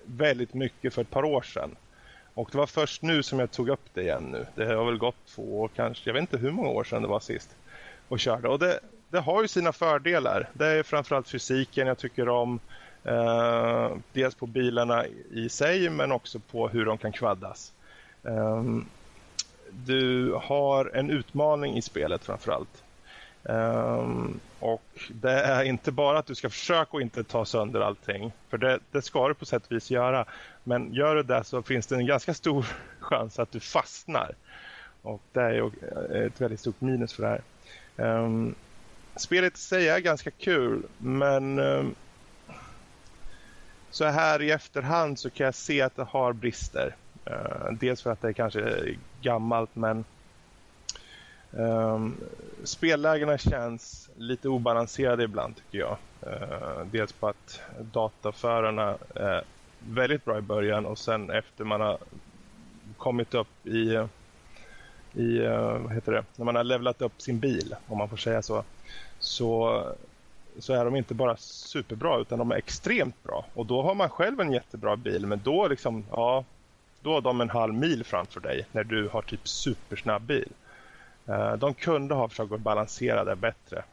väldigt 0.06 0.54
mycket 0.54 0.94
för 0.94 1.02
ett 1.02 1.10
par 1.10 1.24
år 1.26 1.42
sedan. 1.42 1.76
Och 2.34 2.50
det 2.52 2.58
var 2.58 2.68
först 2.68 3.02
nu 3.02 3.24
som 3.24 3.40
jag 3.40 3.52
tog 3.52 3.70
upp 3.70 3.86
det 3.94 4.02
igen 4.02 4.24
nu. 4.32 4.46
Det 4.56 4.66
har 4.76 4.86
väl 4.86 4.98
gått 4.98 5.16
två 5.36 5.62
år 5.62 5.70
kanske. 5.76 6.10
Jag 6.10 6.14
vet 6.14 6.22
inte 6.22 6.38
hur 6.38 6.52
många 6.52 6.70
år 6.70 6.84
sedan 6.84 7.02
det 7.02 7.08
var 7.08 7.20
sist. 7.20 7.50
Och 8.08 8.20
körde. 8.20 8.48
Och 8.48 8.60
det, 8.60 8.80
det 9.10 9.20
har 9.20 9.42
ju 9.42 9.48
sina 9.48 9.74
fördelar. 9.74 10.50
Det 10.54 10.68
är 10.68 10.84
framförallt 10.84 11.30
fysiken 11.30 11.88
jag 11.88 11.98
tycker 11.98 12.30
om. 12.30 12.60
Eh, 13.06 13.98
dels 14.14 14.36
på 14.36 14.46
bilarna 14.46 15.06
i 15.32 15.50
sig 15.50 15.90
men 15.90 16.12
också 16.12 16.40
på 16.40 16.68
hur 16.68 16.86
de 16.86 16.98
kan 16.98 17.12
kvaddas. 17.12 17.74
Ehm, 18.24 18.86
du 19.72 20.34
har 20.42 20.92
en 20.94 21.10
utmaning 21.10 21.78
i 21.78 21.82
spelet 21.82 22.24
framförallt. 22.24 22.84
Um, 23.44 24.40
och 24.60 24.84
det 25.10 25.32
är 25.32 25.64
inte 25.64 25.92
bara 25.92 26.20
att 26.20 26.26
du 26.26 26.36
ska 26.36 26.50
försöka 26.50 26.98
att 26.98 27.02
inte 27.04 27.24
ta 27.24 27.46
sönder 27.46 27.80
allting. 27.82 28.32
För 28.50 28.58
det, 28.58 28.80
det 28.92 29.02
ska 29.02 29.28
du 29.28 29.34
på 29.34 29.46
sätt 29.46 29.66
och 29.66 29.72
vis 29.72 29.92
göra. 29.92 30.26
Men 30.64 30.94
gör 30.94 31.16
du 31.16 31.24
det 31.24 31.44
så 31.44 31.62
finns 31.62 31.88
det 31.88 31.96
en 31.96 32.06
ganska 32.06 32.34
stor 32.34 32.66
chans 33.00 33.40
att 33.40 33.52
du 33.52 33.60
fastnar. 33.60 34.36
Och 35.02 35.22
det 35.32 35.42
är 35.42 35.62
eh, 35.62 36.22
ett 36.26 36.42
väldigt 36.42 36.60
stort 36.60 36.82
minus 36.82 37.14
för 37.14 37.24
det 37.24 37.30
här. 37.30 37.42
Um, 38.24 38.56
spelet 39.16 39.58
i 39.58 39.62
sig 39.62 39.90
är 39.90 40.00
ganska 40.00 40.32
kul 40.32 40.84
men 40.98 41.60
um, 41.60 41.96
så 43.96 44.06
här 44.06 44.42
i 44.42 44.52
efterhand 44.52 45.20
så 45.20 45.30
kan 45.30 45.46
jag 45.46 45.56
se 45.56 45.82
att 45.82 45.96
det 45.96 46.04
har 46.04 46.34
brister. 46.34 46.96
Uh, 47.28 47.72
dels 47.80 48.02
för 48.02 48.12
att 48.12 48.22
det 48.22 48.34
kanske 48.34 48.62
är 48.62 48.98
gammalt 49.22 49.76
men 49.76 50.06
um, 51.52 52.18
spellägena 52.64 53.38
känns 53.38 54.10
lite 54.18 54.50
obalanserade 54.50 55.24
ibland 55.24 55.56
tycker 55.56 55.78
jag. 55.78 55.98
Uh, 56.28 56.86
dels 56.92 57.14
på 57.14 57.28
att 57.28 57.62
dataförarna 57.80 58.98
är 59.16 59.44
väldigt 59.80 60.26
bra 60.26 60.38
i 60.38 60.42
början 60.42 60.86
och 60.86 60.98
sen 60.98 61.30
efter 61.30 61.64
man 61.64 61.82
har 61.82 61.98
kommit 62.98 63.34
upp 63.34 63.68
i, 63.68 64.08
i 65.14 65.40
uh, 65.40 65.78
vad 65.78 65.94
heter 65.94 66.12
det, 66.12 66.26
när 66.36 66.46
man 66.46 66.56
har 66.56 66.64
levlat 66.64 67.02
upp 67.02 67.22
sin 67.22 67.40
bil 67.40 67.76
om 67.88 67.98
man 67.98 68.10
får 68.10 68.18
säga 68.18 68.42
så, 68.42 68.64
så 69.20 69.84
så 70.60 70.74
är 70.74 70.86
de 70.86 70.96
inte 70.96 71.14
bara 71.14 71.38
superbra 71.38 72.20
utan 72.20 72.40
de 72.40 72.52
är 72.52 72.56
extremt 72.56 73.24
bra. 73.24 73.46
Och 73.54 73.66
då 73.66 73.82
har 73.82 73.96
man 73.96 74.10
själv 74.10 74.40
en 74.40 74.52
jättebra 74.52 74.96
bil 74.96 75.28
men 75.28 75.42
då 75.44 75.68
liksom, 75.68 76.06
ja, 76.12 76.46
då 77.02 77.14
har 77.14 77.22
de 77.22 77.42
en 77.42 77.50
halv 77.50 77.74
mil 77.74 78.04
framför 78.04 78.40
dig 78.40 78.66
när 78.72 78.84
du 78.84 79.08
har 79.08 79.22
typ 79.22 79.48
supersnabb 79.48 80.22
bil. 80.22 80.50
Uh, 81.30 81.54
de 81.54 81.74
kunde 81.74 82.16
ha 82.16 82.30
försökt 82.30 82.52
att 82.52 82.60
balansera 82.60 83.24
det 83.24 83.36
bättre. 83.36 83.84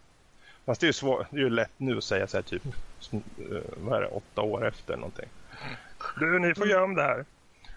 Fast 0.64 0.80
det 0.80 0.84
är 0.84 0.88
ju, 0.88 0.92
svår, 0.92 1.26
det 1.30 1.36
är 1.36 1.40
ju 1.40 1.50
lätt 1.50 1.72
nu 1.76 1.98
att 1.98 2.04
säga 2.04 2.26
så 2.26 2.36
här 2.36 2.42
typ, 2.42 2.66
uh, 2.66 3.60
vad 3.76 3.96
är 3.96 4.00
det, 4.00 4.06
åtta 4.06 4.42
år 4.42 4.66
efter 4.66 4.96
någonting. 4.96 5.28
Du, 6.20 6.38
ni 6.38 6.54
får 6.54 6.68
göra 6.68 6.84
om 6.84 6.94
det 6.94 7.02
här. 7.02 7.24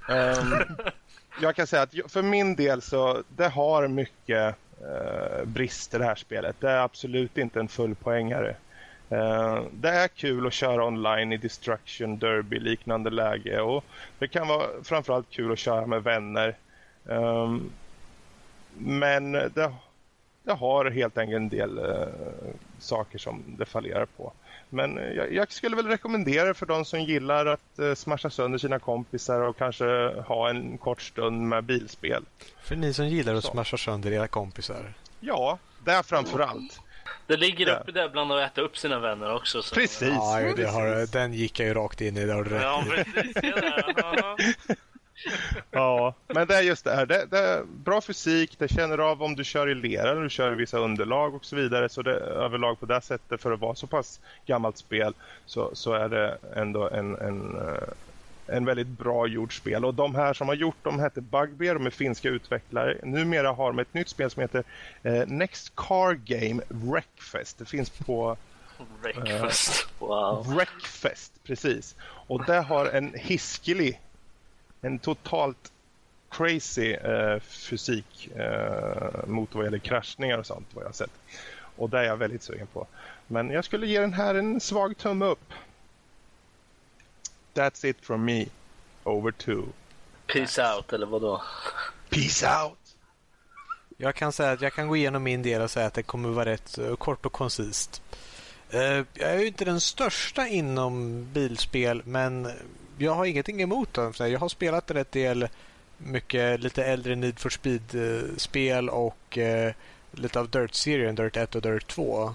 Um, 0.09 0.53
jag 1.41 1.55
kan 1.55 1.67
säga 1.67 1.81
att 1.81 2.11
för 2.11 2.21
min 2.21 2.55
del 2.55 2.81
så 2.81 3.23
det 3.35 3.47
har 3.47 3.87
mycket 3.87 4.55
uh, 4.81 5.45
brister 5.45 5.99
det 5.99 6.05
här 6.05 6.15
spelet. 6.15 6.55
Det 6.59 6.69
är 6.69 6.79
absolut 6.79 7.37
inte 7.37 7.59
en 7.59 7.67
full 7.67 7.95
poängare. 7.95 8.55
Uh, 9.11 9.63
det 9.71 9.89
är 9.89 10.07
kul 10.07 10.47
att 10.47 10.53
köra 10.53 10.85
online 10.85 11.33
i 11.33 11.37
Destruction, 11.37 12.19
Derby, 12.19 12.59
liknande 12.59 13.09
läge 13.09 13.61
och 13.61 13.85
det 14.19 14.27
kan 14.27 14.47
vara 14.47 14.67
framförallt 14.83 15.29
kul 15.29 15.51
att 15.51 15.59
köra 15.59 15.85
med 15.85 16.03
vänner. 16.03 16.55
Um, 17.03 17.71
men 18.77 19.31
det, 19.31 19.73
det 20.43 20.53
har 20.53 20.91
helt 20.91 21.17
enkelt 21.17 21.35
en 21.35 21.49
del 21.49 21.79
uh, 21.79 22.07
saker 22.79 23.17
som 23.17 23.43
det 23.57 23.65
fallerar 23.65 24.05
på. 24.05 24.33
Men 24.69 24.95
jag, 25.15 25.33
jag, 25.33 25.51
skulle 25.51 25.75
väl 25.75 25.87
rekommendera 25.87 26.53
för 26.53 26.65
de 26.65 26.85
som 26.85 27.01
gillar 27.01 27.45
att 27.45 27.79
uh, 27.79 27.93
smasha 27.93 28.29
sönder 28.29 28.57
sina 28.57 28.79
kompisar 28.79 29.41
och 29.41 29.57
kanske 29.57 29.85
ha 30.27 30.49
en 30.49 30.77
kort 30.77 31.01
stund 31.01 31.41
med 31.49 31.63
bilspel. 31.63 32.23
För 32.61 32.75
ni 32.75 32.93
som 32.93 33.07
gillar 33.07 33.35
att 33.35 33.43
Så. 33.43 33.51
smasha 33.51 33.77
sönder 33.77 34.11
era 34.11 34.27
kompisar? 34.27 34.93
Ja, 35.19 35.59
där 35.83 36.03
framför 36.03 36.39
allt. 36.39 36.81
Det 37.27 37.37
ligger 37.37 37.79
uppe 37.79 37.91
där 37.91 38.09
bland 38.09 38.31
att 38.31 38.51
äta 38.51 38.61
upp 38.61 38.77
sina 38.77 38.99
vänner 38.99 39.33
också. 39.33 39.61
Så. 39.61 39.75
Precis. 39.75 40.09
Ja, 40.09 40.53
det 40.55 40.65
har, 40.65 41.11
den 41.11 41.33
gick 41.33 41.59
jag 41.59 41.67
ju 41.67 41.73
rakt 41.73 42.01
in 42.01 42.17
i. 42.17 42.25
Det 42.25 42.33
har 42.33 42.43
du 42.43 42.49
rätt 42.49 42.61
ja, 42.61 42.83
precis. 42.89 43.37
ja, 45.71 46.13
men 46.27 46.47
det 46.47 46.55
är 46.55 46.61
just 46.61 46.85
det 46.85 46.95
här. 46.95 47.05
Det, 47.05 47.25
det, 47.31 47.39
är 47.39 47.63
bra 47.63 48.01
fysik, 48.01 48.59
det 48.59 48.67
känner 48.67 48.97
av 48.97 49.23
om 49.23 49.35
du 49.35 49.43
kör 49.43 49.69
i 49.69 49.75
lera 49.75 50.11
eller 50.11 50.21
du 50.21 50.29
kör 50.29 50.51
i 50.51 50.55
vissa 50.55 50.77
underlag 50.77 51.35
och 51.35 51.45
så 51.45 51.55
vidare. 51.55 51.89
Så 51.89 52.01
det 52.01 52.13
överlag 52.13 52.79
på 52.79 52.85
det 52.85 53.01
sättet 53.01 53.41
för 53.41 53.51
att 53.51 53.59
vara 53.59 53.75
så 53.75 53.87
pass 53.87 54.19
gammalt 54.45 54.77
spel 54.77 55.13
så, 55.45 55.69
så 55.73 55.93
är 55.93 56.09
det 56.09 56.37
ändå 56.55 56.89
en, 56.89 57.15
en, 57.15 57.57
eh, 57.57 57.89
en 58.47 58.65
väldigt 58.65 58.87
bra 58.87 59.27
gjort 59.27 59.53
spel. 59.53 59.85
Och 59.85 59.93
de 59.93 60.15
här 60.15 60.33
som 60.33 60.47
har 60.47 60.55
gjort 60.55 60.83
dem 60.83 60.99
hette 60.99 61.21
Bugbear, 61.21 61.73
de 61.73 61.85
är 61.85 61.89
finska 61.89 62.29
utvecklare. 62.29 62.97
Numera 63.03 63.51
har 63.51 63.67
de 63.67 63.79
ett 63.79 63.93
nytt 63.93 64.09
spel 64.09 64.31
som 64.31 64.41
heter 64.41 64.63
eh, 65.03 65.27
Next 65.27 65.75
Car 65.75 66.13
Game 66.13 66.61
Wreckfest. 66.67 67.57
Det 67.57 67.65
finns 67.65 67.89
på 67.89 68.37
Wreckfest, 69.01 69.87
eh, 70.01 70.07
wow. 70.07 70.53
Wreckfest, 70.55 71.43
precis. 71.43 71.95
Och 72.01 72.45
det 72.45 72.61
har 72.61 72.85
en 72.85 73.13
hiskelig 73.13 74.01
en 74.81 74.99
totalt 74.99 75.71
crazy 76.29 76.93
eh, 76.93 77.39
fysik 77.39 78.29
eh, 78.35 79.27
mot 79.27 79.55
vad 79.55 79.63
gäller 79.65 79.77
kraschningar 79.77 80.37
och 80.37 80.45
sånt 80.45 80.67
vad 80.73 80.83
jag 80.83 80.87
har 80.87 80.93
sett. 80.93 81.11
Och 81.75 81.89
det 81.89 81.99
är 81.99 82.03
jag 82.03 82.17
väldigt 82.17 82.43
sugen 82.43 82.67
på. 82.67 82.87
Men 83.27 83.49
jag 83.49 83.65
skulle 83.65 83.87
ge 83.87 83.99
den 83.99 84.13
här 84.13 84.35
en 84.35 84.59
svag 84.59 84.97
tumme 84.97 85.25
upp. 85.25 85.53
That's 87.55 87.89
it 87.89 87.97
from 88.01 88.25
me. 88.25 88.47
Over 89.03 89.31
to. 89.31 89.63
Peace 90.27 90.75
out 90.75 90.93
eller 90.93 91.05
vad 91.05 91.21
då? 91.21 91.41
Peace 92.09 92.63
out! 92.63 92.77
Jag 93.97 94.15
kan 94.15 94.31
säga 94.31 94.51
att 94.51 94.61
jag 94.61 94.73
kan 94.73 94.87
gå 94.87 94.95
igenom 94.95 95.23
min 95.23 95.41
del 95.43 95.61
och 95.61 95.71
säga 95.71 95.85
att 95.85 95.93
det 95.93 96.03
kommer 96.03 96.29
vara 96.29 96.45
rätt 96.45 96.79
uh, 96.79 96.95
kort 96.95 97.25
och 97.25 97.33
koncist. 97.33 98.01
Uh, 98.73 98.79
jag 99.13 99.31
är 99.31 99.39
ju 99.39 99.47
inte 99.47 99.65
den 99.65 99.81
största 99.81 100.47
inom 100.47 101.25
bilspel 101.33 102.01
men 102.05 102.47
jag 102.97 103.15
har 103.15 103.25
ingenting 103.25 103.61
emot 103.61 103.93
dem. 103.93 104.13
Jag 104.19 104.39
har 104.39 104.49
spelat 104.49 104.91
en 104.91 105.05
del 105.11 105.47
mycket 105.97 106.59
lite 106.59 106.83
äldre 106.83 107.15
Need 107.15 107.39
for 107.39 107.49
Speed-spel 107.49 108.89
och 108.89 109.37
eh, 109.37 109.73
lite 110.11 110.39
av 110.39 110.49
Dirt-serien, 110.49 111.15
Dirt 111.15 111.37
1 111.37 111.55
och 111.55 111.61
Dirt 111.61 111.87
2. 111.87 112.33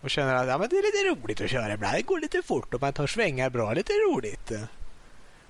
Och 0.00 0.10
känner 0.10 0.34
att 0.34 0.48
ja, 0.48 0.58
men 0.58 0.68
det 0.68 0.76
är 0.76 0.82
lite 0.82 1.20
roligt 1.20 1.40
att 1.40 1.50
köra 1.50 1.74
ibland. 1.74 1.94
Det 1.94 2.02
går 2.02 2.20
lite 2.20 2.42
fort 2.42 2.74
och 2.74 2.80
man 2.80 2.92
tar 2.92 3.06
svängar 3.06 3.50
bra. 3.50 3.72
Lite 3.72 3.92
roligt. 3.92 4.52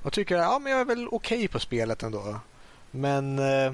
Och 0.03 0.13
tycker 0.13 0.37
att 0.37 0.43
ja, 0.43 0.59
men 0.59 0.73
jag 0.73 0.81
är 0.81 0.85
väl 0.85 1.09
okej 1.09 1.37
okay 1.39 1.49
på 1.49 1.59
spelet 1.59 2.03
ändå. 2.03 2.41
Men 2.91 3.39
eh, 3.39 3.73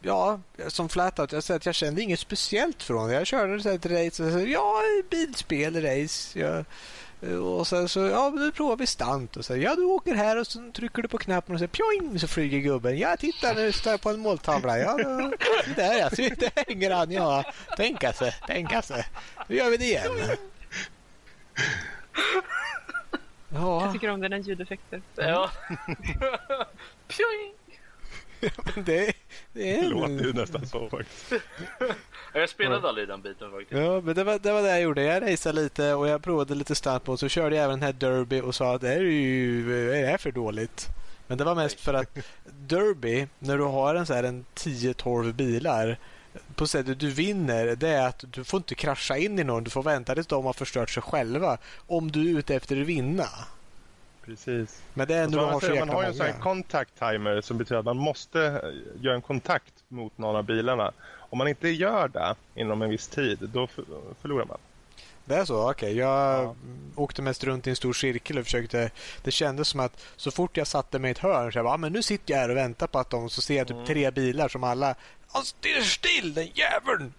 ja, 0.00 0.40
som 0.68 0.88
Flatout, 0.88 1.32
jag, 1.32 1.56
att 1.56 1.66
jag 1.66 1.74
kände 1.74 2.02
inget 2.02 2.20
speciellt 2.20 2.82
från 2.82 3.08
det. 3.08 3.14
Jag 3.14 3.26
körde 3.26 3.62
så 3.62 3.68
ett 3.68 3.86
race 3.86 4.24
och 4.24 4.32
så, 4.32 4.38
ja, 4.38 4.82
bilspel, 5.10 5.82
race. 5.82 6.38
Jag, 6.38 6.64
och 7.22 7.66
sen 7.66 7.88
så, 7.88 8.00
ja 8.00 8.30
nu 8.30 8.52
provar 8.52 8.76
vi 8.76 8.86
stant 8.86 9.36
och 9.36 9.44
så 9.44 9.56
ja 9.56 9.74
du 9.74 9.84
åker 9.84 10.14
här 10.14 10.40
och 10.40 10.46
så 10.46 10.70
trycker 10.74 11.02
du 11.02 11.08
på 11.08 11.18
knappen 11.18 11.54
och 11.54 11.60
så 11.60 11.68
pjoing 11.68 12.18
så 12.18 12.28
flyger 12.28 12.58
gubben. 12.58 12.98
Ja 12.98 13.16
titta 13.16 13.52
nu 13.52 13.72
står 13.72 13.90
jag 13.90 14.00
på 14.00 14.10
en 14.10 14.20
måltavla. 14.20 14.78
Ja, 14.78 14.96
då, 14.96 15.32
där 15.76 15.98
ja, 15.98 16.10
så 16.10 16.16
det 16.16 16.66
hänger 16.68 16.90
han. 16.90 17.10
Ja, 17.10 17.44
tänka 17.76 18.12
sig, 18.12 18.34
tänka 18.46 18.82
sig. 18.82 19.06
Nu 19.48 19.56
gör 19.56 19.70
vi 19.70 19.76
det 19.76 19.84
igen. 19.84 20.10
Ja. 23.48 23.84
Jag 23.84 23.92
tycker 23.92 24.08
om 24.08 24.20
dina 24.20 24.38
ljudeffekter. 24.38 25.02
Ja. 25.14 25.50
pjoing. 27.08 27.54
Det, 28.74 29.12
det, 29.52 29.76
är... 29.76 29.82
det 29.82 29.88
låter 29.88 30.24
ju 30.24 30.32
nästan 30.32 30.66
så 30.66 30.88
faktiskt. 30.88 31.44
Jag 32.34 32.48
spelade 32.48 32.88
aldrig 32.88 33.08
den 33.08 33.22
biten 33.22 33.50
faktiskt. 33.50 33.80
Ja, 33.80 34.00
men 34.00 34.14
det 34.14 34.24
var, 34.24 34.38
det 34.38 34.52
var 34.52 34.62
det 34.62 34.68
jag 34.68 34.80
gjorde. 34.80 35.02
Jag 35.02 35.32
racade 35.32 35.62
lite 35.62 35.94
och 35.94 36.08
jag 36.08 36.22
provade 36.22 36.54
lite 36.54 36.74
stunt 36.74 37.04
på 37.04 37.16
så 37.16 37.28
körde 37.28 37.56
jag 37.56 37.64
även 37.64 37.80
den 37.80 37.86
här 37.86 37.92
Derby 37.92 38.40
och 38.40 38.54
sa 38.54 38.74
att 38.74 38.80
det 38.80 38.92
är 38.94 39.00
ju 39.00 39.90
det 39.90 40.06
här 40.06 40.18
för 40.18 40.32
dåligt. 40.32 40.88
Men 41.26 41.38
det 41.38 41.44
var 41.44 41.54
mest 41.54 41.80
för 41.80 41.94
att 41.94 42.18
Derby, 42.44 43.26
när 43.38 43.58
du 43.58 43.64
har 43.64 43.94
en, 43.94 44.06
så 44.06 44.14
här, 44.14 44.24
en 44.24 44.44
10-12 44.54 45.32
bilar 45.32 45.98
på 46.54 46.66
sättet 46.66 47.00
du 47.00 47.10
vinner 47.10 47.76
det 47.76 47.88
är 47.88 48.06
att 48.06 48.24
du 48.32 48.44
får 48.44 48.58
inte 48.58 48.74
krascha 48.74 49.16
in 49.16 49.38
i 49.38 49.44
någon. 49.44 49.64
Du 49.64 49.70
får 49.70 49.82
vänta 49.82 50.14
tills 50.14 50.26
de 50.26 50.44
har 50.44 50.52
förstört 50.52 50.90
sig 50.90 51.02
själva. 51.02 51.58
Om 51.86 52.12
du 52.12 52.30
är 52.30 52.38
ute 52.38 52.54
efter 52.54 52.80
att 52.80 52.86
vinna. 52.86 53.28
Precis. 54.24 54.82
Men 54.94 55.08
det 55.08 55.14
är 55.14 55.24
ändå 55.24 55.40
man, 55.40 55.52
har 55.52 55.60
säger, 55.60 55.78
man 55.78 55.88
har 55.88 56.02
ju 56.02 56.08
en 56.08 56.14
sån 56.14 56.32
contact 56.40 56.98
timer 56.98 57.40
som 57.40 57.58
betyder 57.58 57.78
att 57.78 57.84
man 57.84 57.96
måste 57.96 58.72
göra 59.00 59.14
en 59.14 59.22
kontakt 59.22 59.74
mot 59.88 60.18
någon 60.18 60.36
av 60.36 60.44
bilarna. 60.44 60.92
Om 61.14 61.38
man 61.38 61.48
inte 61.48 61.68
gör 61.68 62.08
det 62.08 62.34
inom 62.54 62.82
en 62.82 62.90
viss 62.90 63.08
tid, 63.08 63.38
då 63.52 63.68
förlorar 64.20 64.44
man. 64.44 64.58
Det 65.24 65.34
är 65.34 65.44
så? 65.44 65.70
Okej. 65.70 65.88
Okay. 65.88 65.98
Jag 65.98 66.44
ja. 66.44 66.54
åkte 66.94 67.22
mest 67.22 67.44
runt 67.44 67.66
i 67.66 67.70
en 67.70 67.76
stor 67.76 67.92
cirkel 67.92 68.38
och 68.38 68.44
försökte... 68.44 68.90
Det 69.22 69.30
kändes 69.30 69.68
som 69.68 69.80
att 69.80 70.04
så 70.16 70.30
fort 70.30 70.56
jag 70.56 70.66
satte 70.66 70.98
mig 70.98 71.08
i 71.08 71.12
ett 71.12 71.18
hörn 71.18 71.52
så 71.52 71.58
jag 71.58 71.64
bara, 71.64 71.74
ah, 71.74 71.76
men 71.76 71.92
nu 71.92 72.02
sitter 72.02 72.34
jag 72.34 72.40
här 72.40 72.48
och 72.48 72.56
väntar 72.56 72.86
på 72.86 72.98
att 72.98 73.10
de... 73.10 73.30
Så 73.30 73.40
ser 73.40 73.56
jag 73.56 73.66
typ 73.66 73.74
mm. 73.74 73.86
tre 73.86 74.10
bilar 74.10 74.48
som 74.48 74.64
alla... 74.64 74.94
Han 75.28 75.44
styr 75.44 75.80
still, 75.80 76.34
den 76.34 76.48
jäveln! 76.54 77.12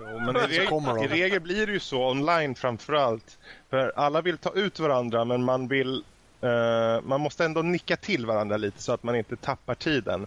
Jo, 0.00 0.18
men 0.18 0.36
i 0.36 0.40
regel, 0.40 1.04
i 1.04 1.08
regel 1.08 1.40
blir 1.40 1.66
det 1.66 1.72
ju 1.72 1.80
så 1.80 2.10
online 2.10 2.54
framför 2.54 2.92
allt. 2.92 3.38
För 3.70 3.92
alla 3.96 4.20
vill 4.22 4.38
ta 4.38 4.52
ut 4.54 4.80
varandra 4.80 5.24
men 5.24 5.44
man 5.44 5.68
vill... 5.68 6.04
Uh, 6.44 7.02
man 7.02 7.20
måste 7.20 7.44
ändå 7.44 7.62
nicka 7.62 7.96
till 7.96 8.26
varandra 8.26 8.56
lite 8.56 8.82
så 8.82 8.92
att 8.92 9.02
man 9.02 9.16
inte 9.16 9.36
tappar 9.36 9.74
tiden. 9.74 10.26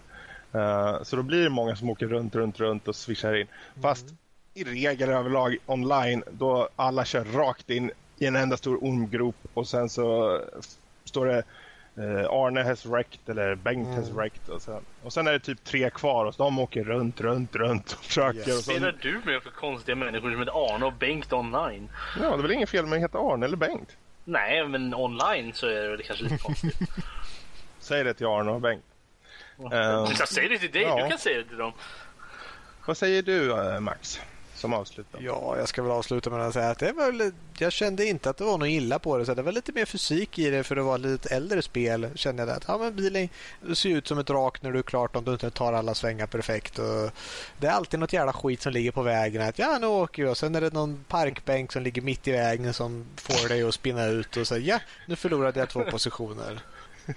Uh, 0.54 1.02
så 1.02 1.16
då 1.16 1.22
blir 1.22 1.42
det 1.42 1.50
många 1.50 1.76
som 1.76 1.90
åker 1.90 2.06
runt, 2.06 2.34
runt, 2.34 2.60
runt 2.60 2.88
och 2.88 2.96
swishar 2.96 3.34
in. 3.34 3.46
Fast 3.82 4.04
mm. 4.04 4.16
i 4.54 4.64
regel 4.64 5.10
överlag 5.10 5.56
online 5.66 6.22
då 6.30 6.68
alla 6.76 7.04
kör 7.04 7.24
rakt 7.24 7.70
in 7.70 7.90
i 8.18 8.26
en 8.26 8.36
enda 8.36 8.56
stor 8.56 8.76
ormgrop 8.76 9.36
och 9.54 9.68
sen 9.68 9.88
så 9.88 10.40
står 11.04 11.26
det 11.26 11.42
uh, 11.98 12.26
Arne 12.30 12.62
has 12.62 12.86
wrecked 12.86 13.28
eller 13.28 13.54
Bengt 13.54 13.86
mm. 13.86 13.98
has 13.98 14.10
wrecked 14.10 14.48
och 14.48 14.62
sen, 14.62 14.82
och 15.02 15.12
sen 15.12 15.26
är 15.26 15.32
det 15.32 15.38
typ 15.38 15.64
tre 15.64 15.90
kvar 15.90 16.24
och 16.24 16.34
de 16.38 16.58
åker 16.58 16.84
runt, 16.84 17.20
runt, 17.20 17.56
runt 17.56 17.92
och 17.92 18.04
försöker. 18.04 18.38
Yes. 18.38 18.58
Och 18.58 18.64
Spelar 18.64 18.96
du 19.00 19.20
med 19.24 19.42
för 19.42 19.50
konstiga 19.50 19.96
människor 19.96 20.30
som 20.30 20.38
heter 20.38 20.74
Arne 20.74 20.86
och 20.86 20.92
Bengt 20.92 21.32
online? 21.32 21.88
Ja, 22.20 22.28
det 22.28 22.34
är 22.34 22.42
väl 22.42 22.50
inget 22.50 22.70
fel 22.70 22.86
med 22.86 22.96
att 22.96 23.02
heta 23.02 23.18
Arne 23.18 23.46
eller 23.46 23.56
Bengt? 23.56 23.96
Nej, 24.24 24.68
men 24.68 24.94
online 24.94 25.52
så 25.54 25.66
är 25.66 25.96
det 25.96 26.02
kanske 26.02 26.24
lite 26.24 26.38
konstigt. 26.38 26.78
Säg 27.78 28.04
det 28.04 28.14
till 28.14 28.26
Arne 28.26 28.50
och 28.50 28.60
Bengt. 28.60 28.84
Um, 29.56 29.70
jag 30.18 30.28
säger 30.28 30.48
det 30.48 30.58
till 30.58 30.70
dig, 30.70 30.82
ja. 30.82 31.02
du 31.02 31.08
kan 31.08 31.18
säga 31.18 31.38
det 31.38 31.48
till 31.48 31.58
dem. 31.58 31.72
Vad 32.86 32.96
säger 32.96 33.22
du 33.22 33.52
eh, 33.52 33.80
Max? 33.80 34.20
Som 34.64 34.72
avslutar. 34.72 35.20
Ja, 35.20 35.54
jag 35.58 35.68
ska 35.68 35.82
väl 35.82 35.92
avsluta 35.92 36.30
med 36.30 36.40
att 36.40 36.54
säga 36.54 36.70
att 36.70 36.78
det 36.78 36.92
var 36.92 37.12
väl, 37.12 37.32
jag 37.58 37.72
kände 37.72 38.06
inte 38.06 38.30
att 38.30 38.36
det 38.36 38.44
var 38.44 38.58
något 38.58 38.68
illa 38.68 38.98
på 38.98 39.18
det. 39.18 39.26
Så 39.26 39.34
det 39.34 39.42
var 39.42 39.52
lite 39.52 39.72
mer 39.72 39.84
fysik 39.84 40.38
i 40.38 40.50
det 40.50 40.64
för 40.64 40.76
det 40.76 40.82
var 40.82 40.98
lite 40.98 41.34
äldre 41.34 41.62
spel. 41.62 42.08
Kände 42.14 42.42
jag 42.42 42.50
att 42.50 42.64
ja, 42.68 42.78
men 42.78 42.96
bilen 42.96 43.28
ser 43.74 43.88
ut 43.90 44.06
som 44.06 44.18
ett 44.18 44.30
rak 44.30 44.62
när 44.62 44.72
du 44.72 44.78
är 44.78 44.82
klart 44.82 45.16
om 45.16 45.24
du 45.24 45.32
inte 45.32 45.50
tar 45.50 45.72
alla 45.72 45.94
svängar 45.94 46.26
perfekt. 46.26 46.78
Och 46.78 47.10
det 47.58 47.66
är 47.66 47.70
alltid 47.70 48.00
något 48.00 48.12
jävla 48.12 48.32
skit 48.32 48.62
som 48.62 48.72
ligger 48.72 48.90
på 48.90 49.02
vägen. 49.02 49.42
Att 49.42 49.58
ja, 49.58 49.78
nu 49.80 49.86
åker 49.86 50.22
jag. 50.22 50.36
Sen 50.36 50.54
är 50.54 50.60
det 50.60 50.72
någon 50.72 51.04
parkbänk 51.08 51.72
som 51.72 51.82
ligger 51.82 52.02
mitt 52.02 52.28
i 52.28 52.32
vägen 52.32 52.74
som 52.74 53.06
får 53.16 53.48
dig 53.48 53.62
att 53.62 53.74
spinna 53.74 54.06
ut 54.06 54.36
och 54.36 54.46
säga 54.46 54.60
ja, 54.60 54.80
nu 55.06 55.16
förlorade 55.16 55.60
jag 55.60 55.68
två 55.68 55.84
positioner. 55.90 56.60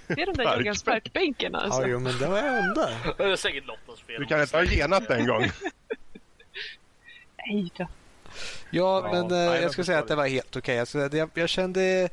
Det 0.06 0.22
är 0.22 0.26
de 0.26 0.32
där 0.32 0.44
Jörgens 0.44 0.82
parkbänken 0.82 1.54
alltså. 1.54 1.82
Ja, 1.82 1.88
jo, 1.88 1.98
men 1.98 2.18
det 2.18 2.26
var 2.26 2.38
jag 2.38 2.64
undrar. 2.64 3.14
Det 3.16 3.24
är 3.24 3.36
säkert 3.36 3.66
Lottos 3.66 4.00
fel. 4.00 4.20
Du 4.20 4.26
kan 4.26 4.40
inte 4.40 4.56
ha 4.56 4.64
genat 4.64 5.10
en 5.10 5.26
gång. 5.26 5.44
Nej 7.48 7.72
då. 7.76 7.86
Ja, 8.70 9.08
men 9.12 9.30
ja, 9.30 9.54
eh, 9.54 9.62
jag 9.62 9.72
ska 9.72 9.84
säga 9.84 9.98
att 9.98 10.08
det 10.08 10.16
var 10.16 10.26
helt 10.26 10.56
okej. 10.56 10.60
Okay. 10.60 10.78
Alltså, 10.78 11.16
jag, 11.16 11.30
jag, 11.34 11.48
kände, 11.48 12.08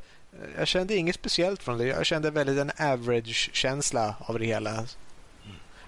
jag 0.58 0.68
kände 0.68 0.96
inget 0.96 1.16
speciellt 1.16 1.64
från 1.64 1.78
det. 1.78 1.86
Jag 1.86 2.06
kände 2.06 2.32
väldigt 2.32 2.58
en 2.58 2.72
average-känsla 2.78 4.16
av 4.20 4.40
det 4.40 4.46
hela. 4.46 4.86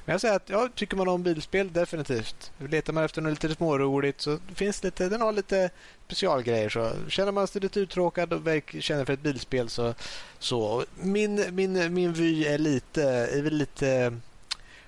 Men 0.05 0.13
jag 0.13 0.21
säger 0.21 0.35
att 0.35 0.49
ja, 0.49 0.69
tycker 0.75 0.97
man 0.97 1.07
om 1.07 1.23
bilspel, 1.23 1.73
definitivt. 1.73 2.51
Letar 2.69 2.93
man 2.93 3.03
efter 3.03 3.21
något 3.21 3.43
lite 3.43 3.55
småroligt 3.55 4.21
så 4.21 4.39
finns 4.55 4.83
lite, 4.83 5.09
den 5.09 5.21
har 5.21 5.31
lite 5.31 5.69
specialgrejer. 6.05 6.69
Så 6.69 6.91
känner 7.09 7.31
man 7.31 7.47
sig 7.47 7.61
lite 7.61 7.79
uttråkad 7.79 8.33
och 8.33 8.41
känner 8.79 9.05
för 9.05 9.13
ett 9.13 9.21
bilspel 9.21 9.69
så... 9.69 9.93
så. 10.39 10.85
Min, 10.95 11.55
min, 11.55 11.93
min 11.93 12.13
vy 12.13 12.45
är 12.45 12.57
lite, 12.57 13.03
är 13.03 13.41
väl 13.41 13.53
lite 13.53 14.13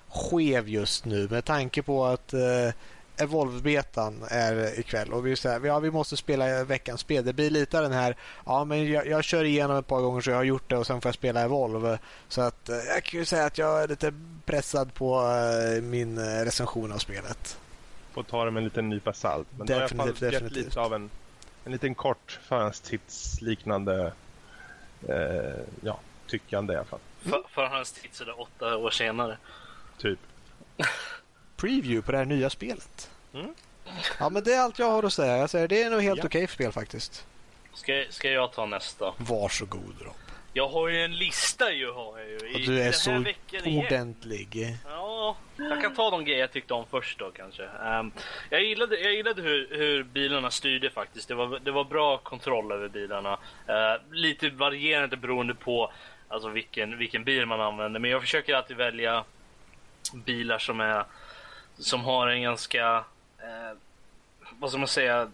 skev 0.08 0.68
just 0.68 1.04
nu 1.04 1.28
med 1.28 1.44
tanke 1.44 1.82
på 1.82 2.04
att 2.06 2.32
eh, 2.32 2.72
Evolve-betan 3.20 4.24
är 4.28 4.80
ikväll 4.80 5.12
och 5.12 5.26
vi 5.26 5.36
säger 5.36 5.66
ja, 5.66 5.78
vi 5.78 5.90
måste 5.90 6.16
spela 6.16 6.64
veckans 6.64 7.00
spel. 7.00 7.24
Det 7.24 7.32
blir 7.32 7.50
lite 7.50 7.80
den 7.80 7.92
här, 7.92 8.16
ja 8.46 8.64
men 8.64 8.90
jag, 8.90 9.06
jag 9.06 9.24
kör 9.24 9.44
igenom 9.44 9.76
ett 9.76 9.86
par 9.86 10.00
gånger 10.00 10.20
så 10.20 10.30
jag 10.30 10.36
har 10.36 10.44
gjort 10.44 10.68
det 10.70 10.76
och 10.76 10.86
sen 10.86 11.00
får 11.00 11.08
jag 11.08 11.14
spela 11.14 11.40
Evolve. 11.40 11.98
Så 12.28 12.40
att 12.40 12.68
eh, 12.68 12.76
jag 12.76 13.04
kan 13.04 13.20
ju 13.20 13.24
säga 13.26 13.44
att 13.44 13.58
jag 13.58 13.82
är 13.82 13.88
lite 13.88 14.12
pressad 14.44 14.94
på 14.94 15.20
eh, 15.76 15.82
min 15.82 16.18
eh, 16.18 16.44
recension 16.44 16.92
av 16.92 16.98
spelet. 16.98 17.58
Får 18.12 18.22
ta 18.22 18.44
det 18.44 18.50
med 18.50 18.60
en 18.60 18.64
liten 18.64 18.88
nypa 18.88 19.12
salt. 19.12 19.48
Men 19.58 19.66
Definitivt, 19.66 19.96
då 19.96 20.02
har 20.02 20.06
jag 20.06 20.32
gett 20.32 20.32
definitivt. 20.32 20.64
lite 20.64 20.80
av 20.80 20.94
en, 20.94 21.10
en 21.64 21.72
liten 21.72 21.94
kort 21.94 22.40
förhandstips-liknande 22.42 24.12
eh, 25.08 25.60
ja, 25.80 25.98
tyckande 26.26 26.72
i 26.74 26.76
alla 26.76 26.84
fall. 26.84 27.00
För, 27.20 27.42
förhandstitt 27.48 28.14
sådär 28.14 28.40
åtta 28.40 28.76
år 28.76 28.90
senare. 28.90 29.38
Typ. 29.98 30.18
Preview 31.56 32.02
på 32.02 32.12
det 32.12 32.18
här 32.18 32.24
nya 32.24 32.50
spelet. 32.50 33.09
Mm. 33.34 33.54
Ja 34.18 34.28
men 34.30 34.44
det 34.44 34.52
är 34.54 34.60
allt 34.60 34.78
jag 34.78 34.90
har 34.90 35.02
att 35.02 35.12
säga. 35.12 35.36
Jag 35.36 35.50
säger, 35.50 35.68
det 35.68 35.82
är 35.82 35.90
nog 35.90 36.02
helt 36.02 36.18
Ja. 36.18 36.24
okej 36.26 36.46
spel 36.48 36.72
faktiskt. 36.72 37.26
Ska, 37.74 38.04
ska 38.10 38.30
jag 38.30 38.52
ta 38.52 38.66
nästa? 38.66 39.14
Varsågod 39.16 39.94
Rob. 40.00 40.14
Jag 40.52 40.68
har 40.68 40.88
ju 40.88 41.04
en 41.04 41.16
lista 41.16 41.72
ju 41.72 41.92
har 41.92 42.18
jag 42.18 42.28
ju. 42.28 42.50
I 42.62 42.66
du 42.66 42.82
är 42.82 42.92
så 42.92 43.18
veckan 43.18 43.64
igen. 43.66 43.86
ordentlig. 43.86 44.76
Ja, 44.88 45.36
jag 45.56 45.82
kan 45.82 45.94
ta 45.94 46.10
de 46.10 46.24
grejer 46.24 46.40
jag 46.40 46.52
tyckte 46.52 46.74
om 46.74 46.84
först 46.90 47.18
då 47.18 47.30
kanske. 47.30 47.64
Ehm, 47.84 48.12
jag 48.50 48.62
gillade, 48.62 49.00
jag 49.00 49.12
gillade 49.14 49.42
hur, 49.42 49.68
hur 49.70 50.02
bilarna 50.04 50.50
styrde 50.50 50.90
faktiskt. 50.90 51.28
Det 51.28 51.34
var, 51.34 51.58
det 51.58 51.70
var 51.70 51.84
bra 51.84 52.18
kontroll 52.18 52.72
över 52.72 52.88
bilarna. 52.88 53.38
Eh, 53.66 54.02
lite 54.12 54.50
varierande 54.50 55.16
beroende 55.16 55.54
på 55.54 55.92
alltså 56.28 56.48
vilken, 56.48 56.98
vilken 56.98 57.24
bil 57.24 57.46
man 57.46 57.60
använder. 57.60 58.00
Men 58.00 58.10
jag 58.10 58.20
försöker 58.20 58.54
alltid 58.54 58.76
välja 58.76 59.24
bilar 60.14 60.58
som 60.58 60.80
är 60.80 61.04
som 61.78 62.04
har 62.04 62.26
en 62.28 62.42
ganska, 62.42 63.04
eh, 63.42 63.76
vad 64.58 64.70
ska 64.70 64.78
man 64.78 64.88
säga, 64.88 65.30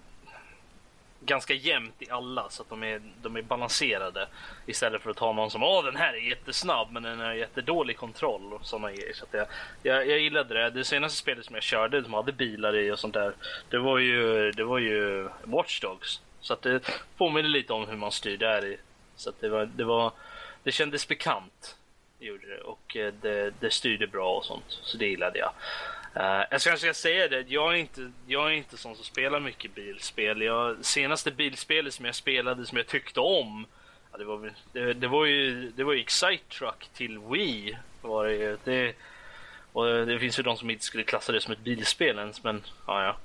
ganska 1.21 1.55
jämnt 1.55 2.03
i 2.03 2.11
alla 2.11 2.51
så 2.51 2.63
att 2.63 2.69
de 2.69 2.83
är, 2.83 3.01
de 3.23 3.37
är 3.37 3.43
balanserade. 3.43 4.29
Istället 4.67 5.03
för 5.03 5.11
att 5.11 5.17
ta 5.17 5.33
någon 5.33 5.51
som 5.51 5.63
åh 5.63 5.85
den 5.85 5.97
här 5.97 6.13
är 6.13 6.29
jättesnabb 6.29 6.89
men 6.91 7.03
den 7.03 7.21
har 7.21 7.33
jättedålig 7.33 7.97
kontroll 7.97 8.53
och 8.53 8.67
sådana 8.67 8.93
grejer. 8.93 9.13
Så 9.15 9.25
att 9.25 9.35
jag, 9.35 9.47
jag, 9.83 10.09
jag 10.09 10.19
gillade 10.19 10.55
det. 10.55 10.71
Det 10.71 10.85
senaste 10.85 11.19
spelet 11.19 11.45
som 11.45 11.55
jag 11.55 11.63
körde 11.63 12.05
som 12.05 12.15
hade 12.15 12.33
bilar 12.33 12.77
i 12.77 12.91
och 12.91 12.99
sånt 12.99 13.15
där. 13.15 13.35
Det 13.71 13.79
var 13.79 13.99
ju, 13.99 14.51
det 14.53 14.65
var 14.65 14.79
ju 14.79 15.29
Watch 15.45 15.81
Dogs. 15.81 16.21
Så 16.41 16.53
att 16.53 16.63
det 16.63 16.81
påminner 17.17 17.49
lite 17.49 17.73
om 17.73 17.89
hur 17.89 17.97
man 17.97 18.13
styr 18.13 18.37
där 18.37 18.65
i. 18.65 18.77
Så 19.17 19.31
att 19.31 19.41
det 19.41 19.49
var, 19.49 19.67
det 19.67 19.85
var, 19.85 20.13
det 20.63 20.73
kändes 20.73 21.09
bekant. 21.09 21.77
Det 22.19 22.27
gjorde 22.27 22.47
det 22.47 22.61
och 22.61 22.97
eh, 22.97 23.15
det, 23.21 23.55
det 23.61 23.71
styrde 23.71 24.07
bra 24.07 24.35
och 24.35 24.45
sånt. 24.45 24.65
Så 24.69 24.97
det 24.97 25.07
gillade 25.07 25.39
jag. 25.39 25.51
Uh, 26.17 26.43
jag 26.51 26.61
ska, 26.61 26.71
kanske 26.71 26.95
säga 26.95 27.29
det, 27.29 27.45
jag 27.49 27.73
är, 27.73 27.77
inte, 27.77 28.13
jag 28.27 28.47
är 28.47 28.51
inte 28.55 28.77
sån 28.77 28.97
som 28.97 29.05
spelar 29.05 29.41
mycket 29.41 29.75
bilspel. 29.75 30.43
Jag, 30.43 30.85
senaste 30.85 31.31
bilspelet 31.31 31.95
som 31.95 32.05
jag 32.05 32.15
spelade 32.15 32.67
som 32.67 32.79
jag 32.79 32.87
tyckte 32.87 33.21
om, 33.21 33.67
ja, 34.13 34.19
det, 34.19 34.25
var, 34.25 34.53
det, 34.73 34.95
det 34.95 35.09
var 35.09 35.25
ju 35.25 35.71
det 35.71 35.85
var 35.85 35.93
ju 35.93 36.01
Excite 36.01 36.45
Truck 36.59 36.89
till 36.95 37.19
Wii. 37.19 37.79
Var 38.01 38.27
det, 38.27 38.59
det, 38.65 38.95
och 39.73 40.07
det 40.07 40.19
finns 40.19 40.39
ju 40.39 40.43
de 40.43 40.57
som 40.57 40.71
inte 40.71 40.85
skulle 40.85 41.05
klassa 41.05 41.33
det 41.33 41.41
som 41.41 41.53
ett 41.53 41.65
bilspel 41.65 42.19
ens, 42.19 42.45
men 42.45 42.63
ja, 42.87 43.05
ja. 43.05 43.17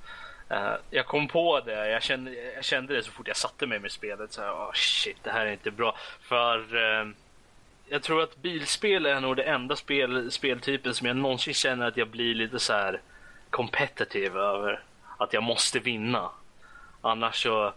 Uh, 0.51 0.75
jag 0.89 1.05
kom 1.05 1.27
på 1.27 1.59
det, 1.59 1.89
jag 1.89 2.03
kände, 2.03 2.33
jag 2.55 2.63
kände 2.65 2.93
det 2.93 3.03
så 3.03 3.11
fort 3.11 3.27
jag 3.27 3.37
satte 3.37 3.67
mig 3.67 3.79
med 3.79 3.91
spelet. 3.91 4.33
Så 4.33 4.41
här, 4.41 4.51
oh, 4.51 4.71
shit, 4.73 5.17
det 5.23 5.31
här 5.31 5.45
är 5.45 5.51
inte 5.51 5.71
bra. 5.71 5.97
För 6.21 6.75
Uh, 6.75 7.13
jag 7.91 8.03
tror 8.03 8.23
att 8.23 8.41
bilspel 8.41 9.05
är 9.05 9.19
nog 9.19 9.35
det 9.35 9.43
enda 9.43 9.75
spel, 9.75 10.31
speltypen 10.31 10.93
som 10.93 11.07
jag 11.07 11.15
någonsin 11.15 11.53
känner 11.53 11.87
att 11.87 11.97
jag 11.97 12.07
blir 12.07 12.35
lite 12.35 12.59
så 12.59 12.73
här 12.73 13.01
competitive 13.49 14.39
över. 14.39 14.83
Att 15.17 15.33
jag 15.33 15.43
måste 15.43 15.79
vinna. 15.79 16.29
Annars 17.01 17.43
så... 17.43 17.73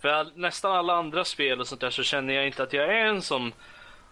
För 0.00 0.08
all, 0.08 0.32
nästan 0.34 0.72
alla 0.72 0.94
andra 0.94 1.24
spel 1.24 1.60
och 1.60 1.66
sånt 1.66 1.80
där 1.80 1.90
så 1.90 2.02
känner 2.02 2.34
jag 2.34 2.46
inte 2.46 2.62
att 2.62 2.72
jag 2.72 2.84
är 2.84 3.04
en 3.04 3.22
sån, 3.22 3.52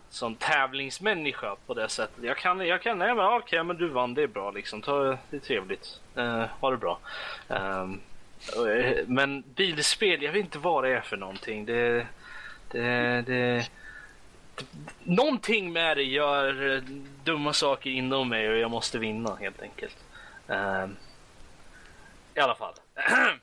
sån 0.08 0.34
tävlingsmänniska 0.34 1.56
på 1.66 1.74
det 1.74 1.88
sättet. 1.88 2.24
Jag 2.24 2.36
kan, 2.36 2.66
jag 2.66 2.82
kan, 2.82 2.98
nej 2.98 3.14
men 3.14 3.24
okej 3.24 3.64
men 3.64 3.76
du 3.76 3.88
vann, 3.88 4.14
det 4.14 4.22
är 4.22 4.26
bra 4.26 4.50
liksom. 4.50 4.82
Ta, 4.82 5.18
det 5.30 5.36
är 5.36 5.40
trevligt. 5.40 6.00
Uh, 6.18 6.44
ha 6.60 6.70
det 6.70 6.76
bra. 6.76 6.98
Ehm, 7.48 8.00
eh, 8.56 8.96
men 9.06 9.44
bilspel, 9.54 10.22
jag 10.22 10.32
vet 10.32 10.44
inte 10.44 10.58
vad 10.58 10.84
det 10.84 10.90
är 10.90 11.00
för 11.00 11.16
någonting. 11.16 11.66
Det, 11.66 12.06
det, 12.70 13.22
det, 13.26 13.68
någonting 15.04 15.72
med 15.72 15.96
det 15.96 16.02
gör 16.02 16.74
eh, 16.74 16.82
dumma 17.24 17.52
saker 17.52 17.90
inom 17.90 18.28
mig 18.28 18.48
och 18.48 18.56
jag 18.56 18.70
måste 18.70 18.98
vinna 18.98 19.34
helt 19.34 19.62
enkelt. 19.62 19.96
Ehm, 20.48 20.96
I 22.34 22.40
alla 22.40 22.54
fall. 22.54 22.74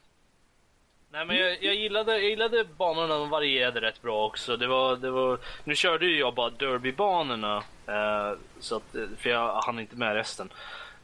Nej 1.11 1.25
men 1.25 1.37
jag, 1.37 1.63
jag, 1.63 1.75
gillade, 1.75 2.11
jag 2.11 2.29
gillade 2.29 2.63
banorna, 2.77 3.17
de 3.17 3.29
varierade 3.29 3.81
rätt 3.81 4.01
bra 4.01 4.25
också. 4.25 4.57
Det 4.57 4.67
var, 4.67 4.95
det 4.95 5.11
var, 5.11 5.39
nu 5.63 5.75
körde 5.75 6.05
ju 6.05 6.19
jag 6.19 6.33
bara 6.33 6.49
derbybanorna, 6.49 7.63
eh, 7.87 8.37
så 8.59 8.75
att, 8.75 8.95
eh, 8.95 9.05
för 9.17 9.29
jag 9.29 9.61
hann 9.61 9.79
inte 9.79 9.95
med 9.95 10.13
resten. 10.13 10.49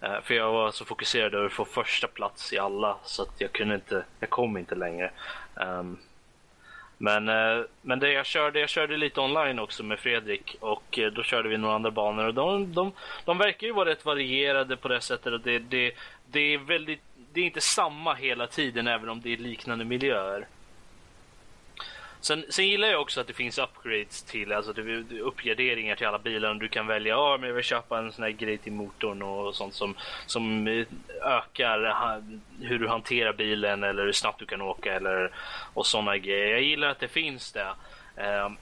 Eh, 0.01 0.21
för 0.21 0.33
jag 0.33 0.51
var 0.51 0.71
så 0.71 0.85
fokuserad 0.85 1.33
över 1.33 1.45
att 1.45 1.53
få 1.53 1.65
första 1.65 2.07
plats 2.07 2.53
i 2.53 2.59
alla 2.59 2.97
så 3.03 3.21
att 3.21 3.41
jag 3.41 3.51
kunde 3.51 3.75
inte, 3.75 4.05
jag 4.19 4.29
kom 4.29 4.57
inte 4.57 4.75
längre. 4.75 5.11
Ehm, 5.55 5.97
men, 7.01 7.29
eh, 7.29 7.61
men 7.81 7.99
det 7.99 8.11
jag 8.11 8.25
körde, 8.25 8.59
jag 8.59 8.69
körde 8.69 8.97
lite 8.97 9.21
online 9.21 9.59
också 9.59 9.83
med 9.83 9.99
Fredrik 9.99 10.55
och 10.59 10.99
eh, 10.99 11.11
då 11.11 11.23
körde 11.23 11.49
vi 11.49 11.57
några 11.57 11.75
andra 11.75 11.91
banor 11.91 12.25
och 12.25 12.33
de, 12.33 12.73
de, 12.73 12.91
de 13.25 13.37
verkar 13.37 13.67
ju 13.67 13.73
vara 13.73 13.89
rätt 13.89 14.05
varierade 14.05 14.77
på 14.77 14.87
det 14.87 15.01
sättet 15.01 15.33
och 15.33 15.39
det, 15.39 15.59
det, 15.59 15.91
det 16.31 16.53
är 16.53 16.57
väldigt, 16.57 17.01
det 17.33 17.41
är 17.41 17.45
inte 17.45 17.61
samma 17.61 18.13
hela 18.13 18.47
tiden 18.47 18.87
även 18.87 19.09
om 19.09 19.21
det 19.21 19.33
är 19.33 19.37
liknande 19.37 19.85
miljöer. 19.85 20.47
Sen, 22.21 22.45
sen 22.49 22.67
gillar 22.67 22.87
jag 22.87 23.01
också 23.01 23.21
att 23.21 23.27
det 23.27 23.33
finns 23.33 23.57
upgrades 23.57 24.23
till, 24.23 24.51
alltså 24.51 24.73
det 24.73 24.81
uppgraderingar 25.19 25.95
till 25.95 26.07
alla 26.07 26.19
bilar. 26.19 26.53
Du 26.53 26.67
kan 26.67 26.87
välja, 26.87 27.13
ja 27.13 27.37
men 27.39 27.47
jag 27.49 27.55
vill 27.55 27.63
köpa 27.63 27.99
en 27.99 28.11
sån 28.11 28.23
här 28.23 28.31
grej 28.31 28.57
till 28.57 28.71
motorn 28.71 29.21
och 29.21 29.55
sånt 29.55 29.73
som, 29.73 29.95
som 30.25 30.67
eh, 30.67 30.85
ökar 31.21 31.79
ha, 31.79 32.21
hur 32.61 32.79
du 32.79 32.87
hanterar 32.87 33.33
bilen 33.33 33.83
eller 33.83 34.05
hur 34.05 34.11
snabbt 34.11 34.39
du 34.39 34.45
kan 34.45 34.61
åka 34.61 34.93
eller 34.93 35.31
och 35.73 35.85
såna 35.85 36.17
grejer. 36.17 36.47
Jag 36.47 36.61
gillar 36.61 36.89
att 36.89 36.99
det 36.99 37.07
finns 37.07 37.51
det. 37.51 37.73
Ehm, 38.17 38.57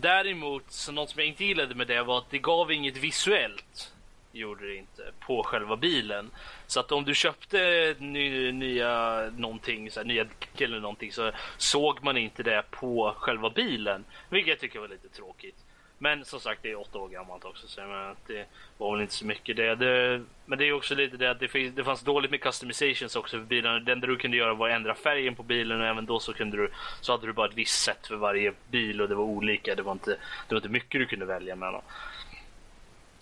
däremot, 0.00 0.64
så 0.68 0.92
något 0.92 1.10
som 1.10 1.18
jag 1.20 1.28
inte 1.28 1.44
gillade 1.44 1.74
med 1.74 1.86
det 1.86 2.02
var 2.02 2.18
att 2.18 2.30
det 2.30 2.38
gav 2.38 2.72
inget 2.72 2.96
visuellt. 2.96 3.92
Gjorde 4.38 4.66
det 4.66 4.76
inte 4.76 5.02
på 5.20 5.42
själva 5.42 5.76
bilen. 5.76 6.30
Så 6.66 6.80
att 6.80 6.92
om 6.92 7.04
du 7.04 7.14
köpte 7.14 7.94
ny, 7.98 8.52
nya 8.52 9.22
någonting, 9.36 9.90
så 9.90 10.00
här, 10.00 10.06
nya 10.06 10.24
däck 10.24 10.60
eller 10.60 10.80
någonting 10.80 11.12
så 11.12 11.30
såg 11.56 12.04
man 12.04 12.16
inte 12.16 12.42
det 12.42 12.62
på 12.70 13.14
själva 13.18 13.50
bilen. 13.50 14.04
Vilket 14.28 14.48
jag 14.48 14.58
tycker 14.58 14.80
var 14.80 14.88
lite 14.88 15.08
tråkigt. 15.08 15.56
Men 15.98 16.24
som 16.24 16.40
sagt, 16.40 16.62
det 16.62 16.70
är 16.70 16.80
åtta 16.80 16.98
år 16.98 17.08
gammalt 17.08 17.44
också 17.44 17.66
så 17.66 17.80
jag 17.80 17.88
menar, 17.88 18.16
det 18.26 18.46
var 18.78 18.92
väl 18.92 19.00
inte 19.02 19.14
så 19.14 19.26
mycket 19.26 19.56
det. 19.56 19.74
det 19.74 20.24
men 20.46 20.58
det 20.58 20.64
är 20.68 20.72
också 20.72 20.94
lite 20.94 21.16
det 21.16 21.30
att 21.30 21.40
det, 21.40 21.48
finns, 21.48 21.74
det 21.74 21.84
fanns 21.84 22.00
dåligt 22.00 22.30
med 22.30 22.40
customizations 22.40 23.16
också 23.16 23.38
för 23.38 23.44
bilarna. 23.44 23.78
Det 23.78 23.92
enda 23.92 24.06
du 24.06 24.16
kunde 24.16 24.36
göra 24.36 24.54
var 24.54 24.68
att 24.68 24.76
ändra 24.76 24.94
färgen 24.94 25.34
på 25.34 25.42
bilen 25.42 25.80
och 25.80 25.86
även 25.86 26.06
då 26.06 26.18
så 26.18 26.32
kunde 26.32 26.56
du 26.56 26.70
så 27.00 27.12
hade 27.12 27.26
du 27.26 27.32
bara 27.32 27.48
ett 27.48 27.54
visst 27.56 27.82
sätt 27.82 28.06
för 28.06 28.16
varje 28.16 28.52
bil 28.70 29.00
och 29.00 29.08
det 29.08 29.14
var 29.14 29.24
olika. 29.24 29.74
Det 29.74 29.82
var 29.82 29.92
inte, 29.92 30.10
det 30.48 30.54
var 30.54 30.56
inte 30.56 30.68
mycket 30.68 31.00
du 31.00 31.06
kunde 31.06 31.26
välja 31.26 31.56
mellan. 31.56 31.82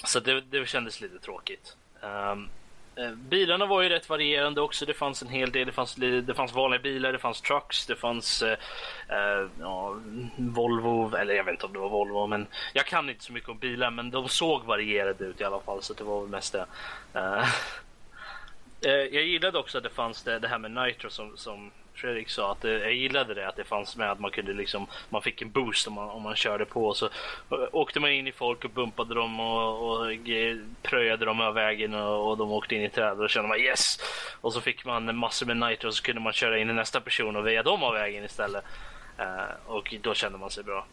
Så 0.04 0.20
det, 0.20 0.40
det 0.40 0.68
kändes 0.68 1.00
lite 1.00 1.18
tråkigt. 1.18 1.76
Um, 2.00 2.48
bilarna 3.16 3.66
var 3.66 3.82
ju 3.82 3.88
rätt 3.88 4.08
varierande 4.08 4.60
också. 4.60 4.86
Det 4.86 4.94
fanns 4.94 5.22
en 5.22 5.28
hel 5.28 5.52
del. 5.52 5.66
Det 5.66 5.72
fanns, 5.72 5.94
det 5.94 6.36
fanns 6.36 6.54
vanliga 6.54 6.80
bilar, 6.80 7.12
det 7.12 7.18
fanns 7.18 7.40
trucks, 7.40 7.86
det 7.86 7.96
fanns 7.96 8.42
eh, 8.42 8.58
eh, 9.08 9.48
ja, 9.60 9.96
Volvo, 10.36 11.16
eller 11.16 11.34
jag 11.34 11.44
vet 11.44 11.52
inte 11.52 11.66
om 11.66 11.72
det 11.72 11.78
var 11.78 11.88
Volvo, 11.88 12.26
men 12.26 12.46
jag 12.72 12.86
kan 12.86 13.10
inte 13.10 13.24
så 13.24 13.32
mycket 13.32 13.48
om 13.48 13.58
bilar, 13.58 13.90
men 13.90 14.10
de 14.10 14.28
såg 14.28 14.64
varierade 14.64 15.24
ut 15.24 15.40
i 15.40 15.44
alla 15.44 15.60
fall, 15.60 15.82
så 15.82 15.94
det 15.94 16.04
var 16.04 16.20
väl 16.20 16.30
mest 16.30 16.52
det. 16.52 16.66
Eh, 17.14 17.38
eh 18.80 18.90
jag 18.92 19.24
gillade 19.24 19.58
också 19.58 19.78
att 19.78 19.84
det 19.84 19.90
fanns 19.90 20.22
det, 20.22 20.38
det 20.38 20.48
här 20.48 20.58
med 20.58 20.70
Nitro 20.70 21.10
som, 21.10 21.36
som 21.36 21.70
Fredrik 21.96 22.30
sa, 22.30 22.52
att 22.52 22.64
eh, 22.64 22.70
jag 22.70 22.94
gillade 22.94 23.34
det 23.34 23.48
att 23.48 23.56
det 23.56 23.64
fanns 23.64 23.96
med 23.96 24.10
att 24.10 24.20
man 24.20 24.30
kunde 24.30 24.52
liksom, 24.52 24.86
man 25.08 25.22
fick 25.22 25.42
en 25.42 25.50
boost 25.50 25.86
om 25.86 25.94
man, 25.94 26.10
om 26.10 26.22
man 26.22 26.36
körde 26.36 26.64
på 26.64 26.94
så 26.94 27.06
eh, 27.06 27.10
åkte 27.72 28.00
man 28.00 28.10
in 28.10 28.26
i 28.26 28.32
folk 28.32 28.64
och 28.64 28.70
bumpade 28.70 29.14
dem 29.14 29.40
och, 29.40 29.90
och 29.90 30.28
eh, 30.28 30.56
pröjade 30.82 31.24
dem 31.24 31.40
över 31.40 31.52
vägen 31.52 31.94
och, 31.94 32.30
och 32.30 32.36
de 32.36 32.52
åkte 32.52 32.74
in 32.74 32.82
i 32.82 32.90
träd 32.90 33.12
och 33.12 33.18
då 33.18 33.28
kände 33.28 33.48
man 33.48 33.58
yes! 33.58 33.98
Och 34.40 34.52
så 34.52 34.60
fick 34.60 34.84
man 34.84 35.16
massor 35.16 35.46
med 35.46 35.56
nitro 35.56 35.88
och 35.88 35.94
så 35.94 36.02
kunde 36.02 36.20
man 36.20 36.32
köra 36.32 36.58
in 36.58 36.70
i 36.70 36.72
nästa 36.72 37.00
person 37.00 37.36
och 37.36 37.46
väja 37.46 37.62
dem 37.62 37.82
av 37.82 37.94
vägen 37.94 38.24
istället. 38.24 38.64
uh, 39.20 39.54
och 39.66 39.94
då 40.02 40.14
kände 40.14 40.38
man 40.38 40.50
sig 40.50 40.64
bra. 40.64 40.86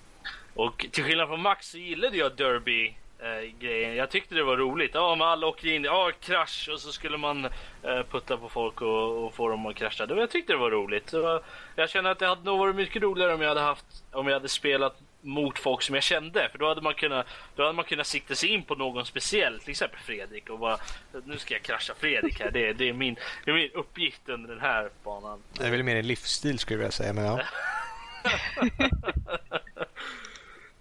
Och 0.53 0.85
till 0.91 1.03
skillnad 1.03 1.27
från 1.27 1.41
Max 1.41 1.71
så 1.71 1.77
gillade 1.77 2.17
jag 2.17 2.35
Derby 2.35 2.95
eh, 3.23 3.59
grejen. 3.59 3.95
Jag 3.95 4.09
tyckte 4.09 4.35
det 4.35 4.43
var 4.43 4.57
roligt. 4.57 4.91
Ja, 4.93 5.15
man 5.15 5.43
åkte 5.43 5.69
in, 5.69 5.83
ja 5.83 6.11
krasch 6.19 6.69
och 6.73 6.79
så 6.79 6.91
skulle 6.91 7.17
man 7.17 7.45
eh, 7.83 8.03
putta 8.11 8.37
på 8.37 8.49
folk 8.49 8.81
och, 8.81 9.25
och 9.25 9.35
få 9.35 9.49
dem 9.49 9.65
att 9.65 9.75
krascha. 9.75 10.05
Jag 10.09 10.29
tyckte 10.29 10.53
det 10.53 10.57
var 10.57 10.71
roligt. 10.71 11.13
Var, 11.13 11.43
jag 11.75 11.89
känner 11.89 12.11
att 12.11 12.19
det 12.19 12.27
hade 12.27 12.43
nog 12.43 12.59
varit 12.59 12.75
mycket 12.75 13.01
roligare 13.01 13.33
om 13.33 13.41
jag 13.41 13.49
hade 13.49 13.61
haft, 13.61 13.85
om 14.11 14.27
jag 14.27 14.33
hade 14.33 14.49
spelat 14.49 14.99
mot 15.21 15.59
folk 15.59 15.81
som 15.81 15.95
jag 15.95 16.03
kände. 16.03 16.49
För 16.51 16.57
då 16.57 16.67
hade 16.67 16.81
man 16.81 16.93
kunnat, 16.93 17.27
då 17.55 17.63
hade 17.63 17.75
man 17.75 17.85
kunnat 17.85 18.07
sikta 18.07 18.35
sig 18.35 18.49
in 18.49 18.63
på 18.63 18.75
någon 18.75 19.05
speciell, 19.05 19.59
till 19.59 19.71
exempel 19.71 19.99
Fredrik 19.99 20.49
och 20.49 20.59
bara 20.59 20.77
nu 21.25 21.37
ska 21.37 21.53
jag 21.53 21.63
krascha 21.63 21.93
Fredrik 21.97 22.39
här. 22.39 22.51
Det, 22.51 22.73
det, 22.73 22.89
är, 22.89 22.93
min, 22.93 23.15
det 23.45 23.51
är 23.51 23.55
min 23.55 23.71
uppgift 23.71 24.29
under 24.29 24.49
den 24.49 24.59
här 24.59 24.89
banan. 25.03 25.43
Det 25.53 25.65
är 25.65 25.71
väl 25.71 25.83
mer 25.83 25.95
en 25.95 26.07
livsstil 26.07 26.59
skulle 26.59 26.75
jag 26.75 26.79
vilja 26.79 26.91
säga, 26.91 27.13
men 27.13 27.25
ja. 27.25 27.39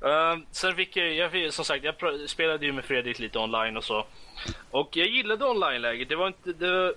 Uh, 0.04 0.42
sen 0.50 0.76
fick 0.76 0.96
jag, 0.96 1.34
jag, 1.34 1.52
som 1.52 1.64
sagt, 1.64 1.84
jag 1.84 1.94
spelade 2.30 2.66
ju 2.66 2.72
med 2.72 2.84
Fredrik 2.84 3.18
lite 3.18 3.38
online 3.38 3.76
och 3.76 3.84
så. 3.84 4.06
Och 4.70 4.96
jag 4.96 5.08
gillade 5.08 5.44
online-läget. 5.44 6.08
Det 6.08 6.16
var 6.16 6.26
inte, 6.26 6.52
det, 6.52 6.94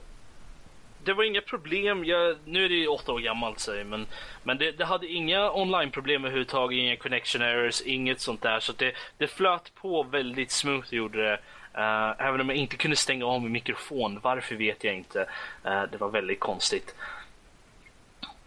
det 1.04 1.14
var 1.14 1.24
inga 1.24 1.42
problem. 1.42 2.06
Jag, 2.06 2.38
nu 2.46 2.66
är 2.66 2.70
det 2.70 2.76
ju 2.76 2.88
åtta 2.88 3.12
år 3.12 3.20
gammalt 3.20 3.60
säger 3.60 3.84
men, 3.84 4.08
men 4.44 4.58
det, 4.58 4.72
det 4.72 4.86
hade 4.86 5.08
inga 5.08 5.52
online-problem 5.52 6.26
överhuvudtaget, 6.26 6.78
inga 6.78 6.98
connection 6.98 7.42
errors, 7.42 7.82
inget 7.82 8.22
sånt 8.22 8.42
där. 8.42 8.60
Så 8.60 8.74
det, 8.74 8.94
det 9.18 9.28
flöt 9.28 9.76
på 9.76 10.04
väldigt 10.04 10.52
smooth 10.52 10.94
gjorde 10.94 11.24
det. 11.24 11.40
Uh, 11.78 12.28
även 12.28 12.42
om 12.42 12.50
jag 12.50 12.58
inte 12.58 12.78
kunde 12.78 12.98
stänga 12.98 13.26
av 13.26 13.42
min 13.42 13.52
mikrofon. 13.52 14.20
Varför 14.22 14.56
vet 14.56 14.84
jag 14.84 14.96
inte. 14.96 15.20
Uh, 15.66 15.84
det 15.92 15.98
var 15.98 16.10
väldigt 16.10 16.40
konstigt. 16.40 16.96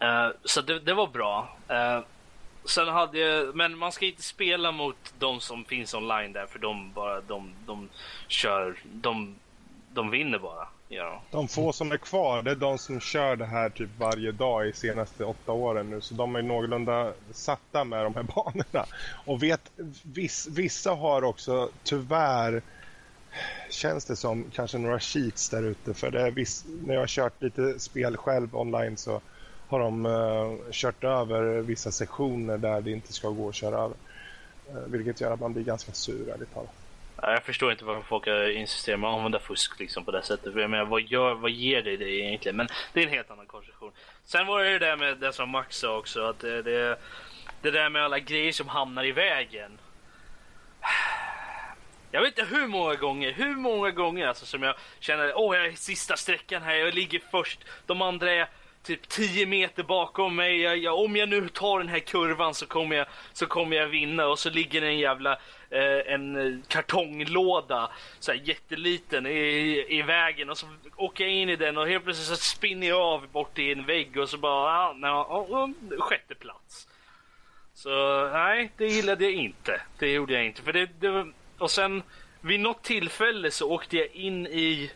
Uh, 0.03 0.29
så 0.43 0.61
det, 0.61 0.79
det, 0.79 0.93
var 0.93 1.07
bra 1.07 1.57
sen 2.69 2.87
hade 2.87 3.19
jag, 3.19 3.55
men 3.55 3.77
man 3.77 3.91
ska 3.91 4.05
inte 4.05 4.23
spela 4.23 4.71
mot 4.71 5.13
de 5.19 5.39
som 5.39 5.65
finns 5.65 5.93
online 5.93 6.33
där 6.33 6.45
för 6.45 6.59
de 6.59 6.91
bara, 6.93 7.21
de, 7.21 7.53
de 7.65 7.89
kör, 8.27 8.75
de, 8.83 9.35
de 9.93 10.09
vinner 10.09 10.39
bara. 10.39 10.67
Ja. 10.91 11.21
De 11.31 11.47
få 11.47 11.73
som 11.73 11.91
är 11.91 11.97
kvar, 11.97 12.41
det 12.41 12.51
är 12.51 12.55
de 12.55 12.77
som 12.77 12.99
kör 12.99 13.35
det 13.35 13.45
här 13.45 13.69
typ 13.69 13.89
varje 13.97 14.31
dag 14.31 14.67
i 14.67 14.73
senaste 14.73 15.25
åtta 15.25 15.51
åren 15.51 15.89
nu. 15.89 16.01
Så 16.01 16.13
de 16.13 16.35
är 16.35 16.41
någorlunda 16.41 17.13
satta 17.31 17.83
med 17.83 18.03
de 18.03 18.15
här 18.15 18.23
banorna. 18.35 18.85
Och 19.25 19.43
vet, 19.43 19.71
viss, 20.03 20.47
vissa 20.51 20.91
har 20.91 21.23
också 21.23 21.69
tyvärr, 21.83 22.61
känns 23.69 24.05
det 24.05 24.15
som, 24.15 24.45
kanske 24.53 24.77
några 24.77 24.99
cheats 24.99 25.49
där 25.49 25.63
ute. 25.63 25.93
För 25.93 26.11
det 26.11 26.21
är 26.21 26.31
viss, 26.31 26.65
när 26.85 26.93
jag 26.93 27.01
har 27.01 27.07
kört 27.07 27.41
lite 27.41 27.79
spel 27.79 28.17
själv 28.17 28.55
online 28.55 28.97
så 28.97 29.21
har 29.69 29.79
de 29.79 30.05
uh, 30.05 30.57
kört 30.71 31.03
över 31.03 31.61
vissa 31.61 31.91
sektioner 31.91 32.57
där 32.57 32.81
det 32.81 32.91
inte 32.91 33.13
ska 33.13 33.29
gå 33.29 33.49
att 33.49 33.55
köra 33.55 33.75
över. 33.75 33.95
Uh, 34.69 34.85
vilket 34.87 35.21
gör 35.21 35.31
att 35.31 35.39
man 35.39 35.53
blir 35.53 35.63
ganska 35.63 35.91
sur, 35.91 36.29
ärligt 36.29 36.53
talat. 36.53 36.69
Jag 37.21 37.43
förstår 37.43 37.71
inte 37.71 37.85
varför 37.85 38.01
folk 38.01 38.27
insisterar 38.55 38.97
på 38.97 39.07
att 39.07 39.13
använda 39.13 39.39
fusk 39.39 39.79
liksom 39.79 40.05
på 40.05 40.11
det 40.11 40.23
sättet. 40.23 40.53
För 40.53 40.59
jag 40.59 40.69
menar, 40.69 40.85
vad, 40.85 41.01
gör, 41.01 41.33
vad 41.33 41.51
ger 41.51 41.81
det 41.81 41.97
dig 41.97 42.19
egentligen? 42.19 42.55
Men 42.55 42.67
det 42.93 42.99
är 42.99 43.03
en 43.03 43.13
helt 43.13 43.31
annan 43.31 43.45
konstruktion. 43.45 43.91
Sen 44.25 44.47
var 44.47 44.63
det 44.63 44.69
det 44.69 44.79
där 44.79 44.95
med 44.95 45.17
det 45.17 45.33
som 45.33 45.49
Max 45.49 45.77
sa 45.77 45.97
också. 45.97 46.21
Att 46.21 46.39
det, 46.39 46.61
det, 46.61 46.97
det 47.61 47.71
där 47.71 47.89
med 47.89 48.03
alla 48.03 48.19
grejer 48.19 48.51
som 48.51 48.67
hamnar 48.67 49.05
i 49.05 49.11
vägen. 49.11 49.79
Jag 52.11 52.21
vet 52.21 52.37
inte 52.37 52.55
hur 52.55 52.67
många 52.67 52.95
gånger, 52.95 53.31
hur 53.31 53.55
många 53.55 53.91
gånger 53.91 54.27
alltså 54.27 54.45
som 54.45 54.63
jag 54.63 54.75
känner 54.99 55.37
åh 55.37 55.57
jag 55.57 55.65
är 55.65 55.71
sista 55.71 56.15
sträckan 56.15 56.61
här, 56.61 56.75
jag 56.75 56.93
ligger 56.93 57.21
först. 57.31 57.59
De 57.85 58.01
andra 58.01 58.31
är 58.31 58.49
typ 58.83 59.09
10 59.09 59.45
meter 59.45 59.83
bakom 59.83 60.35
mig. 60.35 60.61
Jag, 60.61 60.77
jag, 60.77 60.99
om 60.99 61.15
jag 61.15 61.29
nu 61.29 61.49
tar 61.49 61.79
den 61.79 61.87
här 61.87 61.99
kurvan 61.99 62.53
så 62.53 62.65
kommer 62.65 62.95
jag, 62.95 63.07
så 63.33 63.45
kommer 63.45 63.77
jag 63.77 63.87
vinna. 63.87 64.27
Och 64.27 64.39
så 64.39 64.49
ligger 64.49 64.81
det 64.81 64.87
en 64.87 64.99
jävla 64.99 65.31
eh, 65.69 66.13
en 66.13 66.35
eh, 66.35 66.59
kartonglåda, 66.67 67.91
så 68.19 68.31
här 68.31 68.41
jätteliten, 68.43 69.25
i, 69.25 69.85
i 69.89 70.01
vägen. 70.01 70.49
Och 70.49 70.57
så 70.57 70.65
åker 70.95 71.23
jag 71.23 71.33
in 71.33 71.49
i 71.49 71.55
den 71.55 71.77
och 71.77 71.87
helt 71.87 72.03
plötsligt 72.03 72.27
så 72.27 72.35
spinner 72.35 72.87
jag 72.87 73.01
av 73.01 73.27
bort 73.27 73.59
i 73.59 73.71
en 73.71 73.85
vägg 73.85 74.17
och 74.17 74.29
så 74.29 74.37
bara, 74.37 74.79
ah, 74.79 74.93
na, 74.93 75.11
ah, 75.11 75.47
ah, 75.51 75.57
ah, 75.57 75.69
sjätte 75.99 76.35
plats. 76.35 76.87
Så 77.73 77.89
nej, 78.33 78.71
det 78.77 78.87
gillade 78.87 79.23
jag 79.23 79.33
inte. 79.33 79.81
Det 79.99 80.11
gjorde 80.11 80.33
jag 80.33 80.45
inte. 80.45 80.61
För 80.61 80.73
det, 80.73 80.89
det 80.99 81.27
och 81.57 81.71
sen 81.71 82.03
vid 82.41 82.59
något 82.59 82.83
tillfälle 82.83 83.51
så 83.51 83.71
åkte 83.71 83.97
jag 83.97 84.07
in 84.07 84.47
i 84.47 84.91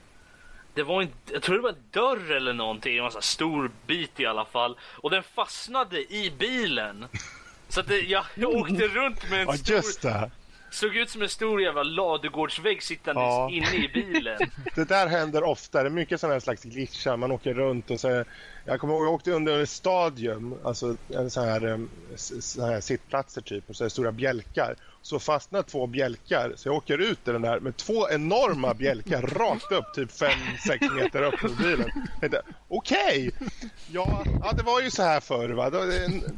det 0.73 0.83
var 0.83 1.01
en, 1.01 1.09
jag 1.31 1.41
tror 1.41 1.55
det 1.55 1.61
var 1.61 1.69
en 1.69 1.75
dörr 1.91 2.31
eller 2.31 2.53
någonting, 2.53 2.97
en 2.97 3.11
stor 3.21 3.71
bit 3.87 4.19
i 4.19 4.25
alla 4.25 4.45
fall. 4.45 4.77
Och 4.83 5.09
den 5.09 5.23
fastnade 5.23 6.13
i 6.13 6.33
bilen. 6.37 7.05
Så 7.69 7.79
att 7.79 7.87
det, 7.87 7.99
jag, 7.99 8.25
jag 8.35 8.49
åkte 8.55 8.87
runt 8.87 9.29
med 9.29 9.49
en 9.49 9.57
stor... 9.57 9.75
Just 9.75 10.01
det. 10.01 10.31
Såg 10.71 10.95
ut 10.95 11.09
som 11.09 11.21
en 11.21 11.29
stor 11.29 11.61
jävla 11.61 11.83
ladugårdsvägg 11.83 12.83
sittandes 12.83 13.23
ja. 13.23 13.49
inne 13.51 13.75
i 13.75 13.89
bilen. 13.93 14.37
det 14.75 14.85
där 14.85 15.07
händer 15.07 15.43
ofta. 15.43 15.83
Det 15.83 15.89
är 15.89 15.91
mycket 15.91 16.19
sådana 16.19 16.33
här 16.33 16.39
slags 16.39 16.63
glitchar. 16.63 17.17
Man 17.17 17.31
åker 17.31 17.53
runt 17.53 17.91
och 17.91 17.99
så... 17.99 18.23
Jag 18.65 18.79
kommer 18.79 18.93
ihåg, 18.93 19.05
jag 19.05 19.13
åkte 19.13 19.31
under 19.31 19.59
ett 19.59 19.69
stadium, 19.69 20.55
alltså 20.63 20.95
en 21.09 21.29
sån 21.29 21.43
här, 21.43 21.87
sån 22.15 22.69
här 22.69 22.81
sittplatser 22.81 23.41
typ, 23.41 23.69
och 23.69 23.75
så 23.75 23.85
är 23.85 23.89
stora 23.89 24.11
bjälkar 24.11 24.75
så 25.03 25.19
fastnar 25.19 25.63
två 25.63 25.87
bjälkar. 25.87 26.53
Så 26.55 26.67
jag 26.67 26.75
åker 26.75 26.97
ut 26.97 27.27
i 27.27 27.31
den 27.31 27.41
där 27.41 27.59
med 27.59 27.77
två 27.77 28.09
enorma 28.09 28.73
bjälkar 28.73 29.21
rakt 29.37 29.71
upp, 29.71 29.93
typ 29.93 30.09
5-6 30.09 30.93
meter 30.95 31.23
upp 31.23 31.39
på 31.39 31.47
bilen. 31.47 31.89
Okej, 32.67 33.31
okay. 33.37 33.49
ja, 33.91 34.23
ja, 34.43 34.51
det 34.51 34.63
var 34.63 34.81
ju 34.81 34.91
så 34.91 35.03
här 35.03 35.19
förr. 35.19 35.49
Va? 35.49 35.69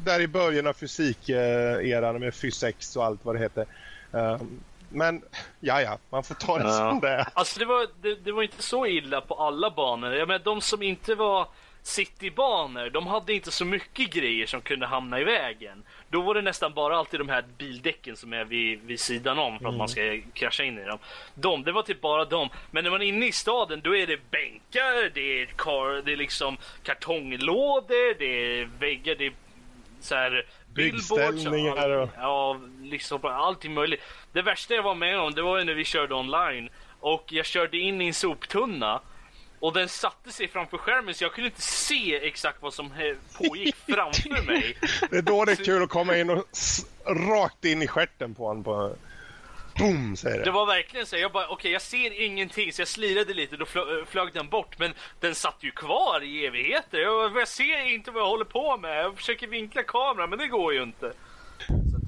Där 0.04 0.22
i 0.22 0.28
början 0.28 0.68
av 0.68 0.74
fysikeran 0.74 2.20
med 2.20 2.36
fysex 2.36 2.96
och 2.96 3.06
allt 3.06 3.26
vad 3.26 3.36
det 3.36 3.40
heter. 3.40 3.66
Ehm, 4.14 4.60
men 4.90 5.22
ja, 5.60 5.82
ja, 5.82 5.98
man 6.10 6.24
får 6.24 6.36
ta 6.36 6.58
det 6.58 6.64
ja. 6.64 6.72
som 6.72 7.00
det 7.00 7.10
är. 7.10 7.28
Alltså 7.34 7.60
det 7.60 7.66
var, 7.66 7.88
det, 8.02 8.16
det 8.16 8.32
var 8.32 8.44
inte 8.44 8.64
så 8.64 8.86
illa 8.86 9.22
på 9.22 9.36
alla 9.36 9.72
banor. 9.72 10.14
Jag 10.14 10.28
menar, 10.28 10.44
de 10.44 10.62
som 10.62 10.82
inte 10.82 11.16
var 11.16 11.48
citybanor, 11.84 12.90
de 12.90 13.08
hade 13.08 13.34
inte 13.34 13.52
så 13.52 13.66
mycket 13.66 14.12
grejer 14.12 14.46
som 14.46 14.62
kunde 14.62 14.86
hamna 14.86 15.20
i 15.20 15.24
vägen. 15.24 15.84
Då 16.10 16.22
var 16.22 16.34
det 16.34 16.42
nästan 16.42 16.74
bara 16.74 16.98
alltid 16.98 17.20
de 17.20 17.30
här 17.30 17.44
bildäcken 17.58 18.16
som 18.16 18.34
är 18.34 18.46
vid, 18.46 18.82
vid 18.82 19.00
sidan 19.00 19.40
om 19.40 19.60
för 19.60 19.66
att 19.66 19.70
mm. 19.70 19.78
man 19.78 19.90
ska 19.90 20.20
krascha 20.34 20.64
in 20.64 20.78
i 20.80 20.84
dem. 20.84 20.98
De, 21.36 21.64
det 21.64 21.72
var 21.72 21.82
typ 21.82 22.02
bara 22.02 22.26
dem. 22.26 22.50
Men 22.72 22.84
när 22.84 22.92
man 22.92 23.02
är 23.02 23.06
inne 23.06 23.26
i 23.26 23.32
staden 23.32 23.82
då 23.84 23.96
är 23.96 24.08
det 24.08 24.20
bänkar, 24.32 25.12
det 25.14 25.42
är, 25.42 25.46
kar, 25.46 26.02
det 26.06 26.14
är 26.14 26.18
liksom 26.18 26.58
kartonglådor, 26.84 28.20
det 28.20 28.60
är 28.60 28.70
väggar, 28.80 29.16
det 29.16 29.26
är 29.26 29.34
så 30.02 30.16
här 30.16 30.46
Byggställningar 30.74 31.90
och... 31.90 32.10
Ja, 32.18 32.60
liksom 32.84 33.20
allting 33.26 33.74
möjligt. 33.74 34.02
Det 34.34 34.42
värsta 34.42 34.74
jag 34.74 34.84
var 34.84 34.96
med 34.96 35.20
om 35.20 35.34
det 35.34 35.42
var 35.42 35.64
när 35.64 35.74
vi 35.74 35.86
körde 35.86 36.16
online 36.16 36.70
och 37.00 37.24
jag 37.28 37.46
körde 37.46 37.78
in 37.78 38.02
i 38.02 38.08
en 38.08 38.14
soptunna 38.14 39.02
och 39.66 39.74
den 39.74 39.90
satte 39.90 40.32
sig 40.32 40.48
framför 40.48 40.78
skärmen 40.78 41.14
så 41.14 41.24
jag 41.24 41.34
kunde 41.34 41.48
inte 41.48 41.62
se 41.62 42.16
exakt 42.28 42.62
vad 42.62 42.74
som 42.74 42.90
pågick 43.38 43.76
framför 43.76 44.46
mig. 44.46 44.78
Det 45.10 45.18
är 45.18 45.22
då 45.22 45.46
det 45.46 45.52
är 45.52 45.66
kul 45.66 45.84
att 45.84 45.90
komma 45.90 46.18
in 46.18 46.30
och 46.30 46.46
rakt 47.06 47.66
in 47.66 47.82
i 47.82 47.88
skärten 47.88 48.36
på 48.36 48.48
honom. 48.48 48.64
På... 48.64 48.96
Boom, 49.80 50.16
säger 50.16 50.38
det. 50.38 50.44
Det 50.44 50.52
var 50.52 50.66
verkligen 50.66 51.06
så. 51.06 51.18
Jag 51.18 51.32
bara, 51.32 51.46
okej, 51.46 51.54
okay, 51.54 51.72
jag 51.72 51.82
ser 51.82 52.22
ingenting. 52.22 52.74
Så 52.74 52.82
jag 52.82 52.88
slirade 52.88 53.34
lite, 53.34 53.58
då 53.58 53.66
flög, 53.66 54.08
flög 54.08 54.34
den 54.34 54.50
bort. 54.50 54.80
Men 54.80 54.94
den 55.20 55.36
satt 55.36 55.58
ju 55.62 55.72
kvar 55.72 56.24
i 56.24 56.46
evigheter. 56.46 56.98
Jag, 56.98 57.38
jag 57.38 57.48
ser 57.48 57.86
inte 57.86 58.12
vad 58.12 58.22
jag 58.24 58.28
håller 58.28 58.46
på 58.46 58.78
med. 58.78 58.98
Jag 58.98 59.18
försöker 59.18 59.48
vinkla 59.48 59.84
kameran, 59.84 60.30
men 60.30 60.40
det 60.40 60.48
går 60.48 60.74
ju 60.74 60.84
inte. 60.84 61.14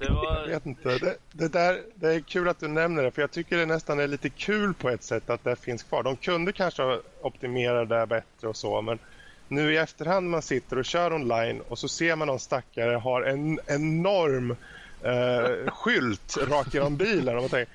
Var... 0.09 0.41
Jag 0.41 0.47
vet 0.47 0.65
inte. 0.65 0.97
Det, 0.97 1.17
det, 1.31 1.47
där, 1.47 1.81
det 1.95 2.15
är 2.15 2.19
kul 2.19 2.47
att 2.47 2.59
du 2.59 2.67
nämner 2.67 3.03
det, 3.03 3.11
för 3.11 3.21
jag 3.21 3.31
tycker 3.31 3.57
det 3.57 3.65
nästan 3.65 3.99
är 3.99 4.07
lite 4.07 4.29
kul 4.29 4.73
på 4.73 4.89
ett 4.89 5.03
sätt 5.03 5.29
att 5.29 5.43
det 5.43 5.55
finns 5.55 5.83
kvar. 5.83 6.03
De 6.03 6.15
kunde 6.15 6.51
kanske 6.53 6.99
optimera 7.21 7.85
det 7.85 8.07
bättre 8.07 8.47
och 8.47 8.57
så, 8.57 8.81
men 8.81 8.99
nu 9.47 9.73
i 9.73 9.77
efterhand 9.77 10.29
man 10.29 10.41
sitter 10.41 10.77
och 10.77 10.85
kör 10.85 11.13
online 11.13 11.61
och 11.67 11.79
så 11.79 11.87
ser 11.87 12.15
man 12.15 12.27
någon 12.27 12.39
stackare 12.39 12.95
har 12.95 13.21
en 13.21 13.59
enorm 13.67 14.55
eh, 15.03 15.71
skylt 15.71 16.37
rakt 16.37 16.73
genom 16.73 16.97
bilen 16.97 17.35
och 17.35 17.41
man 17.41 17.49
tänker 17.49 17.73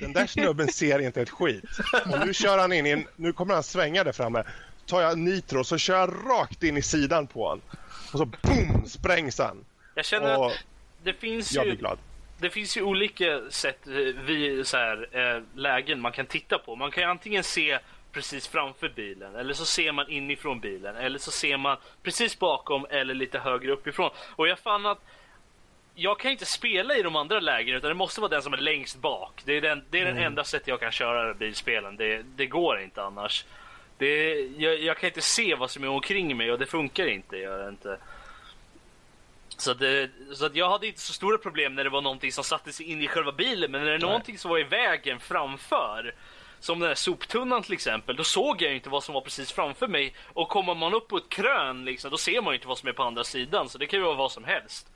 den 0.00 0.12
där 0.12 0.26
snubben 0.26 0.68
ser 0.68 0.98
inte 0.98 1.22
ett 1.22 1.30
skit. 1.30 1.64
Och 2.12 2.26
nu 2.26 2.34
kör 2.34 2.58
han 2.58 2.72
in 2.72 2.86
i 2.86 2.90
en, 2.90 3.06
nu 3.16 3.32
kommer 3.32 3.54
han 3.54 3.62
svänga 3.62 4.04
där 4.04 4.12
framme. 4.12 4.44
tar 4.86 5.00
jag 5.00 5.18
nitro 5.18 5.64
så 5.64 5.78
kör 5.78 5.98
jag 5.98 6.14
rakt 6.30 6.62
in 6.62 6.76
i 6.76 6.82
sidan 6.82 7.26
på 7.26 7.48
honom. 7.48 7.62
Och 8.12 8.18
så 8.18 8.24
boom 8.24 8.86
sprängs 8.86 9.38
han. 9.38 9.64
Jag 9.94 10.04
känner 10.04 10.38
och, 10.38 10.46
att 10.46 10.52
det 11.06 11.12
finns 11.12 11.52
jag 11.52 11.66
ju... 11.66 11.74
Glad. 11.74 11.98
Det 12.38 12.50
finns 12.50 12.76
ju 12.76 12.82
olika 12.82 13.40
sätt, 13.50 13.86
eh, 13.86 13.92
vi, 14.24 14.64
så 14.64 14.76
här, 14.76 15.08
äh, 15.12 15.42
lägen 15.54 16.00
man 16.00 16.12
kan 16.12 16.26
titta 16.26 16.58
på. 16.58 16.76
Man 16.76 16.90
kan 16.90 17.02
ju 17.02 17.10
antingen 17.10 17.44
se 17.44 17.78
precis 18.12 18.48
framför 18.48 18.88
bilen 18.88 19.34
eller 19.34 19.54
så 19.54 19.64
ser 19.64 19.92
man 19.92 20.10
inifrån 20.10 20.60
bilen 20.60 20.96
eller 20.96 21.18
så 21.18 21.30
ser 21.30 21.56
man 21.56 21.76
precis 22.02 22.38
bakom 22.38 22.86
eller 22.90 23.14
lite 23.14 23.38
högre 23.38 23.72
uppifrån. 23.72 24.10
Och 24.36 24.48
jag 24.48 24.58
fann 24.58 24.86
att 24.86 24.98
jag 25.94 26.18
kan 26.18 26.30
inte 26.30 26.46
spela 26.46 26.96
i 26.96 27.02
de 27.02 27.16
andra 27.16 27.40
lägena 27.40 27.78
utan 27.78 27.88
det 27.88 27.94
måste 27.94 28.20
vara 28.20 28.30
den 28.30 28.42
som 28.42 28.52
är 28.52 28.58
längst 28.58 28.98
bak. 28.98 29.42
Det 29.44 29.52
är 29.52 29.60
den, 29.60 29.84
det 29.90 30.00
är 30.00 30.04
den 30.04 30.12
mm. 30.12 30.24
enda 30.24 30.44
sättet 30.44 30.68
jag 30.68 30.80
kan 30.80 30.92
köra 30.92 31.34
bilspelen. 31.34 31.96
Det, 31.96 32.22
det 32.36 32.46
går 32.46 32.80
inte 32.80 33.02
annars. 33.02 33.44
Det, 33.98 34.34
jag, 34.56 34.80
jag, 34.80 34.98
kan 34.98 35.08
inte 35.08 35.20
se 35.20 35.54
vad 35.54 35.70
som 35.70 35.84
är 35.84 35.88
omkring 35.88 36.36
mig 36.36 36.52
och 36.52 36.58
det 36.58 36.66
funkar 36.66 37.06
inte. 37.06 37.36
Gör 37.36 37.68
inte. 37.68 37.98
Så, 39.56 39.74
det, 39.74 40.10
så 40.34 40.46
att 40.46 40.56
jag 40.56 40.70
hade 40.70 40.86
inte 40.86 41.00
så 41.00 41.12
stora 41.12 41.38
problem 41.38 41.74
när 41.74 41.84
det 41.84 41.90
var 41.90 42.02
någonting 42.02 42.32
som 42.32 42.44
satte 42.44 42.72
sig 42.72 42.86
in 42.86 43.02
i 43.02 43.08
själva 43.08 43.32
bilen. 43.32 43.70
Men 43.70 43.80
när 43.80 43.90
det 43.90 43.96
är 43.96 43.98
någonting 43.98 44.38
som 44.38 44.50
var 44.50 44.58
i 44.58 44.64
vägen 44.64 45.20
framför, 45.20 46.14
som 46.60 46.78
den 46.80 46.88
här 46.88 46.94
soptunnan 46.94 47.62
till 47.62 47.72
exempel, 47.72 48.16
då 48.16 48.24
såg 48.24 48.62
jag 48.62 48.74
inte 48.74 48.90
vad 48.90 49.04
som 49.04 49.14
var 49.14 49.20
precis 49.20 49.52
framför 49.52 49.88
mig. 49.88 50.14
Och 50.32 50.48
kommer 50.48 50.74
man 50.74 50.94
upp 50.94 51.08
på 51.08 51.16
ett 51.16 51.28
krön, 51.28 51.84
liksom, 51.84 52.10
då 52.10 52.16
ser 52.16 52.42
man 52.42 52.54
inte 52.54 52.68
vad 52.68 52.78
som 52.78 52.88
är 52.88 52.92
på 52.92 53.02
andra 53.02 53.24
sidan. 53.24 53.68
Så 53.68 53.78
det 53.78 53.86
kan 53.86 53.98
ju 53.98 54.04
vara 54.04 54.16
vad 54.16 54.32
som 54.32 54.44
helst. 54.44 54.90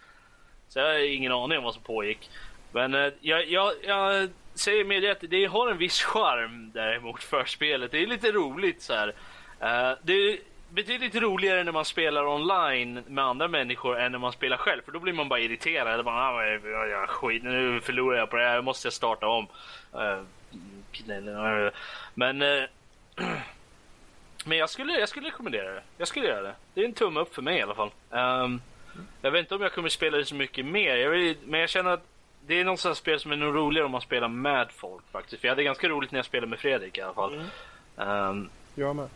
Så 0.69 0.79
jag 0.79 0.87
har 0.87 1.15
ingen 1.15 1.33
aning 1.33 1.59
om 1.59 1.65
vad 1.65 1.75
som 1.75 1.83
pågick. 1.83 2.31
Men 2.73 2.95
eh, 2.95 3.13
jag, 3.21 3.49
jag, 3.49 3.73
jag 3.83 4.31
säger 4.55 4.85
med 4.85 5.11
att 5.11 5.21
det 5.21 5.45
har 5.45 5.71
en 5.71 5.79
viss 5.79 6.03
charm 6.03 6.71
däremot 6.75 7.23
för 7.23 7.45
spelet. 7.45 7.91
Det 7.91 8.03
är 8.03 8.07
lite 8.07 8.33
roligt 8.33 8.83
så 8.83 8.93
här. 8.93 9.15
Eh, 9.61 9.99
det 10.03 10.39
betydligt 10.71 11.15
roligare 11.15 11.65
när 11.65 11.73
man 11.73 11.85
spelar 11.85 12.27
online 12.27 13.03
med 13.07 13.25
andra 13.25 13.49
människor 13.49 13.99
än 13.99 14.13
när 14.13 14.19
man 14.19 14.33
spelar 14.33 14.57
själv. 14.57 14.83
För 14.83 14.93
då 14.93 14.99
blir 14.99 15.13
man 15.13 15.29
bara 15.29 15.41
irriterad. 15.41 15.95
Eller 15.95 16.03
bara, 16.03 16.15
ah, 16.15 16.45
ja, 16.45 16.87
ja, 16.87 17.07
skit, 17.07 17.43
nu 17.43 17.81
förlorar 17.81 18.19
jag 18.19 18.31
på 18.31 18.37
det 18.37 18.43
här, 18.43 18.55
jag 18.55 18.65
måste 18.65 18.91
starta 18.91 19.27
om. 19.27 19.47
Eh, 19.95 20.23
Men 22.15 22.43
eh, 22.43 22.65
Men 24.45 24.59
jag 24.59 24.71
skulle, 24.71 24.93
jag 24.93 25.09
skulle 25.09 25.27
rekommendera 25.29 25.71
det. 25.75 25.83
Jag 25.99 26.09
skulle 26.09 26.27
göra 26.27 26.43
det. 26.43 26.55
Det 26.75 26.81
är 26.81 26.85
en 26.85 26.93
tumme 26.93 27.21
upp 27.21 27.35
för 27.35 27.43
mig 27.43 27.59
i 27.59 27.63
alla 27.63 27.75
fall. 27.75 27.91
Um, 28.11 28.63
jag 29.23 29.31
vet 29.31 29.41
inte 29.41 29.55
om 29.55 29.63
jag 29.63 29.73
kommer 29.73 29.89
spela 29.89 30.17
det 30.17 30.25
så 30.25 30.35
mycket 30.35 30.67
mer. 30.67 30.97
Jag 30.97 31.11
vill, 31.11 31.37
men 31.45 31.61
jag 31.61 31.69
känner 31.69 31.91
att 31.91 32.03
det 32.47 32.61
är 32.61 32.65
något 32.65 32.81
sånt 32.81 32.97
spel 32.97 33.21
som 33.21 33.33
är 33.33 33.37
nog 33.37 33.55
roligare 33.57 33.87
om 33.87 33.93
man 33.93 34.01
spelar 34.01 34.29
med 34.29 34.71
folk 34.73 35.03
faktiskt. 35.13 35.41
För 35.41 35.49
jag 35.49 35.53
hade 35.53 35.63
ganska 35.63 35.89
roligt 35.89 36.13
när 36.13 36.19
jag 36.19 36.27
spelade 36.27 36.51
med 36.51 36.59
Fredrik 36.59 36.99
i 36.99 37.01
alla 37.01 37.15
fall. 37.15 37.35
Mm. 37.97 38.29
Um, 38.29 38.51
jag 38.75 38.97
med. 38.97 39.09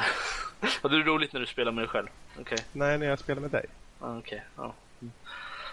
hade 0.82 0.96
du 0.96 1.02
roligt 1.02 1.32
när 1.32 1.40
du 1.40 1.46
spelade 1.46 1.74
med 1.74 1.82
dig 1.82 1.88
själv? 1.88 2.06
Okay. 2.40 2.58
Nej, 2.72 2.98
när 2.98 3.06
jag 3.06 3.18
spelade 3.18 3.40
med 3.40 3.50
dig. 3.50 3.66
Ah, 4.00 4.18
Okej, 4.18 4.18
okay. 4.18 4.40
ja. 4.56 4.74
Mm. 5.00 5.12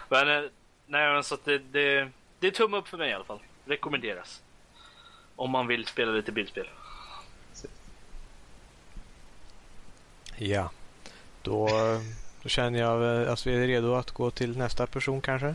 Men, 0.08 0.44
eh, 0.44 0.50
nej, 0.86 1.12
men 1.12 1.24
så 1.24 1.34
att 1.34 1.44
det, 1.44 1.58
det, 1.58 2.10
det 2.38 2.46
är 2.46 2.50
tumme 2.50 2.76
upp 2.76 2.88
för 2.88 2.98
mig 2.98 3.10
i 3.10 3.12
alla 3.12 3.24
fall. 3.24 3.40
Rekommenderas. 3.64 4.42
Om 5.36 5.50
man 5.50 5.66
vill 5.66 5.86
spela 5.86 6.12
lite 6.12 6.32
bildspel. 6.32 6.68
Ja, 10.36 10.70
då, 11.42 11.68
då 12.42 12.48
känner 12.48 12.78
jag 12.78 13.28
att 13.28 13.46
vi 13.46 13.54
är 13.54 13.66
redo 13.66 13.94
att 13.94 14.10
gå 14.10 14.30
till 14.30 14.58
nästa 14.58 14.86
person 14.86 15.20
kanske. 15.20 15.54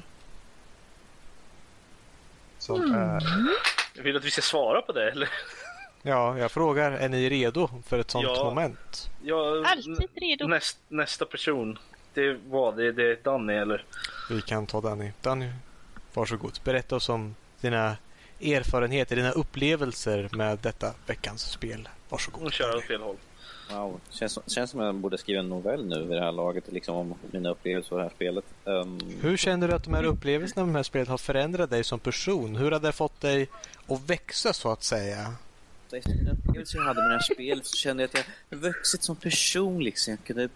Som 2.57 2.81
mm. 2.81 2.95
är... 2.95 3.23
Jag 3.95 4.03
vill 4.03 4.17
att 4.17 4.23
vi 4.23 4.31
ska 4.31 4.41
svara 4.41 4.81
på 4.81 4.91
det 4.91 5.11
eller? 5.11 5.29
Ja, 6.01 6.37
jag 6.37 6.51
frågar, 6.51 6.91
är 6.91 7.09
ni 7.09 7.29
redo 7.29 7.69
för 7.85 7.99
ett 7.99 8.11
sånt 8.11 8.23
ja, 8.23 8.43
moment? 8.43 9.09
Ja, 9.23 9.63
Alltid 9.65 10.09
redo. 10.15 10.47
Näst, 10.47 10.77
nästa 10.87 11.25
person, 11.25 11.79
det 12.13 12.37
var 12.47 12.71
det, 12.71 12.91
det 12.91 13.11
är 13.11 13.17
Danny 13.23 13.53
eller? 13.53 13.85
Vi 14.29 14.41
kan 14.41 14.67
ta 14.67 14.81
Danny. 14.81 15.11
Danny, 15.21 15.49
varsågod. 16.13 16.59
Berätta 16.63 16.95
oss 16.95 17.09
om 17.09 17.35
dina 17.61 17.97
erfarenheter, 18.41 19.15
dina 19.15 19.31
upplevelser 19.31 20.29
med 20.31 20.59
detta 20.59 20.93
veckans 21.07 21.51
spel. 21.51 21.89
Varsågod. 22.09 22.43
Och 22.43 22.53
köra 22.53 22.77
åt 22.77 22.83
fel 22.83 23.01
håll. 23.01 23.15
Wow, 23.71 23.99
känns, 24.09 24.39
känns 24.47 24.71
som 24.71 24.79
att 24.79 24.85
jag 24.85 24.95
borde 24.95 25.17
skriva 25.17 25.39
en 25.39 25.49
novell 25.49 25.85
nu 25.85 25.99
vid 25.99 26.17
det 26.17 26.23
här 26.23 26.31
laget, 26.31 26.71
liksom 26.71 26.95
om 26.95 27.15
mina 27.31 27.49
upplevelser 27.49 27.91
av 27.91 27.97
det 27.97 28.03
här 28.03 28.11
spelet. 28.15 28.45
Um... 28.63 28.99
Hur 29.21 29.37
känner 29.37 29.67
du 29.67 29.73
att 29.73 29.83
de 29.83 29.93
här 29.93 30.03
upplevelserna 30.03 30.65
med 30.65 30.75
det 30.75 30.77
här 30.77 30.83
spelet 30.83 31.07
har 31.07 31.17
förändrat 31.17 31.69
dig 31.69 31.83
som 31.83 31.99
person? 31.99 32.55
Hur 32.55 32.71
har 32.71 32.79
det 32.79 32.91
fått 32.91 33.21
dig 33.21 33.49
att 33.87 34.09
växa 34.09 34.53
så 34.53 34.71
att 34.71 34.83
säga? 34.83 35.33
Efter 35.93 36.09
den 36.09 36.37
upplevelse 36.37 36.77
jag 36.77 36.83
hade 36.83 37.01
med 37.01 37.09
det 37.09 37.13
här 37.13 37.33
spelet 37.33 37.65
så 37.65 37.77
kände 37.77 38.03
jag 38.03 38.19
att 38.19 38.25
jag 38.49 38.57
vuxit 38.57 39.03
som 39.03 39.15
person 39.15 39.83
liksom. 39.83 40.11
Jag 40.11 40.23
kunde 40.23 40.49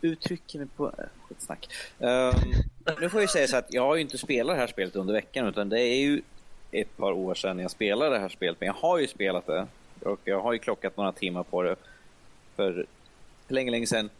uttrycka 0.00 0.58
mig 0.58 0.66
på... 0.76 0.86
Äh, 0.86 1.04
skitsnack. 1.28 1.68
Um, 1.98 2.54
nu 3.00 3.08
får 3.08 3.20
jag 3.20 3.30
säga 3.30 3.46
så 3.46 3.56
att 3.56 3.74
jag 3.74 3.82
har 3.82 3.94
ju 3.94 4.00
inte 4.00 4.18
spelat 4.18 4.56
det 4.56 4.60
här 4.60 4.66
spelet 4.66 4.96
under 4.96 5.14
veckan 5.14 5.46
utan 5.46 5.68
det 5.68 5.80
är 5.80 5.96
ju 5.96 6.22
ett 6.72 6.96
par 6.96 7.12
år 7.12 7.34
sedan 7.34 7.58
jag 7.58 7.70
spelade 7.70 8.10
det 8.10 8.18
här 8.18 8.28
spelet. 8.28 8.56
Men 8.60 8.66
jag 8.66 8.74
har 8.74 8.98
ju 8.98 9.06
spelat 9.06 9.46
det 9.46 9.66
och 10.00 10.20
jag 10.24 10.40
har 10.40 10.52
ju 10.52 10.58
klockat 10.58 10.96
några 10.96 11.12
timmar 11.12 11.42
på 11.42 11.62
det 11.62 11.76
för, 12.56 12.86
länge, 13.48 13.70
länge 13.70 13.86
sedan. 13.86 14.10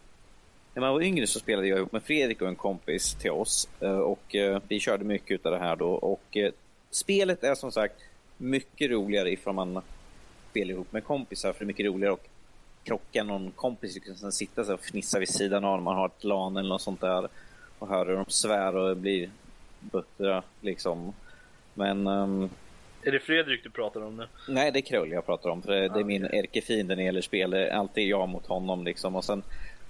När 0.74 0.80
man 0.80 0.92
var 0.92 1.02
yngre 1.02 1.26
så 1.26 1.38
spelade 1.38 1.68
jag 1.68 1.78
ihop 1.78 1.92
med 1.92 2.02
Fredrik 2.02 2.42
och 2.42 2.48
en 2.48 2.56
kompis 2.56 3.14
till 3.14 3.30
oss. 3.30 3.68
Eh, 3.80 3.98
och 3.98 4.34
eh, 4.34 4.62
vi 4.68 4.80
körde 4.80 5.04
mycket 5.04 5.46
av 5.46 5.52
det 5.52 5.58
här 5.58 5.76
då. 5.76 5.90
Och 5.90 6.36
eh, 6.36 6.52
spelet 6.90 7.44
är 7.44 7.54
som 7.54 7.72
sagt 7.72 7.94
mycket 8.36 8.90
roligare 8.90 9.30
ifall 9.30 9.54
man 9.54 9.82
spelar 10.54 10.70
ihop 10.70 10.92
med 10.92 11.04
kompisar. 11.04 11.52
För 11.52 11.58
det 11.58 11.64
är 11.64 11.66
mycket 11.66 11.86
roligare 11.86 12.14
att 12.14 12.28
krocka 12.84 13.24
någon 13.24 13.50
kompis 13.50 13.96
och 13.96 14.06
liksom 14.06 14.32
sitta 14.32 14.74
och 14.74 14.80
fnissa 14.80 15.18
vid 15.18 15.28
sidan 15.28 15.64
av 15.64 15.76
när 15.76 15.84
man 15.84 15.96
har 15.96 16.06
ett 16.06 16.24
LAN 16.24 16.56
eller 16.56 16.68
något 16.68 16.82
sånt 16.82 17.00
där. 17.00 17.28
Och 17.78 17.88
höra 17.88 18.08
hur 18.08 18.16
de 18.16 18.24
svär 18.28 18.76
och 18.76 18.96
blir 18.96 19.30
buttra 19.80 20.42
liksom. 20.60 21.12
Men 21.74 22.06
um, 22.06 22.50
är 23.02 23.12
det 23.12 23.20
Fredrik 23.20 23.62
du 23.64 23.70
pratar 23.70 24.00
om 24.00 24.16
nu? 24.16 24.26
Nej, 24.48 24.72
det 24.72 24.78
är 24.78 24.80
Krull 24.80 25.12
jag 25.12 25.26
pratar 25.26 25.50
om. 25.50 25.62
För 25.62 25.72
det, 25.72 25.88
det 25.88 26.00
är 26.00 26.04
min 26.04 26.24
ärkefiende 26.24 26.94
när 26.94 27.02
det 27.02 27.06
gäller 27.06 27.20
spel. 27.20 27.54
Alltid 27.54 28.08
jag 28.08 28.28
mot 28.28 28.46
honom 28.46 28.84
liksom. 28.84 29.16
Och 29.16 29.24
sen, 29.24 29.42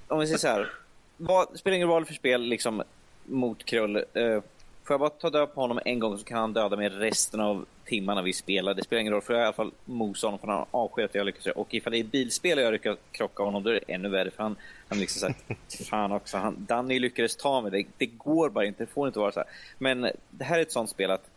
om 0.08 0.18
vi 0.18 0.26
säger 0.26 0.38
så 0.38 0.48
här. 0.48 0.72
Vad, 1.16 1.58
spelar 1.58 1.76
ingen 1.76 1.88
roll 1.88 2.04
för 2.04 2.14
spel 2.14 2.42
liksom 2.42 2.82
mot 3.24 3.64
Krull. 3.64 3.96
Uh, 4.16 4.40
får 4.84 4.94
jag 4.94 5.00
bara 5.00 5.10
ta 5.10 5.30
död 5.30 5.54
på 5.54 5.60
honom 5.60 5.80
en 5.84 5.98
gång 5.98 6.18
så 6.18 6.24
kan 6.24 6.38
han 6.38 6.52
döda 6.52 6.76
mig 6.76 6.88
resten 6.88 7.40
av 7.40 7.66
timmarna 7.84 8.22
vi 8.22 8.32
spelar. 8.32 8.74
Det 8.74 8.84
spelar 8.84 9.00
ingen 9.00 9.12
roll 9.12 9.22
för 9.22 9.34
jag 9.34 9.42
i 9.42 9.44
alla 9.44 9.52
fall 9.52 9.72
mosa 9.84 10.26
honom 10.26 10.38
för 10.38 10.48
han 10.48 10.66
avskyr 10.70 11.04
att 11.04 11.14
jag 11.14 11.26
lyckas. 11.26 11.46
Och 11.46 11.74
ifall 11.74 11.92
det 11.92 11.98
är 11.98 12.04
bilspel 12.04 12.58
och 12.58 12.64
jag 12.64 12.72
lyckas 12.72 12.98
krocka 13.12 13.42
honom 13.42 13.62
då 13.62 13.70
är 13.70 13.74
det 13.74 13.92
ännu 13.94 14.08
värre 14.08 14.30
för 14.30 14.42
han, 14.42 14.56
han 14.88 15.00
liksom 15.00 15.20
såhär, 15.20 15.58
fan 15.90 16.12
också, 16.12 16.36
han, 16.36 16.56
Danny 16.58 16.98
lyckades 16.98 17.36
ta 17.36 17.60
mig. 17.60 17.70
Det, 17.70 17.86
det 17.98 18.06
går 18.06 18.50
bara 18.50 18.64
inte, 18.64 18.82
det 18.82 18.86
får 18.86 19.06
inte 19.06 19.18
vara 19.18 19.32
så 19.32 19.40
här. 19.40 19.48
Men 19.78 20.10
det 20.30 20.44
här 20.44 20.58
är 20.58 20.62
ett 20.62 20.72
sånt 20.72 20.90
spel 20.90 21.10
att 21.10 21.30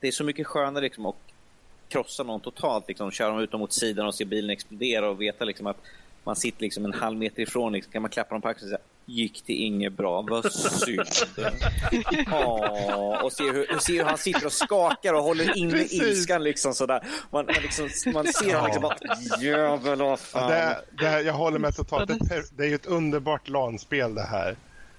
det 0.00 0.08
är 0.08 0.12
så 0.12 0.24
mycket 0.24 0.46
skönare 0.46 0.84
liksom 0.84 1.06
att 1.06 1.16
krossa 1.88 2.22
någon 2.22 2.40
totalt, 2.40 2.88
liksom, 2.88 3.10
köra 3.10 3.28
dem 3.28 3.40
ut 3.40 3.52
mot 3.52 3.72
sidan 3.72 4.06
och 4.06 4.14
se 4.14 4.24
bilen 4.24 4.50
explodera 4.50 5.10
och 5.10 5.20
veta 5.20 5.44
liksom, 5.44 5.66
att 5.66 5.80
man 6.24 6.36
sitter 6.36 6.62
liksom 6.62 6.84
en 6.84 6.92
halv 6.92 7.18
meter 7.18 7.42
ifrån, 7.42 7.72
liksom, 7.72 7.92
kan 7.92 8.02
man 8.02 8.10
klappa 8.10 8.34
dem 8.34 8.42
på 8.42 8.48
axeln 8.48 8.72
och 8.72 8.78
säga 8.78 8.91
gick 9.06 9.42
det 9.46 9.52
inget 9.52 9.92
bra, 9.92 10.22
vad 10.22 10.52
synd. 10.52 11.00
oh, 12.32 13.24
och 13.24 13.32
se 13.32 13.44
hur, 13.52 13.78
se 13.78 13.98
hur 13.98 14.04
han 14.04 14.18
sitter 14.18 14.46
och 14.46 14.52
skakar 14.52 15.14
och 15.14 15.22
håller 15.22 15.58
inne 15.58 15.84
ilskan 15.84 16.42
liksom 16.42 16.74
sådär. 16.74 17.06
Man, 17.30 17.46
man, 17.46 17.54
liksom, 17.62 18.12
man 18.12 18.26
ser 18.26 18.54
honom 18.54 18.66
liksom 18.66 18.82
bara, 18.82 19.42
jävel 19.42 19.98
vad 19.98 20.20
fan. 20.20 20.50
Det, 20.50 20.84
det, 20.90 21.20
jag 21.20 21.34
håller 21.34 21.58
med 21.58 21.76
totalt. 21.76 22.08
Det, 22.08 22.42
det 22.56 22.64
är 22.64 22.68
ju 22.68 22.74
ett 22.74 22.86
underbart 22.86 23.48
LAN-spel 23.48 24.14
det 24.14 24.22
här. 24.22 24.56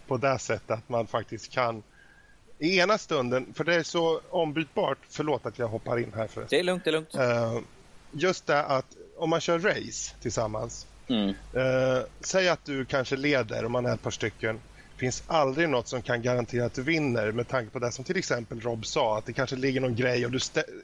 På 0.07 0.17
det 0.17 0.39
sättet 0.39 0.71
att 0.71 0.89
man 0.89 1.07
faktiskt 1.07 1.51
kan 1.51 1.83
i 2.59 2.79
ena 2.79 2.97
stunden, 2.97 3.53
för 3.53 3.63
det 3.63 3.75
är 3.75 3.83
så 3.83 4.21
ombytbart, 4.29 4.97
förlåt 5.09 5.45
att 5.45 5.59
jag 5.59 5.67
hoppar 5.67 5.99
in 5.99 6.13
här 6.15 6.27
förresten. 6.27 6.47
Det 6.49 6.59
är 6.59 6.63
lugnt, 6.63 6.83
det 6.83 6.89
är 6.89 6.91
lugnt. 6.91 7.15
Uh, 7.15 7.59
just 8.11 8.47
det 8.47 8.63
att 8.63 8.85
om 9.17 9.29
man 9.29 9.41
kör 9.41 9.59
race 9.59 10.15
tillsammans, 10.21 10.87
mm. 11.09 11.29
uh, 11.29 12.03
säg 12.21 12.49
att 12.49 12.65
du 12.65 12.85
kanske 12.85 13.15
leder 13.15 13.65
om 13.65 13.71
man 13.71 13.85
är 13.85 13.93
ett 13.93 14.01
par 14.01 14.11
stycken, 14.11 14.59
finns 15.03 15.23
aldrig 15.27 15.69
något 15.69 15.87
som 15.87 16.01
kan 16.01 16.21
garantera 16.21 16.65
att 16.65 16.73
du 16.73 16.83
vinner 16.83 17.31
med 17.31 17.47
tanke 17.47 17.71
på 17.71 17.79
det 17.79 17.91
som 17.91 18.05
till 18.05 18.17
exempel 18.17 18.61
Rob 18.61 18.85
sa, 18.85 19.17
att 19.17 19.25
det 19.25 19.33
kanske 19.33 19.55
ligger 19.55 19.81
någon 19.81 19.95
grej 19.95 20.25
och 20.25 20.31
du 20.31 20.39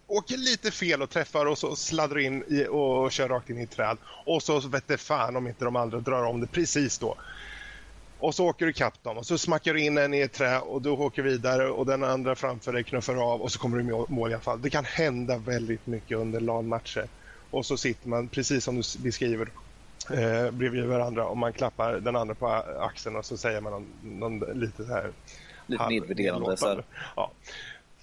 åker 0.08 0.38
lite 0.38 0.72
fel 0.72 1.02
och 1.02 1.10
träffar 1.10 1.46
och 1.46 1.58
så 1.58 1.76
sladdar 1.76 2.16
du 2.16 2.24
in 2.24 2.44
i, 2.48 2.68
och 2.68 3.12
kör 3.12 3.30
rakt 3.30 3.50
in 3.50 3.60
i 3.60 3.64
ett 3.64 3.72
träd. 3.72 3.98
Och 4.26 4.44
så 4.44 4.60
vet 4.60 4.88
det 4.88 4.98
fan 4.98 5.36
om 5.36 5.48
inte 5.48 5.66
de 5.66 5.76
andra 5.76 6.00
drar 6.00 6.24
om 6.24 6.42
det 6.42 6.48
precis 6.48 7.00
då. 7.00 7.16
Och 8.20 8.36
så 8.36 8.46
åker 8.46 8.66
du 8.66 8.72
ikapp 8.72 9.04
dem 9.04 9.18
och 9.18 9.26
så 9.26 9.38
smackar 9.38 9.74
du 9.74 9.82
in 9.82 9.98
en 9.98 10.14
i 10.14 10.20
ett 10.20 10.34
trä 10.34 10.60
och 10.60 10.82
du 10.82 10.90
åker 10.90 11.22
vidare 11.22 11.70
och 11.70 11.86
den 11.86 12.04
andra 12.04 12.36
framför 12.36 12.74
dig 12.74 12.84
knuffar 12.84 13.34
av 13.34 13.42
och 13.42 13.52
så 13.52 13.60
kommer 13.60 13.78
du 13.78 13.84
i 13.84 14.06
mål 14.14 14.32
i 14.32 14.34
alla 14.34 14.42
fall. 14.42 14.62
Det 14.62 14.70
kan 14.70 14.86
hända 14.86 15.38
väldigt 15.38 15.88
mycket 15.88 16.18
under 16.18 16.40
LAN-matcher. 16.40 17.08
Och 17.52 17.66
så 17.66 17.78
sitter 17.78 18.10
man, 18.10 18.28
precis 18.28 18.64
som 18.64 18.76
du 18.76 18.82
beskriver, 19.00 19.50
eh, 20.12 20.52
bredvid 20.52 20.86
varandra 20.86 21.26
och 21.26 21.38
man 21.38 21.54
klappar 21.54 21.94
den 21.94 22.16
andra 22.16 22.36
på 22.36 22.48
axeln 22.80 23.16
och 23.16 23.26
så 23.26 23.38
säger 23.38 23.62
man 23.62 23.72
någon, 23.72 23.88
någon 24.20 24.60
lite 24.60 24.84
så 24.84 24.94
här... 24.94 25.12
Lite 25.68 25.88
nedvärderande. 25.90 26.56
Ja. 27.16 27.32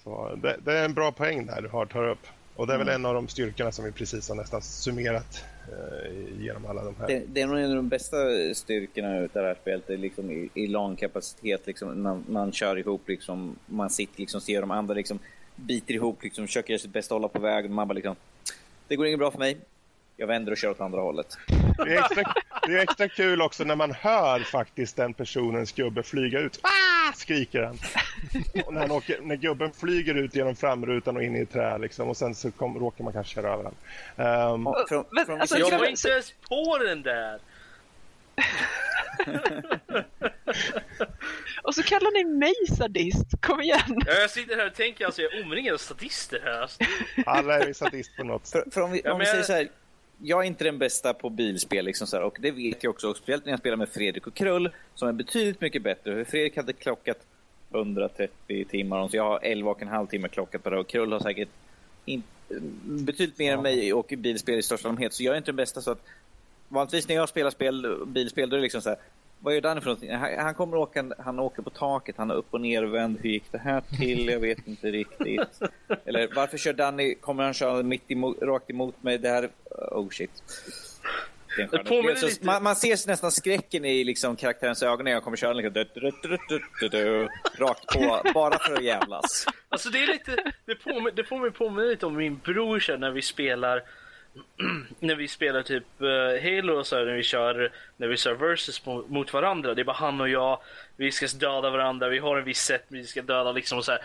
Så 0.04 0.34
det, 0.42 0.56
det, 0.64 0.78
är 0.78 0.84
en 0.84 0.94
bra 0.94 1.12
poäng 1.12 1.46
där 1.46 1.62
du 1.62 1.68
har 1.68 1.86
tar 1.86 2.08
upp. 2.08 2.26
Och 2.56 2.66
det 2.66 2.74
är 2.74 2.78
väl 2.78 2.88
mm. 2.88 3.00
en 3.00 3.06
av 3.06 3.14
de 3.14 3.28
styrkorna 3.28 3.72
som 3.72 3.84
vi 3.84 3.92
precis 3.92 4.28
har 4.28 4.36
nästan 4.36 4.62
summerat 4.62 5.44
eh, 5.68 6.42
genom 6.42 6.66
alla 6.66 6.84
de 6.84 6.94
här. 6.98 7.06
Det, 7.06 7.22
det, 7.26 7.40
är 7.40 7.46
nog 7.46 7.58
en 7.58 7.70
av 7.70 7.76
de 7.76 7.88
bästa 7.88 8.16
styrkorna 8.54 9.18
utav 9.18 9.42
det 9.42 9.48
här 9.48 9.56
spelet, 9.62 9.86
det 9.86 9.92
är 9.92 9.98
liksom 9.98 10.30
i, 10.30 10.50
i 10.54 10.66
långkapacitet, 10.66 11.66
liksom, 11.66 12.02
man, 12.02 12.24
man 12.28 12.52
kör 12.52 12.78
ihop, 12.78 13.08
liksom, 13.08 13.56
man 13.66 13.90
sitter 13.90 14.20
liksom, 14.20 14.40
ser 14.40 14.60
de 14.60 14.70
andra 14.70 14.94
liksom, 14.94 15.18
biter 15.56 15.94
ihop, 15.94 16.22
liksom, 16.22 16.46
försöker 16.46 16.70
göra 16.70 16.80
sitt 16.80 16.92
bästa 16.92 17.14
hålla 17.14 17.28
på 17.28 17.38
vägen, 17.38 17.72
man 17.72 17.88
bara 17.88 17.94
liksom, 17.94 18.16
det 18.88 18.96
går 18.96 19.06
inget 19.06 19.18
bra 19.18 19.30
för 19.30 19.38
mig, 19.38 19.56
jag 20.16 20.26
vänder 20.26 20.52
och 20.52 20.58
kör 20.58 20.70
åt 20.70 20.80
andra 20.80 21.00
hållet. 21.00 21.38
Det 21.76 21.94
är, 21.94 21.98
extra, 21.98 22.34
det 22.66 22.72
är 22.72 22.78
extra 22.78 23.08
kul 23.08 23.42
också 23.42 23.64
när 23.64 23.76
man 23.76 23.92
hör 23.92 24.40
faktiskt 24.40 24.96
den 24.96 25.14
personens 25.14 25.72
gubbe 25.72 26.02
flyga 26.02 26.40
ut. 26.40 26.60
Ah! 26.62 27.12
Skriker 27.14 27.62
han. 27.62 27.78
Och 28.66 28.74
när, 28.74 28.80
han 28.80 28.90
åker, 28.90 29.20
när 29.20 29.36
gubben 29.36 29.72
flyger 29.72 30.14
ut 30.14 30.34
genom 30.34 30.56
framrutan 30.56 31.16
och 31.16 31.22
in 31.22 31.36
i 31.36 31.40
ett 31.40 31.52
träd 31.52 31.80
liksom, 31.80 32.08
och 32.08 32.16
sen 32.16 32.34
så 32.34 32.50
kom, 32.50 32.78
råkar 32.78 33.04
man 33.04 33.12
kanske 33.12 33.34
köra 33.34 33.52
över 33.52 33.64
honom. 33.64 33.74
Um, 34.66 34.74
från, 34.88 35.04
från, 35.26 35.40
alltså, 35.40 35.58
jag 35.58 35.78
var 35.78 35.86
inte 35.86 36.08
ens 36.08 36.32
på 36.48 36.78
den 36.78 37.02
där. 37.02 37.40
och 41.62 41.74
så 41.74 41.82
kallar 41.82 42.12
ni 42.12 42.24
mig 42.24 42.54
sadist. 42.76 43.26
Kom 43.40 43.60
igen. 43.60 44.02
Ja, 44.06 44.12
jag 44.12 44.30
sitter 44.30 44.56
här 44.56 44.66
och 44.66 44.74
tänker 44.74 45.06
alltså 45.06 45.22
jag 45.22 45.34
är 45.34 45.44
omringad 45.44 45.74
av 45.74 45.78
sadister 45.78 46.40
här. 46.44 46.60
Alltså. 46.60 46.84
Alla 47.26 47.58
är 47.58 47.72
sadist 47.72 48.16
på 48.16 48.24
något 48.24 48.46
sätt. 48.46 48.64
För, 48.64 48.70
för 48.70 48.80
om 48.80 48.92
vi, 48.92 49.02
om 49.02 49.18
vi 49.18 49.26
säger 49.26 49.42
så 49.42 49.52
här, 49.52 49.68
jag 50.22 50.42
är 50.42 50.46
inte 50.46 50.64
den 50.64 50.78
bästa 50.78 51.14
på 51.14 51.30
bilspel, 51.30 51.84
liksom 51.84 52.06
så 52.06 52.16
här, 52.16 52.24
och 52.24 52.36
det 52.40 52.50
vet 52.50 52.82
jag 52.82 52.90
också. 52.90 53.14
Speciellt 53.14 53.44
när 53.44 53.52
jag 53.52 53.60
spelar 53.60 53.76
med 53.76 53.88
Fredrik 53.88 54.26
och 54.26 54.34
Krull, 54.34 54.70
som 54.94 55.08
är 55.08 55.12
betydligt 55.12 55.60
mycket 55.60 55.82
bättre. 55.82 56.24
Fredrik 56.24 56.56
hade 56.56 56.72
klockat 56.72 57.18
130 57.70 58.64
timmar. 58.64 59.08
Så 59.08 59.16
jag 59.16 59.24
har 59.24 59.40
11 59.42 59.70
och 59.70 59.82
en 59.82 59.88
halv 59.88 60.06
timme 60.06 60.28
klockat 60.28 60.62
på 60.62 60.70
det 60.70 60.78
och 60.78 60.86
Krull 60.86 61.12
har 61.12 61.20
säkert 61.20 61.48
in, 62.04 62.22
betydligt 62.84 63.38
mer 63.38 63.52
än 63.52 63.62
mig 63.62 63.92
och 63.92 64.12
bilspel 64.18 64.58
i 64.58 64.62
största 64.62 64.88
allmänhet. 64.88 65.14
Så 65.14 65.22
jag 65.22 65.32
är 65.32 65.38
inte 65.38 65.50
den 65.50 65.56
bästa. 65.56 65.80
Så 65.80 65.90
att, 65.90 66.04
vanligtvis 66.68 67.08
när 67.08 67.14
jag 67.14 67.28
spelar 67.28 67.50
spel, 67.50 68.04
bilspel 68.06 68.50
då 68.50 68.56
är 68.56 68.58
det 68.58 68.62
liksom 68.62 68.82
så 68.82 68.88
här, 68.88 68.98
vad 69.40 69.54
gör 69.54 69.60
Danny 69.60 69.80
för 69.80 69.86
någonting? 69.86 70.14
Han, 70.14 70.38
han 70.38 70.54
kommer 70.54 70.76
åka, 70.76 71.04
han 71.18 71.38
åker 71.38 71.62
på 71.62 71.70
taket, 71.70 72.14
han 72.18 72.30
är 72.30 72.34
upp 72.34 72.46
och 72.50 72.60
nervänd. 72.60 73.18
Hur 73.22 73.30
gick 73.30 73.52
det 73.52 73.58
här 73.58 73.82
till? 73.98 74.28
Jag 74.28 74.40
vet 74.40 74.66
inte 74.66 74.90
riktigt. 74.90 75.60
Eller 76.04 76.28
varför 76.34 76.58
kör 76.58 76.72
Danny, 76.72 77.14
kommer 77.14 77.44
han 77.44 77.54
köra 77.54 77.82
mitt 77.82 78.10
emot, 78.10 78.42
rakt 78.42 78.70
emot 78.70 79.02
mig? 79.02 79.18
Det 79.18 79.28
här, 79.28 79.50
oh 79.90 80.08
shit. 80.10 80.30
Påminner 81.86 82.26
lite- 82.26 82.46
man, 82.46 82.62
man 82.62 82.76
ser 82.76 83.08
nästan 83.08 83.32
skräcken 83.32 83.84
i 83.84 84.04
liksom 84.04 84.36
karaktärens 84.36 84.82
ögon 84.82 85.04
när 85.04 85.10
jag 85.10 85.22
kommer 85.24 85.36
köra 85.36 85.52
liksom, 85.52 85.84
rakt 87.58 87.86
på, 87.86 88.30
bara 88.34 88.58
för 88.58 88.74
att 88.74 88.82
jävlas. 88.82 89.46
Alltså 89.68 89.90
det 89.90 89.98
är 90.02 90.06
lite, 90.06 90.52
det, 90.64 90.74
påmin, 90.74 91.12
det 91.16 91.24
får 91.24 91.38
mig 91.38 91.50
påminna 91.50 91.82
lite 91.82 92.06
om 92.06 92.16
min 92.16 92.38
bror 92.44 92.80
så 92.80 92.96
när 92.96 93.10
vi 93.10 93.22
spelar 93.22 93.82
när 94.98 95.14
vi 95.14 95.28
spelar 95.28 95.62
typ 95.62 95.84
uh, 96.00 96.42
Halo 96.42 96.78
och 96.78 96.86
så 96.86 96.96
här, 96.96 97.04
när 97.04 97.14
vi 97.14 97.22
kör 97.22 97.72
när 97.96 98.08
vi 98.08 98.16
kör 98.16 98.34
versus 98.34 98.86
mot, 98.86 99.08
mot 99.08 99.32
varandra. 99.32 99.74
Det 99.74 99.82
är 99.82 99.84
bara 99.84 99.96
han 99.96 100.20
och 100.20 100.28
jag. 100.28 100.60
Vi 100.96 101.12
ska 101.12 101.26
döda 101.38 101.70
varandra. 101.70 102.08
Vi 102.08 102.18
har 102.18 102.36
en 102.36 102.44
viss 102.44 102.62
sätt 102.62 102.84
vi 102.88 103.04
ska 103.04 103.22
döda 103.22 103.52
liksom 103.52 103.78
och 103.78 103.84
så 103.84 103.92
här. 103.92 104.00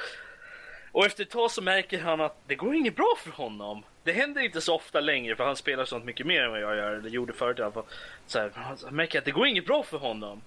Och 0.92 1.06
efter 1.06 1.24
ett 1.24 1.30
tag 1.30 1.52
så 1.52 1.62
märker 1.62 2.00
han 2.02 2.22
att 2.22 2.38
det 2.48 2.56
går 2.56 2.76
inget 2.76 2.96
bra 2.96 3.16
för 3.24 3.32
honom. 3.32 3.84
Det 4.04 4.12
händer 4.12 4.42
inte 4.42 4.62
så 4.62 4.76
ofta 4.76 5.00
längre 5.00 5.36
för 5.36 5.46
han 5.46 5.56
spelar 5.56 5.86
sånt 5.86 6.06
mycket 6.06 6.26
mer 6.26 6.42
än 6.42 6.52
vad 6.52 6.62
jag 6.62 6.76
gör, 6.76 6.94
eller 6.94 7.10
gjorde 7.10 7.34
förut 7.34 7.60
i 7.60 7.62
alla 7.62 7.72
fall. 7.72 7.84
Så 8.28 8.40
här, 8.40 8.52
han 8.56 8.78
märker 8.96 9.20
att 9.20 9.26
det 9.26 9.32
går 9.32 9.48
inget 9.48 9.66
bra 9.66 9.84
för 9.84 9.98
honom. 9.98 10.42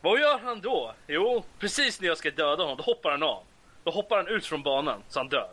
Vad 0.00 0.20
gör 0.20 0.38
han 0.38 0.60
då? 0.60 0.94
Jo, 1.06 1.44
precis 1.58 2.00
när 2.00 2.08
jag 2.08 2.18
ska 2.18 2.30
döda 2.30 2.62
honom, 2.62 2.76
då 2.76 2.82
hoppar 2.82 3.10
han 3.10 3.22
av. 3.22 3.42
Då 3.84 3.90
hoppar 3.90 4.16
han 4.16 4.28
ut 4.28 4.46
från 4.46 4.62
banan, 4.62 5.02
så 5.08 5.20
han 5.20 5.28
dör. 5.28 5.50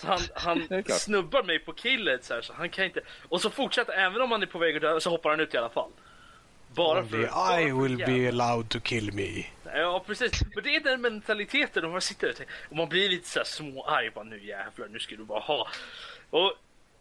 Så 0.00 0.06
han, 0.06 0.20
han 0.34 0.84
snubbar 0.88 1.42
mig 1.42 1.58
på 1.58 1.72
killet 1.72 2.24
så, 2.24 2.34
här, 2.34 2.42
så 2.42 2.52
han 2.52 2.68
kan 2.70 2.84
inte... 2.84 3.00
Och 3.28 3.40
så 3.40 3.50
fortsätter, 3.50 3.92
även 3.92 4.20
om 4.20 4.30
han 4.30 4.42
är 4.42 4.46
på 4.46 4.58
väg 4.58 4.76
att 4.76 4.82
dö, 4.82 5.00
så 5.00 5.10
hoppar 5.10 5.30
han 5.30 5.40
ut 5.40 5.54
i 5.54 5.56
alla 5.56 5.68
fall. 5.68 5.90
Bara 6.74 7.04
för... 7.04 7.26
Bara 7.26 7.60
I 7.60 7.72
will 7.72 7.96
be 7.96 8.28
allowed 8.28 8.68
to 8.68 8.80
kill 8.80 9.12
me. 9.12 9.44
Ja 9.74 10.04
precis, 10.06 10.32
men 10.54 10.64
det 10.64 10.76
är 10.76 10.80
den 10.80 11.00
mentaliteten 11.00 11.84
och 11.84 11.90
man 11.90 12.00
sitter 12.00 12.30
och, 12.30 12.36
tänker- 12.36 12.54
och 12.68 12.76
man 12.76 12.88
blir 12.88 13.08
lite 13.08 13.28
så 13.28 13.38
här 13.38 13.44
småarg 13.44 14.10
bara 14.10 14.24
nu 14.24 14.44
jävlar, 14.44 14.88
nu 14.88 14.98
ska 14.98 15.16
du 15.16 15.24
bara 15.24 15.40
ha. 15.40 15.68
Och, 16.30 16.52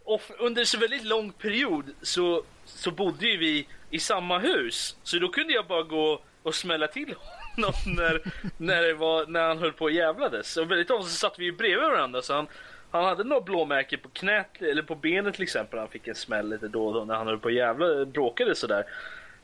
och 0.04 0.22
under 0.40 0.64
så 0.66 0.78
väldigt 0.78 1.04
lång 1.04 1.32
period 1.32 1.86
så, 2.02 2.44
så 2.66 2.92
bodde 2.92 3.28
ju 3.28 3.38
vi 3.38 3.68
i 3.90 4.00
samma 4.00 4.40
hus. 4.40 4.96
Så 5.04 5.20
då 5.20 5.30
kunde 5.30 5.54
jag 5.54 5.68
bara 5.68 5.84
gå 5.84 6.22
och 6.44 6.56
smälla 6.56 6.88
till 6.88 7.14
honom 7.56 7.74
när, 7.86 8.22
när, 8.58 8.82
det 8.82 8.94
var, 8.94 9.26
när 9.28 9.48
han 9.48 9.58
höll 9.58 9.74
på 9.74 9.86
och 9.86 9.92
jävlades. 9.92 10.58
Och 10.58 10.72
väldigt 10.72 10.92
ofta 10.92 11.10
så 11.10 11.16
satt 11.16 11.40
vi 11.40 11.46
ju 11.46 11.52
bredvid 11.52 11.90
varandra 11.90 12.22
så 12.22 12.34
han, 12.34 12.48
han 12.92 13.06
hade 13.06 13.24
några 13.24 13.42
blåmärken 13.42 14.00
på 14.00 14.10
knät 14.10 14.62
eller 14.62 14.82
på 14.82 14.96
benet 14.96 15.34
till 15.34 15.44
exempel. 15.44 15.80
Han 15.80 15.88
fick 15.88 16.08
en 16.08 16.16
smäll 16.16 16.50
lite 16.50 16.68
då 16.68 16.88
och 16.88 16.94
då 16.94 17.06
när 17.06 17.16
han 17.16 17.28
höll 17.28 17.40
på 17.40 17.46
och 17.46 17.52
jävla, 17.52 18.06
bråkade 18.06 18.56
sådär. 18.56 18.84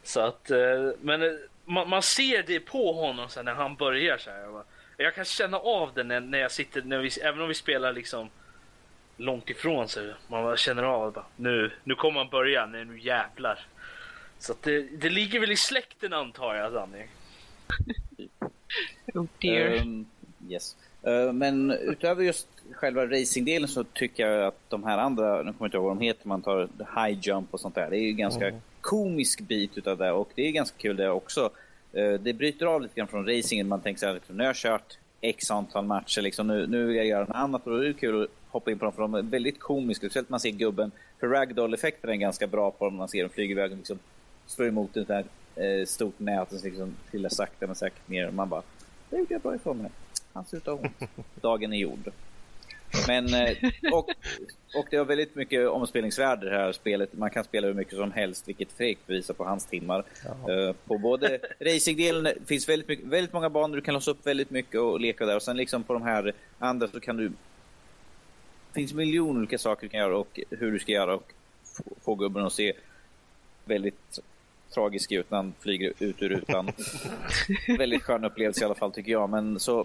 Så 0.04 0.20
att, 0.20 0.52
eh, 0.52 0.92
men 1.02 1.22
eh, 1.22 1.32
man, 1.66 1.90
man 1.90 2.02
ser 2.02 2.44
det 2.44 2.60
på 2.60 2.94
honom 2.94 3.30
sen 3.30 3.46
när 3.46 3.54
han 3.54 3.76
börjar 3.76 4.18
så 4.18 4.30
här. 4.30 4.64
Jag, 4.98 5.16
kan 5.16 5.26
känna 5.26 5.58
av 5.58 5.94
det 5.94 6.04
när, 6.04 6.20
när 6.20 6.40
jag 6.40 6.52
sitter, 6.52 6.82
när 6.82 6.98
vi, 6.98 7.10
även 7.22 7.42
om 7.42 7.48
vi 7.48 7.54
spelar 7.54 7.94
liksom 7.94 8.30
långt 9.18 9.50
ifrån 9.50 9.88
så 9.88 10.14
man 10.28 10.58
känner 10.58 10.84
av 10.84 11.14
bara, 11.14 11.26
nu, 11.36 11.72
nu 11.84 11.96
kommer 11.96 12.20
han 12.20 12.30
börja, 12.30 12.66
nej 12.66 12.86
nu 12.86 13.00
jävlar. 13.00 13.66
Så 14.40 14.52
att 14.52 14.64
det, 14.64 14.82
det 14.82 15.10
ligger 15.10 15.40
väl 15.40 15.52
i 15.52 15.56
släkten 15.56 16.14
antar 16.14 16.56
jag 16.56 16.74
Danny. 16.74 17.06
Oh 19.14 19.26
dear. 19.40 19.68
Ehm, 19.68 20.06
yes. 20.50 20.76
Eh, 21.04 21.34
men 21.34 21.72
utöver 21.72 22.24
just 22.24 22.48
själva 22.72 23.06
racingdelen 23.06 23.68
så 23.68 23.84
tycker 23.84 24.28
jag 24.28 24.48
att 24.48 24.60
de 24.70 24.84
här 24.84 24.98
andra, 24.98 25.38
nu 25.38 25.44
kommer 25.44 25.56
jag 25.60 25.68
inte 25.68 25.78
ihåg 25.78 25.86
vad 25.86 25.98
de 25.98 26.04
heter, 26.06 26.28
man 26.28 26.42
tar 26.42 26.70
high 26.96 27.20
jump 27.22 27.54
och 27.54 27.60
sånt 27.60 27.76
där. 27.76 27.90
Det 27.90 27.98
är 27.98 28.02
ju 28.02 28.10
en 28.10 28.18
ganska 28.18 28.52
komisk 28.82 29.42
bit 29.42 29.78
utav 29.78 29.98
det 29.98 30.12
och 30.12 30.30
det 30.36 30.48
är 30.48 30.52
ganska 30.52 30.78
kul 30.78 30.96
det 30.96 31.10
också. 31.10 31.50
Eh, 31.94 32.14
det 32.14 32.34
bryter 32.34 32.66
av 32.66 32.82
lite 32.82 32.96
grann 32.96 33.08
från 33.08 33.28
racingen. 33.28 33.68
Man 33.68 33.82
tänker 33.82 34.00
så 34.00 34.06
här, 34.06 34.14
liksom, 34.14 34.38
nu 34.38 34.44
har 34.44 34.50
jag 34.50 34.56
kört 34.56 34.98
x 35.22 35.52
antal 35.52 35.86
matcher, 35.86 36.22
liksom, 36.22 36.48
nu, 36.48 36.68
nu 36.68 36.86
vill 36.86 36.96
jag 36.96 37.06
göra 37.06 37.26
något 37.26 37.36
annat 37.36 37.68
och 37.68 37.72
då 37.72 37.78
är 37.78 37.84
det 37.84 37.94
kul 37.94 38.24
att 38.24 38.30
hoppa 38.50 38.72
in 38.72 38.80
på 38.80 38.86
dem 38.86 38.94
för 38.94 39.02
de 39.02 39.14
är 39.14 39.22
väldigt 39.22 39.60
komiska. 39.60 40.06
Speciellt 40.06 40.30
man 40.30 40.40
ser 40.40 40.50
gubben, 40.50 40.92
för 41.20 41.28
ragdoll-effekten 41.28 42.10
är 42.10 42.16
ganska 42.16 42.48
bra 42.48 42.72
på 42.72 42.86
dem. 42.86 42.96
Man 42.96 43.08
ser 43.08 43.22
dem 43.22 43.30
flyga 43.30 43.52
iväg 43.52 43.72
och 43.72 43.78
liksom 43.78 44.00
slår 44.48 44.68
emot 44.68 44.98
ett 44.98 45.08
där 45.08 45.26
eh, 45.56 45.86
stort 45.86 46.20
nät 46.20 46.52
och 46.52 46.64
liksom 46.64 46.96
trillar 47.12 47.30
sakta 47.30 47.68
men 47.68 47.76
säkert 47.76 48.08
ner. 48.08 48.28
Och 48.28 48.34
man 48.34 48.50
bara, 48.50 48.62
det 49.10 49.18
gjorde 49.18 49.34
jag 49.34 49.42
bra 49.42 49.56
ifrån 49.56 49.78
mig. 49.78 49.92
Han 50.34 50.46
ser 50.46 50.58
ut 50.58 50.68
att 50.68 50.80
ha 50.80 50.88
ont. 50.88 51.12
Dagen 51.42 51.74
är 51.74 51.78
gjord. 51.78 52.12
Men, 53.08 53.34
eh, 53.34 53.58
och, 53.92 54.10
och 54.76 54.88
det 54.92 54.98
har 54.98 55.06
väldigt 55.06 55.36
mycket 55.36 55.68
omspelningsvärde 55.68 56.50
det 56.50 56.58
här 56.58 56.72
spelet. 56.72 57.14
Man 57.14 57.30
kan 57.30 57.44
spela 57.44 57.68
hur 57.68 57.74
mycket 57.74 57.98
som 57.98 58.12
helst, 58.12 58.48
vilket 58.48 58.72
Fredrik 58.72 59.08
bevisar 59.08 59.34
på 59.34 59.44
hans 59.44 59.66
timmar. 59.66 60.04
Eh, 60.26 60.76
På 60.86 60.98
både 60.98 61.40
racingdelen 61.60 62.28
finns 62.46 62.70
väldigt, 62.70 62.88
mycket, 62.88 63.06
väldigt 63.06 63.34
många 63.34 63.50
banor, 63.50 63.76
du 63.76 63.82
kan 63.82 63.94
låsa 63.94 64.12
upp 64.12 64.28
väldigt 64.28 64.50
mycket 64.50 64.80
och 64.80 65.00
leka 65.00 65.26
där. 65.26 65.36
Och 65.36 65.44
sen 65.44 65.58
liksom 65.58 65.84
på 65.84 65.94
de 65.94 66.02
här 66.02 66.34
andra 66.60 66.88
så 66.88 67.00
kan 67.00 67.18
du... 67.18 67.28
Det 67.30 68.80
finns 68.82 68.94
miljoner 68.94 69.40
olika 69.40 69.58
saker 69.58 69.82
du 69.82 69.90
kan 69.90 70.00
göra 70.00 70.18
och 70.18 70.40
hur 70.50 70.72
du 70.72 70.80
ska 70.80 70.92
göra 70.92 71.16
och 71.16 71.34
få, 71.64 71.84
få 72.02 72.16
gubben 72.16 72.46
att 72.46 72.54
se 72.54 72.74
väldigt 73.66 74.20
tragisk 74.74 75.12
ut 75.12 75.32
när 75.32 75.38
han 75.38 75.54
flyger 75.60 75.94
ut 76.00 76.22
ur 76.22 76.30
rutan. 76.30 76.72
väldigt 77.78 78.04
skön 78.04 78.26
upplevelse 78.26 78.62
i 78.62 78.66
alla 78.66 78.76
fall 78.76 78.92
tycker 78.92 79.12
jag. 79.12 79.30
Men 79.30 79.60
så, 79.60 79.84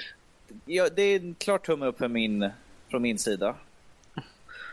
ja, 0.64 0.88
det 0.96 1.02
är 1.02 1.16
en 1.16 1.34
klar 1.34 1.58
tumme 1.58 1.86
upp 1.86 1.98
för 1.98 2.08
min, 2.08 2.50
från 2.90 3.02
min 3.02 3.18
sida. 3.18 3.54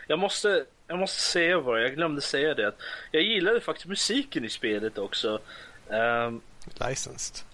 Jag 0.07 0.19
måste, 0.19 0.65
jag 0.87 0.99
måste 0.99 1.21
säga 1.21 1.61
bara, 1.61 1.81
jag 1.81 1.95
glömde 1.95 2.21
säga 2.21 2.53
det. 2.53 2.75
Jag 3.11 3.23
gillade 3.23 3.61
faktiskt 3.61 3.87
musiken 3.87 4.45
i 4.45 4.49
spelet 4.49 4.97
också. 4.97 5.39
Ehm, 5.89 6.41
Licensed. 6.87 7.45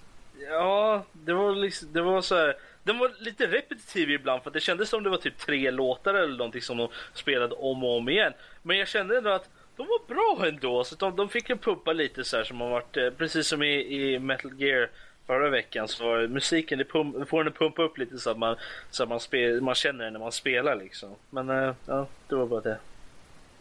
Ja, 0.50 1.06
det 1.14 1.34
var 1.34 1.56
liksom, 1.56 1.94
det 1.94 2.02
var 2.02 2.22
så 2.22 2.36
här. 2.36 2.58
Den 2.84 2.98
var 2.98 3.12
lite 3.20 3.48
repetitiv 3.48 4.12
ibland 4.12 4.44
för 4.44 4.50
att 4.50 4.54
det 4.54 4.60
kändes 4.60 4.90
som 4.90 5.04
det 5.04 5.10
var 5.10 5.18
typ 5.18 5.38
tre 5.38 5.72
låtar 5.72 6.14
eller 6.14 6.38
någonting 6.38 6.62
som 6.62 6.78
de 6.78 6.88
spelade 7.14 7.56
om 7.56 7.84
och 7.84 7.98
om 7.98 8.10
igen. 8.10 8.34
Men 8.62 8.78
jag 8.78 8.88
kände 8.88 9.18
ändå 9.18 9.30
att 9.30 9.50
de 9.76 9.88
var 9.88 10.08
bra 10.08 10.48
ändå, 10.48 10.84
så 10.84 10.96
de, 10.96 11.16
de 11.16 11.30
fick 11.30 11.50
en 11.50 11.58
pumpa 11.58 11.94
lite 11.94 12.24
så 12.24 12.38
här 12.38 12.44
som 12.44 12.62
har 12.62 12.70
varit, 12.70 12.98
eh, 12.98 13.10
precis 13.10 13.48
som 13.48 13.64
i, 13.64 13.74
i 14.14 14.20
Metal 14.20 14.62
Gear 14.62 14.90
förra 15.28 15.50
veckan 15.50 15.88
så 15.88 16.04
var 16.04 16.28
musiken, 16.28 16.78
det 16.78 16.86
pump, 16.86 17.30
får 17.30 17.44
den 17.44 17.54
att 17.54 17.60
pumpa 17.60 17.82
upp 17.84 17.98
lite 17.98 18.18
så 18.20 18.30
att 18.30 18.38
man, 18.38 18.56
så 18.92 19.04
att 19.04 19.10
man, 19.10 19.20
spel, 19.20 19.62
man 19.62 19.76
känner 19.76 20.06
det 20.06 20.12
när 20.12 20.20
man 20.20 20.32
spelar 20.32 20.76
liksom. 20.76 21.16
Men 21.30 21.50
eh, 21.50 21.74
ja, 21.86 22.08
det 22.28 22.36
var 22.36 22.46
bara 22.46 22.62
det. 22.62 22.78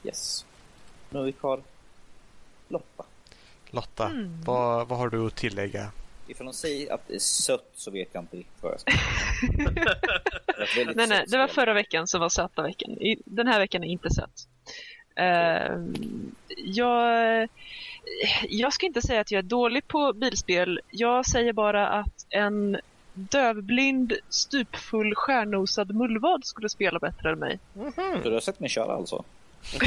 Yes. 0.05 0.47
Nu 1.11 1.19
har 1.19 1.27
vi 1.27 1.33
kvar 1.33 1.63
Lotta. 2.69 3.05
Lotta, 3.71 4.07
Mm. 4.09 4.43
vad, 4.45 4.89
vad 4.89 4.99
har 4.99 5.09
du 5.09 5.27
att 5.27 5.37
tillägga? 5.37 5.93
Ifall 6.27 6.47
de 6.47 6.53
säger 6.53 6.93
att 6.93 7.09
det 7.09 7.15
är 7.15 7.19
sött 7.19 7.71
så 7.75 7.91
vet 7.91 8.09
jag 8.13 8.23
inte 8.23 8.37
riktigt 8.37 8.63
vad 8.63 8.73
jag 8.73 8.81
ska 8.81 8.93
Det 9.67 10.77
väldigt 10.77 10.97
Nej, 10.97 11.07
nej, 11.07 11.19
sött 11.19 11.31
det 11.31 11.39
var 11.39 11.49
förra 11.49 11.75
veckan 11.75 12.07
som 12.07 12.21
var 12.21 12.29
söta 12.29 12.63
veckan. 12.63 12.91
I, 12.91 13.23
den 13.25 13.47
här 13.47 13.59
veckan 13.59 13.85
är 13.85 13.89
inte 13.89 14.11
söt. 14.11 14.49
Ehm, 15.15 15.95
jag, 16.57 17.49
jag 18.49 18.73
ska 18.73 18.87
inte 18.87 19.03
säga 19.03 19.21
att 19.21 19.31
jag 19.31 19.39
är 19.39 19.43
dålig 19.43 19.89
på 19.89 20.13
bilspel. 20.13 20.81
Jag 20.91 21.27
säger 21.27 21.53
bara 21.53 21.89
att 21.89 22.27
en 22.31 22.81
dövblind, 23.15 24.13
stupfull, 24.29 25.15
stjärnosad 25.15 25.95
mullvad 25.95 26.45
skulle 26.45 26.69
spela 26.69 26.99
bättre 26.99 27.31
än 27.31 27.39
mig. 27.39 27.59
Så 28.23 28.29
du 28.29 28.33
har 28.33 28.41
sett 28.41 28.61
mig 28.61 28.69
köra 28.69 28.93
alltså? 28.93 29.25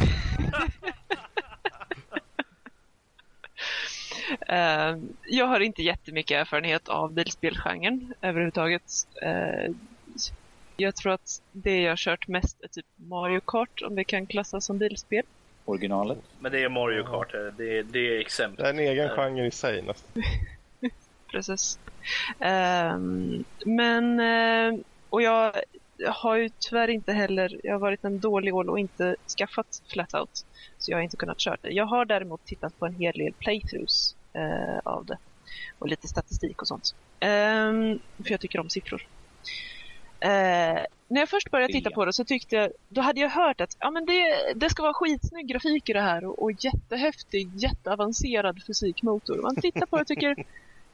Ehm, 4.47 5.10
jag 5.30 5.45
har 5.45 5.60
inte 5.60 5.84
jättemycket 5.84 6.35
erfarenhet 6.41 6.88
av 6.89 7.14
bilspelgenren 7.14 8.14
överhuvudtaget. 8.22 9.07
Jag 10.77 10.95
tror 10.95 11.14
att 11.14 11.41
det 11.52 11.81
jag 11.81 11.91
har 11.91 11.97
kört 11.97 12.27
mest 12.27 12.64
är 12.64 12.68
typ 12.68 12.85
Mario 12.95 13.39
Kart, 13.45 13.81
om 13.85 13.95
det 13.95 14.03
kan 14.03 14.27
klassas 14.27 14.65
som 14.65 14.77
bilspel. 14.77 15.23
Originalet. 15.65 16.18
Men 16.39 16.52
det 16.52 16.64
är 16.64 16.69
Mario 16.69 17.03
Kart, 17.03 17.34
eh, 17.34 17.39
det, 17.57 17.77
är- 17.77 17.84
det 17.84 17.99
är 17.99 18.19
exempel. 18.19 18.64
Det 18.64 18.69
är 18.69 18.73
en 18.73 18.80
egen 18.80 19.10
genre 19.10 19.45
i 19.47 19.52
sig 19.52 19.81
nästan. 19.81 20.23
Precis. 21.31 21.80
Ehm, 22.39 23.43
men, 23.65 24.19
eh, 24.19 24.80
och 25.10 25.22
jag 25.22 25.53
har 26.07 26.35
ju 26.35 26.49
tyvärr 26.60 26.88
inte 26.88 27.14
heller, 27.14 27.60
jag 27.64 27.73
har 27.73 27.80
varit 27.80 28.03
en 28.03 28.19
dålig 28.19 28.56
ål 28.56 28.69
och 28.69 28.80
inte 28.80 29.15
skaffat 29.38 29.81
Flatout. 29.93 30.45
Så 30.77 30.91
jag 30.91 30.97
har 30.97 31.03
inte 31.03 31.18
kunnat 31.18 31.39
köra 31.39 31.57
det. 31.61 31.69
Jag 31.69 31.85
har 31.85 32.06
däremot 32.06 32.45
tittat 32.45 32.80
på 32.80 32.85
en 32.85 32.95
hel 32.95 33.14
del 33.18 33.34
playthroughs 33.34 34.15
eh, 34.34 34.80
av 34.84 35.06
det. 35.06 35.18
Och 35.80 35.88
lite 35.88 36.07
statistik 36.07 36.61
och 36.61 36.68
sånt. 36.68 36.95
Ehm, 37.19 37.99
för 38.23 38.31
jag 38.31 38.39
tycker 38.39 38.60
om 38.60 38.69
siffror. 38.69 39.07
Eh, 40.19 40.83
när 41.07 41.21
jag 41.21 41.29
först 41.29 41.51
började 41.51 41.73
titta 41.73 41.91
på 41.91 42.05
det 42.05 42.13
så 42.13 42.25
tyckte 42.25 42.55
jag, 42.55 42.71
då 42.89 43.01
hade 43.01 43.21
jag 43.21 43.29
hört 43.29 43.61
att 43.61 43.77
ja, 43.79 43.91
men 43.91 44.05
det, 44.05 44.53
det 44.55 44.69
ska 44.69 44.83
vara 44.83 44.93
skitsnygg 44.93 45.47
grafik 45.47 45.89
i 45.89 45.93
det 45.93 46.01
här 46.01 46.25
och, 46.25 46.43
och 46.43 46.51
jättehäftig, 46.51 47.49
jätteavancerad 47.55 48.63
fysikmotor. 48.67 49.41
Man 49.41 49.55
tittar 49.55 49.85
på 49.85 49.95
det 49.95 50.01
och 50.01 50.07
tycker 50.07 50.35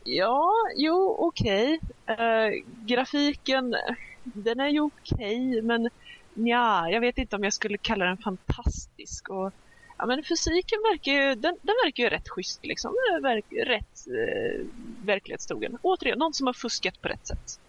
Ja, 0.04 0.52
jo, 0.76 1.16
okej. 1.20 1.80
Eh, 2.06 2.64
grafiken, 2.86 3.76
den 4.24 4.60
är 4.60 4.68
ju 4.68 4.80
okej, 4.80 5.62
men 5.62 5.90
ja, 6.34 6.90
jag 6.90 7.02
vet 7.02 7.18
inte 7.18 7.36
om 7.36 7.44
jag 7.44 7.54
skulle 7.54 7.78
kalla 7.78 8.06
den 8.06 8.18
fantastisk. 8.18 9.30
Och, 9.30 9.54
ja, 9.98 10.06
men 10.06 10.24
fysiken 10.24 10.80
verkar 10.92 11.12
ju, 11.12 11.36
den, 11.36 11.58
den 11.62 11.76
verkar 11.86 12.04
ju 12.04 12.10
rätt 12.10 12.30
schysst 12.30 12.66
liksom. 12.66 12.94
Verk, 13.22 13.46
rätt 13.52 14.08
eh, 14.08 14.66
verklighetstrogen. 15.06 15.78
Återigen, 15.82 16.20
någon 16.20 16.34
som 16.34 16.48
har 16.48 16.54
fuskat 16.54 17.02
på 17.02 17.08
rätt 17.08 17.28
sätt. 17.28 17.60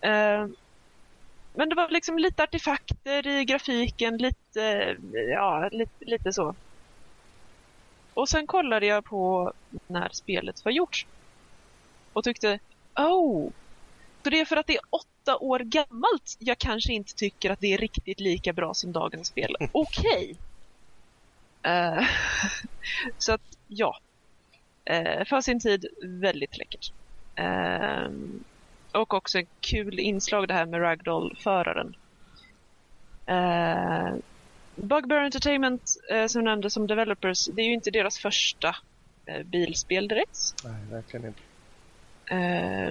Eh, 0.00 0.46
men 1.54 1.68
det 1.68 1.74
var 1.74 1.88
liksom 1.88 2.18
lite 2.18 2.42
artefakter 2.42 3.26
i 3.26 3.44
grafiken, 3.44 4.16
lite, 4.16 4.96
ja, 5.12 5.68
lite, 5.72 6.04
lite 6.04 6.32
så. 6.32 6.54
Och 8.14 8.28
sen 8.28 8.46
kollade 8.46 8.86
jag 8.86 9.04
på 9.04 9.52
när 9.86 10.08
spelet 10.12 10.64
var 10.64 10.72
gjort. 10.72 11.06
Och 12.12 12.24
tyckte, 12.24 12.58
oh, 12.96 13.50
så 14.22 14.30
det 14.30 14.40
är 14.40 14.44
för 14.44 14.56
att 14.56 14.66
det 14.66 14.74
är 14.76 14.82
åtta 14.90 15.36
år 15.36 15.58
gammalt 15.58 16.36
jag 16.38 16.58
kanske 16.58 16.92
inte 16.92 17.14
tycker 17.14 17.50
att 17.50 17.60
det 17.60 17.74
är 17.74 17.78
riktigt 17.78 18.20
lika 18.20 18.52
bra 18.52 18.74
som 18.74 18.92
dagens 18.92 19.28
spel. 19.28 19.56
Okej. 19.72 20.36
Okay. 21.62 21.98
Uh, 21.98 22.06
så 23.18 23.32
att, 23.32 23.58
ja. 23.68 23.98
Uh, 24.90 25.24
för 25.24 25.40
sin 25.40 25.60
tid, 25.60 25.86
väldigt 26.02 26.58
läckert. 26.58 26.92
Uh, 27.40 28.10
och 28.92 29.14
också 29.14 29.38
en 29.38 29.46
kul 29.60 29.98
inslag 29.98 30.48
det 30.48 30.54
här 30.54 30.66
med 30.66 30.80
Ragdoll-föraren. 30.80 31.96
Uh, 33.30 34.16
Bugbear 34.76 35.24
Entertainment 35.24 35.96
uh, 36.12 36.26
som 36.26 36.44
nämndes 36.44 36.72
som 36.72 36.86
developers, 36.86 37.46
det 37.46 37.62
är 37.62 37.66
ju 37.66 37.74
inte 37.74 37.90
deras 37.90 38.18
första 38.18 38.68
uh, 39.28 39.42
bilspel 39.44 40.08
direkt. 40.08 40.54
Nej, 40.64 40.84
verkligen 40.90 41.26
inte. 41.26 41.40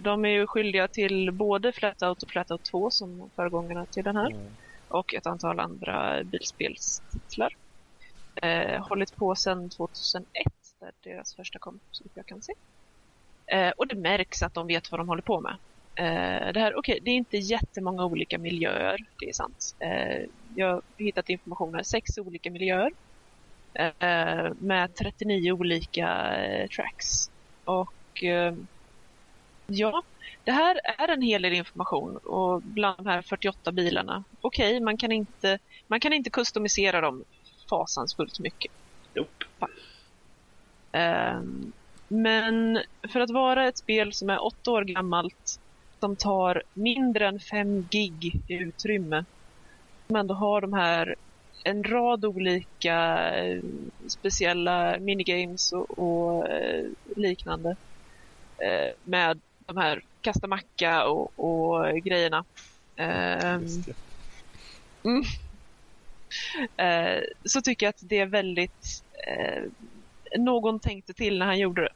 De 0.01 0.25
är 0.25 0.29
ju 0.29 0.47
skyldiga 0.47 0.87
till 0.87 1.31
både 1.31 1.71
Flatout 1.71 2.23
och 2.23 2.29
Flatout 2.29 2.63
2 2.63 2.91
som 2.91 3.29
föregångarna 3.35 3.85
till 3.85 4.03
den 4.03 4.15
här. 4.15 4.31
Mm. 4.31 4.47
Och 4.87 5.13
ett 5.13 5.25
antal 5.25 5.59
andra 5.59 6.23
bilspelstitlar. 6.23 7.55
Hållit 8.79 9.15
på 9.15 9.35
sedan 9.35 9.69
2001 9.69 10.27
där 10.79 10.91
deras 11.03 11.35
första 11.35 11.59
kom, 11.59 11.79
så 11.91 12.03
jag 12.13 12.25
kan 12.25 12.41
se. 12.41 12.53
Och 13.75 13.87
det 13.87 13.95
märks 13.95 14.43
att 14.43 14.53
de 14.53 14.67
vet 14.67 14.91
vad 14.91 14.99
de 14.99 15.07
håller 15.07 15.21
på 15.21 15.39
med. 15.39 15.55
Uh, 15.99 16.51
det 16.53 16.59
här, 16.59 16.75
okej, 16.75 16.93
okay, 16.93 16.99
det 17.03 17.11
är 17.11 17.15
inte 17.15 17.37
jättemånga 17.37 18.05
olika 18.05 18.37
miljöer, 18.37 19.05
det 19.19 19.29
är 19.29 19.33
sant. 19.33 19.75
Uh, 19.83 20.25
jag 20.55 20.67
har 20.73 20.81
hittat 20.97 21.29
information 21.29 21.75
här, 21.75 21.83
sex 21.83 22.17
olika 22.17 22.51
miljöer 22.51 22.91
uh, 23.79 24.53
med 24.59 24.95
39 24.95 25.51
olika 25.51 26.07
tracks. 26.75 27.31
Och 27.65 28.23
ja, 29.67 30.03
det 30.43 30.51
här 30.51 30.79
är 30.97 31.07
en 31.07 31.21
hel 31.21 31.41
del 31.41 31.53
information 31.53 32.17
och 32.17 32.61
bland 32.61 32.97
de 32.97 33.07
här 33.07 33.21
48 33.21 33.71
bilarna, 33.71 34.23
okej, 34.41 34.67
okay, 34.67 34.83
man, 34.83 34.97
kan 34.97 35.11
inte, 35.11 35.59
man 35.87 35.99
kan 35.99 36.13
inte 36.13 36.29
customisera 36.29 37.01
dem 37.01 37.23
fasansfullt 37.69 38.39
mycket. 38.39 38.71
Nope. 39.13 39.45
Men 42.07 42.83
för 43.13 43.19
att 43.19 43.29
vara 43.29 43.67
ett 43.67 43.77
spel 43.77 44.13
som 44.13 44.29
är 44.29 44.43
åtta 44.43 44.71
år 44.71 44.81
gammalt 44.83 45.59
som 45.99 46.15
tar 46.15 46.63
mindre 46.73 47.27
än 47.27 47.39
5 47.39 47.87
gig 47.91 48.41
i 48.47 48.53
utrymme. 48.53 49.25
Men 50.07 50.27
då 50.27 50.33
har 50.33 50.61
de 50.61 50.73
här 50.73 51.15
en 51.63 51.83
rad 51.83 52.25
olika 52.25 53.29
eh, 53.35 53.61
speciella 54.07 54.99
minigames 54.99 55.71
och, 55.71 55.99
och 55.99 56.47
eh, 56.47 56.85
liknande. 57.15 57.75
Eh, 58.57 58.93
med 59.03 59.39
de 59.65 59.77
här 59.77 60.03
kasta 60.21 60.47
macka 60.47 61.07
och, 61.07 61.39
och 61.39 61.95
grejerna. 61.95 62.45
Ehm, 62.95 63.65
mm. 65.03 65.23
Så 67.45 67.61
tycker 67.61 67.85
jag 67.85 67.89
att 67.89 68.09
det 68.09 68.19
är 68.19 68.25
väldigt... 68.25 69.03
Någon 70.37 70.79
tänkte 70.79 71.13
till 71.13 71.39
när 71.39 71.45
han 71.45 71.59
gjorde 71.59 71.81
det. 71.81 71.93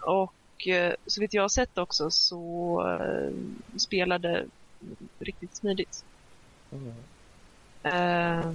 Och 0.00 0.32
och 0.56 0.68
eh, 0.68 0.94
så 1.06 1.20
vitt 1.20 1.34
jag 1.34 1.42
har 1.42 1.48
sett 1.48 1.78
också 1.78 2.10
så 2.10 2.82
uh, 2.82 3.30
spelade 3.76 4.46
riktigt 5.18 5.56
smidigt. 5.56 6.04
Mm. 6.72 6.94
Uh, 7.86 8.52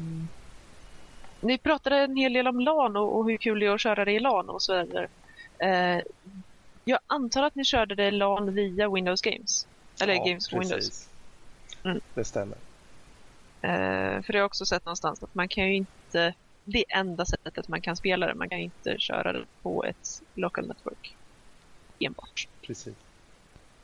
ni 1.41 1.57
pratade 1.57 1.97
en 1.97 2.15
hel 2.15 2.33
del 2.33 2.47
om 2.47 2.59
LAN 2.59 2.97
och, 2.97 3.17
och, 3.17 3.25
hur 3.25 3.37
kul 3.37 3.59
det 3.59 3.65
är 3.65 3.73
att 3.73 3.81
köra 3.81 4.05
det 4.05 4.11
i 4.11 4.19
LAN 4.19 4.49
och 4.49 4.61
så 4.61 4.83
vidare. 4.83 5.07
Uh, 5.63 6.03
jag 6.85 6.99
antar 7.07 7.43
att 7.43 7.55
ni 7.55 7.65
körde 7.65 7.95
det 7.95 8.07
i 8.07 8.11
LAN 8.11 8.53
via 8.53 8.89
Windows 8.89 9.21
Games? 9.21 9.67
Eller 10.01 10.13
ja, 10.13 10.23
Games 10.25 10.49
for 10.49 10.59
Windows? 10.59 11.09
Mm. 11.83 12.01
Det 12.13 12.23
stämmer. 12.23 12.57
för 13.61 14.27
det 14.27 14.33
har 14.33 14.39
jag 14.39 14.45
också 14.45 14.65
sett 14.65 14.85
någonstans 14.85 15.23
att 15.23 15.35
man 15.35 15.47
kan 15.47 15.67
ju 15.67 15.75
inte 15.75 16.33
det 16.63 16.83
enda 16.89 17.25
sättet 17.25 17.67
man 17.67 17.81
kan 17.81 17.95
spela 17.95 18.27
det. 18.27 18.35
Man 18.35 18.49
kan 18.49 18.59
inte 18.59 18.95
köra 18.99 19.33
det 19.33 19.45
på 19.61 19.83
ett 19.83 20.21
local 20.35 20.67
network 20.67 21.15
enbart. 22.05 22.47
Precis. 22.61 22.93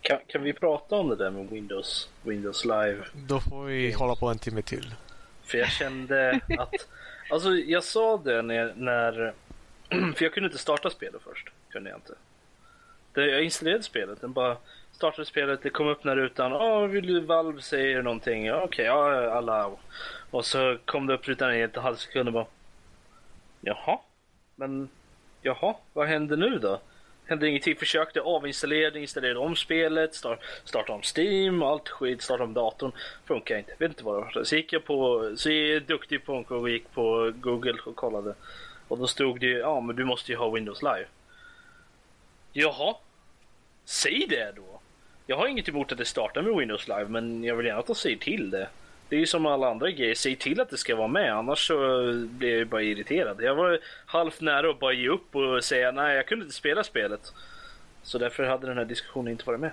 Kan, 0.02 0.19
kan 0.27 0.44
vi 0.44 0.53
prata 0.53 0.95
om 0.95 1.10
det 1.10 1.15
där 1.15 1.31
med 1.31 1.49
Windows, 1.49 2.10
Windows 2.23 2.65
Live? 2.65 3.06
Då 3.14 3.39
får 3.39 3.64
vi 3.64 3.91
hålla 3.91 4.15
på 4.15 4.27
en 4.27 4.39
timme 4.39 4.61
till. 4.61 4.95
För 5.44 5.57
jag 5.57 5.72
kände 5.72 6.39
att... 6.57 6.73
Alltså 7.30 7.49
jag 7.49 7.84
sa 7.84 8.18
det 8.18 8.41
när... 8.41 8.73
när 8.76 9.34
för 10.15 10.23
jag 10.23 10.34
kunde 10.34 10.48
inte 10.48 10.57
starta 10.57 10.89
spelet 10.89 11.22
först. 11.22 11.49
Kunde 11.69 11.89
jag 11.89 11.98
inte. 11.98 12.14
Det, 13.14 13.26
jag 13.26 13.44
installerade 13.44 13.84
spelet. 13.84 14.22
Den 14.22 14.34
bara 14.34 14.57
startade 14.91 15.26
spelet. 15.26 15.61
Det 15.64 15.69
kom 15.69 15.88
upp 15.88 16.03
den 16.03 16.10
här 16.10 16.15
rutan. 16.15 16.52
Ja, 16.52 16.84
oh, 16.84 16.88
vill 16.88 17.07
du 17.07 17.19
Valve 17.19 17.61
säger 17.61 18.02
någonting? 18.02 18.53
Okej, 18.53 18.64
okay, 18.64 18.85
ja, 18.85 19.31
alla. 19.31 19.72
Och 20.31 20.45
så 20.45 20.77
kom 20.85 21.07
det 21.07 21.14
upp 21.14 21.27
rutan 21.27 21.56
i 21.56 21.60
en 21.60 21.72
halv 21.76 21.95
sekund 21.95 22.30
och 22.30 22.34
bara... 22.34 22.45
Jaha? 23.61 23.99
Men... 24.56 24.89
Jaha, 25.41 25.76
vad 25.94 26.07
händer 26.07 26.38
nu 26.38 26.60
då? 26.60 26.81
Hände 27.28 27.48
ingenting. 27.49 27.74
Typ 27.74 27.80
Försökte 27.80 28.22
avinstallera, 28.22 28.99
installerade 28.99 29.40
om 29.40 29.56
spelet, 29.56 30.16
start, 30.16 30.40
starta 30.64 30.94
om 30.94 31.02
Steam, 31.16 31.64
allt 31.64 31.90
skit, 31.90 32.22
starta 32.22 32.44
om 32.44 32.54
datorn. 32.54 32.91
Funkar 33.26 33.58
inte. 33.58 33.74
Vet 33.78 33.90
inte 33.90 34.04
vad 34.04 34.16
det 34.16 34.20
var. 34.36 34.44
Så 34.44 34.56
gick 34.56 34.74
jag 34.74 34.86
på, 34.86 35.32
så 35.38 35.49
jag 35.52 35.70
är 35.76 35.80
duktig 35.80 36.26
på 36.26 36.45
och 36.48 36.70
gick 36.70 36.91
på 36.94 37.34
Google 37.36 37.78
och 37.86 37.95
kollade. 37.95 38.36
Och 38.88 38.98
då 38.98 39.08
stod 39.08 39.40
det 39.40 39.48
ja 39.48 39.82
men 39.82 39.95
du 39.95 40.06
måste 40.06 40.32
ju 40.32 40.38
ha 40.38 40.49
Windows 40.49 40.82
Live. 40.82 41.06
Jaha. 42.54 42.95
Säg 43.86 44.26
det 44.30 44.52
då. 44.56 44.80
Jag 45.26 45.38
har 45.38 45.48
inget 45.48 45.70
emot 45.70 45.91
att 45.91 45.98
det 45.98 46.06
startar 46.06 46.41
med 46.41 46.56
Windows 46.56 46.88
Live 46.88 47.06
men 47.06 47.44
jag 47.44 47.56
vill 47.56 47.66
gärna 47.66 47.80
att 47.80 47.88
de 47.88 47.95
säger 47.95 48.18
till 48.18 48.49
det. 48.49 48.68
Det 49.10 49.16
är 49.16 49.20
ju 49.20 49.26
som 49.26 49.46
alla 49.46 49.70
andra 49.70 49.92
grejer, 49.92 50.16
säg 50.16 50.36
till 50.36 50.62
att 50.62 50.70
det 50.70 50.78
ska 50.78 50.96
vara 50.96 51.08
med 51.08 51.34
annars 51.34 51.68
så 51.68 52.10
eh, 52.10 52.16
blir 52.16 52.50
jag 52.50 52.58
ju 52.58 52.66
bara 52.66 52.82
irriterad. 52.82 53.42
Jag 53.42 53.56
var 53.56 53.80
halvt 54.06 54.42
nära 54.42 54.70
att 54.70 54.80
bara 54.80 54.94
ge 54.94 55.10
upp 55.10 55.36
och 55.36 55.64
säga 55.64 55.92
nej 55.92 56.16
jag 56.16 56.28
kunde 56.28 56.46
inte 56.46 56.56
spela 56.56 56.84
spelet. 56.84 57.34
Så 58.04 58.18
därför 58.18 58.44
hade 58.44 58.68
den 58.68 58.78
här 58.78 58.86
diskussionen 58.86 59.32
inte 59.32 59.46
varit 59.46 59.60
med. 59.60 59.72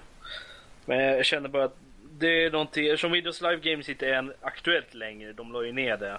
Men 0.85 0.99
jag 0.99 1.25
känner 1.25 1.49
bara 1.49 1.65
att 1.65 1.77
det 2.19 2.45
är 2.45 2.51
någonting, 2.51 2.87
eftersom 2.87 3.13
Windows 3.13 3.41
Live 3.41 3.57
Games 3.57 3.89
inte 3.89 4.07
är 4.07 4.33
aktuellt 4.41 4.95
längre, 4.95 5.33
de 5.33 5.53
la 5.53 5.65
ju 5.65 5.73
ner 5.73 5.97
det. 5.97 6.19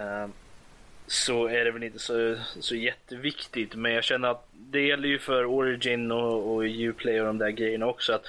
Eh, 0.00 0.28
så 1.06 1.46
är 1.46 1.64
det 1.64 1.70
väl 1.70 1.82
inte 1.82 1.98
så, 1.98 2.36
så 2.60 2.74
jätteviktigt. 2.74 3.74
Men 3.74 3.92
jag 3.92 4.04
känner 4.04 4.28
att 4.28 4.48
det 4.52 4.80
gäller 4.80 5.08
ju 5.08 5.18
för 5.18 5.44
Origin 5.44 6.12
och, 6.12 6.54
och 6.54 6.62
Uplay 6.62 7.20
och 7.20 7.26
de 7.26 7.38
där 7.38 7.50
grejerna 7.50 7.86
också. 7.86 8.12
att 8.12 8.26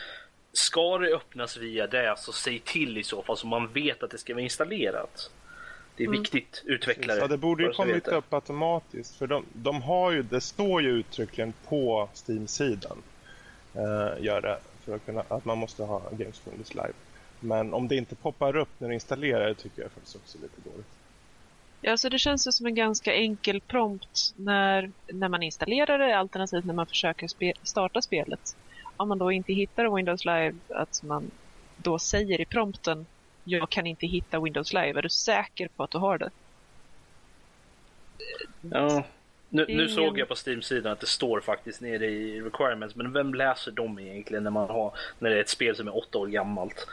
Ska 0.54 0.98
det 0.98 1.16
öppnas 1.16 1.58
via 1.58 1.88
det 1.88 2.16
så 2.18 2.32
säg 2.32 2.60
till 2.60 2.98
i 2.98 3.04
så 3.04 3.24
fall 3.24 3.38
så 3.38 3.48
man 3.48 3.74
vet 3.74 4.04
att 4.04 4.12
det 4.12 4.18
ska 4.18 4.34
vara 4.34 4.44
installerat. 4.44 5.32
Det 5.96 6.04
är 6.04 6.08
mm. 6.08 6.22
viktigt, 6.22 6.64
utvecklare. 6.66 7.20
Ja, 7.20 7.28
det 7.28 7.38
borde 7.38 7.64
ju 7.64 7.74
kommit 7.74 8.08
upp 8.08 8.34
automatiskt. 8.34 9.16
För 9.16 9.28
de, 9.28 9.46
de, 9.54 9.82
har 9.82 10.12
ju, 10.12 10.24
det 10.24 10.42
står 10.42 10.82
ju 10.82 10.90
uttryckligen 10.90 11.54
på 11.68 12.10
Steam-sidan. 12.14 12.98
Uh, 13.76 14.26
gör 14.26 14.42
det, 14.42 14.58
för 14.86 14.96
att, 14.96 15.06
kunna, 15.06 15.24
att 15.28 15.46
man 15.46 15.58
måste 15.58 15.84
ha 15.84 16.02
Games 16.12 16.40
for 16.40 16.52
Windows 16.52 16.76
Live. 16.76 16.94
Men 17.40 17.74
om 17.74 17.88
det 17.88 17.96
inte 17.96 18.16
poppar 18.16 18.56
upp 18.56 18.70
när 18.78 18.88
du 18.88 18.94
installerar 18.94 19.48
det 19.48 19.56
tycker 19.56 19.82
jag 19.82 19.92
faktiskt 19.92 20.16
också 20.16 20.38
lite 20.42 20.70
dåligt. 20.70 20.88
Ja, 21.82 21.98
så 21.98 22.10
det 22.10 22.20
känns 22.20 22.48
ju 22.48 22.52
som 22.52 22.66
en 22.66 22.76
ganska 22.76 23.14
enkel 23.14 23.62
prompt 23.62 24.34
när, 24.36 24.92
när 25.08 25.30
man 25.30 25.44
installerar 25.44 26.00
det, 26.00 26.18
alternativt 26.18 26.66
när 26.66 26.74
man 26.74 26.88
försöker 26.88 27.28
spe, 27.28 27.54
starta 27.64 28.02
spelet 28.02 28.56
om 28.98 29.10
man 29.10 29.18
då 29.18 29.32
inte 29.32 29.54
hittar 29.54 29.96
Windows 29.96 30.26
Live 30.26 30.56
att 30.70 31.04
man 31.04 31.32
då 31.78 32.00
säger 32.00 32.42
i 32.42 32.46
prompten 32.46 33.06
jag 33.44 33.70
kan 33.70 33.88
inte 33.88 34.08
hitta 34.08 34.40
Windows 34.40 34.74
Live. 34.74 35.00
Är 35.00 35.02
du 35.02 35.10
säker 35.10 35.68
på 35.68 35.84
att 35.84 35.92
du 35.92 35.98
har 35.98 36.18
det? 36.18 36.30
Ja, 38.62 39.04
nu, 39.50 39.66
nu 39.68 39.90
såg 39.90 40.20
jag 40.20 40.28
på 40.28 40.36
Steam-sidan 40.36 40.92
att 40.92 41.00
det 41.00 41.08
står 41.08 41.40
faktiskt 41.40 41.82
nere 41.82 42.06
i 42.06 42.42
requirements. 42.42 42.96
Men 42.96 43.14
vem 43.14 43.34
läser 43.34 43.72
dem 43.72 44.00
egentligen 44.00 44.44
när 44.44 44.52
man 44.52 44.70
har 44.70 44.94
när 45.20 45.30
det 45.30 45.36
är 45.36 45.42
ett 45.42 45.50
spel 45.50 45.76
som 45.76 45.88
är 45.88 45.98
åtta 45.98 46.18
år 46.18 46.28
gammalt? 46.28 46.88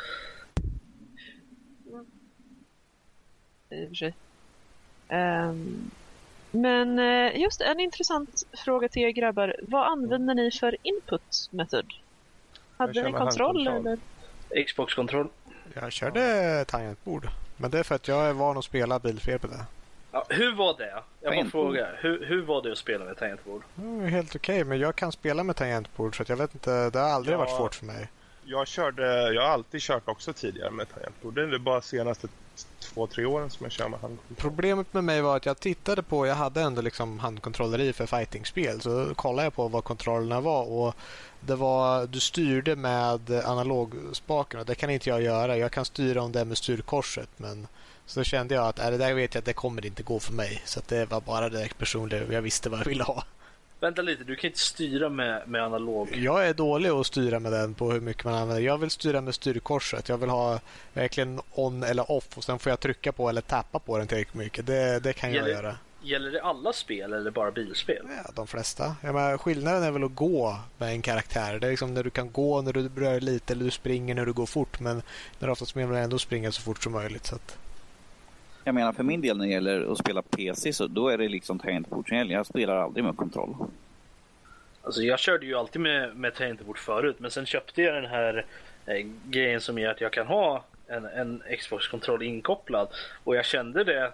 I 3.70 3.84
och 3.84 3.88
för 3.88 3.94
sig. 3.94 4.14
Um, 5.08 5.90
Men 6.50 6.98
eh, 6.98 7.40
just 7.40 7.60
en 7.60 7.80
intressant 7.80 8.42
fråga 8.64 8.88
till 8.88 9.02
er 9.02 9.10
grabbar. 9.10 9.56
Vad 9.62 9.86
använder 9.86 10.34
ni 10.34 10.50
för 10.50 10.76
input 10.82 11.48
method? 11.50 11.86
Hade 12.76 13.02
ni 13.02 13.12
kontroll 13.12 13.66
eller? 13.66 13.98
Xbox-kontroll. 14.66 15.28
Jag 15.74 15.92
körde 15.92 16.64
tangentbord. 16.68 17.28
Men 17.56 17.70
det 17.70 17.78
är 17.78 17.82
för 17.82 17.94
att 17.94 18.08
jag 18.08 18.26
är 18.28 18.32
van 18.32 18.58
att 18.58 18.64
spela 18.64 18.98
bilspel 18.98 19.38
på 19.38 19.46
det. 19.46 19.64
Ja, 20.12 20.26
hur 20.28 20.54
var 20.54 20.78
det? 20.78 21.02
Jag 21.20 21.34
bara 21.34 21.50
frågar. 21.50 21.98
Hur, 22.00 22.24
hur 22.26 22.42
var 22.42 22.62
det 22.62 22.72
att 22.72 22.78
spela 22.78 23.04
med 23.04 23.16
tangentbord? 23.16 23.62
Är 24.02 24.06
helt 24.06 24.36
okej, 24.36 24.64
men 24.64 24.78
jag 24.78 24.96
kan 24.96 25.12
spela 25.12 25.44
med 25.44 25.56
tangentbord 25.56 26.16
så 26.16 26.22
att 26.22 26.28
jag 26.28 26.36
vet 26.36 26.54
inte, 26.54 26.90
det 26.90 26.98
har 26.98 27.08
aldrig 27.08 27.34
Ja. 27.34 27.38
varit 27.38 27.50
svårt 27.56 27.74
för 27.74 27.86
mig. 27.86 28.08
Jag, 28.44 28.66
körde, 28.68 29.32
jag 29.32 29.42
har 29.42 29.48
alltid 29.48 29.80
kört 29.80 30.08
också 30.08 30.32
tidigare 30.32 30.70
med 30.70 30.88
tangentbord. 30.94 31.34
Det 31.34 31.42
är 31.42 31.58
bara 31.58 31.80
senaste 31.80 32.28
två, 32.94 33.06
tre 33.06 33.24
åren 33.24 33.50
som 33.50 33.64
jag 33.64 33.72
kör 33.72 33.88
med 33.88 34.00
handkontroll. 34.00 34.36
Problemet 34.36 34.92
med 34.92 35.04
mig 35.04 35.22
var 35.22 35.36
att 35.36 35.46
jag 35.46 35.60
tittade 35.60 36.02
på, 36.02 36.26
jag 36.26 36.34
hade 36.34 36.62
ändå 36.62 36.82
liksom 36.82 37.18
handkontroller 37.18 37.80
i 37.80 37.92
för 37.92 38.06
fightingspel, 38.06 38.80
så 38.80 39.14
kollade 39.14 39.46
jag 39.46 39.54
på 39.54 39.68
vad 39.68 39.84
kontrollerna 39.84 40.40
var 40.40 40.64
och 40.64 40.94
det 41.40 41.54
var, 41.54 42.06
du 42.06 42.20
styrde 42.20 42.76
med 42.76 43.30
analogspaken 43.30 44.60
och 44.60 44.66
det 44.66 44.74
kan 44.74 44.90
inte 44.90 45.08
jag 45.08 45.22
göra. 45.22 45.56
Jag 45.56 45.72
kan 45.72 45.84
styra 45.84 46.22
om 46.22 46.32
det 46.32 46.40
är 46.40 46.44
med 46.44 46.58
styrkorset 46.58 47.28
men 47.36 47.66
så 48.06 48.24
kände 48.24 48.54
jag 48.54 48.66
att 48.66 48.78
äh, 48.78 48.90
det 48.90 48.98
där 48.98 49.14
vet 49.14 49.34
jag 49.34 49.40
att 49.40 49.46
det 49.46 49.52
kommer 49.52 49.86
inte 49.86 50.02
gå 50.02 50.20
för 50.20 50.32
mig. 50.32 50.62
Så 50.64 50.78
att 50.78 50.88
det 50.88 51.10
var 51.10 51.20
bara 51.20 51.48
det 51.48 51.78
personliga, 51.78 52.32
jag 52.32 52.42
visste 52.42 52.68
vad 52.68 52.80
jag 52.80 52.84
ville 52.84 53.04
ha. 53.04 53.24
Vänta 53.80 54.02
lite, 54.02 54.24
du 54.24 54.36
kan 54.36 54.48
inte 54.48 54.58
styra 54.60 55.08
med, 55.08 55.48
med 55.48 55.62
analog. 55.64 56.16
Jag 56.16 56.48
är 56.48 56.54
dålig 56.54 56.88
att 56.88 57.06
styra 57.06 57.40
med 57.40 57.52
den 57.52 57.74
på 57.74 57.92
hur 57.92 58.00
mycket 58.00 58.24
man 58.24 58.34
använder. 58.34 58.62
Jag 58.62 58.78
vill 58.78 58.90
styra 58.90 59.20
med 59.20 59.34
styrkorset. 59.34 60.08
Jag 60.08 60.18
vill 60.18 60.28
ha 60.30 60.60
verkligen 60.92 61.40
on 61.50 61.82
eller 61.82 62.10
off 62.10 62.28
och 62.36 62.44
sen 62.44 62.58
får 62.58 62.70
jag 62.70 62.80
trycka 62.80 63.12
på 63.12 63.28
eller 63.28 63.40
tappa 63.40 63.78
på 63.78 63.98
den 63.98 64.06
tillräckligt 64.06 64.34
mycket. 64.34 64.66
Det, 64.66 65.00
det 65.00 65.12
kan 65.12 65.30
jag 65.32 65.36
Gäller- 65.36 65.50
göra. 65.62 65.76
Gäller 66.02 66.30
det 66.30 66.42
alla 66.42 66.72
spel 66.72 67.12
eller 67.12 67.30
bara 67.30 67.50
bilspel? 67.50 68.06
Ja, 68.24 68.30
de 68.34 68.46
flesta. 68.46 68.96
Jag 69.02 69.14
menar, 69.14 69.38
skillnaden 69.38 69.82
är 69.82 69.90
väl 69.90 70.04
att 70.04 70.14
gå 70.14 70.56
med 70.78 70.88
en 70.92 71.02
karaktär. 71.02 71.58
Det 71.58 71.66
är 71.66 71.70
liksom 71.70 71.94
när 71.94 72.04
du 72.04 72.10
kan 72.10 72.32
gå 72.32 72.62
när 72.62 72.72
du 72.72 72.88
rör 72.88 73.20
lite 73.20 73.52
eller 73.52 73.64
du 73.64 73.70
springer 73.70 74.14
när 74.14 74.26
du 74.26 74.32
går 74.32 74.46
fort. 74.46 74.80
Men 74.80 75.02
när 75.38 75.48
du 75.48 75.52
oftast 75.52 75.74
man 75.74 75.94
ändå 75.94 76.18
springa 76.18 76.52
så 76.52 76.62
fort 76.62 76.82
som 76.82 76.92
möjligt. 76.92 77.26
Så 77.26 77.34
att, 77.34 77.58
jag 78.64 78.74
menar 78.74 78.92
för 78.92 79.02
min 79.02 79.20
del 79.20 79.38
när 79.38 79.46
det 79.46 79.52
gäller 79.52 79.92
att 79.92 79.98
spela 79.98 80.22
PC 80.22 80.72
så 80.72 80.86
då 80.86 81.08
är 81.08 81.18
det 81.18 81.28
liksom 81.28 81.58
tangentbord 81.58 82.08
som 82.08 82.16
gäller. 82.16 82.34
Jag 82.34 82.46
spelar 82.46 82.76
aldrig 82.76 83.04
med 83.04 83.16
kontroll. 83.16 83.54
Alltså 84.82 85.02
jag 85.02 85.18
körde 85.18 85.46
ju 85.46 85.54
alltid 85.54 85.82
med, 85.82 86.16
med 86.16 86.34
tangentbord 86.34 86.78
förut 86.78 87.16
men 87.18 87.30
sen 87.30 87.46
köpte 87.46 87.82
jag 87.82 87.94
den 87.94 88.10
här 88.10 88.46
eh, 88.86 89.06
grejen 89.28 89.60
som 89.60 89.78
gör 89.78 89.90
att 89.90 90.00
jag 90.00 90.12
kan 90.12 90.26
ha 90.26 90.64
en, 90.86 91.04
en 91.04 91.42
Xbox-kontroll 91.58 92.22
inkopplad 92.22 92.88
och 93.24 93.36
jag 93.36 93.44
kände 93.44 93.84
det 93.84 94.12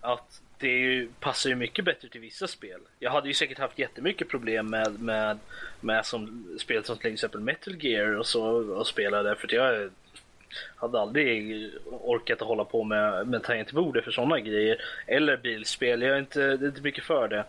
att 0.00 0.40
det 0.58 0.68
ju, 0.68 1.08
passar 1.20 1.50
ju 1.50 1.56
mycket 1.56 1.84
bättre 1.84 2.08
till 2.08 2.20
vissa 2.20 2.46
spel. 2.46 2.80
Jag 2.98 3.10
hade 3.10 3.28
ju 3.28 3.34
säkert 3.34 3.58
haft 3.58 3.78
jättemycket 3.78 4.28
problem 4.28 4.66
med, 4.66 5.00
med, 5.00 5.38
med 5.80 6.06
som 6.06 6.46
spel 6.60 6.84
som 6.84 6.98
till 6.98 7.12
exempel 7.12 7.40
Metal 7.40 7.84
Gear 7.84 8.18
och 8.18 8.26
så 8.26 8.44
och 8.74 8.86
spela 8.86 9.22
där 9.22 9.34
för 9.34 9.46
att 9.46 9.52
jag 9.52 9.90
hade 10.76 11.00
aldrig 11.00 11.70
orkat 11.90 12.42
att 12.42 12.48
hålla 12.48 12.64
på 12.64 12.84
med, 12.84 13.26
med 13.26 13.42
tangentbordet 13.42 14.04
för 14.04 14.10
sådana 14.10 14.40
grejer. 14.40 14.76
Eller 15.06 15.36
bilspel, 15.36 16.02
jag 16.02 16.14
är 16.14 16.18
inte, 16.18 16.40
det 16.40 16.66
är 16.66 16.68
inte 16.68 16.82
mycket 16.82 17.04
för 17.04 17.28
det. 17.28 17.44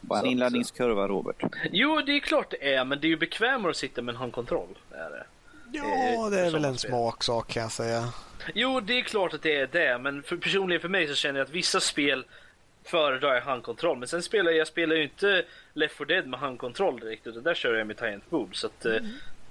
Bara 0.00 0.20
en 0.20 0.26
inladdningskurva, 0.26 1.08
Robert. 1.08 1.36
Jo, 1.72 2.00
det 2.06 2.12
är 2.12 2.20
klart 2.20 2.50
det 2.50 2.74
är, 2.74 2.84
men 2.84 3.00
det 3.00 3.06
är 3.06 3.08
ju 3.08 3.16
bekvämare 3.16 3.70
att 3.70 3.76
sitta 3.76 4.02
med 4.02 4.12
en 4.12 4.18
handkontroll. 4.18 4.68
Är 4.90 5.10
det. 5.10 5.24
ja, 5.72 5.84
Eh, 6.24 6.30
det 6.30 6.40
är 6.40 6.50
väl 6.50 6.64
en 6.64 6.78
smaksak 6.78 7.48
kan 7.48 7.62
jag 7.62 7.72
säga. 7.72 8.04
Jo, 8.54 8.80
det 8.80 8.98
är 8.98 9.02
klart 9.02 9.34
att 9.34 9.42
det 9.42 9.56
är 9.56 9.66
det, 9.72 9.98
men 9.98 10.22
för, 10.22 10.36
personligen 10.36 10.80
för 10.80 10.88
mig 10.88 11.08
så 11.08 11.14
känner 11.14 11.40
jag 11.40 11.44
att 11.46 11.52
vissa 11.52 11.80
spel 11.80 12.24
föredrar 12.84 13.34
jag 13.34 13.42
handkontroll. 13.42 13.98
Men 13.98 14.08
sen 14.08 14.22
spelar 14.22 14.50
jag, 14.50 14.60
jag 14.60 14.66
spelar 14.66 14.96
ju 14.96 15.02
inte 15.02 15.44
Left 15.72 15.96
4 15.96 16.06
Dead 16.06 16.26
med 16.26 16.40
handkontroll 16.40 17.00
direkt, 17.00 17.26
utan 17.26 17.42
där 17.42 17.54
kör 17.54 17.74
jag 17.74 17.86
med 17.86 17.96
tangentbord. 17.96 18.56
Så 18.56 18.66
att, 18.66 18.84
eh, 18.84 18.96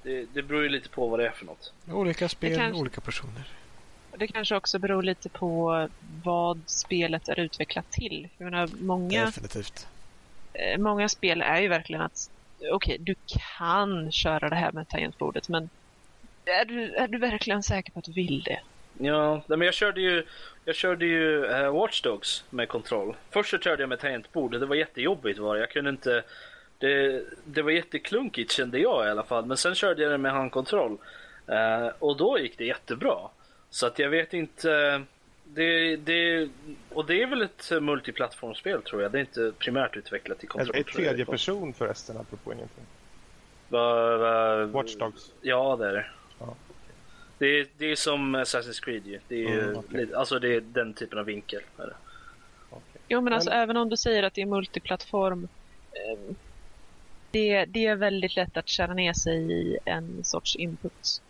det, 0.04 0.26
det 0.34 0.42
beror 0.42 0.64
ju 0.64 0.70
lite 0.70 0.90
på 0.90 1.08
vad 1.08 1.20
det 1.20 1.28
är 1.28 1.32
för 1.32 1.46
något. 1.46 1.74
Olika 1.92 2.30
spel, 2.30 2.58
kanske- 2.58 2.82
olika 2.82 3.02
personer. 3.02 3.44
Det 4.18 4.28
kanske 4.28 4.56
också 4.56 4.80
beror 4.80 5.04
lite 5.04 5.30
på 5.30 5.90
vad 6.24 6.62
spelet 6.66 7.30
är 7.30 7.40
utvecklat 7.40 7.92
till. 7.92 8.28
Jag 8.38 8.46
menar, 8.46 8.70
många, 8.80 9.26
Definitivt. 9.26 9.88
eh, 10.54 10.78
många 10.78 11.10
spel 11.10 11.42
är 11.42 11.62
ju 11.62 11.68
verkligen 11.68 12.02
att 12.02 12.30
okej, 12.72 12.98
du 13.00 13.16
kan 13.58 14.12
köra 14.12 14.50
det 14.50 14.56
här 14.56 14.72
med 14.72 14.90
tangentbordet, 14.90 15.50
men 15.50 15.70
är 16.46 16.66
du, 16.66 16.96
är 16.96 17.08
du 17.08 17.18
verkligen 17.18 17.64
säker 17.64 17.92
på 17.92 18.00
att 18.00 18.06
du 18.06 18.12
vill 18.12 18.44
det? 18.44 18.60
Ja, 18.98 19.42
men 19.48 19.62
jag 19.62 19.74
körde 19.74 20.02
ju, 20.02 20.26
jag 20.66 20.76
körde 20.76 21.06
ju 21.06 21.46
uh, 21.46 21.70
Watch 21.72 22.02
Dogs 22.02 22.44
med 22.50 22.68
kontroll. 22.68 23.16
Först 23.30 23.50
så 23.50 23.58
körde 23.58 23.82
jag 23.82 23.90
med 23.90 24.00
tangentbord 24.00 24.52
det 24.52 24.66
var 24.66 24.76
jättejobbigt 24.76 25.40
var 25.40 25.56
det. 25.56 25.60
Jag 25.60 25.70
kunde 25.70 25.90
inte... 25.90 26.24
Det, 26.82 27.24
det 27.46 27.62
var 27.62 27.72
jätteklunkigt 27.72 28.52
kände 28.52 28.80
jag 28.80 29.06
i 29.08 29.10
alla 29.10 29.24
fall. 29.24 29.46
Men 29.46 29.58
sen 29.58 29.76
körde 29.76 30.02
jag 30.04 30.12
det 30.12 30.18
med 30.18 30.32
handkontroll. 30.32 30.98
Eh, 31.48 31.88
och 32.00 32.18
då 32.18 32.40
gick 32.40 32.58
det 32.58 32.66
jättebra. 32.66 33.18
Så 33.70 33.88
att 33.88 34.00
jag 34.00 34.10
vet 34.10 34.34
inte... 34.34 35.02
Det, 35.54 35.96
det, 35.96 36.50
och 36.90 37.06
det 37.06 37.22
är 37.22 37.28
väl 37.28 37.42
ett 37.42 37.72
multiplattformsspel 37.82 38.82
tror 38.82 39.02
jag. 39.02 39.12
Det 39.12 39.18
är 39.18 39.20
inte 39.20 39.52
primärt 39.58 39.98
utvecklat 39.98 40.40
till 40.40 40.48
Är 40.48 40.50
kontroll. 40.50 40.76
det 40.78 40.84
tror 40.84 41.04
jag. 41.04 41.10
tredje 41.10 41.26
person 41.26 41.74
förresten, 41.74 42.18
apropå 42.18 42.54
ingenting? 42.54 42.84
Va, 43.70 44.18
va, 44.18 44.66
Watch 44.66 44.96
Dogs. 44.96 45.32
Ja, 45.42 45.76
det 45.80 45.88
är 45.88 45.94
det. 45.94 46.06
Ja. 46.40 46.56
Det 47.38 47.46
är, 47.60 47.68
det 47.78 47.86
är 47.92 47.96
som 47.96 48.36
Assassin's 48.36 48.84
Creed 48.84 49.08
ju. 49.08 49.20
Det 49.28 49.46
är, 49.46 49.64
Mm, 49.70 49.82
lite, 49.90 50.18
alltså 50.18 50.40
det 50.40 50.56
är 50.56 50.62
den 50.62 50.94
typen 50.94 51.20
av 51.20 51.26
vinkel. 51.26 51.62
Är. 51.78 51.94
Okej. 52.70 53.02
Jo, 53.08 53.22
men 53.22 53.34
alltså 53.34 53.50
Men- 53.50 53.60
även 53.60 53.78
om 53.78 53.90
du 53.90 53.98
säger 53.98 54.24
att 54.24 54.34
det 54.34 54.42
är 54.42 54.46
multiplattform, 54.46 55.48
eh, 55.92 56.36
det, 57.32 57.66
det 57.66 57.86
är 57.86 57.96
väldigt 57.96 58.36
lätt 58.36 58.58
att 58.58 58.68
köra 58.70 58.94
ner 58.94 59.14
sig 59.14 59.52
i 59.52 59.78
en 59.86 60.24
sorts 60.24 60.56
input. 60.56 61.22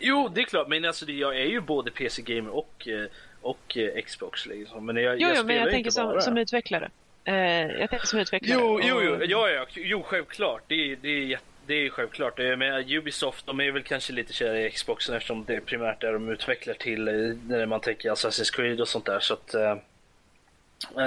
Jo, 0.00 0.28
det 0.34 0.40
är 0.40 0.44
klart. 0.44 0.68
Men 0.68 0.84
alltså, 0.84 1.10
jag 1.10 1.36
är 1.40 1.44
ju 1.44 1.60
både 1.60 1.90
PC-gamer 1.90 2.50
och, 2.50 2.88
eh, 2.88 3.04
och 3.40 3.76
eh, 3.76 4.02
Xbox. 4.02 4.46
Liksom. 4.46 4.86
Men 4.86 4.96
jag, 4.96 5.20
Jo, 5.20 5.28
jag 5.28 5.36
jo 5.36 5.44
men 5.44 5.56
jag 5.56 5.70
tänker 5.70 5.90
som, 5.90 6.20
som 6.20 6.38
utvecklare. 6.38 6.90
Eh, 7.24 7.34
jag 7.66 7.90
tänker 7.90 8.06
som 8.06 8.18
utvecklare. 8.18 8.60
Jo, 8.60 8.80
jo, 8.82 9.00
jo, 9.02 9.18
ja, 9.24 9.48
ja, 9.50 9.66
jo, 9.74 10.02
självklart. 10.02 10.62
Det, 10.66 10.74
är- 10.92 10.96
det, 11.02 11.08
är, 11.08 11.24
jätte- 11.24 11.44
det 11.66 11.74
är 11.74 11.90
självklart. 11.90 12.38
Menar, 12.38 12.92
Ubisoft, 12.96 13.46
de 13.46 13.60
är 13.60 13.70
väl 13.70 13.82
kanske 13.82 14.12
lite 14.12 14.32
kära 14.32 14.60
i 14.60 14.70
Xboxen 14.70 15.14
eftersom 15.16 15.44
det 15.44 15.54
är 15.54 15.60
primärt 15.60 16.00
där 16.00 16.12
de 16.12 16.28
utvecklar 16.28 16.74
till 16.74 17.04
när 17.48 17.66
man 17.66 17.80
tänker 17.80 18.10
Assassin's 18.10 18.52
Creed 18.56 18.80
och 18.80 18.88
sånt 18.88 19.04
där. 19.06 19.20
Så 19.20 19.34
att, 19.34 19.54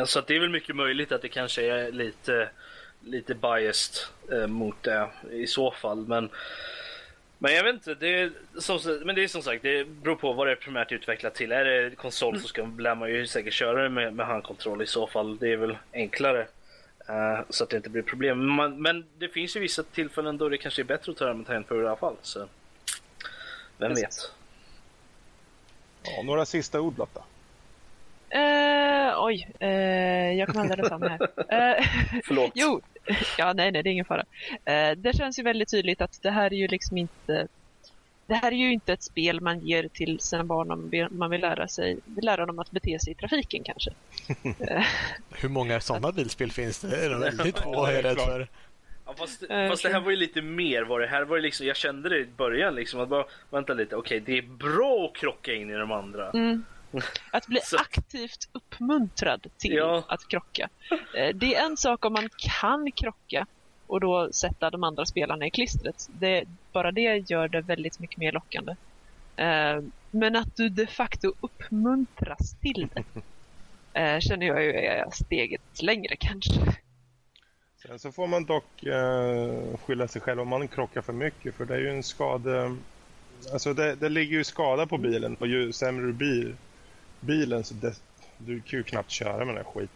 så 0.10 0.20
att 0.20 0.28
det 0.28 0.36
är 0.36 0.40
väl 0.40 0.50
mycket 0.50 0.76
möjligt 0.76 1.12
att 1.12 1.22
det 1.22 1.30
kanske 1.30 1.62
är 1.72 1.92
lite, 1.92 2.50
lite 3.06 3.36
biased 3.36 3.96
eh, 4.32 4.48
mot 4.48 4.84
det 4.84 5.10
i 5.32 5.48
så 5.48 5.72
fall. 5.72 6.08
Men, 6.08 6.30
men 7.38 7.54
jag 7.54 7.64
vet 7.64 7.74
inte, 7.74 7.96
det 7.96 8.20
är, 8.20 8.32
som, 8.60 8.80
men 9.06 9.16
det 9.16 9.24
är 9.24 9.28
som 9.28 9.42
sagt, 9.42 9.64
det 9.64 9.88
beror 9.88 10.16
på 10.16 10.34
vad 10.34 10.48
det 10.48 10.52
är 10.52 10.56
primärt 10.56 10.92
utvecklat 10.92 11.36
till. 11.36 11.52
Är 11.52 11.66
det 11.66 11.96
konsol 11.96 12.42
så 12.42 12.48
ska, 12.48 12.66
lär 12.80 12.96
man 12.96 13.10
ju 13.10 13.28
säkert 13.28 13.54
köra 13.54 13.84
det 13.84 13.90
med, 13.90 14.14
med 14.14 14.26
handkontroll 14.26 14.82
i 14.82 14.88
så 14.88 15.08
fall. 15.08 15.38
Det 15.38 15.52
är 15.52 15.58
väl 15.58 15.78
enklare. 15.94 16.48
Eh, 17.08 17.40
så 17.50 17.64
att 17.64 17.70
det 17.70 17.78
inte 17.78 17.90
blir 17.90 18.02
problem. 18.02 18.38
Men, 18.38 18.56
man, 18.56 18.82
men 18.82 19.06
det 19.18 19.30
finns 19.30 19.56
ju 19.56 19.60
vissa 19.60 19.84
tillfällen 19.84 20.38
då 20.38 20.50
det 20.50 20.58
kanske 20.58 20.82
är 20.82 20.84
bättre 20.84 21.12
att 21.12 21.18
ta 21.18 21.26
det 21.26 21.34
med 21.34 21.46
tangentbord 21.46 21.84
i 21.84 21.88
alla 21.88 21.96
fall. 21.96 22.16
Så. 22.22 22.48
Vem 23.78 23.90
Precis. 23.90 24.04
vet? 24.04 24.32
Ja, 26.04 26.24
några 26.24 26.46
sista 26.46 26.82
ord 26.82 26.98
Lotta? 26.98 27.24
Eh, 28.30 29.24
oj, 29.24 29.50
eh, 29.60 29.70
jag 30.34 30.48
kom 30.48 30.62
alldeles 30.62 30.88
fram 30.88 31.02
här. 31.02 31.20
Eh, 31.50 31.86
Förlåt. 32.26 32.52
jo, 32.56 32.82
ja 33.38 33.54
nej, 33.54 33.72
nej, 33.72 33.84
det 33.84 33.90
är 33.90 33.92
ingen 33.92 34.06
fara. 34.06 34.26
Eh, 34.66 34.92
det 34.98 35.18
känns 35.18 35.40
ju 35.40 35.44
väldigt 35.44 35.72
tydligt 35.72 36.02
att 36.02 36.22
det 36.22 36.32
här 36.32 36.54
är 36.54 36.58
ju 36.58 36.68
liksom 36.68 36.98
inte 36.98 37.48
det 38.28 38.34
här 38.34 38.52
är 38.52 38.56
ju 38.56 38.74
inte 38.74 38.94
ett 38.94 39.04
spel 39.04 39.42
man 39.42 39.60
ger 39.60 39.88
till 39.88 40.20
sina 40.20 40.44
barn 40.44 40.72
om 40.72 41.08
man 41.12 41.30
vill 41.30 41.42
lära 41.42 41.68
sig 41.68 41.98
lära 42.22 42.46
dem 42.46 42.60
att 42.60 42.72
bete 42.72 43.00
sig 43.00 43.12
i 43.12 43.16
trafiken 43.16 43.64
kanske. 43.64 43.92
Hur 45.32 45.50
många 45.50 45.80
sådana 45.80 46.12
bilspel 46.12 46.52
finns 46.52 46.80
det? 46.82 46.88
Det 46.88 47.06
är 47.06 47.20
väldigt 47.20 47.58
få 47.64 47.86
är 47.86 48.04
rädd 48.04 48.18
för. 48.20 48.48
Ja, 49.06 49.14
fast, 49.18 49.44
Eh, 49.50 49.70
fast 49.70 49.84
det 49.84 49.90
här 49.90 50.00
var 50.00 50.12
ju 50.12 50.18
lite 50.18 50.42
mer 50.42 50.84
vad 50.84 51.02
det 51.02 51.08
här 51.08 51.24
var 51.24 51.36
ju 51.36 51.42
liksom, 51.42 51.68
jag 51.68 51.76
kände 51.76 52.10
det 52.10 52.20
i 52.20 52.26
början 52.38 52.76
liksom 52.76 53.00
att 53.00 53.10
bara, 53.10 53.26
vänta 53.50 53.74
lite, 53.74 53.96
okej 53.96 54.20
det 54.20 54.38
är 54.38 54.42
bra 54.42 55.06
att 55.06 55.20
krocka 55.20 55.54
in 55.54 55.70
i 55.70 55.74
de 55.74 55.92
andra. 55.92 56.30
Mm. 56.30 56.66
Att 57.32 57.48
bli 57.48 57.60
Så- 57.64 57.78
aktivt 57.78 58.50
uppmuntrad 58.52 59.48
till 59.58 59.74
Ja. 59.74 60.04
att 60.08 60.28
krocka. 60.28 60.70
Eh, 61.18 61.36
Det 61.36 61.56
är 61.56 61.66
en 61.66 61.78
sak 61.78 62.06
om 62.06 62.14
man 62.14 62.30
kan 62.38 62.92
krocka 62.92 63.46
och 63.88 64.00
då 64.00 64.34
sätta 64.34 64.70
de 64.70 64.84
andra 64.84 65.06
spelarna 65.06 65.46
i 65.46 65.50
klistret. 65.52 66.10
Det, 66.20 66.44
bara 66.72 66.92
det 66.92 67.30
gör 67.30 67.48
det 67.48 67.62
väldigt 67.62 68.00
mycket 68.00 68.18
mer 68.18 68.32
lockande. 68.32 68.76
Eh, 69.36 69.82
Men 70.12 70.36
att 70.36 70.56
du 70.56 70.70
de 70.70 70.88
facto 70.88 71.34
uppmuntras 71.42 72.56
till 72.62 72.90
det 72.94 73.04
eh, 74.00 74.20
känner 74.20 74.46
jag 74.48 74.64
ju 74.64 74.72
är 74.74 75.06
steget 75.12 75.82
längre 75.82 76.16
kanske. 76.16 76.62
Sen 77.88 78.00
så 78.00 78.12
får 78.12 78.28
man 78.28 78.46
dock 78.46 78.84
eh, 78.84 79.78
skylla 79.86 80.08
sig 80.08 80.22
själv 80.22 80.42
om 80.42 80.48
man 80.48 80.68
krockar 80.68 81.02
för 81.02 81.14
mycket 81.14 81.56
för 81.56 81.66
det 81.66 81.74
är 81.76 81.80
ju 81.80 81.90
en 81.90 82.04
skada... 82.04 82.76
Alltså 83.54 83.74
det, 83.74 83.96
det 83.96 84.10
ligger 84.10 84.38
ju 84.38 84.44
skada 84.44 84.86
på 84.88 84.98
bilen 84.98 85.36
och 85.40 85.48
ju 85.48 85.72
sämre 85.74 86.06
du 86.06 86.14
blir 86.14 86.56
bilen 87.26 87.64
så 87.64 87.74
det, 87.74 87.94
du 88.38 88.62
kan 88.62 88.80
ju 88.80 88.84
knappt 88.84 89.12
köra 89.12 89.46
med 89.46 89.56
den 89.56 89.64
skiten. 89.64 89.90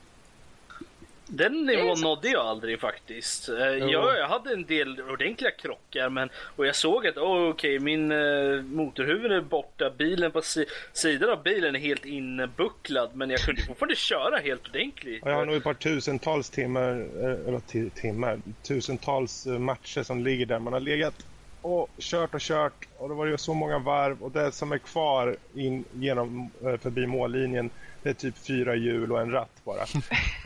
Den 1.32 1.66
nivån 1.66 2.02
nådde 2.02 2.28
jag 2.30 2.46
aldrig 2.46 2.80
faktiskt. 2.80 3.50
Eh, 3.50 3.56
Jag, 3.66 4.18
jag 4.18 4.28
hade 4.28 4.54
en 4.54 4.66
del 4.66 5.02
ordentliga 5.02 5.52
krockar 5.52 6.10
men, 6.10 6.30
och 6.56 6.66
jag 6.68 6.76
såg 6.76 7.08
att 7.08 7.18
oh, 7.18 7.50
okej 7.50 7.80
min 7.80 8.12
uh, 8.12 8.62
motorhuvud 8.64 9.32
är 9.32 9.42
borta, 9.42 9.92
bilen 9.98 10.32
på 10.32 10.42
si 10.42 10.66
sidan 10.94 11.30
av 11.30 11.44
bilen 11.44 11.76
är 11.76 11.80
helt 11.80 12.06
inbucklad 12.06 13.16
men 13.16 13.30
jag 13.30 13.40
kunde 13.40 13.62
fortfarande 13.62 13.96
köra 14.12 14.38
helt 14.38 14.68
ordentligt. 14.70 15.24
Och 15.24 15.30
jag 15.32 15.36
har 15.36 15.46
nog 15.46 15.56
ett 15.56 15.64
par 15.64 15.74
tusentals 15.74 16.50
timmar, 16.50 16.92
eh, 17.18 17.48
eller 17.48 17.60
ti- 17.60 17.90
timmar, 17.90 18.40
tusentals 18.64 19.48
eh, 19.48 19.60
matcher 19.60 20.04
som 20.04 20.24
ligger 20.24 20.46
där 20.46 20.60
man 20.60 20.74
har 20.74 20.80
legat 20.80 21.26
och 21.62 21.90
kört 21.98 22.34
och 22.34 22.40
kört 22.42 22.88
och 22.98 23.10
det 23.10 23.16
var 23.16 23.26
ju 23.26 23.38
så 23.38 23.54
många 23.54 23.80
varv 23.80 24.24
och 24.24 24.32
det 24.32 24.52
som 24.52 24.72
är 24.72 24.78
kvar 24.78 25.36
in 25.56 25.86
genom 25.94 26.50
eh, 26.64 26.78
förbi 26.78 27.08
mållinjen 27.08 27.70
det 28.04 28.10
är 28.10 28.14
typ 28.14 28.38
fyra 28.38 28.76
hjul 28.76 29.12
och 29.12 29.22
en 29.22 29.32
ratt 29.32 29.62
bara. 29.64 29.82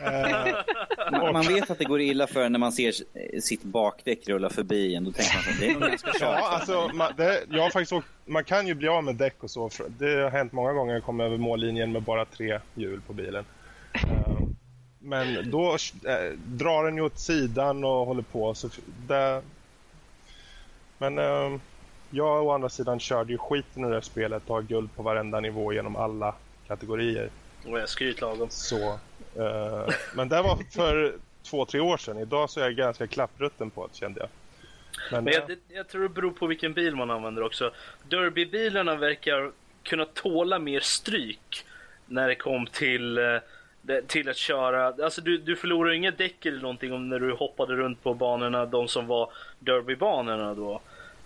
Eh, 0.00 0.54
Man, 1.12 1.32
man 1.32 1.42
vet 1.46 1.70
att 1.70 1.78
det 1.78 1.84
går 1.84 2.00
illa 2.00 2.26
för 2.26 2.48
när 2.48 2.58
man 2.58 2.72
ser 2.72 2.88
eh, 3.14 3.40
sitt 3.40 3.62
bakdäck 3.62 4.28
rulla 4.28 4.50
förbi 4.50 4.94
en. 4.94 5.04
Då 5.04 5.12
tänker 5.12 5.34
man 5.34 5.54
att 5.54 5.60
det 5.60 5.66
är 5.66 5.72
nog 5.72 5.82
ganska 5.82 6.10
kört. 6.12 6.20
Ja, 6.20 6.48
alltså, 6.48 6.90
man, 6.94 7.12
det, 7.16 7.40
jag 7.50 7.62
har 7.62 7.70
faktiskt 7.70 7.92
åkt, 7.92 8.08
man 8.24 8.44
kan 8.44 8.66
ju 8.66 8.74
bli 8.74 8.88
av 8.88 9.04
med 9.04 9.14
däck 9.14 9.42
och 9.42 9.50
så. 9.50 9.70
Det 9.98 10.22
har 10.22 10.30
hänt 10.30 10.52
många 10.52 10.72
gånger 10.72 10.94
jag 10.94 11.02
kom 11.04 11.20
över 11.20 11.36
mållinjen 11.36 11.92
med 11.92 12.02
bara 12.02 12.24
tre 12.24 12.60
hjul 12.74 13.00
på 13.06 13.12
bilen. 13.12 13.44
Eh, 13.94 14.38
Men 15.00 15.50
då 15.50 15.70
eh, 16.04 16.32
drar 16.46 16.84
den 16.84 16.96
ju 16.96 17.02
åt 17.02 17.18
sidan 17.18 17.84
och 17.84 18.06
håller 18.06 18.22
på. 18.22 18.54
Så 18.54 18.68
det, 19.08 19.42
men 21.10 21.18
eh, 21.18 21.60
jag 22.10 22.46
å 22.46 22.50
andra 22.50 22.68
sidan 22.68 23.00
körde 23.00 23.32
ju 23.32 23.38
skiten 23.38 23.84
ur 23.84 23.88
det 23.88 23.94
här 23.94 24.00
spelet 24.00 24.42
och 24.46 24.54
har 24.54 24.62
guld 24.62 24.96
på 24.96 25.02
varenda 25.02 25.40
nivå 25.40 25.72
genom 25.72 25.96
alla 25.96 26.34
kategorier. 26.68 27.30
Och 27.66 27.78
jag 27.78 27.88
skryt 27.88 28.20
lagom. 28.20 28.50
Så, 28.50 28.88
eh, 29.36 29.88
men 30.14 30.28
det 30.28 30.42
var 30.42 30.58
för 30.72 31.14
två, 31.42 31.64
tre 31.64 31.80
år 31.80 31.96
sedan. 31.96 32.18
Idag 32.18 32.50
så 32.50 32.60
är 32.60 32.64
jag 32.64 32.74
ganska 32.74 33.06
klapprutten 33.06 33.70
på 33.70 33.86
det 33.86 33.96
kände 33.98 34.20
jag. 34.20 34.28
Men, 35.12 35.24
Men 35.24 35.34
eh, 35.34 35.38
jag, 35.40 35.48
det- 35.48 35.74
jag 35.74 35.88
tror 35.88 36.02
det 36.02 36.08
beror 36.08 36.30
på 36.30 36.46
vilken 36.46 36.72
bil 36.72 36.96
man 36.96 37.10
använder 37.10 37.42
också. 37.42 37.70
Derbybilarna 38.08 38.96
verkar 38.96 39.50
kunna 39.82 40.04
tåla 40.04 40.58
mer 40.58 40.80
stryk 40.80 41.64
när 42.06 42.28
det 42.28 42.34
kom 42.34 42.66
till, 42.66 43.18
eh, 43.18 43.24
till 44.06 44.28
att 44.28 44.36
köra. 44.36 44.86
Alltså 45.04 45.20
du, 45.20 45.38
du 45.38 45.56
förlorar 45.56 45.92
inga 45.92 46.10
däck 46.10 46.46
eller 46.46 46.60
någonting 46.60 46.92
om 46.92 47.08
när 47.08 47.18
du 47.18 47.32
hoppade 47.32 47.74
runt 47.76 48.02
på 48.02 48.14
banorna, 48.14 48.66
de 48.66 48.88
som 48.88 49.06
var 49.06 49.30
derbybanorna 49.58 50.54
då. 50.54 50.80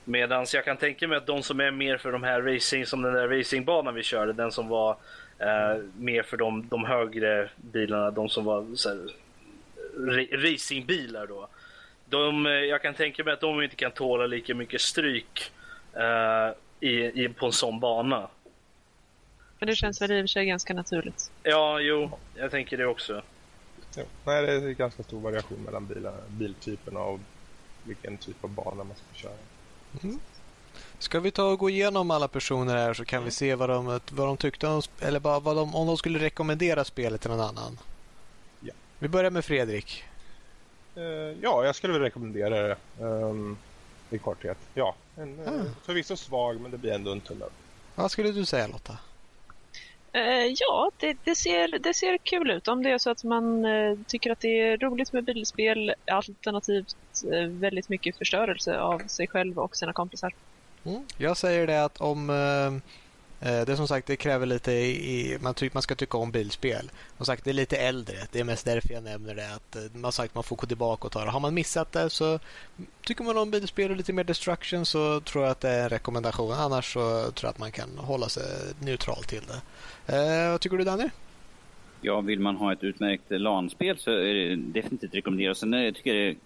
Medan 0.09 0.47
jag 0.52 0.64
kan 0.64 0.76
tänka 0.76 1.09
mig 1.09 1.18
att 1.18 1.26
de 1.26 1.43
som 1.43 1.60
är 1.60 1.70
mer 1.70 1.97
för 1.97 2.12
de 2.12 2.22
här 2.22 2.43
racing, 2.43 2.86
som 2.86 3.02
den 3.02 3.12
där 3.14 3.28
racingbanan 3.28 3.94
vi 3.94 4.02
körde, 4.02 4.32
den 4.32 4.52
som 4.52 4.68
var 4.68 4.90
eh, 5.39 5.82
mer 5.97 6.22
för 6.22 6.36
de, 6.36 6.68
de 6.68 6.85
högre 6.85 7.51
bilarna, 7.56 8.10
de 8.10 8.28
som 8.28 8.44
var 8.44 8.66
så 8.74 8.89
här, 8.89 9.09
ra- 9.97 10.36
racingbilar 10.36 11.26
då. 11.26 11.48
De, 12.05 12.47
eh, 12.47 12.52
jag 12.52 12.82
kan 12.82 12.94
tänka 12.94 13.24
mig 13.24 13.32
att 13.32 13.40
de 13.40 13.62
inte 13.62 13.76
kan 13.76 13.90
tåla 13.90 14.26
lika 14.26 14.55
mycket 14.55 14.80
stryk 14.80 15.52
eh, 15.93 16.89
i, 16.89 17.24
i, 17.24 17.28
på 17.28 17.47
en 17.47 17.52
sån 17.52 17.80
bana. 17.80 18.28
Men 19.59 19.66
det 19.66 19.76
känns 19.76 20.02
väl 20.02 20.12
i 20.12 20.20
och 20.20 20.22
för 20.22 20.26
sig 20.26 20.47
ganska 20.47 20.74
naturligt. 20.74 21.30
Ja, 21.43 21.80
jo, 21.80 22.18
jag 22.35 22.51
tänker 22.51 22.76
det 22.76 22.86
också. 22.86 23.22
Ja. 23.97 24.02
Nej, 24.24 24.47
det 24.47 24.52
är 24.52 24.70
ganska 24.70 25.02
stor 25.02 25.20
variation 25.20 25.62
mellan 25.62 25.86
bilar, 25.86 26.14
biltyperna 26.28 27.01
och 27.01 27.20
vilken 27.82 28.18
typ 28.18 28.44
av 28.44 28.51
bana 28.51 28.85
man 28.85 28.97
ska 28.97 29.14
köra. 29.14 29.57
Ska 30.98 31.20
vi 31.20 31.31
ta 31.31 31.44
och 31.44 31.59
gå 31.59 31.70
igenom 31.70 32.10
alla 32.10 32.28
personer 32.28 32.77
här 32.77 32.94
så 32.94 33.05
kan 33.05 33.24
vi 33.24 33.31
se 33.31 33.55
vad 33.55 33.69
de, 33.69 33.86
vad 34.10 34.27
de 34.27 34.36
tyckte 34.36 34.66
om, 34.69 34.82
eller 35.01 35.20
vad, 35.20 35.56
de, 35.56 35.74
om 35.74 35.86
de 35.86 35.97
skulle 35.97 36.19
rekommendera 36.19 36.85
spelet 36.85 37.20
till 37.20 37.31
någon 37.31 37.40
annan. 37.40 37.78
Ja. 38.60 38.73
Vi 38.98 39.09
börjar 39.09 39.31
med 39.31 39.44
Fredrik. 39.44 40.05
Eh, 40.97 41.02
ja, 41.43 41.65
jag 41.65 41.74
skulle 41.77 41.93
väl 41.93 42.02
rekommendera 42.02 42.62
det 42.69 42.77
ehm, 43.01 43.56
i 44.10 44.19
korthet. 44.19 44.59
Ja, 44.74 44.94
en, 45.16 45.40
eh, 45.40 45.52
Ah. 45.52 45.65
förvisso 45.85 46.16
svag 46.16 46.60
men 46.60 46.70
det 46.70 46.78
blir 46.78 46.93
ändå 46.93 47.12
en 47.12 47.20
tumme. 47.20 47.44
Vad 47.94 48.10
skulle 48.10 48.32
du 48.32 48.44
säga 48.44 48.66
Lotta? 48.66 48.98
Eh, 50.12 50.52
ja, 50.59 50.90
det, 50.98 51.16
det, 51.24 51.35
ser, 51.35 51.78
det 51.78 51.94
ser 51.94 52.18
kul 52.18 52.51
ut. 52.51 52.68
Om 52.68 52.82
det 52.82 52.90
är 52.90 52.98
så 52.98 53.10
att 53.10 53.24
man 53.24 53.64
eh, 53.64 53.98
tycker 54.06 54.30
att 54.30 54.40
det 54.40 54.60
är 54.60 54.76
roligt 54.76 55.12
med 55.12 55.24
bilspel 55.24 55.94
alternativt 56.10 56.97
eh, 57.32 57.48
väldigt 57.48 57.89
mycket 57.89 58.18
förstörelse 58.18 58.80
av 58.80 58.98
sig 58.98 59.26
själv 59.26 59.59
och 59.59 59.76
sina 59.76 59.93
kompisar. 59.93 60.35
Mm. 60.85 61.02
Jag 61.18 61.36
säger 61.36 61.66
det 61.66 61.85
att 61.85 62.01
om 62.01 62.30
eh, 62.30 62.93
Eh, 63.40 63.65
det 63.66 63.73
är 63.73 63.77
som 63.77 63.89
sagt 63.89 64.06
det 64.06 64.16
kräver 64.16 64.47
lite 64.47 64.73
i, 64.73 65.39
man, 65.40 65.55
tycker 65.55 65.77
man 65.77 65.82
ska 65.82 65.94
tycka 65.94 66.19
om 66.19 66.31
bilspel. 66.31 66.90
Som 67.16 67.27
sagt 67.27 67.44
det 67.44 67.51
är 67.51 67.55
lite 67.55 67.77
äldre. 67.77 68.16
Det 68.32 68.40
är 68.40 68.44
mest 68.44 68.65
därför 68.65 68.94
jag 68.94 69.02
nämner 69.02 69.35
det. 69.35 69.55
Att 69.55 69.77
eh, 69.77 69.82
man 69.93 70.12
sagt 70.12 70.35
man 70.35 70.44
får 70.44 70.56
gå 70.56 70.66
tillbaka 70.66 71.06
och 71.06 71.12
ta 71.12 71.24
det. 71.24 71.31
Har 71.31 71.40
man 71.40 71.55
missat 71.55 71.93
det 71.93 72.10
så 72.10 72.39
tycker 73.02 73.24
man 73.24 73.39
om 73.39 73.51
bilspel 73.51 73.90
och 73.90 73.97
lite 73.97 74.12
mer 74.12 74.24
destruction 74.24 74.86
så 74.86 75.20
tror 75.20 75.44
jag 75.44 75.51
att 75.51 75.60
det 75.60 75.69
är 75.69 75.82
en 75.82 75.89
rekommendation. 75.89 76.52
Annars 76.52 76.93
så 76.93 77.01
tror 77.31 77.47
jag 77.47 77.51
att 77.51 77.59
man 77.59 77.73
kan 77.73 77.98
hålla 77.98 78.28
sig 78.28 78.44
neutral 78.81 79.24
till 79.24 79.43
det. 79.47 79.60
Eh, 80.16 80.51
vad 80.51 80.60
tycker 80.60 80.77
du 80.77 80.85
Danny? 80.85 81.09
Ja, 82.01 82.20
vill 82.20 82.40
man 82.40 82.56
ha 82.56 82.73
ett 82.73 82.85
utmärkt 82.85 83.32
eh, 83.32 83.39
LAN-spel 83.39 83.98
så 83.98 84.10
är 84.10 84.35
det 84.35 84.56
definitivt 84.56 85.15
rekommenderat. 85.15 85.59
Sen 85.59 85.73
jag 85.73 85.94
tycker 85.94 86.15
jag 86.15 86.36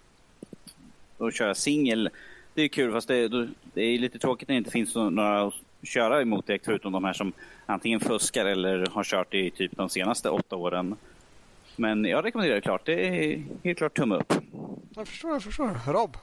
att 1.27 1.35
köra 1.35 1.55
singel, 1.55 2.09
det 2.53 2.61
är 2.61 2.67
kul 2.67 2.91
fast 2.91 3.07
det, 3.07 3.27
det 3.73 3.81
är 3.81 3.99
lite 3.99 4.19
tråkigt 4.19 4.47
när 4.47 4.55
det 4.55 4.57
inte 4.57 4.71
finns 4.71 4.95
några 4.95 5.51
köra 5.83 6.21
emot 6.21 6.47
direkt 6.47 6.65
förutom 6.65 6.91
de 6.91 7.03
här 7.03 7.13
som 7.13 7.33
antingen 7.65 7.99
fuskar 7.99 8.45
eller 8.45 8.85
har 8.85 9.03
kört 9.03 9.33
i 9.33 9.51
typ 9.51 9.71
de 9.71 9.89
senaste 9.89 10.29
åtta 10.29 10.55
åren. 10.55 10.95
Men 11.75 12.05
jag 12.05 12.25
rekommenderar 12.25 12.55
det 12.55 12.61
klart. 12.61 12.85
Det 12.85 13.07
är 13.07 13.43
helt 13.63 13.77
klart 13.77 13.93
tumme 13.93 14.15
upp. 14.15 14.33
Jag 14.95 15.07
förstår, 15.07 15.31
jag 15.31 15.43
förstår. 15.43 15.93
Rob? 15.93 16.17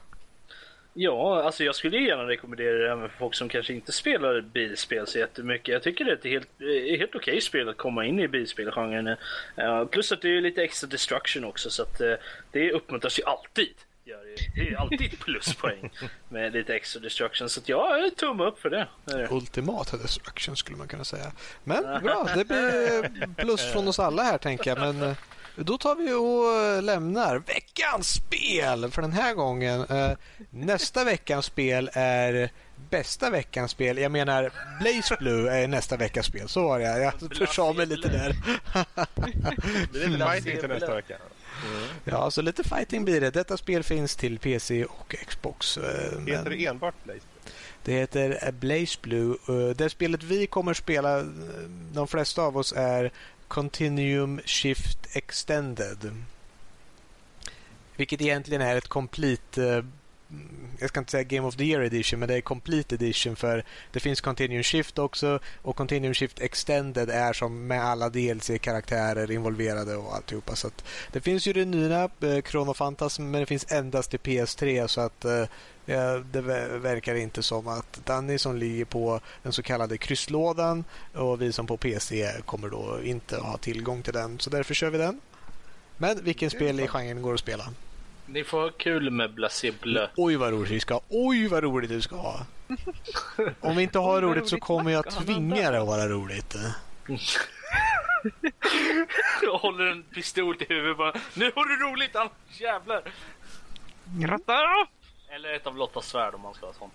Ja, 0.93 1.43
alltså 1.43 1.63
jag 1.63 1.75
skulle 1.75 1.97
gärna 1.97 2.27
rekommendera 2.27 2.77
det 2.77 2.91
även 2.91 3.09
för 3.09 3.17
folk 3.17 3.35
som 3.35 3.49
kanske 3.49 3.73
inte 3.73 3.91
spelar 3.91 4.41
bilspel 4.41 5.07
så 5.07 5.19
jättemycket. 5.19 5.67
Jag 5.67 5.83
tycker 5.83 6.05
det 6.05 6.11
är 6.11 6.15
ett 6.15 6.23
helt, 6.23 6.61
eh, 6.61 6.99
helt 6.99 7.15
okej 7.15 7.41
spel 7.41 7.69
att 7.69 7.77
komma 7.77 8.05
in 8.05 8.19
i 8.19 8.27
bilspelgenren. 8.27 9.07
Uh, 9.07 9.85
plus 9.85 10.11
att 10.11 10.21
det 10.21 10.37
är 10.37 10.41
lite 10.41 10.63
extra 10.63 10.87
destruction 10.87 11.43
också 11.43 11.69
så 11.69 11.83
att 11.83 12.01
eh, 12.01 12.13
det 12.51 12.71
uppmuntras 12.71 13.19
ju 13.19 13.23
alltid. 13.23 13.73
Gör 14.11 14.25
det. 14.55 14.61
det 14.63 14.69
är 14.69 14.77
alltid 14.77 15.19
pluspoäng 15.19 15.89
med 16.29 16.53
lite 16.53 16.75
extra 16.75 16.99
destruction 17.01 17.49
så 17.49 17.59
att 17.59 17.69
jag 17.69 17.99
är 18.05 18.09
tumme 18.09 18.43
upp 18.43 18.59
för 18.59 18.69
det. 18.69 18.87
det. 19.05 19.27
Ultimata 19.31 19.97
destruction 19.97 20.55
skulle 20.55 20.77
man 20.77 20.87
kunna 20.87 21.03
säga. 21.03 21.31
Men 21.63 21.83
bra, 22.03 22.27
det 22.35 22.45
blir 22.45 23.35
plus 23.35 23.71
från 23.71 23.87
oss 23.87 23.99
alla 23.99 24.23
här 24.23 24.37
tänker 24.37 24.71
jag. 24.71 24.79
Men 24.79 25.01
eh, 25.09 25.15
då 25.55 25.77
tar 25.77 25.95
vi 25.95 26.13
och 26.13 26.83
lämnar 26.83 27.37
veckans 27.39 28.09
spel 28.13 28.91
för 28.91 29.01
den 29.01 29.11
här 29.11 29.33
gången. 29.33 29.85
Eh, 29.89 30.11
Nästa 30.49 31.03
veckans 31.03 31.45
spel 31.45 31.89
är 31.93 32.49
bästa 32.89 33.29
veckans 33.29 33.71
spel. 33.71 33.97
Jag 33.97 34.11
menar 34.11 34.51
Blaze 34.81 35.15
Blue 35.19 35.51
är 35.51 35.67
nästa 35.67 35.97
veckas 35.97 36.25
spel. 36.25 36.47
Så 36.47 36.63
var 36.63 36.79
det. 36.79 36.85
Jag 36.85 37.37
försa 37.37 37.73
mig 37.73 37.85
lite 37.85 38.07
där. 38.09 38.35
Det 39.93 40.03
är 40.03 40.07
lite 40.07 40.25
fighting 40.31 40.59
till 40.59 40.69
nästa 40.69 40.95
vecka. 40.95 41.17
Ja, 42.05 42.31
så 42.31 42.41
lite 42.41 42.63
fighting 42.63 43.05
blir 43.05 43.21
det. 43.21 43.29
Detta 43.29 43.57
spel 43.57 43.83
finns 43.83 44.15
till 44.15 44.39
PC 44.39 44.85
och 44.85 45.15
Xbox. 45.27 45.77
eh, 45.77 45.83
Heter 45.83 46.19
men- 46.19 46.43
det 46.43 46.65
enbart 46.65 46.95
Blaze? 47.03 47.19
Det 47.83 47.93
heter 47.93 48.39
eh, 48.47 48.51
Blaze 48.51 48.99
Blue. 49.01 49.35
Eh, 49.49 49.75
Det 49.75 49.89
spelet 49.89 50.23
vi 50.23 50.47
kommer 50.47 50.73
spela, 50.73 51.23
de 51.93 52.07
flesta 52.07 52.41
av 52.41 52.57
oss, 52.57 52.73
är 52.77 53.11
Continuum 53.47 54.41
Shift 54.45 54.97
Extended. 55.15 56.11
Vilket 57.95 58.21
egentligen 58.21 58.61
är 58.61 58.75
ett 58.75 58.87
complete... 58.87 59.85
eh, 60.31 60.37
Jag 60.79 60.89
ska 60.89 60.99
inte 60.99 61.11
säga 61.11 61.23
Game 61.23 61.47
of 61.47 61.55
the 61.55 61.63
Year 61.63 61.81
Edition, 61.81 62.19
men 62.19 62.29
det 62.29 62.35
är 62.35 62.41
Complete 62.41 62.95
Edition 62.95 63.35
för 63.35 63.63
det 63.91 63.99
finns 63.99 64.21
Continuum 64.21 64.63
Shift 64.63 64.99
också 64.99 65.39
och 65.61 65.75
Continuum 65.75 66.13
Shift 66.13 66.39
Extended 66.39 67.09
är 67.09 67.33
som 67.33 67.67
med 67.67 67.83
alla 67.85 68.09
DLC-karaktärer 68.09 69.31
involverade 69.31 69.95
och 69.95 70.15
alltihopa. 70.15 70.55
Så 70.55 70.67
att 70.67 70.83
det 71.11 71.21
finns 71.21 71.47
ju 71.47 71.53
det 71.53 71.65
nya 71.65 72.03
eh, 72.03 72.41
Chrono 72.41 72.73
Phantasm, 72.73 73.23
men 73.31 73.39
det 73.39 73.45
finns 73.45 73.71
endast 73.71 74.09
till 74.09 74.19
PS3 74.19 74.87
så 74.87 75.01
att 75.01 75.25
eh, 75.25 75.45
Ja, 75.85 76.17
det 76.31 76.41
ver- 76.41 76.77
verkar 76.77 77.15
inte 77.15 77.43
som 77.43 77.67
att 77.67 78.01
Danny 78.05 78.37
som 78.37 78.55
ligger 78.57 78.85
på 78.85 79.19
den 79.43 79.53
så 79.53 79.63
kallade 79.63 79.97
krysslådan 79.97 80.83
och 81.13 81.41
vi 81.41 81.51
som 81.51 81.67
på 81.67 81.77
PC 81.77 82.31
kommer 82.45 82.69
då 82.69 82.99
inte 83.03 83.37
ha 83.37 83.57
tillgång 83.57 84.01
till 84.01 84.13
den. 84.13 84.39
Så 84.39 84.49
därför 84.49 84.73
kör 84.73 84.89
vi 84.89 84.97
den. 84.97 85.19
Men 85.97 86.23
vilken 86.23 86.49
spel 86.49 86.79
i 86.79 86.87
genren 86.87 87.21
går 87.21 87.33
att 87.33 87.39
spela? 87.39 87.69
Ni 88.31 88.43
får 88.43 88.61
ha 88.61 88.69
kul 88.69 89.11
med 89.11 89.33
Blasé. 89.33 89.71
Oj 90.15 90.35
vad 90.35 90.51
roligt 90.51 90.71
vi 90.71 90.79
ska 90.79 90.93
ha. 90.93 91.01
Oj 91.09 91.47
vad 91.47 91.63
roligt 91.63 91.89
du 91.89 92.01
ska 92.01 92.15
ha. 92.15 92.45
Om 93.59 93.75
vi 93.75 93.83
inte 93.83 93.99
har 93.99 94.21
roligt 94.21 94.49
så 94.49 94.57
kommer 94.57 94.91
jag 94.91 95.09
tvinga 95.11 95.71
det 95.71 95.81
att 95.81 95.87
vara 95.87 96.07
roligt. 96.07 96.55
Jag 99.41 99.57
håller 99.57 99.85
en 99.85 100.03
pistol 100.03 100.57
till 100.57 100.67
huvudet 100.67 100.97
bara. 100.97 101.13
Nu 101.33 101.51
har 101.55 101.65
du 101.65 101.91
roligt 101.91 102.15
annars 102.15 102.31
jävlar. 102.61 103.01
Gratta! 104.05 104.57
Eller 105.29 105.53
ett 105.53 105.67
av 105.67 105.77
Lottas 105.77 106.07
svärd 106.07 106.33
om 106.33 106.41
man 106.41 106.53
ska 106.53 106.65
ha 106.65 106.73
sånt. 106.73 106.93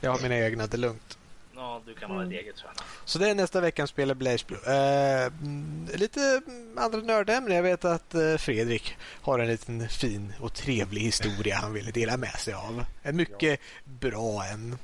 Jag 0.00 0.10
har 0.10 0.22
mina 0.22 0.38
egna, 0.38 0.66
det 0.66 0.76
är 0.76 0.78
lugnt. 0.78 1.18
Ja, 1.56 1.82
du 1.86 1.94
kan 1.94 2.10
ha 2.10 2.16
ett 2.22 2.26
Mm. 2.26 2.38
eget 2.38 2.56
tror 2.56 2.70
jag. 2.76 2.84
Så 3.04 3.18
det 3.18 3.28
är 3.30 3.34
nästa 3.34 3.60
veckans 3.60 3.90
spel 3.90 4.10
är 4.10 4.14
Blaze 4.14 4.44
Blue. 4.46 4.60
Eh, 4.66 5.26
mm, 5.26 5.88
lite 5.94 6.20
mm, 6.46 6.78
andra 6.78 6.98
nördämnen. 7.00 7.56
Jag 7.56 7.62
vet 7.62 7.84
att 7.84 8.14
eh, 8.14 8.36
Fredrik 8.36 8.96
har 9.22 9.38
en 9.38 9.46
liten 9.48 9.88
fin 9.88 10.32
och 10.40 10.54
trevlig 10.54 11.00
historia 11.00 11.56
han 11.56 11.72
ville 11.72 11.90
dela 11.90 12.16
med 12.16 12.30
sig 12.34 12.54
av. 12.54 12.84
En 13.02 13.16
mycket 13.16 13.60
bra 13.84 14.44
en. 14.44 14.78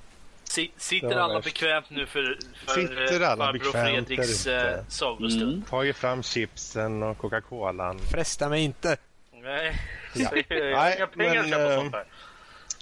Si- 0.45 0.73
Sitter 0.77 1.17
alla 1.17 1.35
värst. 1.35 1.45
bekvämt 1.45 1.91
nu 1.91 2.07
för, 2.07 2.39
för 2.67 2.81
Sitter 2.81 3.21
alla 3.21 3.53
bekvämt 3.53 4.07
Fredriks 4.09 4.47
ute? 4.47 4.57
eh, 4.61 4.85
sagostund? 4.89 5.43
Mm. 5.43 5.63
Tagit 5.63 5.97
fram 5.97 6.23
chipsen 6.23 7.03
och 7.03 7.19
Coca-Colan. 7.19 7.99
Fresta 7.99 8.49
mig 8.49 8.63
inte. 8.63 8.97
Nej, 9.43 9.77
Ja. 10.15 10.31
jag 10.49 10.57
har 10.57 10.73
Nej, 10.77 10.97
inga 10.97 11.07
pengar 11.07 11.37
att 11.37 11.49
men, 11.49 11.51
köpa 11.51 11.73
eh, 11.75 11.79
sånt 11.81 11.95
här. 11.95 12.05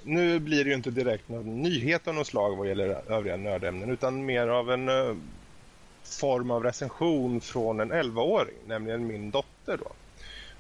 Nu 0.02 0.40
blir 0.40 0.64
det 0.64 0.70
ju 0.70 0.76
inte 0.76 0.90
direkt 0.90 1.28
någon 1.28 1.62
nyhet 1.62 2.08
av 2.08 2.14
något 2.14 2.26
slag 2.26 2.56
vad 2.56 2.68
gäller 2.68 3.12
övriga 3.12 3.36
nördämnen 3.36 3.90
utan 3.90 4.26
mer 4.26 4.48
av 4.48 4.70
en 4.70 4.88
eh, 4.88 5.16
form 6.20 6.50
av 6.50 6.62
recension 6.62 7.40
från 7.40 7.80
en 7.80 7.92
11-åring, 7.92 8.56
nämligen 8.66 9.06
min 9.06 9.30
dotter. 9.30 9.76
Då. 9.76 9.92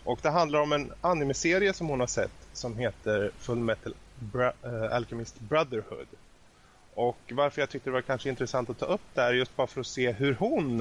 Och 0.04 0.18
det 0.22 0.30
handlar 0.30 0.60
om 0.60 0.72
en 0.72 0.92
anime-serie 1.00 1.72
som 1.72 1.88
hon 1.88 2.00
har 2.00 2.06
sett 2.06 2.48
som 2.52 2.78
heter 2.78 3.32
Full 3.38 3.58
Metal 3.58 3.94
Bra- 4.14 4.54
eh, 4.64 4.96
Alchemist 4.96 5.40
Brotherhood. 5.40 6.08
Och 6.94 7.32
varför 7.34 7.62
jag 7.62 7.70
tyckte 7.70 7.90
det 7.90 7.94
var 7.94 8.02
kanske 8.02 8.28
intressant 8.28 8.70
att 8.70 8.78
ta 8.78 8.86
upp 8.86 9.00
det 9.14 9.20
här 9.20 9.32
just 9.32 9.56
bara 9.56 9.66
för 9.66 9.80
att 9.80 9.86
se 9.86 10.12
hur 10.12 10.34
hon 10.34 10.80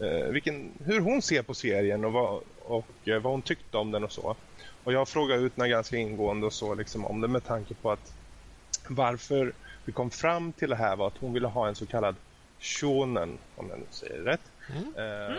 eh, 0.00 0.28
vilken, 0.32 0.72
hur 0.80 1.00
hon 1.00 1.22
ser 1.22 1.42
på 1.42 1.54
serien 1.54 2.04
och, 2.04 2.12
vad, 2.12 2.42
och 2.68 3.08
eh, 3.08 3.20
vad 3.22 3.32
hon 3.32 3.42
tyckte 3.42 3.76
om 3.76 3.90
den 3.90 4.04
och 4.04 4.12
så. 4.12 4.36
Och 4.84 4.92
jag 4.92 5.08
frågade 5.08 5.42
ut 5.42 5.56
henne 5.56 5.68
ganska 5.68 5.96
ingående 5.96 6.46
och 6.46 6.52
så 6.52 6.74
liksom 6.74 7.04
om 7.06 7.20
det 7.20 7.28
med 7.28 7.44
tanke 7.44 7.74
på 7.74 7.90
att 7.90 8.12
varför 8.88 9.52
vi 9.84 9.92
kom 9.92 10.10
fram 10.10 10.52
till 10.52 10.70
det 10.70 10.76
här 10.76 10.96
var 10.96 11.06
att 11.06 11.18
hon 11.18 11.32
ville 11.32 11.46
ha 11.48 11.68
en 11.68 11.74
så 11.74 11.86
kallad 11.86 12.16
shonen, 12.60 13.38
om 13.54 13.70
jag 13.70 13.78
nu 13.78 13.86
säger 13.90 14.18
rätt, 14.22 14.40
Mm. 14.70 14.94
eh, 14.96 15.36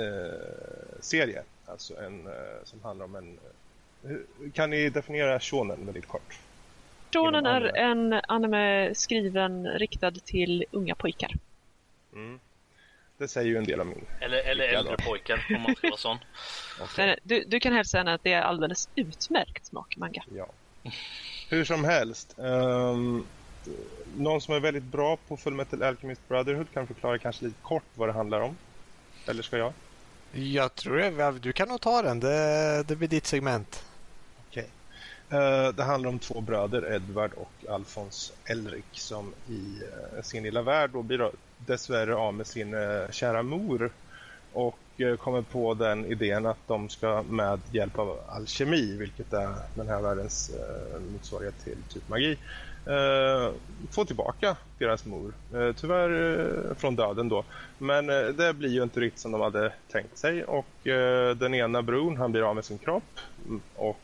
eh, 0.00 1.00
serie. 1.00 1.42
Alltså 1.66 1.96
en 2.00 2.26
eh, 2.26 2.32
som 2.64 2.82
handlar 2.82 3.04
om 3.04 3.14
en... 3.16 3.38
eh, 3.38 4.08
hur- 4.08 4.26
Kan 4.54 4.70
ni 4.70 4.90
definiera 4.90 5.40
shonen 5.40 5.86
väldigt 5.86 6.08
kort? 6.08 6.40
Shonen 7.14 7.46
är 7.46 7.76
en 7.76 8.12
anime 8.28 8.94
skriven 8.94 9.66
riktad 9.66 10.10
till 10.10 10.64
unga 10.72 10.94
pojkar. 10.94 11.32
Mm. 12.12 12.40
Det 13.18 13.28
säger 13.28 13.48
ju 13.48 13.56
en 13.56 13.64
del 13.64 13.80
om 13.80 13.88
min. 13.88 14.04
Eller, 14.20 14.38
eller 14.38 14.64
jag 14.64 14.74
äldre 14.74 14.96
då. 14.98 15.04
pojken 15.04 15.38
om 15.56 15.62
man 15.62 15.74
ska 15.76 15.88
vara 15.88 15.98
sån. 15.98 16.18
Men 16.96 17.16
Du, 17.22 17.44
du 17.46 17.60
kan 17.60 17.72
hälsa 17.72 17.98
henne 17.98 18.14
att 18.14 18.22
det 18.22 18.32
är 18.32 18.42
alldeles 18.42 18.88
utmärkt 18.94 19.66
smak 19.66 19.96
manga. 19.96 20.24
Ja. 20.36 20.46
Hur 21.50 21.64
som 21.64 21.84
helst. 21.84 22.38
ehm, 22.38 23.26
någon 24.16 24.40
som 24.40 24.54
är 24.54 24.60
väldigt 24.60 24.82
bra 24.82 25.18
på 25.28 25.36
Fullmetal 25.36 25.82
Alchemist 25.82 26.28
Brotherhood 26.28 26.66
kan 26.74 26.86
förklara 26.86 27.18
kanske 27.18 27.44
lite 27.44 27.56
kort 27.62 27.84
vad 27.94 28.08
det 28.08 28.12
handlar 28.12 28.40
om. 28.40 28.56
Eller 29.26 29.42
ska 29.42 29.56
jag? 29.58 29.72
Jag 30.32 30.74
tror 30.74 30.96
det. 30.98 31.38
Du 31.38 31.52
kan 31.52 31.68
nog 31.68 31.80
ta 31.80 32.02
den. 32.02 32.20
Det, 32.20 32.82
det 32.88 32.96
blir 32.96 33.08
ditt 33.08 33.26
segment. 33.26 33.84
Okej. 34.48 34.66
Eh, 35.30 35.68
det 35.68 35.82
handlar 35.82 36.10
om 36.10 36.18
två 36.18 36.40
bröder, 36.40 36.92
Edvard 36.94 37.32
och 37.32 37.70
Alfons 37.70 38.32
Elric, 38.44 38.84
som 38.92 39.34
i 39.48 39.82
eh, 40.16 40.22
sin 40.22 40.42
lilla 40.42 40.62
värld 40.62 40.90
då 40.90 41.02
blir 41.02 41.18
dessvärre 41.66 42.16
av 42.16 42.34
med 42.34 42.46
sin 42.46 42.74
eh, 42.74 43.10
kära 43.10 43.42
mor 43.42 43.90
och 44.52 44.78
eh, 44.96 45.16
kommer 45.16 45.42
på 45.42 45.74
den 45.74 46.04
idén 46.04 46.46
att 46.46 46.68
de 46.68 46.88
ska 46.88 47.22
med 47.22 47.60
hjälp 47.70 47.98
av 47.98 48.20
alkemi, 48.28 48.96
vilket 48.96 49.32
är 49.32 49.54
den 49.74 49.88
här 49.88 50.02
världens 50.02 50.50
eh, 50.50 51.00
motsvarighet 51.00 51.64
till 51.64 51.82
typ 51.88 52.08
magi, 52.08 52.38
eh, 52.86 53.52
få 53.90 54.04
tillbaka 54.04 54.56
deras 54.78 55.04
mor. 55.04 55.34
Eh, 55.54 55.72
tyvärr 55.72 56.38
eh, 56.70 56.74
från 56.74 56.96
döden 56.96 57.28
då. 57.28 57.44
Men 57.78 58.10
eh, 58.10 58.26
det 58.26 58.54
blir 58.54 58.70
ju 58.70 58.82
inte 58.82 59.00
riktigt 59.00 59.20
som 59.20 59.32
de 59.32 59.40
hade 59.40 59.72
tänkt 59.92 60.18
sig 60.18 60.44
och 60.44 60.86
eh, 60.86 61.36
den 61.36 61.54
ena 61.54 61.82
bron 61.82 62.16
han 62.16 62.32
blir 62.32 62.42
av 62.42 62.54
med 62.54 62.64
sin 62.64 62.78
kropp 62.78 63.18
och 63.74 64.00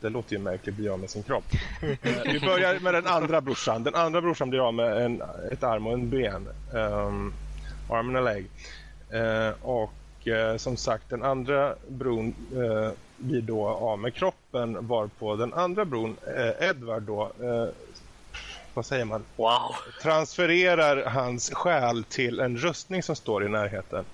det 0.00 0.08
låter 0.10 0.32
ju 0.36 0.38
märkligt, 0.42 0.74
bli 0.74 0.88
av 0.88 0.98
med 1.00 1.10
sin 1.10 1.22
kropp. 1.22 1.44
Vi 2.24 2.40
börjar 2.40 2.80
med 2.80 2.94
den 2.94 3.06
andra 3.06 3.40
brorsan. 3.40 3.84
Den 3.84 3.94
andra 3.94 4.20
brorsan 4.20 4.50
blir 4.50 4.60
av 4.68 4.74
med 4.74 5.04
en, 5.04 5.22
ett 5.52 5.62
arm 5.62 5.86
och 5.86 5.92
en 5.92 6.10
ben. 6.10 6.48
Um, 6.72 7.34
and 7.88 8.16
a 8.16 8.20
leg. 8.20 8.50
Eh, 9.12 9.50
och 9.60 10.26
eh, 10.26 10.56
som 10.56 10.76
sagt, 10.76 11.10
den 11.10 11.22
andra 11.22 11.76
bron 11.88 12.28
eh, 12.28 12.92
blir 13.16 13.42
då 13.42 13.68
av 13.68 13.98
med 13.98 14.14
kroppen 14.14 14.86
varpå 14.86 15.36
den 15.36 15.54
andra 15.54 15.84
bron, 15.84 16.18
Edvard 16.60 17.02
då, 17.02 17.32
vad 18.74 18.86
säger 18.86 19.04
man, 19.04 19.26
Wow. 19.36 19.74
transfererar 20.02 21.04
hans 21.04 21.50
själ 21.54 22.04
till 22.04 22.40
en 22.40 22.56
rustning 22.56 23.02
som 23.02 23.16
står 23.16 23.46
i 23.46 23.48
närheten. 23.48 24.04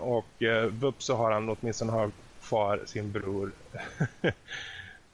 Och 0.00 0.42
eh, 0.42 0.66
Vups 0.66 1.06
så 1.06 1.16
har 1.16 1.30
han 1.30 1.48
åtminstone 1.48 1.92
har 1.92 2.12
kvar 2.48 2.82
sin 2.86 3.12
bror 3.12 3.54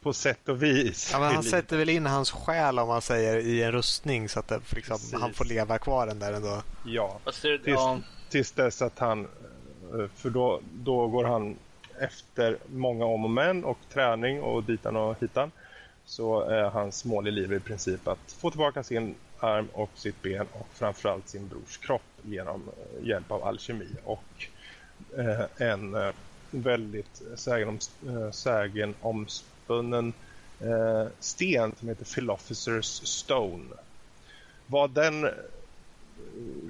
på 0.02 0.12
sätt 0.12 0.48
och 0.48 0.62
vis. 0.62 1.10
Ja, 1.12 1.20
men 1.20 1.34
han 1.34 1.42
sätter 1.42 1.76
väl 1.76 1.88
in 1.88 2.06
hans 2.06 2.30
själ 2.30 2.78
om 2.78 2.88
man 2.88 3.02
säger 3.02 3.36
i 3.36 3.62
en 3.62 3.72
rustning 3.72 4.28
så 4.28 4.40
att 4.40 4.48
det, 4.48 4.60
liksom, 4.74 4.98
han 5.20 5.32
får 5.32 5.44
leva 5.44 5.78
kvar 5.78 6.06
den 6.06 6.18
där 6.18 6.32
ändå. 6.32 6.62
Ja, 6.86 7.18
Tills, 7.64 7.80
tills 8.30 8.52
dess 8.52 8.82
att 8.82 8.98
han, 8.98 9.20
eh, 9.20 10.06
för 10.16 10.30
då, 10.30 10.60
då 10.72 11.08
går 11.08 11.24
han 11.24 11.56
efter 12.00 12.58
många 12.66 13.04
om 13.04 13.24
och 13.24 13.30
men 13.30 13.64
och 13.64 13.78
träning 13.92 14.42
och 14.42 14.64
ditan 14.64 14.96
och 14.96 15.16
hitan. 15.20 15.50
Så 16.04 16.40
är 16.40 16.62
hans 16.62 17.04
mål 17.04 17.28
i 17.28 17.30
livet 17.30 17.62
i 17.62 17.64
princip 17.64 18.08
att 18.08 18.32
få 18.32 18.50
tillbaka 18.50 18.82
sin 18.82 19.14
arm 19.38 19.68
och 19.72 19.90
sitt 19.94 20.22
ben 20.22 20.46
och 20.52 20.68
framförallt 20.72 21.28
sin 21.28 21.48
brors 21.48 21.78
kropp 21.78 22.02
genom 22.22 22.62
eh, 22.68 23.08
hjälp 23.08 23.30
av 23.30 23.44
alkemi 23.44 23.88
och 24.04 24.46
eh, 25.18 25.68
en 25.68 25.96
väldigt 26.50 27.22
sägenom, 27.34 27.78
eh, 28.06 28.30
sägenomspunnen 29.70 30.12
eh, 30.60 31.08
sten 31.20 31.72
som 31.78 31.88
heter 31.88 32.04
Philosopher's 32.04 33.04
Stone. 33.04 33.64
Vad 34.66 34.90
den 34.90 35.24
eh, 35.24 35.30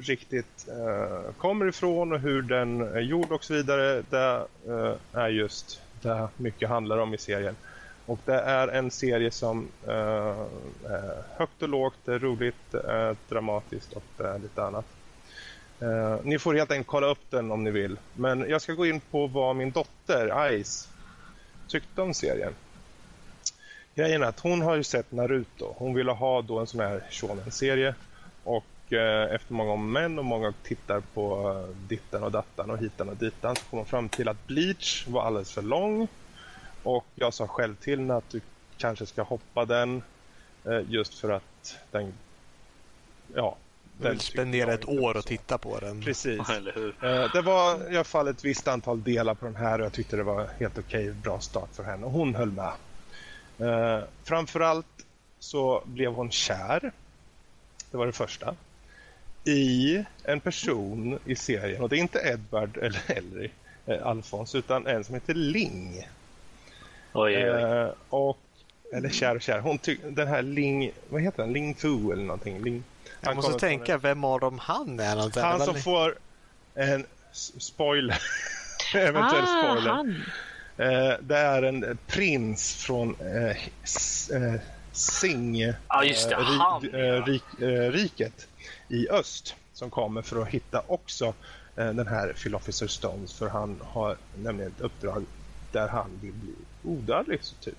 riktigt 0.00 0.68
eh, 0.68 1.32
kommer 1.38 1.68
ifrån 1.68 2.12
och 2.12 2.20
hur 2.20 2.42
den 2.42 2.80
är 2.80 3.00
gjord 3.00 3.32
och 3.32 3.44
så 3.44 3.54
vidare. 3.54 4.02
Det 4.10 4.46
eh, 4.68 4.94
är 5.12 5.28
just 5.28 5.80
det 6.02 6.28
mycket 6.36 6.68
handlar 6.68 6.98
om 6.98 7.14
i 7.14 7.18
serien. 7.18 7.56
Och 8.06 8.18
det 8.24 8.40
är 8.40 8.68
en 8.68 8.90
serie 8.90 9.30
som 9.30 9.68
eh, 9.86 10.46
är 10.84 11.22
högt 11.36 11.62
och 11.62 11.68
lågt, 11.68 11.98
det 12.04 12.14
är 12.14 12.18
roligt, 12.18 12.74
eh, 12.74 13.12
dramatiskt 13.28 13.92
och 13.92 14.04
det 14.16 14.24
är 14.24 14.38
lite 14.38 14.62
annat. 14.62 14.84
Eh, 15.80 16.16
ni 16.22 16.38
får 16.38 16.54
helt 16.54 16.70
enkelt 16.70 16.86
kolla 16.86 17.06
upp 17.06 17.30
den 17.30 17.50
om 17.50 17.64
ni 17.64 17.70
vill. 17.70 17.98
Men 18.14 18.46
jag 18.48 18.62
ska 18.62 18.72
gå 18.72 18.86
in 18.86 19.00
på 19.00 19.26
vad 19.26 19.56
min 19.56 19.70
dotter 19.70 20.62
Ice 20.62 20.88
tyckte 21.68 22.02
om 22.02 22.14
serien. 22.14 22.54
Grejen 23.94 24.22
är 24.22 24.26
att 24.26 24.40
hon 24.40 24.62
har 24.62 24.76
ju 24.76 24.82
sett 24.84 25.12
Naruto. 25.12 25.74
Hon 25.76 25.94
ville 25.94 26.12
ha 26.12 26.42
då 26.42 26.58
en 26.58 26.66
sån 26.66 26.80
här 26.80 27.02
shonen-serie. 27.10 27.94
Och 28.44 28.92
eh, 28.92 29.34
efter 29.34 29.52
många 29.54 29.72
om 29.72 29.92
män 29.92 30.18
och 30.18 30.24
många 30.24 30.52
tittar 30.62 31.00
på 31.14 31.50
eh, 31.50 31.76
dittan 31.88 32.22
och 32.22 32.32
dattan 32.32 32.70
och 32.70 32.78
hitan 32.78 33.08
och 33.08 33.16
ditan 33.16 33.56
så 33.56 33.62
kom 33.70 33.78
hon 33.78 33.86
fram 33.86 34.08
till 34.08 34.28
att 34.28 34.46
Bleach 34.46 35.06
var 35.08 35.22
alldeles 35.22 35.52
för 35.52 35.62
lång. 35.62 36.08
Och 36.82 37.06
jag 37.14 37.34
sa 37.34 37.46
själv 37.46 37.74
till 37.76 37.98
henne 37.98 38.14
att 38.14 38.30
du 38.30 38.40
kanske 38.76 39.06
ska 39.06 39.22
hoppa 39.22 39.64
den 39.64 40.02
eh, 40.64 40.80
just 40.88 41.18
för 41.18 41.30
att 41.30 41.78
den... 41.90 42.12
Ja. 43.34 43.56
Du 43.98 44.08
vill 44.08 44.20
spendera 44.20 44.72
ett 44.72 44.88
år 44.88 45.16
och 45.16 45.24
titta 45.26 45.58
på 45.58 45.78
den. 45.78 46.02
Precis. 46.02 46.48
eller 46.50 46.72
hur? 46.72 47.04
Eh, 47.04 47.32
Det 47.32 47.42
var 47.42 47.92
i 47.92 47.94
alla 47.94 48.04
fall 48.04 48.28
ett 48.28 48.44
visst 48.44 48.68
antal 48.68 49.02
delar 49.02 49.34
på 49.34 49.44
den 49.44 49.56
här 49.56 49.78
och 49.78 49.84
jag 49.84 49.92
tyckte 49.92 50.16
det 50.16 50.22
var 50.22 50.48
helt 50.58 50.78
okej, 50.78 51.12
bra 51.12 51.40
start 51.40 51.68
för 51.72 51.82
henne. 51.84 52.06
Och 52.06 52.12
hon 52.12 52.34
höll 52.34 52.50
med. 52.50 52.72
Eh, 53.60 54.00
Framförallt 54.24 54.86
så 55.38 55.82
blev 55.86 56.12
hon 56.12 56.30
kär. 56.30 56.92
Det 57.90 57.96
var 57.96 58.06
det 58.06 58.12
första. 58.12 58.54
I 59.44 60.04
en 60.24 60.40
person 60.40 61.18
i 61.24 61.36
serien. 61.36 61.82
Och 61.82 61.88
det 61.88 61.96
är 61.96 62.00
inte 62.00 62.18
Edward 62.18 62.76
eller 62.82 63.00
Elry, 63.06 63.50
eh, 63.86 64.06
Alfons, 64.06 64.54
utan 64.54 64.86
en 64.86 65.04
som 65.04 65.14
heter 65.14 65.34
Ling. 65.34 66.08
Oj, 67.12 67.36
oj, 67.36 67.50
oj. 67.50 67.62
Eh, 67.62 67.88
och, 68.08 68.38
eller 68.92 69.08
kär 69.08 69.34
och 69.34 69.42
kär. 69.42 69.60
Hon 69.60 69.78
den 70.08 70.28
här 70.28 70.42
Ling, 70.42 70.92
vad 71.08 71.22
heter 71.22 71.42
han? 71.42 71.52
Ling 71.52 71.74
Fu 71.74 72.12
eller 72.12 72.22
någonting. 72.22 72.62
Ling, 72.62 72.84
Jag 73.20 73.28
han 73.28 73.36
måste 73.36 73.52
tänka, 73.52 73.98
vem 73.98 74.24
av 74.24 74.40
dem 74.40 74.58
han 74.58 75.00
är? 75.00 75.16
han 75.16 75.58
Det 75.58 75.64
som 75.64 75.74
får 75.74 76.18
en 76.74 77.06
spoiler. 77.32 78.18
Eventuell 78.94 79.44
ah, 79.44 79.64
spoiler. 79.64 79.90
han! 79.90 80.22
Eh, 80.76 81.14
det 81.20 81.36
är 81.36 81.62
en 81.62 81.98
prins 82.06 82.74
från 82.74 83.16
eh, 83.20 83.50
eh, 84.36 84.60
Sing 84.92 85.60
eh, 85.60 85.74
ja. 85.88 86.82
rik, 87.26 87.42
riket 87.92 88.48
i 88.88 89.08
öst 89.08 89.56
som 89.72 89.90
kommer 89.90 90.22
för 90.22 90.42
att 90.42 90.48
hitta 90.48 90.82
också 90.86 91.34
den 91.74 92.06
här 92.06 92.32
Philosopher 92.32 92.86
Stones 92.86 93.32
för 93.32 93.48
han 93.48 93.80
har 93.84 94.16
nämligen 94.42 94.72
ett 94.72 94.80
uppdrag 94.80 95.24
där 95.72 95.88
han 95.88 96.10
vill 96.20 96.32
bli 96.32 96.54
odödlig. 96.82 97.38
så 97.42 97.54
Typ. 97.56 97.74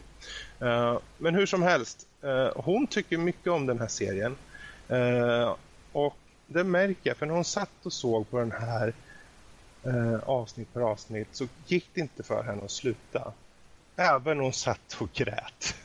Men 1.18 1.36
hur 1.36 1.46
som 1.46 1.64
helst, 1.64 2.08
hon 2.56 2.88
tycker 2.88 3.18
mycket 3.18 3.48
om 3.48 3.66
den 3.66 3.80
här 3.80 3.88
serien. 3.88 4.36
Och 5.92 6.18
det 6.48 6.64
märker 6.64 7.10
jag, 7.10 7.18
för 7.18 7.26
när 7.26 7.34
hon 7.34 7.46
satt 7.46 7.86
och 7.86 7.94
såg 7.94 8.30
på 8.30 8.40
den 8.40 8.52
här 8.52 8.94
eh, 9.84 10.20
avsnitt 10.26 10.74
per 10.74 10.82
avsnitt 10.82 11.28
så 11.32 11.48
gick 11.68 11.90
det 11.94 12.02
inte 12.02 12.24
för 12.24 12.44
henne 12.44 12.64
att 12.64 12.72
sluta. 12.72 13.34
Även 13.96 14.40
hon 14.40 14.54
satt 14.54 14.98
och 15.00 15.14
grät. 15.14 15.76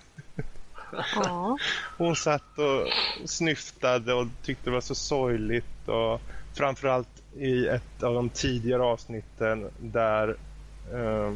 Ja. 1.14 1.58
Hon 1.98 2.16
satt 2.16 2.58
och 2.58 2.88
snyftade 3.28 4.14
och 4.14 4.26
tyckte 4.42 4.70
det 4.70 4.74
var 4.74 4.80
så 4.80 4.94
sorgligt. 4.94 5.88
Och 5.88 6.20
framförallt 6.54 7.22
i 7.36 7.66
ett 7.66 8.02
av 8.02 8.14
de 8.14 8.28
tidigare 8.28 8.82
avsnitten 8.82 9.70
där 9.78 10.36
eh, 10.92 11.32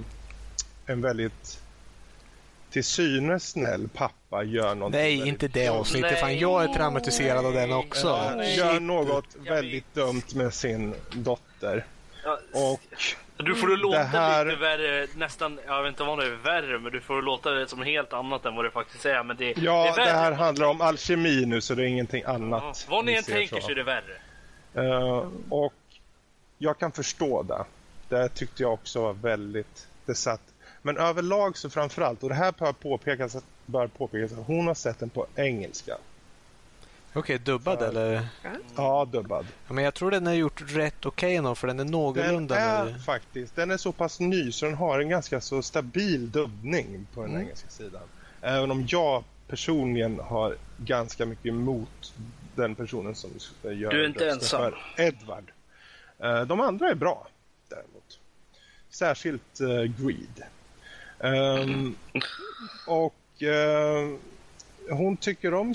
en 0.87 1.01
väldigt 1.01 1.61
till 2.71 2.85
synes 2.85 3.51
snäll 3.51 3.89
pappa 3.95 4.43
gör 4.43 4.75
något 4.75 4.93
Nej, 4.93 5.29
inte 5.29 5.49
det 5.49 5.69
avsnittet. 5.69 6.21
Fan, 6.21 6.39
jag 6.39 6.65
är 6.65 6.75
traumatiserad 6.75 7.47
av 7.47 7.53
den 7.53 7.73
också. 7.73 8.07
Ja, 8.07 8.45
gör 8.45 8.81
något 8.81 9.37
väldigt 9.39 9.95
dumt 9.95 10.23
med 10.35 10.55
sin 10.55 10.95
dotter. 11.13 11.85
Ja, 12.25 12.39
Och 12.53 12.81
du 13.45 13.55
får 13.55 13.69
det 13.69 13.77
låta 13.77 13.99
det 13.99 14.05
här- 14.05 14.45
lite 14.45 14.57
värre, 14.61 15.07
nästan, 15.15 15.61
jag 15.67 15.83
vet 15.83 15.89
inte 15.91 16.03
vad 16.05 16.19
det 16.19 16.27
är 16.27 16.31
värre, 16.31 16.79
men 16.79 16.93
du 16.93 17.01
får 17.01 17.23
låta 17.23 17.51
det 17.51 17.69
som 17.69 17.83
helt 17.83 18.13
annat 18.13 18.45
än 18.47 18.55
vad 18.55 18.65
det 18.65 18.71
faktiskt 18.71 19.07
är. 19.07 19.23
Men 19.23 19.37
det, 19.37 19.55
ja, 19.59 19.93
det 19.97 20.05
det 20.05 20.11
här 20.11 20.33
handlar 20.33 20.67
om 20.67 20.81
alkemi 20.81 21.45
nu 21.47 21.61
så 21.61 21.75
det 21.75 21.83
är 21.83 21.87
ingenting 21.87 22.23
Ja, 22.27 22.33
annat. 22.35 22.87
vad 22.91 23.05
ni 23.05 23.13
än 23.15 23.23
tänker 23.25 23.61
så 23.61 23.71
är 23.71 23.75
det 23.75 23.83
värre. 23.83 24.17
Eh, 24.75 25.29
och 25.49 25.75
jag 26.59 26.79
kan 26.79 26.93
förstå 26.93 27.43
det. 27.43 27.65
Det 28.09 28.29
tyckte 28.29 28.63
jag 28.63 28.73
också 28.73 29.03
var 29.03 29.13
väldigt... 29.13 29.89
Det 30.07 30.15
satt. 30.15 30.41
Men 30.83 30.97
överlag 30.97 31.57
så 31.57 31.71
framförallt, 31.71 32.23
och 32.23 32.29
det 32.29 32.35
här 32.35 32.53
bör 32.59 32.73
påpekas, 32.73 33.37
bör 33.67 33.87
påpekas 33.87 34.33
att 34.33 34.47
hon 34.47 34.67
har 34.67 34.75
sett 34.75 34.99
den 34.99 35.11
på 35.11 35.27
engelska. 35.37 35.97
Okej, 37.13 37.39
dubbad 37.39 37.79
Ja. 37.81 37.87
eller? 37.87 38.29
Ja, 38.77 39.09
dubbad. 39.13 39.47
Ja, 39.67 39.73
men 39.73 39.85
jag 39.85 39.95
tror 39.95 40.11
den 40.11 40.27
är 40.27 40.33
gjort 40.33 40.63
rätt 40.67 41.07
okej 41.07 41.37
ändå, 41.37 41.55
för 41.55 41.67
den 41.67 41.81
är 41.81 41.85
Den 41.85 41.93
någorlunda... 41.93 42.57
är 42.59 42.85
nu. 42.85 42.99
faktiskt, 42.99 43.57
den 43.57 43.71
är 43.71 43.77
så 43.77 43.93
pass 43.93 44.21
ny 44.21 44.53
så 44.53 44.67
den 44.67 44.75
har 44.75 45.01
en 45.01 45.09
ganska 45.09 45.41
så 45.41 45.63
stabil 45.63 46.31
dubbning 46.31 47.07
på 47.15 47.21
den 47.23 47.31
Mm. 47.31 47.43
engelska 47.43 47.69
sidan. 47.69 48.03
Även 48.41 48.71
om 48.71 48.85
jag 48.89 49.25
personligen 49.49 50.21
har 50.21 50.57
ganska 50.77 51.27
mycket 51.27 51.47
emot 51.47 52.15
den 52.55 52.75
personen 52.75 53.15
som 53.15 53.31
gör 53.63 53.91
Du 53.91 54.03
är 54.05 54.07
inte 54.07 54.31
ensam. 54.31 54.61
för 54.61 55.03
Edward. 55.03 55.53
Eh, 56.19 56.41
De 56.43 56.61
andra 56.61 56.89
är 56.91 56.95
bra 56.95 57.29
däremot. 57.69 58.19
Särskilt 58.91 59.61
uh, 59.61 59.83
Greed. 59.85 60.43
Ehm, 61.21 61.95
och 62.87 63.43
eh, 63.43 64.09
hon 64.91 65.17
tycker 65.17 65.55
om 65.55 65.75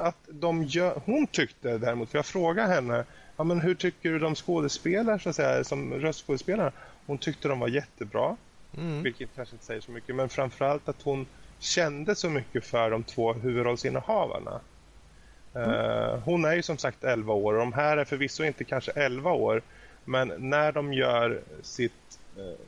att 0.00 0.16
de 0.28 0.64
gör... 0.64 1.02
Hon 1.04 1.26
tyckte 1.26 1.78
däremot, 1.78 2.10
för 2.10 2.18
jag 2.18 2.26
frågade 2.26 2.68
henne 2.68 3.04
ja, 3.36 3.44
men 3.44 3.60
hur 3.60 3.74
tycker 3.74 4.10
du 4.10 4.18
de 4.18 4.34
skådespelar 4.34 5.18
så 5.18 5.28
att 5.28 5.36
säga, 5.36 5.64
som 5.64 5.94
röstskådespelare? 5.94 6.72
Hon 7.06 7.18
tyckte 7.18 7.48
de 7.48 7.60
var 7.60 7.68
jättebra, 7.68 8.36
Mm. 8.76 9.02
vilket 9.02 9.28
kanske 9.34 9.54
inte 9.54 9.64
säger 9.64 9.80
så 9.80 9.90
mycket, 9.90 10.14
men 10.14 10.28
framförallt 10.28 10.88
att 10.88 11.02
hon 11.02 11.26
kände 11.58 12.14
så 12.14 12.30
mycket 12.30 12.64
för 12.64 12.90
de 12.90 13.02
två 13.04 13.32
huvudrollsinnehavarna. 13.32 14.60
Eh, 15.54 16.18
hon 16.24 16.44
är 16.44 16.52
ju 16.54 16.62
som 16.62 16.78
sagt 16.78 17.04
11 17.04 17.34
år 17.34 17.52
och 17.54 17.60
de 17.60 17.72
här 17.72 17.96
är 17.96 18.04
förvisso 18.04 18.44
inte 18.44 18.64
kanske 18.64 18.90
11 18.90 19.32
år, 19.32 19.62
men 20.04 20.32
när 20.38 20.72
de 20.72 20.92
gör 20.92 21.40
sitt 21.62 22.18
eh, 22.36 22.60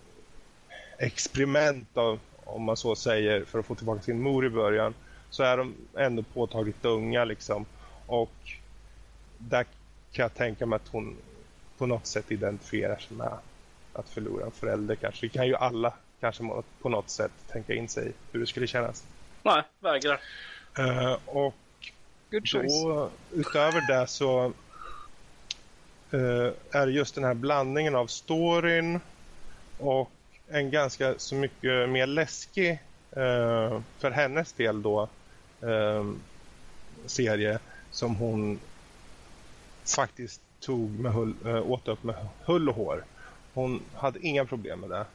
experiment 0.98 1.96
av, 1.96 2.20
om 2.44 2.62
man 2.62 2.76
så 2.76 2.96
säger, 2.96 3.44
för 3.44 3.58
att 3.58 3.66
få 3.66 3.74
tillbaka 3.74 4.02
sin 4.02 4.22
mor 4.22 4.46
i 4.46 4.50
början, 4.50 4.94
så 5.32 5.42
är 5.42 5.56
de 5.56 5.74
ändå 5.96 6.22
påtagligt 6.22 6.84
unga 6.84 7.24
liksom. 7.24 7.66
Och 8.06 8.32
där 9.38 9.64
kan 10.12 10.22
jag 10.22 10.34
tänka 10.34 10.66
mig 10.66 10.76
att 10.76 10.88
hon 10.88 11.16
på 11.78 11.86
något 11.86 12.06
sätt 12.06 12.32
identifierar 12.32 12.96
sig 12.96 13.16
med 13.16 13.38
att 13.92 14.08
förlora 14.08 14.44
en 14.44 14.50
förälder 14.50 14.94
kanske. 14.94 15.26
Det 15.26 15.30
kan 15.30 15.46
ju 15.46 15.56
alla 15.56 15.94
kanske 16.20 16.44
på 16.82 16.88
något 16.88 17.10
sätt 17.10 17.32
tänka 17.48 17.74
in 17.74 17.88
sig 17.88 18.12
hur 18.32 18.40
det 18.40 18.46
skulle 18.46 18.66
kännas. 18.66 19.04
Nej, 19.42 19.62
vägrar. 19.80 20.20
Eh, 20.78 21.18
och 21.26 21.54
Good 22.30 22.48
choice. 22.48 22.82
då, 22.82 23.10
utöver 23.32 23.86
det 23.88 24.06
så 24.06 24.44
eh, 26.10 26.52
är 26.70 26.86
det 26.86 26.92
just 26.92 27.14
den 27.14 27.24
här 27.24 27.34
blandningen 27.34 27.94
av 27.94 28.06
storyn 28.06 29.00
och 29.78 30.10
en 30.48 30.70
ganska 30.70 31.14
så 31.18 31.34
mycket 31.34 31.88
mer 31.88 32.06
läskig 32.06 32.70
eh, 33.10 33.80
för 33.98 34.10
hennes 34.10 34.52
del 34.52 34.82
då 34.82 35.08
eh, 35.62 36.04
serie 37.06 37.58
som 37.90 38.16
hon 38.16 38.58
faktiskt 39.96 40.40
tog 40.60 40.90
med 40.90 41.12
hull, 41.12 41.34
eh, 41.44 41.70
åt 41.70 41.88
upp 41.88 42.02
med 42.02 42.14
hull 42.44 42.68
och 42.68 42.74
hår. 42.74 43.04
Hon 43.54 43.82
hade 43.94 44.26
inga 44.26 44.44
problem 44.44 44.80
med 44.80 44.90
det. 44.90 45.06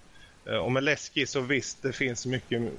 Eh, 0.51 0.57
och 0.57 0.71
med 0.71 0.83
läskig 0.83 1.29
så 1.29 1.41
visst, 1.41 1.81
det 1.81 1.93
finns 1.93 2.25
mycket 2.25 2.71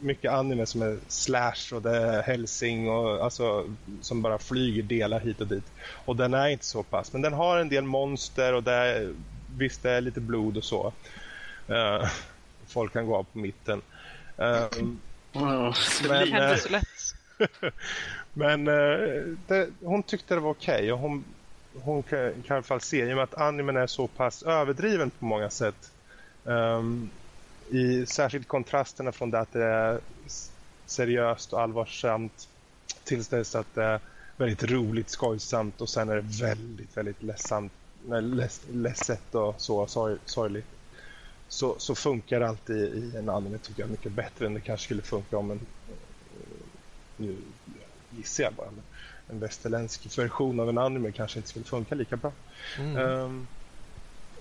mycket 0.00 0.32
anime 0.32 0.66
som 0.66 0.82
är 0.82 0.98
slash 1.08 1.74
och 1.74 1.82
det 1.82 1.96
är 1.96 2.22
hälsing 2.22 2.90
och 2.90 3.24
alltså 3.24 3.74
som 4.00 4.22
bara 4.22 4.38
flyger 4.38 4.82
delar 4.82 5.20
hit 5.20 5.40
och 5.40 5.46
dit. 5.46 5.64
Och 6.04 6.16
den 6.16 6.34
är 6.34 6.48
inte 6.48 6.64
så 6.64 6.82
pass, 6.82 7.12
men 7.12 7.22
den 7.22 7.32
har 7.32 7.58
en 7.58 7.68
del 7.68 7.84
monster 7.84 8.52
och 8.52 8.62
det 8.62 8.72
är, 8.72 9.14
visst 9.58 9.82
det 9.82 9.90
är 9.90 10.00
lite 10.00 10.20
blod 10.20 10.56
och 10.56 10.64
så. 10.64 10.92
Eh, 11.68 12.08
folk 12.66 12.92
kan 12.92 13.06
gå 13.06 13.16
av 13.16 13.24
på 13.24 13.38
mitten. 13.38 13.82
Eh, 14.36 14.66
Mm. 15.38 15.72
Men, 16.02 16.08
Det 16.08 16.30
händer 16.32 16.52
eh, 16.52 16.56
så 16.56 16.68
lätt. 16.68 16.84
men 18.32 18.68
eh, 18.68 19.22
det, 19.48 19.68
hon 19.80 20.02
tyckte 20.02 20.34
det 20.34 20.40
var 20.40 20.50
okej 20.50 20.92
och 20.92 20.98
hon, 20.98 21.24
hon 21.74 22.02
kan, 22.02 22.42
kan 22.42 22.54
i 22.54 22.58
alla 22.58 22.62
fall 22.62 22.80
se, 22.80 23.04
i 23.04 23.12
och 23.12 23.16
med 23.16 23.24
att 23.24 23.34
animen 23.34 23.76
är 23.76 23.86
så 23.86 24.08
pass 24.08 24.42
överdriven 24.42 25.10
på 25.10 25.24
många 25.24 25.50
sätt. 25.50 25.92
ehm, 26.48 27.10
I 27.70 28.06
särskilt 28.06 28.48
kontrasterna 28.48 29.12
från 29.12 29.30
det 29.30 29.40
att 29.40 29.52
det 29.52 29.64
är 29.64 30.00
seriöst 30.86 31.52
och 31.52 31.60
allvarsamt 31.60 32.48
tills 33.04 33.28
dess 33.28 33.54
att 33.54 33.74
det 33.74 33.84
är 33.84 34.00
väldigt 34.36 34.70
roligt, 34.70 35.10
skojsamt 35.10 35.80
och 35.80 35.88
sen 35.88 36.08
är 36.08 36.16
det 36.16 36.44
väldigt, 36.44 36.96
väldigt 36.96 37.22
ledsamt, 37.22 37.72
nej, 38.04 38.22
leds, 38.22 38.60
ledset 38.68 39.34
och 39.34 39.54
så 39.58 39.86
sorg, 39.86 40.16
sorgligt. 40.24 40.77
Så, 41.48 41.78
så 41.78 41.94
funkar 41.94 42.40
det 42.40 42.48
alltid 42.48 42.76
i 42.76 43.16
en 43.16 43.28
anime 43.28 43.58
tycker 43.58 43.82
jag 43.82 43.90
mycket 43.90 44.12
bättre 44.12 44.46
än 44.46 44.54
det 44.54 44.60
kanske 44.60 44.84
skulle 44.84 45.02
funka 45.02 45.38
om 45.38 45.50
en 45.50 45.56
eh, 45.88 45.94
nu 47.16 47.38
gissar 48.10 48.44
jag 48.44 48.54
bara, 48.54 48.70
men 48.70 48.84
en 49.26 49.40
västerländsk 49.40 50.18
version 50.18 50.60
av 50.60 50.68
en 50.68 50.78
anime 50.78 51.12
kanske 51.12 51.38
inte 51.38 51.48
skulle 51.48 51.64
funka 51.64 51.94
lika 51.94 52.16
bra. 52.16 52.32
Mm. 52.78 52.96
Ehm, 52.96 53.48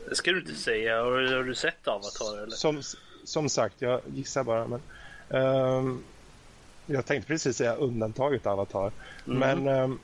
Det 0.10 0.16
ska 0.16 0.32
du 0.32 0.40
inte 0.40 0.56
säga. 0.56 1.04
Har, 1.04 1.18
du- 1.18 1.36
har 1.36 1.44
du 1.44 1.56
sett 1.56 1.88
Avatar 1.88 2.38
eller? 2.38 2.52
som, 2.52 2.82
som 3.26 3.50
sagt, 3.50 3.82
jag 3.82 4.02
gissar 4.08 4.44
bara, 4.44 4.68
men 4.68 4.82
ehm, 5.30 6.04
jag 6.86 7.06
tänkte 7.06 7.28
precis 7.28 7.58
säga 7.58 7.76
undantaget 7.76 8.46
Avatar. 8.46 8.92
Mm. 9.28 9.40
Men 9.40 9.68
ehm, 9.68 10.00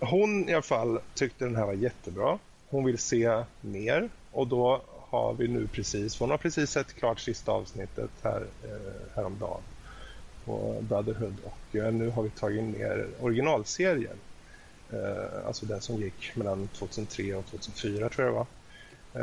hon 0.00 0.48
i 0.48 0.52
alla 0.52 0.62
fall 0.62 1.00
tyckte 1.14 1.44
den 1.44 1.56
här 1.56 1.66
var 1.66 1.72
jättebra. 1.72 2.38
Hon 2.66 2.84
vill 2.84 2.98
se 2.98 3.44
mer 3.60 4.10
och 4.30 4.48
då 4.48 4.84
har 5.14 5.34
vi 5.34 5.48
nu 5.48 5.66
precis, 5.66 6.18
hon 6.18 6.30
har 6.30 6.38
precis 6.38 6.70
sett 6.70 6.94
klart 6.94 7.20
sista 7.20 7.52
avsnittet 7.52 8.10
här, 8.22 8.46
eh, 8.62 9.16
häromdagen 9.16 9.62
på 10.44 10.80
Brotherhood 10.88 11.36
och 11.44 11.76
eh, 11.76 11.92
nu 11.92 12.10
har 12.10 12.22
vi 12.22 12.30
tagit 12.30 12.64
ner 12.64 13.08
originalserien. 13.20 14.16
Eh, 14.92 15.46
alltså 15.46 15.66
den 15.66 15.80
som 15.80 15.96
gick 15.96 16.36
mellan 16.36 16.68
2003 16.68 17.34
och 17.34 17.46
2004 17.46 18.08
tror 18.08 18.26
jag 18.26 18.34
det 18.34 18.38
var. 18.38 18.46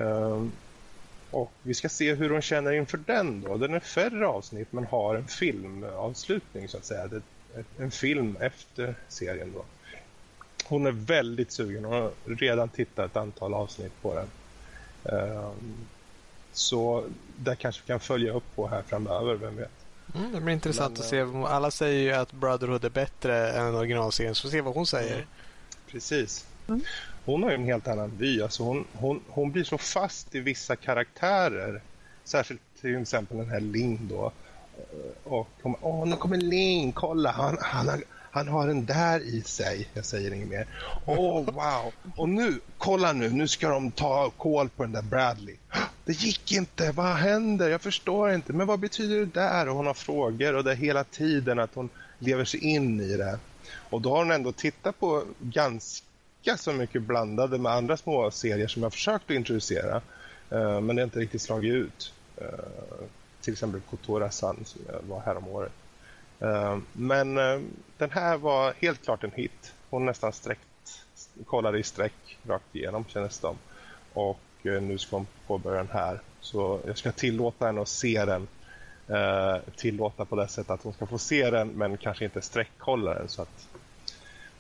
Eh, 0.02 0.48
och 1.32 1.52
vi 1.64 1.74
ska 1.74 1.90
se 1.90 2.14
hur 2.14 2.30
hon 2.30 2.42
känner 2.42 2.72
inför 2.72 2.98
den 2.98 3.42
då. 3.42 3.58
Den 3.58 3.74
är 3.74 3.80
färre 3.80 4.28
avsnitt 4.28 4.72
men 4.72 4.86
har 4.86 5.16
en 5.16 5.28
filmavslutning 5.28 6.68
så 6.68 6.78
att 6.78 6.86
säga. 6.86 7.08
Det 7.08 7.22
en 7.78 7.92
film 7.92 8.38
efter 8.40 8.96
serien 9.08 9.52
då. 9.54 9.66
Hon 10.66 10.86
är 10.86 10.92
väldigt 10.92 11.52
sugen. 11.52 11.86
Hon 11.86 11.94
har 11.94 12.14
redan 12.26 12.70
tittat 12.70 13.12
ett 13.12 13.18
antal 13.18 13.54
avsnitt 13.54 14.02
på 14.02 14.16
den. 14.16 14.28
Ehm, 15.06 15.86
så 16.54 17.04
där 17.38 17.56
kanske 17.56 17.82
vi 17.82 17.88
kan 17.88 18.00
följa 18.00 18.34
upp 18.34 18.56
på 18.56 18.68
här 18.68 18.82
framöver, 18.82 19.36
vem 19.36 19.56
vet. 19.56 19.72
Mm, 20.16 20.32
det 20.32 20.42
blir 20.42 20.54
intressant 20.54 20.94
Men, 20.94 21.02
att 21.02 21.10
se. 21.10 21.22
Alla 21.54 21.72
säger 21.72 22.00
ju 22.00 22.12
att 22.12 22.32
Brotherhood 22.32 22.86
är 22.86 22.90
bättre 22.90 23.52
än 23.52 23.76
originalserien, 23.76 24.36
så 24.36 24.48
vi 24.48 24.52
får 24.52 24.58
se 24.58 24.62
vad 24.62 24.74
hon 24.74 24.88
säger. 24.88 25.28
Precis. 25.88 26.46
Mm. 26.68 26.82
Hon 27.26 27.44
har 27.44 27.50
ju 27.50 27.56
en 27.56 27.66
helt 27.66 27.88
annan 27.88 28.12
vy. 28.18 28.42
Alltså 28.42 28.64
hon, 28.64 28.86
hon, 28.94 29.22
hon 29.28 29.52
blir 29.52 29.64
så 29.64 29.78
fast 29.78 30.36
i 30.36 30.40
vissa 30.40 30.76
karaktärer. 30.76 31.82
Särskilt 32.24 32.62
till 32.82 33.02
exempel 33.02 33.38
den 33.38 33.50
här 33.50 33.60
Ling 33.60 34.08
då. 34.08 34.32
Och 35.24 35.50
hon 35.62 35.76
åh 35.82 36.08
nu 36.08 36.16
kommer 36.16 36.38
Ling, 36.38 36.92
kolla 36.92 37.32
han, 37.32 37.58
han, 37.62 37.90
har, 37.90 38.04
han 38.32 38.48
har 38.48 38.68
den 38.68 38.86
där 38.86 39.20
i 39.20 39.42
sig. 39.42 39.90
Jag 39.94 40.06
säger 40.06 40.34
inget 40.34 40.50
mer. 40.50 40.68
Åh 41.06 41.46
wow! 41.46 41.94
Och 42.16 42.30
nu, 42.30 42.60
kolla 42.78 43.14
nu, 43.14 43.30
nu 43.30 43.48
ska 43.48 43.70
de 43.70 43.92
ta 43.92 44.30
koll 44.30 44.70
på 44.70 44.84
den 44.84 44.92
där 44.92 45.02
Bradley. 45.02 45.56
Det 46.06 46.14
gick 46.14 46.52
inte, 46.52 46.92
vad 46.92 47.16
händer? 47.16 47.70
Jag 47.70 47.82
förstår 47.82 48.32
inte. 48.32 48.54
Men 48.54 48.68
vad 48.68 48.80
betyder 48.80 49.20
det 49.20 49.26
där? 49.26 49.70
Och 49.70 49.76
hon 49.76 49.88
har 49.88 49.94
frågor 49.94 50.56
och 50.56 50.64
det 50.64 50.72
är 50.72 50.76
hela 50.76 51.04
tiden 51.04 51.60
att 51.60 51.76
hon 51.76 51.90
lever 52.20 52.46
sig 52.46 52.60
in 52.60 53.00
i 53.02 53.18
det. 53.18 53.40
Och 53.90 54.02
då 54.02 54.10
har 54.10 54.18
hon 54.18 54.32
ändå 54.32 54.52
tittat 54.52 55.00
på 55.00 55.24
ganska 55.40 56.58
så 56.58 56.74
mycket 56.74 57.02
blandade 57.02 57.58
med 57.58 57.72
andra 57.72 57.98
små 57.98 58.32
serier 58.32 58.68
som 58.68 58.84
jag 58.84 58.94
försökt 58.94 59.26
att 59.26 59.36
introducera. 59.36 60.02
Eh, 60.50 60.82
men 60.82 60.96
det 60.96 61.02
har 61.02 61.04
inte 61.04 61.20
riktigt 61.20 61.42
slagit 61.42 61.74
ut. 61.74 62.14
Eh, 62.38 62.48
till 63.42 63.54
exempel 63.54 63.82
Kotora 63.90 64.32
San 64.32 64.66
som 64.66 64.82
jag 64.88 65.02
var 65.10 65.22
här 65.22 65.38
om 65.38 65.48
året. 65.48 65.72
Eh, 66.42 66.78
men 66.94 67.38
eh, 67.38 67.60
den 67.98 68.12
här 68.12 68.38
var 68.38 68.74
helt 68.82 69.04
klart 69.04 69.24
en 69.24 69.32
hit. 69.32 69.74
Hon 69.90 70.06
nästan 70.06 70.34
sträckt, 70.34 71.06
kollade 71.46 71.80
i 71.80 71.84
sträck 71.84 72.38
rakt 72.48 72.76
igenom 72.76 73.06
kändes 73.06 73.40
det 73.40 73.48
Och 74.14 74.40
eh, 74.64 74.82
nu 74.82 74.98
ska 74.98 75.16
hon 75.16 75.28
påbörja 75.48 75.78
den 75.78 75.92
här. 75.94 76.20
Så 76.42 76.80
jag 76.86 76.98
ska 76.98 77.12
tillåta 77.12 77.66
henne 77.66 77.82
att 77.82 77.88
se 77.88 78.26
den 78.26 78.48
tillåta 79.76 80.26
på 80.26 80.36
det 80.36 80.48
sättet 80.48 80.72
att 80.72 80.84
hon 80.84 80.94
ska 80.94 81.06
få 81.06 81.18
se 81.18 81.50
den 81.50 81.68
men 81.68 81.98
kanske 81.98 82.26
inte 82.26 82.42
sträckkolla 82.42 83.14
den 83.14 83.30
så 83.30 83.42
att 83.42 83.68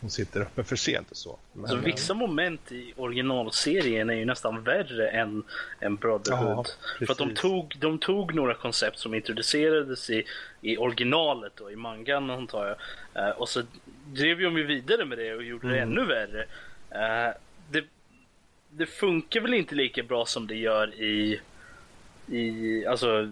hon 0.01 0.09
sitter 0.09 0.41
uppe 0.41 0.63
för 0.63 0.75
sent 0.75 1.11
och 1.11 1.17
så. 1.17 1.39
Men, 1.53 1.67
så 1.67 1.75
vissa 1.75 2.13
moment 2.13 2.71
i 2.71 2.93
originalserien 2.97 4.09
är 4.09 4.13
ju 4.13 4.25
nästan 4.25 4.63
värre 4.63 5.09
än, 5.09 5.43
än 5.79 5.95
Brotherhood. 5.95 6.67
Ja, 6.99 7.05
för 7.05 7.11
att 7.11 7.17
de 7.17 7.33
tog, 7.33 7.75
de 7.79 7.99
tog 7.99 8.33
några 8.33 8.53
koncept 8.53 8.99
som 8.99 9.13
introducerades 9.13 10.09
i, 10.09 10.23
i 10.61 10.77
originalet 10.77 11.59
och 11.59 11.71
i 11.71 11.75
mangan 11.75 12.29
antar 12.29 12.67
jag. 12.67 13.27
Uh, 13.27 13.29
och 13.29 13.49
så 13.49 13.61
drev 14.05 14.39
de 14.39 14.57
ju 14.57 14.63
vidare 14.63 15.05
med 15.05 15.17
det 15.17 15.33
och 15.33 15.43
gjorde 15.43 15.67
mm. 15.67 15.77
det 15.77 15.83
ännu 15.83 16.05
värre. 16.05 16.45
Uh, 16.91 17.33
det, 17.69 17.83
det 18.69 18.85
funkar 18.85 19.41
väl 19.41 19.53
inte 19.53 19.75
lika 19.75 20.03
bra 20.03 20.25
som 20.25 20.47
det 20.47 20.55
gör 20.55 20.95
i, 20.95 21.39
i 22.27 22.85
alltså 22.85 23.29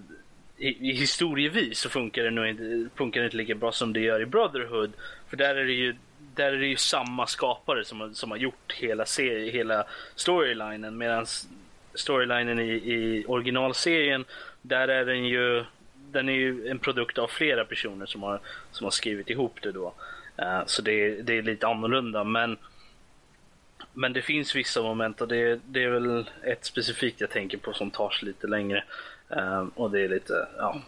i, 0.59 0.89
i 0.89 0.93
historievis 0.93 1.79
så 1.79 1.89
funkar 1.89 2.23
det 2.23 2.31
nog 2.31 2.47
inte, 2.47 2.89
funkar 2.95 3.21
det 3.21 3.25
inte 3.25 3.37
lika 3.37 3.55
bra 3.55 3.71
som 3.71 3.93
det 3.93 3.99
gör 3.99 4.21
i 4.21 4.25
Brotherhood. 4.25 4.93
För 5.29 5.37
där 5.37 5.55
är 5.55 5.65
det 5.65 5.73
ju, 5.73 5.95
där 6.39 6.53
är 6.53 6.57
det 6.57 6.67
ju 6.67 6.77
samma 6.77 7.27
skapare 7.27 7.85
som, 7.85 8.15
som 8.15 8.31
har 8.31 8.37
gjort 8.37 8.73
hela, 8.73 9.05
serie, 9.05 9.51
hela 9.51 9.83
storylinen. 10.15 10.97
Medan 10.97 11.25
storylinen 11.93 12.59
i, 12.59 12.71
i 12.71 13.25
originalserien, 13.27 14.25
där 14.61 14.87
är 14.87 15.05
den 15.05 15.25
ju 15.25 15.65
den 16.11 16.29
är 16.29 16.33
ju 16.33 16.67
en 16.67 16.79
produkt 16.79 17.17
av 17.17 17.27
flera 17.27 17.65
personer 17.65 18.05
som 18.05 18.23
har, 18.23 18.39
som 18.71 18.83
har 18.83 18.91
skrivit 18.91 19.29
ihop 19.29 19.61
det 19.61 19.71
då. 19.71 19.93
Uh, 20.41 20.61
så 20.65 20.81
det, 20.81 21.21
det 21.21 21.37
är 21.37 21.41
lite 21.41 21.67
annorlunda. 21.67 22.23
Men, 22.23 22.57
men 23.93 24.13
det 24.13 24.21
finns 24.21 24.55
vissa 24.55 24.81
moment 24.81 25.21
och 25.21 25.27
det, 25.27 25.59
det 25.65 25.83
är 25.83 25.89
väl 25.89 26.29
ett 26.43 26.65
specifikt 26.65 27.21
jag 27.21 27.29
tänker 27.29 27.57
på 27.57 27.73
som 27.73 27.91
tar 27.91 28.09
sig 28.09 28.27
lite 28.27 28.47
längre. 28.47 28.83
Uh, 29.35 29.67
och 29.75 29.91
det 29.91 30.01
är 30.01 30.09
lite, 30.09 30.47
ja. 30.57 30.81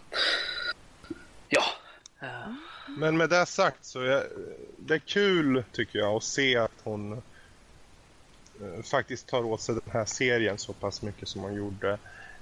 Ja. 1.49 1.63
Uh. 2.23 2.70
Men 2.93 3.17
med 3.17 3.29
det 3.29 3.45
sagt 3.45 3.85
så 3.85 4.01
är 4.01 4.27
det 4.79 4.99
kul 4.99 5.63
tycker 5.71 5.99
jag 5.99 6.15
att 6.15 6.23
se 6.23 6.57
att 6.57 6.81
hon 6.83 7.13
eh, 7.13 8.81
faktiskt 8.91 9.27
tar 9.27 9.43
åt 9.43 9.61
sig 9.61 9.75
den 9.75 9.93
här 9.93 10.05
serien 10.05 10.57
så 10.57 10.73
pass 10.73 11.01
mycket 11.01 11.27
som 11.27 11.41
hon 11.41 11.53
gjorde. 11.53 11.99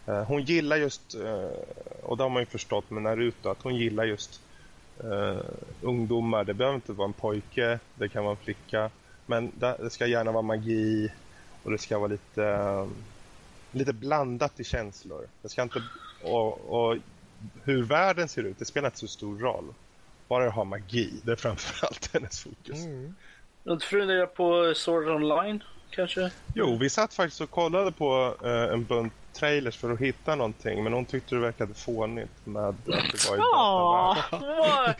Eh, 0.07 0.23
hon 0.23 0.41
gillar 0.43 0.77
just, 0.77 1.15
eh, 1.15 1.51
och 2.03 2.17
det 2.17 2.23
har 2.23 2.29
man 2.29 2.41
ju 2.41 2.45
förstått 2.45 2.89
med 2.89 3.03
Naruto, 3.03 3.49
att 3.49 3.61
hon 3.61 3.75
gillar 3.75 4.05
just 4.05 4.41
ungdomar. 5.81 6.43
Det 6.43 6.53
behöver 6.53 6.75
inte 6.75 6.93
vara 6.93 7.07
en 7.07 7.13
pojke, 7.13 7.79
det 7.95 8.09
kan 8.09 8.23
vara 8.23 8.35
en 8.35 8.43
flicka. 8.43 8.91
Men 9.25 9.59
det 9.59 9.89
ska 9.89 10.07
gärna 10.07 10.31
vara 10.31 10.41
magi 10.41 11.11
och 11.63 11.71
det 11.71 11.77
ska 11.77 11.99
vara 11.99 12.07
lite 12.07 12.87
lite 13.71 13.93
blandat 13.93 14.59
i 14.59 14.63
känslor. 14.63 15.27
Det 15.41 15.49
ska 15.49 15.61
inte, 15.61 15.81
och, 16.23 16.59
och 16.69 16.97
hur 17.63 17.83
världen 17.83 18.27
ser 18.27 18.43
ut, 18.43 18.59
det 18.59 18.65
spelar 18.65 18.87
inte 18.87 18.99
så 18.99 19.07
stor 19.07 19.39
roll. 19.39 19.73
Bara 20.29 20.43
det 20.43 20.51
har 20.51 20.65
magi, 20.65 21.13
det 21.23 21.31
är 21.31 21.35
framförallt 21.35 22.09
hennes 22.13 22.43
fokus. 22.43 22.85
Mm. 22.85 23.15
Du 23.63 23.79
funderar 23.79 24.25
på 24.25 24.73
Sword 24.75 25.07
Online 25.07 25.63
kanske? 25.89 26.31
Jo, 26.55 26.77
vi 26.77 26.89
satt 26.89 27.13
faktiskt 27.13 27.41
och 27.41 27.49
kollade 27.49 27.91
på 27.91 28.35
eh, 28.43 28.73
en 28.73 28.85
bunt 28.85 29.13
trailers 29.33 29.77
för 29.77 29.91
att 29.91 29.99
hitta 29.99 30.35
någonting. 30.35 30.83
Men 30.83 30.93
hon 30.93 31.05
tyckte 31.05 31.35
det 31.35 31.41
verkade 31.41 31.73
fånigt 31.73 32.45
med 32.45 32.63
att 32.63 32.85
det 32.85 33.29
var 33.29 33.35
i 33.35 33.39
datavärlden. 33.39 34.95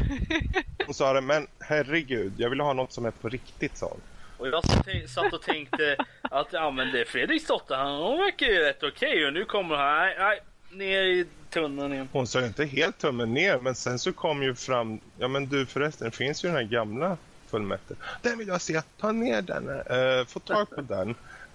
Hon 0.86 0.94
sa 0.94 1.12
det, 1.12 1.20
men 1.20 1.46
herregud, 1.60 2.32
jag 2.36 2.50
vill 2.50 2.60
ha 2.60 2.72
något 2.72 2.92
som 2.92 3.06
är 3.06 3.10
på 3.10 3.28
riktigt 3.28 3.76
sånt. 3.76 4.02
Och 4.38 4.48
jag 4.48 4.64
satt 5.10 5.32
och 5.32 5.42
tänkte 5.42 5.96
att 6.22 6.52
ja 6.52 6.70
men 6.70 6.92
det 6.92 7.00
är 7.00 7.04
Fredriks 7.04 7.46
dotter, 7.46 7.84
hon 7.84 8.18
verkar 8.18 8.46
ju 8.46 8.58
rätt 8.58 8.82
okej 8.82 9.12
okay, 9.12 9.26
och 9.26 9.32
nu 9.32 9.44
kommer 9.44 9.76
hon, 9.76 9.84
nej, 9.84 10.16
nej, 10.18 10.40
ner 10.70 11.02
i 11.02 11.26
tunneln 11.50 11.92
igen. 11.92 12.08
Hon 12.12 12.26
sa 12.26 12.46
inte 12.46 12.64
helt 12.64 12.98
tummen 12.98 13.34
ner 13.34 13.58
men 13.58 13.74
sen 13.74 13.98
så 13.98 14.12
kom 14.12 14.42
ju 14.42 14.54
fram, 14.54 15.00
ja 15.18 15.28
men 15.28 15.46
du 15.46 15.66
förresten, 15.66 16.10
det 16.10 16.16
finns 16.16 16.44
ju 16.44 16.48
den 16.48 16.56
här 16.56 16.64
gamla 16.64 17.16
fullmätten. 17.46 17.96
Den 18.22 18.38
vill 18.38 18.48
jag 18.48 18.60
se, 18.60 18.82
ta 18.98 19.12
ner 19.12 19.42
den, 19.42 19.68
uh, 19.68 20.26
få 20.26 20.40
tag 20.40 20.70
på 20.70 20.80
den. 20.80 21.14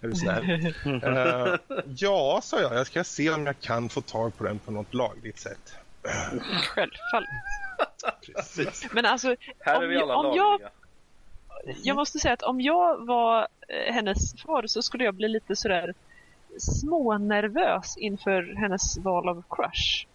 är 0.00 0.08
du 0.08 0.14
snäll? 0.14 0.74
uh, 0.86 1.82
ja, 1.96 2.40
sa 2.42 2.60
jag, 2.60 2.74
jag 2.74 2.86
ska 2.86 3.04
se 3.04 3.30
om 3.30 3.46
jag 3.46 3.60
kan 3.60 3.88
få 3.88 4.00
tag 4.00 4.36
på 4.36 4.44
den 4.44 4.58
på 4.58 4.70
något 4.70 4.94
lagligt 4.94 5.38
sätt. 5.38 5.76
Självfallet. 6.62 7.28
Precis. 8.26 8.86
Men 8.92 9.06
alltså, 9.06 9.36
Här 9.58 9.82
är 9.82 9.86
vi 9.86 9.96
alla 9.96 10.16
om 10.16 10.36
jag, 10.36 10.60
jag 11.82 11.96
måste 11.96 12.18
säga 12.18 12.34
att 12.34 12.42
om 12.42 12.60
jag 12.60 13.06
var 13.06 13.48
eh, 13.68 13.94
hennes 13.94 14.42
far 14.42 14.66
så 14.66 14.82
skulle 14.82 15.04
jag 15.04 15.14
bli 15.14 15.28
lite 15.28 15.56
sådär 15.56 15.94
smånervös 16.58 17.96
inför 17.96 18.54
hennes 18.56 18.98
val 18.98 19.28
av 19.28 19.42
crush. 19.50 20.06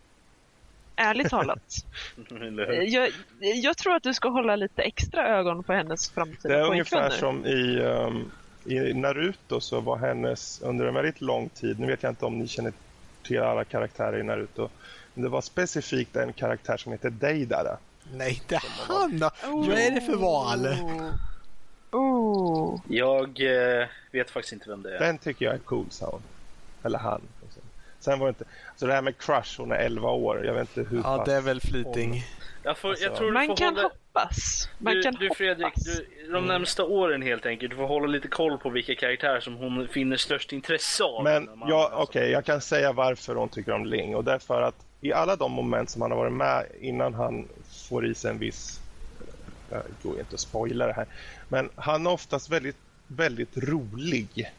Ärligt 0.96 1.30
talat. 1.30 1.86
jag, 2.88 3.12
jag, 3.40 3.78
tror 3.78 3.96
att 3.96 4.04
du 4.04 4.14
ska 4.14 4.30
hålla 4.30 4.56
lite 4.56 4.82
extra 4.82 5.28
ögon 5.28 5.64
på 5.64 5.74
hennes 5.74 6.10
framtida 6.10 6.54
Det 6.54 6.60
är 6.60 6.70
ungefär 6.70 7.10
som 7.10 7.46
i, 7.46 7.80
um, 7.80 8.32
i 8.66 8.94
Naruto 8.94 9.60
så 9.60 9.80
var 9.80 9.98
hennes 9.98 10.62
under 10.62 10.86
en 10.86 10.94
väldigt 10.94 11.22
lång 11.22 11.50
tid, 11.50 11.80
nu 11.80 11.88
vet 11.88 12.04
jag 12.04 12.12
inte 12.12 12.26
om 12.26 12.40
ni 12.40 12.48
känner 12.48 12.74
till 13.24 13.42
alla 13.42 13.64
karaktärer 13.64 14.20
i 14.20 14.24
Naruto, 14.24 14.70
men 15.14 15.24
det 15.24 15.30
var 15.30 15.42
specifikt 15.42 16.16
en 16.16 16.34
karaktär 16.34 16.78
som 16.78 16.92
heter 16.92 17.10
Deidara. 17.10 17.78
Nej, 18.14 18.34
inte 18.34 18.60
han 18.88 19.20
då! 19.20 19.26
Oh. 19.26 19.70
Vad 19.70 19.80
är 19.80 19.92
det 19.92 20.02
för 20.02 20.16
val? 20.16 20.68
Oh. 21.92 22.80
Jag 22.88 23.42
eh, 23.82 23.88
vet 24.12 24.30
faktiskt 24.30 24.54
inte 24.54 24.70
vem 24.70 24.82
det 24.82 24.96
är. 24.96 25.00
Den 25.00 25.18
tycker 25.18 25.46
jag 25.46 25.54
är 25.54 25.60
cool, 25.60 25.86
sa 25.90 26.10
hon. 26.12 26.22
Eller 26.84 27.00
han. 27.00 27.22
Sen 28.00 28.20
var 28.20 28.28
det 28.28 28.30
inte... 28.30 28.46
Så 28.76 28.86
det 28.86 28.94
här 28.94 29.02
med 29.02 29.18
Crush, 29.18 29.58
hon 29.58 29.72
är 29.72 29.76
11 29.76 30.10
år. 30.10 30.46
Jag 30.46 30.54
vet 30.54 30.78
inte 30.78 30.90
hur 30.90 31.02
Ja, 31.04 31.24
det 31.26 31.34
är 31.34 31.42
väl 31.42 31.62
fleeting. 31.62 32.24
Jag, 32.64 32.78
får, 32.78 32.90
alltså, 32.90 33.06
jag 33.06 33.16
tror 33.16 33.32
man 33.32 33.56
kan 33.56 33.76
hålla... 33.76 33.88
hoppas. 33.88 34.70
Man 34.78 34.94
du, 34.94 35.02
kan 35.02 35.14
du 35.14 35.30
Fredrik, 35.36 35.66
hoppas. 35.66 35.84
Du, 35.84 36.08
de 36.24 36.30
mm. 36.30 36.46
närmsta 36.46 36.84
åren 36.84 37.22
helt 37.22 37.46
enkelt. 37.46 37.72
Du 37.72 37.78
får 37.78 37.88
hålla 37.88 38.08
lite 38.08 38.28
koll 38.28 38.58
på 38.58 38.70
vilka 38.70 38.96
karaktärer 38.96 39.40
som 39.40 39.56
hon 39.56 39.88
finner 39.88 40.18
störst 40.18 40.54
intresse 40.54 41.04
av. 41.04 41.24
Men 41.24 41.50
ja, 41.68 41.92
okej, 41.94 42.04
okay, 42.04 42.32
jag 42.32 42.46
kan 42.46 42.62
säga 42.62 42.94
varför 42.94 43.36
hon 43.36 43.50
tycker 43.50 43.72
om 43.72 43.86
Ling. 43.86 44.16
Och 44.16 44.24
det 44.24 44.34
är 44.34 44.40
för 44.40 44.62
att 44.62 44.86
i 45.02 45.14
alla 45.14 45.36
de 45.36 45.52
moment 45.52 45.90
som 45.90 46.02
han 46.02 46.12
har 46.12 46.18
varit 46.18 46.34
med 46.34 46.66
innan 46.80 47.14
han 47.14 47.48
får 47.90 48.06
i 48.06 48.16
sig 48.16 48.32
en 48.32 48.40
viss 48.40 48.82
jag 49.72 49.84
går 50.04 50.20
inte 50.20 50.34
att 50.34 50.40
spoila 50.40 50.88
det 50.88 50.94
här. 50.94 51.06
Men 51.50 51.70
han 51.76 52.06
är 52.06 52.12
oftast 52.12 52.50
väldigt, 52.50 52.78
väldigt 53.08 53.58
rolig. 53.58 54.52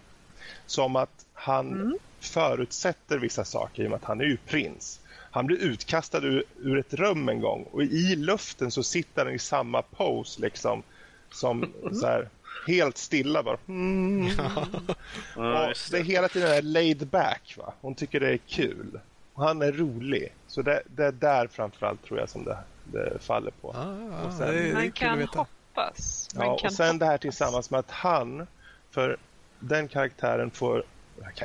Som 0.72 0.96
att 0.96 1.26
han 1.34 1.72
mm. 1.72 1.98
förutsätter 2.20 3.18
vissa 3.18 3.44
saker 3.44 3.82
i 3.82 3.86
och 3.86 3.90
med 3.90 3.96
att 3.96 4.04
han 4.04 4.20
är 4.20 4.24
ju 4.24 4.36
prins. 4.36 5.00
Han 5.30 5.46
blir 5.46 5.56
utkastad 5.56 6.18
ur, 6.18 6.44
ur, 6.58 6.78
ett 6.78 6.94
rum 6.94 7.28
en 7.28 7.40
gång 7.40 7.66
och 7.72 7.82
i 7.82 8.16
luften 8.16 8.70
så 8.70 8.82
sitter 8.82 9.24
han 9.24 9.34
i 9.34 9.38
samma 9.38 9.82
pose 9.82 10.40
liksom. 10.40 10.82
Som 11.30 11.62
mm. 11.64 11.94
så 11.94 12.06
här, 12.06 12.28
helt 12.66 12.98
stilla 12.98 13.42
bara. 13.42 13.58
Mm. 13.68 14.26
och 15.36 15.74
det 15.90 15.98
är 15.98 16.04
hela 16.04 16.28
tiden 16.28 16.50
är 16.50 16.62
laid 16.62 17.06
back. 17.06 17.54
Va? 17.58 17.72
Hon 17.80 17.94
tycker 17.94 18.20
det 18.20 18.28
är 18.28 18.36
kul. 18.36 19.00
Och 19.34 19.44
han 19.44 19.62
är 19.62 19.72
rolig. 19.72 20.32
Så 20.46 20.62
det, 20.62 20.82
det 20.86 21.04
är 21.04 21.12
där 21.12 21.46
framförallt 21.46 22.04
tror 22.04 22.20
jag 22.20 22.28
som 22.28 22.44
det 22.44 22.58
det 22.84 23.18
faller 23.20 23.52
på. 23.60 23.70
Ah, 23.70 24.26
och 24.26 24.32
sen, 24.32 24.54
det 24.54 24.68
är, 24.68 24.74
man 24.74 24.92
kan 24.92 25.22
hoppas. 25.22 26.28
Man 26.34 26.46
ja, 26.46 26.56
kan 26.58 26.66
och 26.66 26.72
sen 26.72 26.86
hoppas. 26.86 26.98
det 26.98 27.06
här 27.06 27.18
tillsammans 27.18 27.70
med 27.70 27.80
att 27.80 27.90
han, 27.90 28.46
för 28.90 29.16
den 29.62 29.88
karaktären 29.88 30.50
får, 30.50 30.82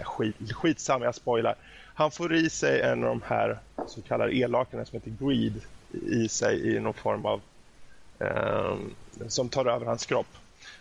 skit, 0.03 0.35
skitsamma 0.53 1.06
jag 1.06 1.15
spoilar, 1.15 1.56
han 1.94 2.11
får 2.11 2.34
i 2.34 2.49
sig 2.49 2.81
en 2.81 3.03
av 3.03 3.10
de 3.10 3.22
här 3.22 3.60
så 3.88 4.02
kallade 4.02 4.35
elakarna 4.35 4.85
som 4.85 4.99
heter 4.99 5.26
Greed 5.26 5.61
i 5.91 6.30
sig 6.30 6.76
i 6.76 6.80
någon 6.80 6.94
form 6.94 7.26
av 7.26 7.41
Eh, 8.19 8.77
som 9.27 9.49
tar 9.49 9.65
över 9.65 9.85
hans 9.85 10.06
kropp. 10.06 10.27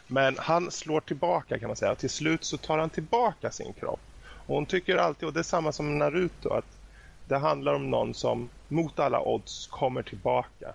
Men 0.07 0.37
han 0.39 0.71
slår 0.71 1.01
tillbaka 1.01 1.59
kan 1.59 1.67
man 1.69 1.77
säga. 1.77 1.95
Till 1.95 2.11
slut 2.11 2.45
så 2.45 2.57
tar 2.57 2.79
han 2.79 2.91
tillbaka 2.91 3.51
sin 3.51 3.73
kropp. 3.73 4.01
Och 4.47 4.55
hon 4.55 4.67
tycker 4.67 4.97
alltid, 4.97 5.29
och 5.29 5.35
det 5.35 5.41
är 5.41 5.45
samma 5.45 5.73
som 5.73 5.99
Naruto, 5.99 6.49
att 6.49 6.79
det 7.25 7.37
handlar 7.37 7.75
om 7.75 7.91
någon 7.91 8.15
som 8.15 8.51
mot 8.69 8.99
alla 8.99 9.21
odds 9.21 9.67
kommer 9.67 10.03
tillbaka. 10.03 10.75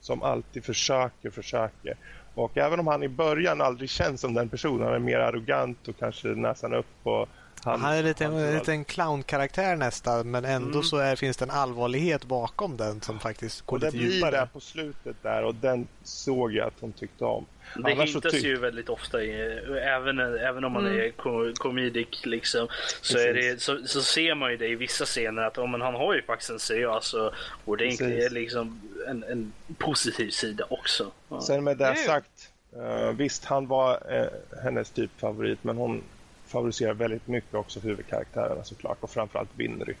Som 0.00 0.22
alltid 0.22 0.64
försöker, 0.64 1.30
försöker. 1.30 1.96
Och 2.38 2.56
även 2.56 2.80
om 2.80 2.86
han 2.86 3.02
i 3.02 3.08
början 3.08 3.60
aldrig 3.60 3.90
känns 3.90 4.20
som 4.20 4.34
den 4.34 4.48
personen, 4.48 4.86
han 4.86 4.94
är 4.94 4.98
mer 4.98 5.18
arrogant 5.18 5.88
och 5.88 5.98
kanske 5.98 6.28
näsan 6.28 6.74
upp 6.74 6.86
och 7.02 7.28
han, 7.64 7.80
han 7.80 7.94
är 7.94 8.02
lite 8.02 8.24
en 8.24 8.54
liten 8.54 8.84
clownkaraktär 8.84 9.76
nästan 9.76 10.30
men 10.30 10.44
ändå 10.44 10.70
mm. 10.70 10.82
så 10.82 10.96
är, 10.96 11.16
finns 11.16 11.36
det 11.36 11.44
en 11.44 11.50
allvarlighet 11.50 12.24
bakom 12.24 12.76
den 12.76 13.00
som 13.00 13.20
faktiskt 13.20 13.66
går 13.66 13.76
och 13.76 13.82
lite 13.82 13.96
djupare. 13.96 14.30
Det 14.30 14.30
blir 14.30 14.40
där 14.40 14.46
på 14.46 14.60
slutet 14.60 15.16
där 15.22 15.44
och 15.44 15.54
den 15.54 15.88
såg 16.02 16.52
jag 16.52 16.66
att 16.66 16.74
hon 16.80 16.92
tyckte 16.92 17.24
om. 17.24 17.46
Det 17.74 17.92
Annars 17.92 18.14
hintas 18.14 18.34
ju 18.34 18.58
väldigt 18.58 18.88
ofta, 18.88 19.22
i, 19.22 19.60
även, 19.82 20.18
även 20.18 20.64
om 20.64 20.72
man 20.72 20.86
mm. 20.86 20.98
är 20.98 21.54
komedic 21.54 22.08
liksom, 22.24 22.68
så, 23.00 23.18
är 23.18 23.34
det, 23.34 23.60
så, 23.60 23.86
så, 23.86 24.02
ser 24.02 24.34
man 24.34 24.50
ju 24.50 24.56
det 24.56 24.68
i 24.68 24.74
vissa 24.74 25.04
scener 25.04 25.42
att 25.42 25.58
oh, 25.58 25.70
men 25.70 25.80
han 25.80 25.94
har 25.94 26.14
ju 26.14 26.22
faktiskt 26.22 26.50
en 26.50 26.58
seriös 26.58 27.14
och, 27.14 27.32
och 27.64 27.76
det 27.76 27.84
är 27.84 28.30
liksom 28.30 28.80
en, 29.08 29.24
en 29.24 29.52
positiv 29.78 30.30
sida 30.30 30.64
också. 30.70 31.10
Ja. 31.28 31.40
Sen 31.40 31.64
med 31.64 31.76
det 31.76 31.96
sagt, 31.96 32.50
uh, 32.76 33.10
visst 33.10 33.44
han 33.44 33.66
var 33.66 33.92
uh, 33.94 34.28
hennes 34.62 34.90
typ 34.90 35.10
favorit 35.20 35.64
men 35.64 35.76
hon 35.76 36.02
favoriserar 36.48 36.94
väldigt 36.94 37.26
mycket 37.26 37.54
också 37.54 37.80
huvudkaraktärerna 37.80 38.64
såklart 38.64 38.98
och 39.00 39.10
framförallt 39.10 39.50
Winry 39.54 39.94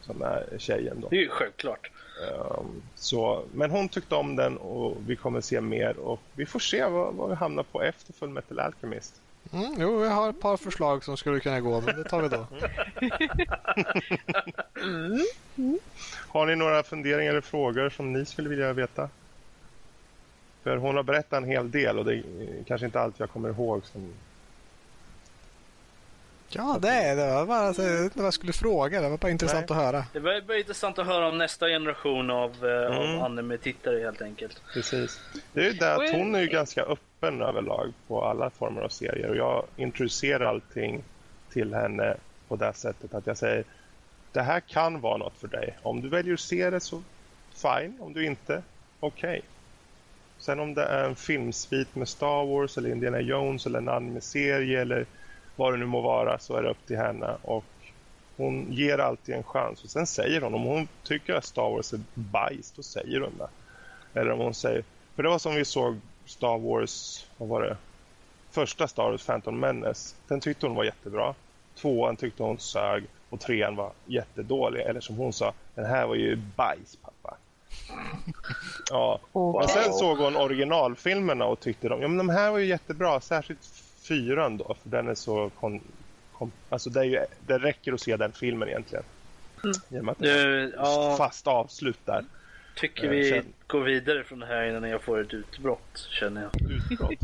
som 0.00 0.22
är 0.22 0.58
tjejen. 0.58 1.00
Då. 1.00 1.08
Det 1.08 1.16
är 1.16 1.20
ju 1.20 1.28
självklart. 1.28 1.90
Um, 2.30 2.82
så, 2.94 3.44
men 3.54 3.70
hon 3.70 3.88
tyckte 3.88 4.14
om 4.14 4.36
den 4.36 4.56
och 4.56 4.96
vi 5.06 5.16
kommer 5.16 5.40
se 5.40 5.60
mer 5.60 5.98
och 5.98 6.20
vi 6.32 6.46
får 6.46 6.58
se 6.58 6.84
vad, 6.84 7.14
vad 7.14 7.30
vi 7.30 7.34
hamnar 7.36 7.62
på 7.62 7.82
efter 7.82 8.12
Full 8.12 8.28
Metal 8.28 8.58
Alchemist. 8.58 9.14
Mm, 9.52 9.74
jo, 9.78 9.98
vi 9.98 10.08
har 10.08 10.30
ett 10.30 10.40
par 10.40 10.56
förslag 10.56 11.04
som 11.04 11.16
skulle 11.16 11.40
kunna 11.40 11.60
gå, 11.60 11.80
men 11.80 11.96
det 11.96 12.04
tar 12.04 12.22
vi 12.22 12.28
då. 12.28 12.46
mm. 14.82 15.18
Mm. 15.56 15.78
Har 16.28 16.46
ni 16.46 16.56
några 16.56 16.82
funderingar 16.82 17.30
eller 17.30 17.40
frågor 17.40 17.90
som 17.90 18.12
ni 18.12 18.26
skulle 18.26 18.48
vilja 18.48 18.72
veta? 18.72 19.08
För 20.62 20.76
hon 20.76 20.96
har 20.96 21.02
berättat 21.02 21.32
en 21.32 21.48
hel 21.48 21.70
del 21.70 21.98
och 21.98 22.04
det 22.04 22.14
är 22.14 22.64
kanske 22.66 22.86
inte 22.86 23.00
allt 23.00 23.18
jag 23.18 23.30
kommer 23.30 23.48
ihåg 23.48 23.86
som 23.86 24.14
Ja, 26.52 26.78
det 26.82 26.88
är 26.88 27.16
det. 27.16 27.34
Var 27.34 27.46
bara, 27.46 27.58
alltså, 27.58 27.82
inte 27.82 28.18
vad 28.18 28.26
jag 28.26 28.34
skulle 28.34 28.52
fråga. 28.52 29.00
Det 29.00 29.08
var 29.08 29.18
bara 29.18 29.30
intressant 29.30 29.68
Nej. 29.68 29.78
att 29.78 29.84
höra. 29.84 30.04
Det 30.12 30.20
var 30.20 30.40
bara 30.40 30.58
intressant 30.58 30.98
att 30.98 31.06
höra 31.06 31.28
om 31.28 31.38
nästa 31.38 31.68
generation 31.68 32.30
av, 32.30 32.66
eh, 32.66 32.96
mm. 32.96 33.18
av 33.18 33.24
anime-tittare 33.24 34.00
helt 34.00 34.22
enkelt. 34.22 34.62
Precis. 34.72 35.20
Det 35.52 35.60
är 35.60 35.64
ju 35.64 35.72
det 35.72 35.94
att 35.94 36.10
hon 36.10 36.34
är 36.34 36.40
ju 36.40 36.46
ganska 36.46 36.82
öppen 36.82 37.42
överlag 37.42 37.92
på 38.08 38.24
alla 38.24 38.50
former 38.50 38.82
av 38.82 38.88
serier 38.88 39.28
och 39.28 39.36
jag 39.36 39.64
introducerar 39.76 40.44
allting 40.44 41.02
till 41.52 41.74
henne 41.74 42.16
på 42.48 42.56
det 42.56 42.72
sättet 42.72 43.14
att 43.14 43.26
jag 43.26 43.36
säger 43.36 43.64
det 44.32 44.42
här 44.42 44.60
kan 44.60 45.00
vara 45.00 45.16
något 45.16 45.38
för 45.38 45.48
dig. 45.48 45.78
Om 45.82 46.00
du 46.00 46.08
väljer 46.08 46.34
att 46.34 46.40
se 46.40 46.70
det 46.70 46.80
så 46.80 47.02
fine, 47.54 47.96
om 48.00 48.12
du 48.12 48.26
inte, 48.26 48.62
okej. 49.00 49.28
Okay. 49.28 49.40
Sen 50.38 50.60
om 50.60 50.74
det 50.74 50.84
är 50.84 51.04
en 51.04 51.16
filmsvit 51.16 51.94
med 51.94 52.08
Star 52.08 52.46
Wars 52.46 52.78
eller 52.78 52.90
Indiana 52.90 53.20
Jones 53.20 53.66
eller 53.66 53.78
en 53.78 53.88
anime-serie 53.88 54.80
eller 54.80 55.06
vad 55.60 55.72
det 55.72 55.76
nu 55.76 55.86
må 55.86 56.00
vara 56.00 56.38
så 56.38 56.56
är 56.56 56.62
det 56.62 56.70
upp 56.70 56.86
till 56.86 56.96
henne 56.96 57.36
och 57.42 57.64
hon 58.36 58.72
ger 58.72 58.98
alltid 58.98 59.34
en 59.34 59.42
chans 59.42 59.84
och 59.84 59.90
sen 59.90 60.06
säger 60.06 60.40
hon 60.40 60.54
om 60.54 60.62
hon 60.62 60.88
tycker 61.02 61.34
att 61.34 61.44
Star 61.44 61.70
Wars 61.70 61.92
är 61.92 62.00
bajs 62.14 62.72
då 62.76 62.82
säger 62.82 63.20
hon 63.20 63.38
det. 63.38 63.48
Eller 64.20 64.30
om 64.30 64.38
hon 64.38 64.54
säger, 64.54 64.84
för 65.14 65.22
det 65.22 65.28
var 65.28 65.38
som 65.38 65.54
vi 65.54 65.64
såg 65.64 66.00
Star 66.24 66.58
Wars, 66.58 67.26
vad 67.36 67.48
var 67.48 67.62
det? 67.62 67.76
Första 68.50 68.88
Star 68.88 69.10
Wars, 69.10 69.26
Phantom 69.26 69.60
Menace, 69.60 70.16
den 70.28 70.40
tyckte 70.40 70.66
hon 70.66 70.76
var 70.76 70.84
jättebra. 70.84 71.34
Tvåan 71.80 72.16
tyckte 72.16 72.42
hon 72.42 72.58
sög 72.58 73.04
och 73.30 73.40
trean 73.40 73.76
var 73.76 73.92
jättedålig. 74.06 74.80
Eller 74.80 75.00
som 75.00 75.16
hon 75.16 75.32
sa, 75.32 75.52
den 75.74 75.84
här 75.84 76.06
var 76.06 76.14
ju 76.14 76.36
bajs 76.36 76.96
pappa. 76.96 77.36
ja, 78.90 79.20
och 79.32 79.70
sen 79.70 79.92
såg 79.92 80.18
hon 80.18 80.36
originalfilmerna 80.36 81.44
och 81.44 81.60
tyckte 81.60 81.88
de, 81.88 82.02
ja 82.02 82.08
men 82.08 82.18
de 82.18 82.28
här 82.28 82.50
var 82.50 82.58
ju 82.58 82.66
jättebra, 82.66 83.20
särskilt 83.20 83.64
fyran 84.10 84.56
då, 84.56 84.76
för 84.82 84.90
den 84.90 85.08
är 85.08 85.14
så... 85.14 85.50
Kon, 85.60 85.80
kon, 86.32 86.52
alltså 86.68 86.90
det, 86.90 87.00
är 87.00 87.04
ju, 87.04 87.20
det 87.46 87.58
räcker 87.58 87.92
att 87.92 88.00
se 88.00 88.16
den 88.16 88.32
filmen 88.32 88.68
egentligen. 88.68 89.04
Mm. 89.64 89.74
Genom 89.88 90.08
att 90.08 90.18
det 90.18 90.30
är 90.30 90.72
ja, 90.76 91.14
fast 91.18 91.46
avslut 91.46 91.98
där. 92.04 92.24
Tycker 92.76 93.08
vi 93.08 93.30
Känn... 93.30 93.44
går 93.66 93.80
vidare 93.80 94.24
från 94.24 94.40
det 94.40 94.46
här 94.46 94.64
innan 94.64 94.90
jag 94.90 95.02
får 95.02 95.20
ett 95.20 95.34
utbrott, 95.34 96.08
känner 96.10 96.42
jag. 96.42 96.70
Utbrott? 96.70 97.18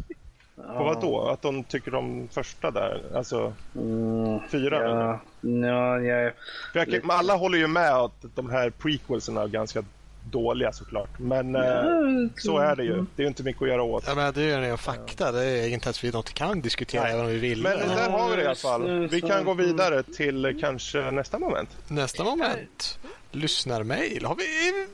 ja. 0.56 0.78
På 0.78 0.84
vad 0.84 1.00
då? 1.00 1.28
Att 1.28 1.42
de 1.42 1.64
tycker 1.64 1.90
de 1.90 2.28
första 2.28 2.70
där? 2.70 3.02
Alltså 3.14 3.52
mm, 3.74 4.40
fyra? 4.48 4.82
Ja, 4.82 5.20
ja, 5.40 6.00
ja. 6.00 6.30
Jag, 6.74 7.00
alla 7.08 7.36
håller 7.36 7.58
ju 7.58 7.66
med 7.66 7.92
att 7.92 8.24
de 8.34 8.50
här 8.50 8.70
prequelsen 8.70 9.36
är 9.36 9.48
ganska 9.48 9.84
dåliga 10.30 10.72
såklart. 10.72 11.18
Men 11.18 11.54
ja, 11.54 11.62
eh, 11.62 12.30
så 12.36 12.58
är 12.58 12.76
det 12.76 12.84
ju. 12.84 12.94
Det 12.94 13.22
är 13.22 13.24
ju 13.24 13.28
inte 13.28 13.42
mycket 13.42 13.62
att 13.62 13.68
göra 13.68 13.82
åt. 13.82 14.04
Ja, 14.06 14.14
men 14.14 14.32
det 14.32 14.42
är 14.42 14.60
ju 14.60 14.66
en 14.66 14.78
fakta. 14.78 15.32
Det 15.32 15.44
är 15.44 15.68
inte 15.68 15.86
ens 15.86 16.04
vi 16.04 16.10
något 16.10 16.32
kan 16.32 16.60
diskutera 16.60 17.02
Nej. 17.02 17.12
även 17.12 17.24
om 17.24 17.30
vi 17.30 17.38
vill. 17.38 17.62
Men 17.62 17.78
där 17.78 18.10
har 18.10 18.30
vi 18.30 18.36
det 18.36 18.42
i 18.42 18.46
alla 18.46 18.54
fall. 18.54 19.08
Vi 19.08 19.20
kan 19.20 19.44
gå 19.44 19.54
vidare 19.54 20.02
till 20.02 20.58
kanske 20.60 21.10
nästa 21.10 21.38
moment. 21.38 21.76
Nästa 21.88 22.24
moment. 22.24 22.98
Lyssnarmail. 23.32 24.24
Har 24.24 24.34
vi... 24.34 24.86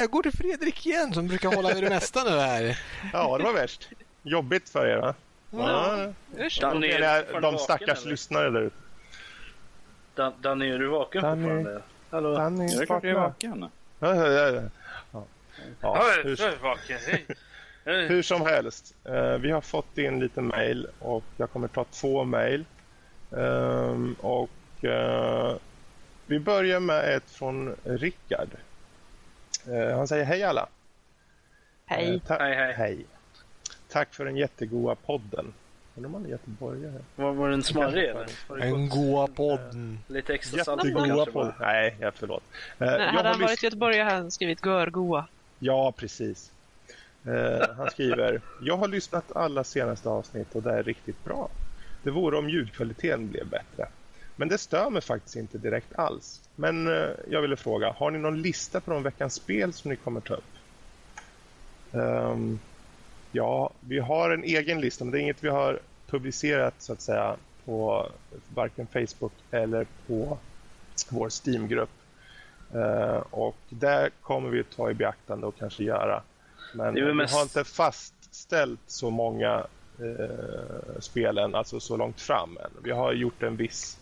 Jag 0.00 0.10
går 0.10 0.22
till 0.22 0.32
Fredrik 0.32 0.86
igen 0.86 1.14
som 1.14 1.28
brukar 1.28 1.54
hålla 1.54 1.78
i 1.78 1.80
det 1.80 1.88
mesta 1.88 2.24
nu 2.24 2.30
här. 2.30 2.78
Ja, 3.12 3.38
det 3.38 3.44
var 3.44 3.52
värst. 3.52 3.88
Jobbigt 4.22 4.68
för 4.68 4.86
er. 4.86 4.96
Va? 4.96 5.14
Ja. 5.50 6.12
Ja. 6.36 6.48
Danny, 6.60 6.88
är 6.88 7.40
de 7.40 7.58
stackars 7.58 7.88
vaken, 7.88 8.10
lyssnare 8.10 8.50
där 8.50 8.60
ute. 8.60 8.76
Danny, 10.40 10.70
är 10.70 10.78
du 10.78 10.86
vaken 10.86 11.22
Danny, 11.22 11.42
fortfarande? 11.42 11.82
Hallå? 12.10 12.34
Danny, 12.34 12.66
jag 12.72 13.04
är 13.04 13.06
är 13.06 13.14
vaken. 13.14 13.70
Ja, 14.04 14.30
ja, 14.30 14.50
ja. 15.12 15.24
Ja, 15.80 16.02
hur, 17.84 18.08
hur 18.08 18.22
som 18.22 18.40
helst, 18.46 18.94
eh, 19.04 19.38
vi 19.38 19.50
har 19.50 19.60
fått 19.60 19.98
in 19.98 20.20
lite 20.20 20.40
mail 20.40 20.88
och 20.98 21.24
jag 21.36 21.50
kommer 21.50 21.68
ta 21.68 21.84
två 21.84 22.24
mail. 22.24 22.64
Um, 23.30 24.16
och 24.20 24.50
uh, 24.84 25.56
vi 26.26 26.38
börjar 26.38 26.80
med 26.80 27.16
ett 27.16 27.30
från 27.30 27.76
Rickard. 27.84 28.48
Uh, 29.68 29.96
han 29.96 30.08
säger 30.08 30.24
hej 30.24 30.42
alla. 30.42 30.68
Hej. 31.86 32.20
Hej, 32.28 32.54
hej. 32.54 32.72
hej. 32.72 33.06
Tack 33.88 34.14
för 34.14 34.24
den 34.24 34.36
jättegoda 34.36 34.94
podden. 34.94 35.54
Undrar 35.96 36.08
om 36.08 36.14
han 36.14 36.26
är 36.26 36.28
göteborgare. 36.28 37.00
Var, 37.16 37.32
var 37.32 37.50
den 37.50 37.62
smarrig 37.62 38.04
eller? 38.04 38.26
En 38.60 38.88
goa 38.88 39.26
podden. 39.26 39.98
Lite 40.06 40.34
extra 40.34 40.64
salt 40.64 40.84
Jättegoa 40.84 41.26
podden. 41.26 41.52
Nej, 41.60 41.96
ja, 42.00 42.12
förlåt. 42.14 42.42
Uh, 42.80 42.86
Nej, 42.86 43.08
hade 43.08 43.28
han 43.28 43.40
varit 43.40 43.62
göteborgare 43.62 44.02
hade 44.02 44.16
han 44.16 44.30
skrivit 44.30 44.66
görgoa. 44.66 45.26
Ja, 45.58 45.92
precis. 45.92 46.52
Uh, 47.26 47.76
han 47.76 47.90
skriver, 47.90 48.40
jag 48.62 48.76
har 48.76 48.88
lyssnat 48.88 49.36
alla 49.36 49.64
senaste 49.64 50.08
avsnitt 50.08 50.54
och 50.54 50.62
det 50.62 50.72
är 50.72 50.82
riktigt 50.82 51.24
bra. 51.24 51.48
Det 52.02 52.10
vore 52.10 52.38
om 52.38 52.50
ljudkvaliteten 52.50 53.28
blev 53.28 53.48
bättre. 53.48 53.88
Men 54.36 54.48
det 54.48 54.58
stör 54.58 54.90
mig 54.90 55.02
faktiskt 55.02 55.36
inte 55.36 55.58
direkt 55.58 55.98
alls. 55.98 56.40
Men 56.56 56.86
uh, 56.86 57.10
jag 57.30 57.42
ville 57.42 57.56
fråga, 57.56 57.92
har 57.92 58.10
ni 58.10 58.18
någon 58.18 58.42
lista 58.42 58.80
på 58.80 58.90
de 58.90 59.02
veckans 59.02 59.34
spel 59.34 59.72
som 59.72 59.90
ni 59.90 59.96
kommer 59.96 60.20
ta 60.20 60.34
upp? 60.34 60.44
Um, 61.92 62.58
Ja, 63.36 63.70
vi 63.80 63.98
har 63.98 64.30
en 64.30 64.44
egen 64.44 64.80
lista 64.80 65.04
men 65.04 65.12
det 65.12 65.18
är 65.18 65.20
inget 65.20 65.44
vi 65.44 65.48
har 65.48 65.80
publicerat 66.06 66.74
så 66.78 66.92
att 66.92 67.00
säga 67.00 67.36
på 67.64 68.08
varken 68.54 68.86
Facebook 68.86 69.32
eller 69.50 69.86
på 70.06 70.38
vår 71.08 71.28
Steam-grupp. 71.28 71.90
Uh, 72.74 73.22
och 73.30 73.56
där 73.68 74.10
kommer 74.22 74.50
vi 74.50 74.64
ta 74.64 74.90
i 74.90 74.94
beaktande 74.94 75.46
och 75.46 75.58
kanske 75.58 75.84
göra. 75.84 76.22
Men 76.74 76.94
vi 76.94 77.14
mest... 77.14 77.34
har 77.34 77.42
inte 77.42 77.64
fastställt 77.64 78.80
så 78.86 79.10
många 79.10 79.66
uh, 80.00 81.00
spel 81.00 81.38
än, 81.38 81.54
alltså 81.54 81.80
så 81.80 81.96
långt 81.96 82.20
fram 82.20 82.56
än. 82.56 82.70
Vi 82.82 82.90
har 82.90 83.12
gjort 83.12 83.42
en 83.42 83.56
viss 83.56 83.98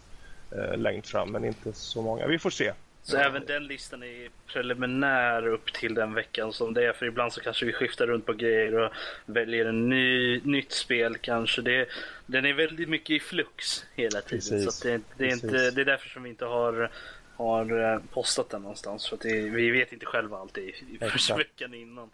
uh, 0.57 0.77
längd 0.77 1.07
fram 1.07 1.33
men 1.33 1.45
inte 1.45 1.73
så 1.73 2.03
många. 2.03 2.27
Vi 2.27 2.39
får 2.39 2.51
se. 2.51 2.73
Så 3.05 3.17
ja. 3.17 3.21
även 3.21 3.47
den 3.47 3.67
listan 3.67 4.03
är 4.03 4.29
preliminär 4.47 5.47
upp 5.47 5.73
till 5.73 5.95
den 5.95 6.15
veckan 6.15 6.53
som 6.53 6.75
det 6.75 6.87
är. 6.87 6.93
För 6.93 7.07
ibland 7.07 7.33
så 7.33 7.41
kanske 7.41 7.67
vi 7.67 7.73
skiftar 7.73 8.07
runt 8.07 8.27
på 8.27 8.33
grejer 8.33 8.75
och 8.75 8.93
väljer 9.27 9.67
en 9.67 9.89
ny, 9.89 10.41
nytt 10.45 10.73
spel 10.73 11.19
kanske. 11.19 11.63
Det, 11.63 11.89
den 12.27 12.45
är 12.45 12.53
väldigt 12.53 12.89
mycket 12.89 13.11
i 13.11 13.21
flux 13.21 13.85
hela 13.95 14.21
tiden. 14.21 14.29
Precis. 14.29 14.75
Så 14.75 14.89
det, 14.89 15.01
det, 15.17 15.25
är 15.25 15.33
inte, 15.33 15.71
det 15.71 15.81
är 15.81 15.85
därför 15.85 16.09
som 16.09 16.23
vi 16.23 16.29
inte 16.29 16.45
har, 16.45 16.91
har 17.37 17.93
eh, 17.95 18.01
postat 18.13 18.51
den 18.51 18.63
någonstans. 18.63 19.09
För 19.09 19.19
det, 19.23 19.41
vi 19.41 19.71
vet 19.71 19.93
inte 19.93 20.07
själva 20.07 20.39
alltid 20.39 20.65
i 20.69 20.99
första 21.11 21.37
veckan 21.37 21.75
innan. 21.75 22.11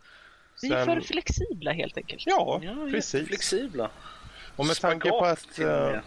Vi 0.62 0.72
är 0.72 0.84
för 0.84 1.00
flexibla 1.00 1.72
helt 1.72 1.96
enkelt. 1.96 2.22
Ja, 2.26 2.60
ja 2.62 2.88
precis. 2.90 3.28
Flexibla. 3.28 3.90
Och 4.56 4.66
med 4.66 4.76
tanke 4.76 5.08
på 5.08 5.24
att... 5.24 5.58
Uh, 5.60 5.98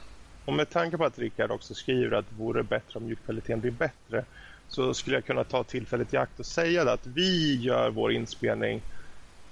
och 0.46 0.54
med 0.54 0.70
tanke 0.70 0.98
på 0.98 1.06
att 1.06 1.20
Rickard 1.20 1.52
också 1.52 1.74
skriver 1.74 2.18
att 2.18 2.30
det 2.30 2.36
vore 2.36 2.64
bättre 2.64 3.00
om 3.00 3.10
ljudkvaliteten 3.10 3.62
blir 3.62 3.72
bättre 3.72 4.26
så 4.72 4.94
skulle 4.94 5.16
jag 5.16 5.26
kunna 5.26 5.44
ta 5.44 5.64
tillfället 5.64 6.14
i 6.14 6.18
akt 6.18 6.40
och 6.40 6.46
säga 6.46 6.92
att 6.92 7.08
vi 7.08 7.62
gör 7.62 7.90
vår 7.90 8.12
inspelning 8.12 8.82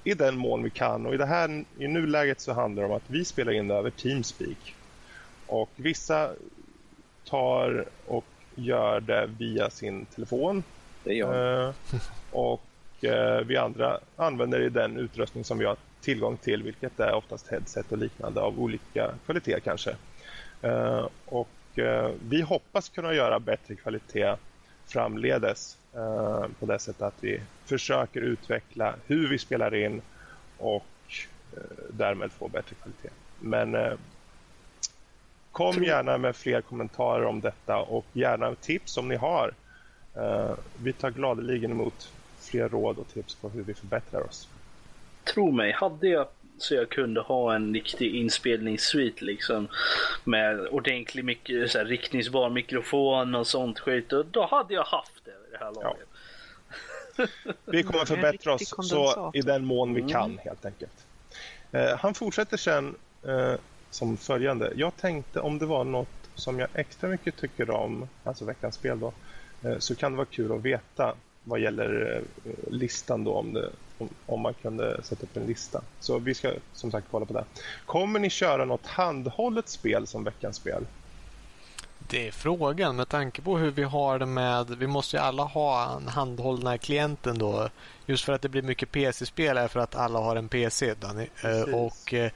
i 0.04 0.14
den 0.14 0.38
mån 0.38 0.64
vi 0.64 0.70
kan 0.70 1.06
och 1.06 1.14
i 1.14 1.18
det 1.18 1.26
här 1.26 1.66
i 1.78 1.88
nuläget 1.88 2.42
så 2.42 2.54
handlar 2.54 2.84
det 2.84 2.90
om 2.90 2.96
att 2.96 3.10
vi 3.10 3.26
spelar 3.26 3.52
in 3.52 3.68
det 3.68 3.74
över 3.74 3.90
Teamspeak. 3.90 4.76
Och 5.48 5.70
vissa 5.76 6.32
tar 7.30 7.86
och 8.06 8.26
gör 8.56 9.02
det 9.02 9.30
via 9.40 9.70
sin 9.70 10.06
telefon. 10.06 10.64
Det 11.04 11.14
gör 11.14 11.68
eh, 11.68 11.74
Och 12.32 13.04
eh, 13.04 13.46
vi 13.46 13.58
andra 13.58 14.00
använder 14.16 14.70
den 14.70 14.98
utrustning 14.98 15.44
som 15.44 15.58
vi 15.58 15.66
har 15.66 15.78
tillgång 16.02 16.38
till 16.38 16.64
vilket 16.64 17.00
är 17.00 17.14
oftast 17.14 17.48
headset 17.48 17.92
och 17.92 17.98
liknande 17.98 18.42
av 18.42 18.60
olika 18.60 19.12
kvalitet 19.26 19.60
kanske. 19.64 19.96
Eh, 20.62 21.08
och 21.26 21.50
vi 22.30 22.42
hoppas 22.42 22.90
kunna 22.90 23.14
göra 23.14 23.40
bättre 23.40 23.76
kvalitet 23.76 24.36
framledes 24.90 25.78
eh, 25.94 26.46
på 26.60 26.66
det 26.66 26.80
sättet 26.80 27.02
att 27.02 27.24
vi 27.24 27.42
försöker 27.66 28.22
utveckla 28.22 28.96
hur 29.08 29.30
vi 29.30 29.38
spelar 29.38 29.76
in 29.76 30.02
och 30.58 30.86
eh, 31.54 31.62
därmed 31.90 32.32
få 32.32 32.48
bättre 32.48 32.76
kvalitet. 32.76 33.10
Men 33.40 33.76
eh, 33.76 33.94
kom 35.52 35.84
gärna 35.84 36.18
med 36.18 36.36
fler 36.36 36.62
kommentarer 36.62 37.26
om 37.26 37.42
detta 37.42 37.78
och 37.78 38.06
gärna 38.14 38.56
tips 38.56 38.98
om 38.98 39.08
ni 39.08 39.16
har. 39.16 39.54
Eh, 40.16 40.52
vi 40.84 40.94
tar 40.94 41.12
gladeligen 41.12 41.72
emot 41.72 42.12
fler 42.40 42.70
råd 42.70 42.98
och 42.98 43.08
tips 43.08 43.36
på 43.36 43.50
hur 43.50 43.64
vi 43.64 43.74
förbättrar 43.74 44.22
oss. 44.22 44.50
Tro 45.34 45.52
mig, 45.52 45.72
hade 45.72 46.08
jag 46.08 46.28
så 46.62 46.76
jag 46.76 46.90
kunde 46.90 47.22
ha 47.22 47.56
en 47.56 47.74
riktig 47.74 48.16
inspelningssuite 48.16 49.26
liksom 49.26 49.68
med 50.24 50.68
ordentlig 50.68 51.26
mik 51.26 51.52
så 51.68 51.78
här, 51.78 51.86
riktningsbar 51.86 52.50
mikrofon 52.50 53.36
och 53.36 53.48
sånt 53.48 53.80
skit. 53.80 54.14
Och 54.14 54.26
då 54.26 54.46
hade 54.46 54.74
jag 54.74 54.84
haft 54.84 55.26
det 55.26 55.32
i 55.32 55.52
det 55.52 55.58
här 55.58 55.72
laget. 55.72 56.08
Ja. 57.18 57.26
Vi 57.66 57.84
kommer 57.84 58.06
förbättra 58.06 58.54
oss 58.54 58.74
så 58.90 59.32
i 59.34 59.42
den 59.42 59.66
mån 59.66 59.94
vi 59.94 60.02
kan 60.02 60.32
mm. 60.32 60.38
helt 60.44 60.66
enkelt. 60.66 61.06
Eh, 61.72 61.98
han 61.98 62.14
fortsätter 62.14 62.58
sen 62.58 62.96
eh, 63.28 63.54
som 63.90 64.18
följande. 64.18 64.74
Jag 64.76 64.98
tänkte 64.98 65.40
om 65.40 65.60
det 65.60 65.66
var 65.66 65.84
något 65.84 66.08
som 66.36 66.60
jag 66.60 66.70
extra 66.74 67.10
mycket 67.10 67.38
tycker 67.38 67.70
om, 67.70 68.08
alltså 68.24 68.46
veckans 68.46 68.76
spel 68.76 69.00
då, 69.00 69.14
eh, 69.64 69.78
så 69.78 69.96
kan 69.96 70.12
det 70.12 70.18
vara 70.18 70.28
kul 70.32 70.52
att 70.52 70.62
veta 70.62 71.16
vad 71.44 71.60
gäller 71.60 72.22
eh, 72.46 72.52
listan 72.72 73.24
då 73.24 73.34
om, 73.34 73.54
det, 73.54 73.70
om, 74.00 74.10
om, 74.26 74.42
man 74.42 74.54
kunde 74.54 75.04
sätta 75.04 75.24
upp 75.24 75.38
en 75.38 75.46
lista. 75.46 75.82
Så 76.00 76.20
vi 76.20 76.34
ska 76.34 76.52
som 76.74 76.92
sagt 76.92 77.08
kolla 77.12 77.26
på 77.26 77.34
det. 77.34 77.46
Kommer 77.86 78.20
ni 78.20 78.30
köra 78.30 78.66
något 78.66 78.88
handhållet 78.88 79.70
spel 79.70 80.08
som 80.08 80.24
veckans 80.24 80.56
spel? 80.56 80.86
Det 82.10 82.28
är 82.28 82.32
frågan 82.32 82.96
med 82.96 83.10
tanke 83.10 83.42
på 83.42 83.58
hur 83.58 83.72
vi 83.72 83.84
har 83.84 84.20
det 84.20 84.26
med... 84.26 84.70
Vi 84.70 84.88
måste 84.88 85.18
ju 85.18 85.22
alla 85.22 85.44
ha 85.44 85.98
en 85.98 86.08
handhållna 86.08 86.78
klienten 86.78 87.38
då. 87.38 87.70
Just 88.06 88.26
för 88.26 88.34
att 88.34 88.42
det 88.42 88.50
blir 88.50 88.62
mycket 88.62 88.92
PC-spel 88.92 89.68
för 89.70 89.80
att 89.80 89.96
alla 89.96 90.20
har 90.20 90.36
en 90.36 90.50
PC. 90.50 90.94
Danny. 90.94 91.28
Eh, 91.44 91.76
och 91.76 92.14
eh, 92.14 92.32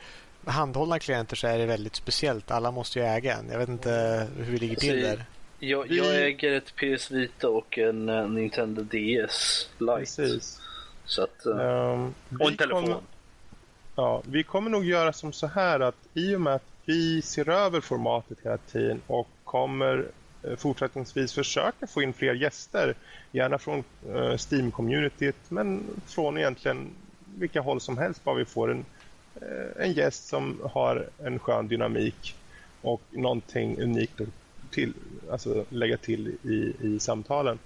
handhållna 0.45 0.99
klienter 0.99 1.35
så 1.35 1.47
är 1.47 1.57
det 1.57 1.65
väldigt 1.65 1.95
speciellt. 1.95 2.51
Alla 2.51 2.71
måste 2.71 2.99
ju 2.99 3.05
äga 3.05 3.33
en. 3.33 3.49
Jag 3.51 3.59
vet 3.59 3.69
inte 3.69 4.27
hur 4.37 4.51
vi 4.51 4.57
ligger 4.57 4.75
till 4.75 5.01
där. 5.01 5.25
Jag, 5.59 5.91
jag 5.91 6.15
äger 6.15 6.51
ett 6.51 6.75
PS 6.75 7.11
Vita 7.11 7.49
och 7.49 7.77
en 7.77 8.09
uh, 8.09 8.29
Nintendo 8.29 8.81
DS 8.81 9.69
Lite. 9.77 9.95
Precis. 9.97 10.61
Så 11.05 11.23
att, 11.23 11.45
um, 11.45 12.13
och 12.39 12.47
en 12.47 12.57
telefon. 12.57 12.83
Kommer, 12.83 13.01
ja, 13.95 14.21
vi 14.25 14.43
kommer 14.43 14.69
nog 14.69 14.85
göra 14.85 15.13
som 15.13 15.33
så 15.33 15.47
här 15.47 15.79
att 15.79 15.95
i 16.13 16.35
och 16.35 16.41
med 16.41 16.55
att 16.55 16.65
vi 16.85 17.21
ser 17.21 17.49
över 17.49 17.81
formatet 17.81 18.37
hela 18.43 18.57
tiden 18.57 19.01
och 19.07 19.27
kommer 19.43 20.05
uh, 20.47 20.55
fortsättningsvis 20.55 21.33
försöka 21.33 21.87
få 21.87 22.01
in 22.01 22.13
fler 22.13 22.33
gäster. 22.33 22.95
Gärna 23.31 23.57
från 23.57 23.83
uh, 24.09 24.37
Steam-communityt 24.37 25.35
men 25.49 25.83
från 26.05 26.37
egentligen 26.37 26.89
vilka 27.37 27.61
håll 27.61 27.81
som 27.81 27.97
helst. 27.97 28.23
Bara 28.23 28.35
vi 28.35 28.45
får 28.45 28.71
en, 28.71 28.85
en 29.79 29.93
gäst 29.93 30.27
som 30.27 30.61
har 30.73 31.09
en 31.23 31.39
skön 31.39 31.67
dynamik 31.67 32.35
och 32.81 33.01
någonting 33.11 33.81
unikt 33.81 34.21
att 34.21 34.27
till, 34.73 34.93
alltså 35.31 35.65
lägga 35.69 35.97
till 35.97 36.27
i, 36.43 36.73
i 36.81 36.99
samtalen. 36.99 37.59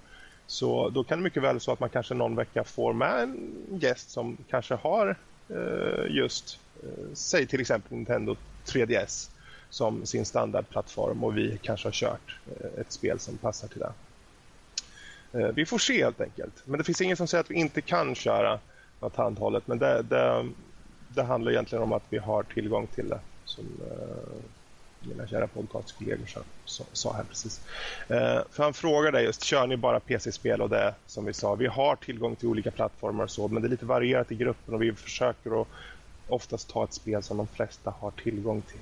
Så 0.47 0.89
då 0.89 1.03
kan 1.03 1.17
det 1.17 1.23
mycket 1.23 1.43
väl 1.43 1.59
så 1.59 1.71
att 1.71 1.79
man 1.79 1.89
kanske 1.89 2.13
någon 2.13 2.35
vecka 2.35 2.63
får 2.63 2.93
med 2.93 3.23
en 3.23 3.79
gäst 3.81 4.09
som 4.09 4.37
kanske 4.49 4.75
har 4.75 5.17
eh, 5.49 6.15
just, 6.15 6.59
eh, 6.83 7.13
säg 7.13 7.47
till 7.47 7.61
exempel 7.61 7.97
Nintendo 7.97 8.35
3DS 8.73 9.29
som 9.69 10.05
sin 10.05 10.25
standardplattform 10.25 11.23
och 11.23 11.37
vi 11.37 11.59
kanske 11.63 11.87
har 11.87 11.93
kört 11.93 12.39
eh, 12.45 12.81
ett 12.81 12.91
spel 12.91 13.19
som 13.19 13.37
passar 13.37 13.67
till 13.67 13.79
det. 13.79 13.93
Eh, 15.39 15.47
vi 15.55 15.65
får 15.65 15.77
se 15.77 16.03
helt 16.03 16.21
enkelt. 16.21 16.63
Men 16.65 16.77
det 16.77 16.83
finns 16.83 17.01
ingen 17.01 17.17
som 17.17 17.27
säger 17.27 17.43
att 17.43 17.51
vi 17.51 17.55
inte 17.55 17.81
kan 17.81 18.15
köra 18.15 18.59
något 18.99 19.15
handhållet. 19.15 19.67
Men 19.67 19.79
det, 19.79 20.01
det, 20.01 20.49
det 21.07 21.23
handlar 21.23 21.51
egentligen 21.51 21.83
om 21.83 21.93
att 21.93 22.05
vi 22.09 22.17
har 22.17 22.43
tillgång 22.43 22.87
till 22.87 23.09
det. 23.09 23.19
Som, 23.45 23.65
eh, 23.91 24.56
mina 25.07 25.27
kära 25.27 25.47
podcastkollegor 25.47 26.25
sa, 26.65 26.83
sa 26.93 27.13
här 27.13 27.23
precis. 27.23 27.61
Eh, 28.07 28.41
för 28.51 28.63
han 28.63 28.73
frågade 28.73 29.21
just, 29.21 29.43
kör 29.43 29.67
ni 29.67 29.77
bara 29.77 29.99
PC-spel 29.99 30.61
och 30.61 30.69
det 30.69 30.95
som 31.05 31.25
vi 31.25 31.33
sa, 31.33 31.55
vi 31.55 31.67
har 31.67 31.95
tillgång 31.95 32.35
till 32.35 32.47
olika 32.47 32.71
plattformar 32.71 33.23
och 33.23 33.31
så, 33.31 33.47
men 33.47 33.61
det 33.61 33.67
är 33.67 33.69
lite 33.69 33.85
varierat 33.85 34.31
i 34.31 34.35
gruppen 34.35 34.73
och 34.73 34.81
vi 34.81 34.93
försöker 34.93 35.61
att 35.61 35.67
oftast 36.27 36.69
ta 36.69 36.83
ett 36.83 36.93
spel 36.93 37.23
som 37.23 37.37
de 37.37 37.47
flesta 37.47 37.93
har 37.99 38.11
tillgång 38.11 38.61
till. 38.61 38.79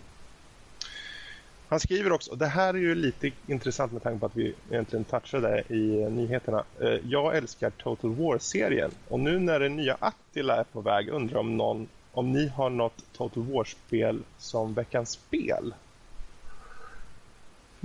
Han 1.67 1.79
skriver 1.79 2.11
också, 2.11 2.31
och 2.31 2.37
det 2.37 2.47
här 2.47 2.73
är 2.73 2.77
ju 2.77 2.95
lite 2.95 3.31
intressant 3.47 3.91
med 3.91 4.03
tanke 4.03 4.19
på 4.19 4.25
att 4.25 4.35
vi 4.35 4.53
egentligen 4.71 5.05
touchade 5.05 5.63
i 5.69 6.09
nyheterna. 6.09 6.63
Eh, 6.81 6.99
jag 7.03 7.37
älskar 7.37 7.69
Total 7.69 8.15
War-serien 8.15 8.91
och 9.07 9.19
nu 9.19 9.39
när 9.39 9.59
det 9.59 9.69
nya 9.69 9.97
Attila 9.99 10.55
är 10.57 10.63
på 10.63 10.81
väg 10.81 11.09
undrar 11.09 11.39
om 11.39 11.57
någon 11.57 11.87
om 12.11 12.31
ni 12.31 12.47
har 12.47 12.69
något 12.69 13.03
Total 13.13 13.43
War-spel 13.43 14.23
som 14.37 14.73
veckans 14.73 15.09
spel 15.09 15.73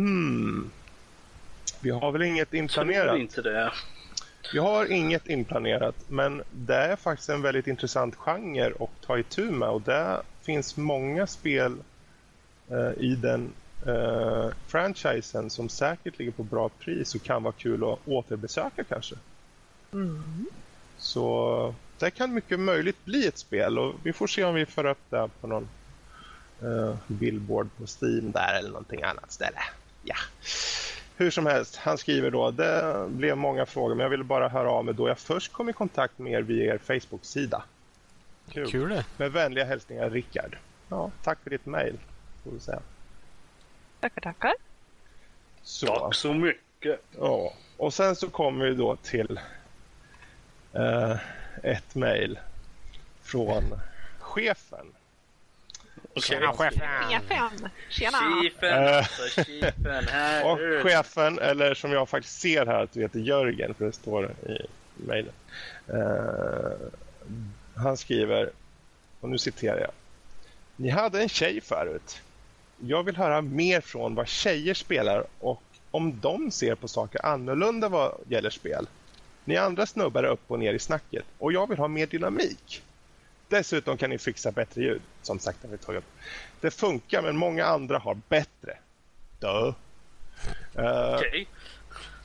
Hmm. 0.01 0.70
Vi 1.81 1.90
har 1.90 2.12
väl 2.12 2.22
inget 2.22 2.55
inplanerat? 2.55 3.18
inte 3.18 3.43
det. 3.43 3.72
Vi 4.52 4.59
har 4.59 4.93
inget 4.93 5.28
inplanerat, 5.28 5.94
men 6.09 6.43
det 6.51 6.74
är 6.74 6.97
faktiskt 6.97 7.28
en 7.28 7.43
väldigt 7.43 7.66
intressant 7.66 8.16
genre 8.16 8.72
att 8.81 9.06
ta 9.06 9.18
itu 9.18 9.51
med 9.51 9.68
och 9.68 9.82
det 9.82 10.22
finns 10.43 10.77
många 10.77 11.27
spel 11.27 11.77
eh, 12.70 13.02
i 13.02 13.14
den 13.14 13.52
eh, 13.86 14.48
franchisen 14.66 15.51
som 15.51 15.68
säkert 15.68 16.18
ligger 16.18 16.32
på 16.32 16.43
bra 16.43 16.68
pris 16.68 17.14
och 17.14 17.22
kan 17.22 17.43
vara 17.43 17.55
kul 17.59 17.85
att 17.85 18.09
återbesöka 18.09 18.85
kanske. 18.85 19.14
Mm. 19.93 20.47
Så 20.98 21.74
det 21.98 22.10
kan 22.10 22.35
mycket 22.35 22.60
möjligt 22.60 23.05
bli 23.05 23.27
ett 23.27 23.39
spel 23.39 23.78
och 23.78 23.94
vi 24.02 24.12
får 24.12 24.27
se 24.27 24.44
om 24.44 24.55
vi 24.55 24.66
får 24.66 24.86
upp 24.86 25.10
det 25.10 25.28
på 25.40 25.47
någon 25.47 25.68
eh, 26.62 26.94
billboard 27.06 27.68
på 27.77 27.86
Steam 27.86 28.31
där 28.32 28.59
eller 28.59 28.70
någonting 28.70 29.02
annat 29.02 29.32
ställe 29.32 29.60
ja. 30.10 30.16
Hur 31.16 31.30
som 31.30 31.46
helst, 31.46 31.76
han 31.76 31.98
skriver 31.98 32.30
då 32.30 32.50
det 32.50 33.06
blev 33.08 33.36
många 33.36 33.66
frågor 33.66 33.94
men 33.94 34.02
jag 34.02 34.10
ville 34.10 34.24
bara 34.24 34.48
höra 34.48 34.70
av 34.70 34.84
mig 34.84 34.94
då 34.94 35.08
jag 35.08 35.18
först 35.18 35.52
kom 35.52 35.68
i 35.68 35.72
kontakt 35.72 36.18
med 36.18 36.32
er 36.32 36.42
via 36.42 36.74
er 36.74 36.78
Facebook-sida. 36.78 37.62
Kul. 38.52 38.70
Kul 38.70 38.88
det. 38.88 39.04
Med 39.16 39.32
vänliga 39.32 39.64
hälsningar 39.64 40.10
Rickard. 40.10 40.56
Ja, 40.88 41.10
tack 41.22 41.38
för 41.42 41.50
ditt 41.50 41.66
mejl. 41.66 41.98
Får 42.44 42.50
vi 42.50 42.60
säga. 42.60 42.80
Tackar, 44.00 44.20
tackar. 44.20 44.54
Så. 45.62 45.86
Tack 45.86 46.14
så 46.14 46.34
mycket. 46.34 47.00
Ja, 47.18 47.52
och 47.76 47.94
sen 47.94 48.16
så 48.16 48.30
kommer 48.30 48.64
vi 48.64 48.74
då 48.74 48.96
till 48.96 49.40
uh, 50.76 51.16
ett 51.62 51.94
mejl 51.94 52.38
från 53.22 53.80
chefen 54.18 54.86
Tjena 56.16 56.52
chefen! 56.52 56.80
Chefen! 57.08 57.68
Tjena! 57.88 58.18
Chefen, 58.42 58.84
eh, 58.84 58.96
alltså, 58.96 59.42
chefen 59.42 60.04
här. 60.08 60.52
Och 60.52 60.58
chefen, 60.82 61.38
eller 61.38 61.74
som 61.74 61.92
jag 61.92 62.08
faktiskt 62.08 62.40
ser 62.40 62.66
här 62.66 62.82
att 62.82 62.92
du 62.92 63.00
heter 63.00 63.18
Jörgen, 63.18 63.74
för 63.74 63.84
det 63.84 63.92
står 63.92 64.30
i 64.30 64.66
mejlen. 64.94 65.32
Uh, 65.94 66.72
han 67.76 67.96
skriver, 67.96 68.50
och 69.20 69.28
nu 69.28 69.38
citerar 69.38 69.80
jag. 69.80 69.90
Ni 70.76 70.88
hade 70.88 71.22
en 71.22 71.28
tjej 71.28 71.60
förut. 71.60 72.20
Jag 72.78 73.02
vill 73.02 73.16
höra 73.16 73.40
mer 73.40 73.80
från 73.80 74.14
vad 74.14 74.28
tjejer 74.28 74.74
spelar 74.74 75.24
och 75.38 75.62
om 75.90 76.20
de 76.20 76.50
ser 76.50 76.74
på 76.74 76.88
saker 76.88 77.26
annorlunda 77.26 77.88
vad 77.88 78.14
gäller 78.28 78.50
spel. 78.50 78.86
Ni 79.44 79.56
andra 79.56 79.86
snubbar 79.86 80.24
upp 80.24 80.40
och 80.46 80.58
ner 80.58 80.74
i 80.74 80.78
snacket 80.78 81.24
och 81.38 81.52
jag 81.52 81.68
vill 81.68 81.78
ha 81.78 81.88
mer 81.88 82.06
dynamik. 82.06 82.82
Dessutom 83.51 83.97
kan 83.97 84.10
ni 84.10 84.18
fixa 84.18 84.52
bättre 84.52 84.82
ljud. 84.82 85.02
Som 85.22 85.39
sagt, 85.39 85.59
vi 85.62 85.78
tagit 85.78 85.98
upp. 85.98 86.10
Det 86.60 86.70
funkar, 86.70 87.22
men 87.22 87.36
många 87.36 87.64
andra 87.64 87.98
har 87.98 88.14
bättre. 88.28 88.78
Duh. 89.39 89.74
Uh, 90.78 91.14
okay. 91.14 91.47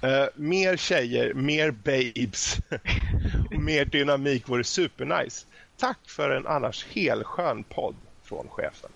uh, 0.03 0.27
mer 0.35 0.77
tjejer, 0.77 1.33
mer 1.33 1.71
babes 1.71 2.57
och 3.51 3.61
mer 3.61 3.85
dynamik 3.85 4.49
vore 4.49 4.63
supernice. 4.63 5.45
Tack 5.77 5.99
för 6.07 6.29
en 6.29 6.47
annars 6.47 6.85
helskön 6.85 7.63
podd 7.63 7.95
från 8.23 8.47
chefen. 8.49 8.89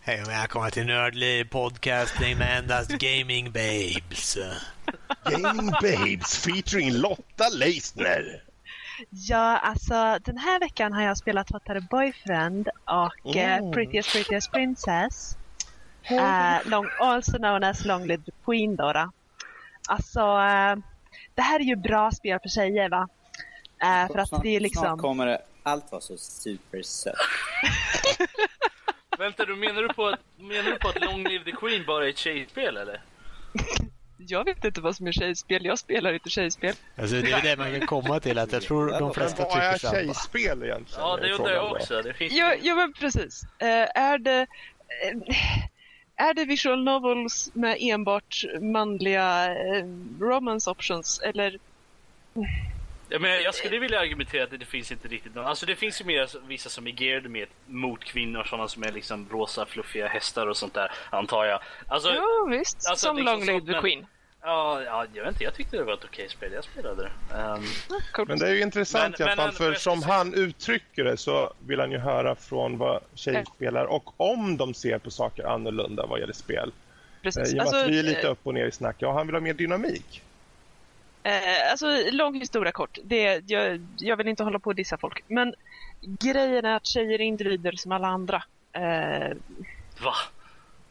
Hej 0.00 0.22
och 0.22 0.28
välkomna 0.28 0.70
till 0.70 0.86
Nördliv 0.86 1.44
podcasting 1.44 2.38
med 2.38 2.58
endast 2.58 2.90
gaming 2.90 3.52
babes. 3.52 4.38
gaming 5.24 5.70
babes 5.82 6.36
featuring 6.36 6.92
Lotta 6.92 7.48
Leisner. 7.48 8.42
Ja, 9.10 9.58
alltså 9.58 10.18
den 10.24 10.38
här 10.38 10.60
veckan 10.60 10.92
har 10.92 11.02
jag 11.02 11.18
spelat 11.18 11.50
Hottare 11.50 11.80
Boyfriend 11.80 12.68
och 12.84 13.36
eh, 13.36 13.62
oh. 13.62 13.66
uh, 13.66 13.72
Prettiest 13.72 14.12
Prettiest 14.12 14.52
Princess. 14.52 15.36
Uh, 16.10 16.70
long, 16.70 16.88
also 17.00 17.38
known 17.38 17.64
as 17.64 17.84
Long 17.84 18.06
Live 18.06 18.22
the 18.22 18.32
Queen 18.44 18.76
då. 18.76 18.92
då. 18.92 19.10
Alltså, 19.88 20.20
uh, 20.20 20.76
det 21.34 21.42
här 21.42 21.60
är 21.60 21.64
ju 21.64 21.76
bra 21.76 22.10
spel 22.10 22.38
för 22.42 22.48
tjejer 22.48 22.88
va? 22.88 23.08
Uh, 23.84 24.12
för 24.12 24.18
att 24.18 24.28
snart, 24.28 24.42
det 24.42 24.56
är 24.56 24.60
liksom... 24.60 24.82
Snart 24.82 25.00
kommer 25.00 25.26
det 25.26 25.42
allt 25.62 25.92
vara 25.92 26.02
så 26.02 26.16
supersött. 26.16 27.14
Vänta, 29.18 29.44
du 29.44 29.56
menar, 29.56 29.82
du 29.82 29.88
på 29.88 30.06
att, 30.06 30.20
menar 30.36 30.70
du 30.70 30.78
på 30.78 30.88
att 30.88 31.00
Long 31.00 31.24
Live 31.24 31.44
the 31.44 31.52
Queen 31.52 31.84
bara 31.86 32.04
är 32.04 32.10
ett 32.10 32.18
tjejspel 32.18 32.76
eller? 32.76 33.02
Jag 34.28 34.44
vet 34.44 34.64
inte 34.64 34.80
vad 34.80 34.96
som 34.96 35.06
är 35.06 35.12
tjejspel. 35.12 35.64
Jag 35.64 35.78
spelar 35.78 36.12
inte 36.12 36.30
tjejspel. 36.30 36.74
Alltså, 36.96 37.16
det 37.16 37.30
är 37.32 37.42
det 37.42 37.56
man 37.56 37.78
kan 37.78 37.86
komma 37.86 38.20
till. 38.20 38.38
att 38.38 38.52
Jag 38.52 38.62
tror 38.62 38.86
de 38.90 39.04
Men 39.04 39.14
flesta 39.14 39.42
vad 39.44 39.58
är 39.58 39.72
tycker 39.72 39.78
samma. 39.88 39.94
tjejspel 39.94 40.62
egentligen? 40.62 40.86
Ja, 41.04 41.18
är 41.18 41.22
det 41.22 41.32
undrar 41.32 41.52
jag 41.54 41.72
också. 41.72 42.02
Det 42.02 42.14
finns 42.14 42.32
Ja, 42.32 42.54
ja 42.62 42.74
men 42.74 42.92
precis. 42.92 43.42
Eh, 43.58 43.66
är 44.02 44.18
det... 44.18 44.46
eh, 45.04 45.36
är 46.16 46.34
det 46.34 46.44
visual 46.44 46.84
novels 46.84 47.50
med 47.54 47.76
enbart 47.80 48.44
manliga 48.60 49.44
eh, 49.46 49.84
romance 50.20 50.70
options 50.70 51.20
eller 51.24 51.58
Ja, 53.08 53.18
men 53.18 53.42
jag 53.42 53.54
skulle 53.54 53.78
vilja 53.78 54.00
argumentera 54.00 54.44
att 54.44 54.50
det 54.50 54.64
finns 54.66 54.92
inte 54.92 55.08
riktigt 55.08 55.34
någon. 55.34 55.46
Alltså 55.46 55.66
det 55.66 55.76
finns 55.76 56.00
ju 56.00 56.04
mer 56.04 56.28
vissa 56.48 56.68
som 56.68 56.86
är 56.86 57.02
geared 57.02 57.30
med 57.30 57.46
mot 57.66 58.04
kvinnor, 58.04 58.44
sådana 58.44 58.68
som 58.68 58.82
är 58.82 58.92
liksom 58.92 59.28
rosa 59.30 59.66
fluffiga 59.66 60.06
hästar 60.08 60.46
och 60.46 60.56
sånt 60.56 60.74
där, 60.74 60.92
antar 61.10 61.44
jag. 61.44 61.60
Alltså, 61.88 62.14
Jo 62.14 62.48
visst, 62.50 62.88
alltså, 62.88 63.06
som 63.06 63.16
liksom 63.16 63.34
Long 63.38 63.46
Live 63.46 63.60
the 63.66 63.72
men- 63.72 63.80
Queen. 63.80 64.06
Ja, 64.44 64.82
ja, 64.82 65.06
jag 65.14 65.22
vet 65.22 65.32
inte, 65.32 65.44
jag 65.44 65.54
tyckte 65.54 65.76
det 65.76 65.84
var 65.84 65.94
ett 65.94 66.04
okej 66.04 66.28
spel, 66.28 66.52
jag 66.52 66.64
spelade 66.64 67.02
det. 67.02 67.10
Coolt. 68.12 68.28
Men 68.28 68.38
det 68.38 68.48
är 68.48 68.54
ju 68.54 68.62
intressant 68.62 69.18
Men- 69.18 69.28
i 69.28 69.30
alla 69.30 69.42
fall, 69.42 69.52
för 69.52 69.74
som 69.74 70.02
han 70.02 70.34
uttrycker 70.34 71.04
det 71.04 71.16
så 71.16 71.54
vill 71.58 71.80
han 71.80 71.90
ju 71.92 71.98
höra 71.98 72.34
från 72.34 72.78
vad 72.78 73.02
tjejer 73.14 73.44
spelar 73.56 73.84
och 73.84 74.20
om 74.20 74.56
de 74.56 74.74
ser 74.74 74.98
på 74.98 75.10
saker 75.10 75.44
annorlunda 75.44 76.06
vad 76.06 76.20
gäller 76.20 76.32
spel. 76.32 76.68
Eh, 76.68 77.22
Precis. 77.22 77.48
I 77.48 77.52
och 77.52 77.56
med 77.56 77.60
Alltså, 77.60 77.76
att 77.76 77.90
vi 77.90 77.98
är 77.98 78.02
lite 78.02 78.26
eh, 78.26 78.30
upp 78.30 78.40
och 78.46 78.54
ner 78.54 78.66
i 78.66 78.72
snack. 78.72 78.96
Ja, 78.98 79.12
han 79.12 79.26
vill 79.26 79.36
ha 79.36 79.40
mer 79.40 79.54
dynamik. 79.54 80.22
Eh, 81.22 81.70
alltså, 81.70 81.86
lång 82.10 82.34
historia 82.34 82.72
kort. 82.72 82.98
Det, 83.04 83.42
jag, 83.46 83.86
jag 83.98 84.16
vill 84.16 84.28
inte 84.28 84.42
hålla 84.44 84.58
på 84.58 84.70
och 84.70 84.74
dissa 84.74 84.98
folk. 84.98 85.24
Men 85.28 85.54
grejen 86.20 86.64
är 86.64 86.76
att 86.76 86.86
tjejer 86.86 87.20
är 87.20 87.24
individer 87.24 87.72
som 87.72 87.92
alla 87.92 88.08
andra. 88.08 88.44
Eh, 88.72 89.36
va? 90.02 90.14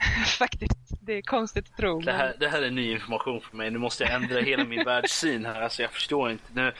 faktiskt. 0.38 0.78
Det 1.02 1.14
är 1.14 1.22
konstigt 1.22 1.66
att 1.72 1.78
tro. 1.78 2.00
Det 2.02 2.12
här, 2.12 2.36
det 2.40 2.48
här 2.48 2.62
är 2.62 2.70
ny 2.72 2.92
information 2.92 3.42
för 3.42 3.58
mig. 3.58 3.72
Nu 3.72 3.80
måste 3.80 4.04
jag 4.04 4.14
ändra 4.14 4.40
hela 4.40 4.64
min 4.64 4.84
världssyn 4.86 5.46
här. 5.46 5.62
Alltså 5.62 5.82
jag 5.82 5.92
förstår 5.92 6.32
inte. 6.32 6.44
Nu, 6.54 6.74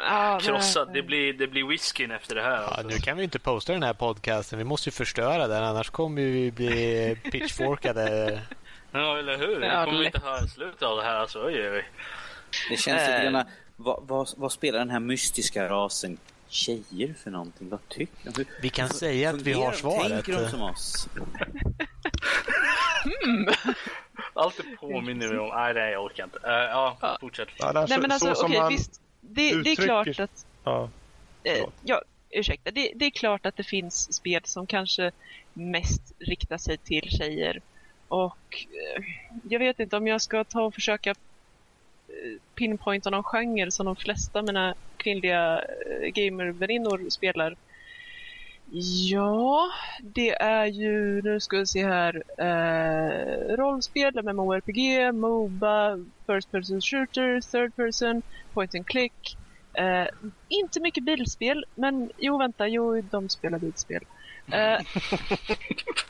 Ja, 0.00 0.38
krossad. 0.42 0.92
Det 0.92 1.02
blir, 1.02 1.32
det 1.32 1.46
blir 1.46 1.64
whiskyn 1.68 2.10
efter 2.10 2.34
det 2.34 2.42
här. 2.42 2.50
Ja, 2.62 2.66
Alltså. 2.68 2.88
nu 2.88 2.98
kan 2.98 3.16
vi 3.16 3.24
inte 3.24 3.38
posta 3.38 3.72
den 3.72 3.82
här 3.82 3.94
podcasten. 3.94 4.58
Vi 4.58 4.64
måste 4.64 4.88
ju 4.88 4.92
förstöra 4.92 5.46
den. 5.48 5.64
Annars 5.64 5.90
kommer 5.90 6.22
vi 6.22 6.50
bli 6.52 7.16
pitchforkade. 7.32 8.40
Ja, 8.92 9.18
eller 9.18 9.38
hur? 9.38 9.60
Vi 9.60 9.68
kommer 9.84 9.92
lätt. 9.92 10.14
inte 10.14 10.26
höra 10.28 10.46
slutet 10.46 10.82
av 10.82 10.96
det 10.96 11.02
här. 11.02 11.14
Alltså, 11.14 11.44
oj, 11.46 11.70
oj. 11.70 11.84
Det 12.70 12.76
känns 12.76 13.00
lite 13.00 13.16
Eh. 13.16 13.30
grann... 13.30 13.44
Vad, 13.80 14.02
vad, 14.08 14.28
vad 14.36 14.52
spelar 14.52 14.78
den 14.78 14.90
här 14.90 15.00
mystiska 15.00 15.68
rasen 15.68 16.18
tjejer 16.48 17.14
för 17.22 17.30
någonting? 17.30 17.68
Vad 17.68 17.88
tycker 17.88 18.30
de? 18.30 18.36
Hur, 18.36 18.46
Vi 18.62 18.68
kan 18.70 18.88
säga 18.88 19.30
att 19.30 19.42
vi 19.42 19.52
har 19.52 19.72
svaret. 19.72 20.24
Tänker 20.24 20.42
de 20.42 20.50
som 20.50 20.62
oss? 20.62 21.08
Allt 24.34 24.56
det 24.56 24.76
påminner 24.80 25.28
mig 25.28 25.38
om... 25.38 25.48
Nej, 25.48 25.74
nej, 25.74 25.92
jag 25.92 26.04
orkar 26.04 26.24
inte. 26.24 26.38
Eh, 26.44 26.52
ja, 26.52 26.96
Ja. 27.00 27.18
fortsätt. 27.20 27.48
Ja, 27.58 27.72
det 27.72 27.78
är 27.78 27.86
Nej 27.88 27.96
så, 27.96 28.00
men 28.00 28.12
alltså 28.12 28.34
så 28.34 28.44
okej 28.46 28.58
han, 28.58 28.72
visst. 28.72 29.00
Det, 29.20 29.34
det 29.34 29.50
är 29.50 29.54
uttrycker- 29.54 29.84
klart 29.84 30.20
att 30.20 30.46
ja, 30.64 30.90
Eh, 31.44 31.64
ja, 31.84 32.02
ursäkta. 32.30 32.70
Det, 32.70 32.92
det 32.94 33.04
är 33.04 33.10
klart 33.10 33.46
att 33.46 33.56
det 33.56 33.62
finns 33.64 34.12
spel 34.14 34.40
som 34.44 34.66
kanske 34.66 35.12
mest 35.52 36.02
riktar 36.18 36.58
sig 36.58 36.78
till 36.78 37.10
tjejer. 37.10 37.60
Och 38.08 38.66
eh, 38.96 39.04
jag 39.50 39.58
vet 39.58 39.80
inte 39.80 39.96
om 39.96 40.06
jag 40.06 40.20
ska 40.22 40.44
ta 40.44 40.62
och 40.62 40.74
försöka 40.74 41.14
pinpointa 42.54 43.10
någon 43.10 43.24
genre 43.24 43.70
som 43.70 43.86
de 43.86 43.96
flesta 43.96 44.38
av 44.38 44.44
mina 44.44 44.74
kvinnliga 44.96 45.58
eh, 45.58 46.08
gamerväninnor 46.08 47.10
spelar. 47.10 47.56
Ja, 49.10 49.70
det 50.00 50.42
är 50.42 50.66
ju, 50.66 51.22
nu 51.22 51.40
ska 51.40 51.58
vi 51.58 51.66
se 51.66 51.86
här, 51.86 52.22
eh, 52.38 53.56
rollspel, 53.56 54.22
MMORPG, 54.22 55.12
MOBA, 55.14 56.04
First 56.26 56.50
Person 56.50 56.80
Shooter, 56.80 57.40
Third 57.40 57.76
Person, 57.76 58.22
Point 58.54 58.74
and 58.74 58.86
Click. 58.86 59.36
Eh, 59.72 60.06
inte 60.48 60.80
mycket 60.80 61.04
bilspel, 61.04 61.64
men 61.74 62.10
jo 62.18 62.38
vänta, 62.38 62.68
jo 62.68 63.00
de 63.00 63.28
spelar 63.28 63.58
bilspel. 63.58 64.04
Eh, 64.46 64.78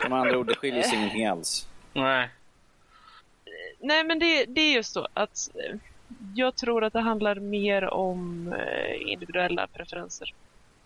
Med 0.08 0.18
andra 0.18 0.38
ord, 0.38 0.46
det 0.46 0.54
skiljer 0.54 0.82
sig 0.82 0.98
ingenting 0.98 1.26
alls. 1.32 1.68
Nej. 1.92 2.28
Nej 3.78 4.05
men 4.05 4.18
det, 4.18 4.44
det 4.44 4.60
är 4.60 4.74
just 4.74 4.92
så 4.92 5.09
att 5.14 5.50
eh, 5.55 5.76
jag 6.34 6.56
tror 6.56 6.84
att 6.84 6.92
det 6.92 7.00
handlar 7.00 7.34
mer 7.34 7.84
om 7.84 8.52
eh, 8.52 9.10
individuella 9.12 9.66
preferenser. 9.66 10.34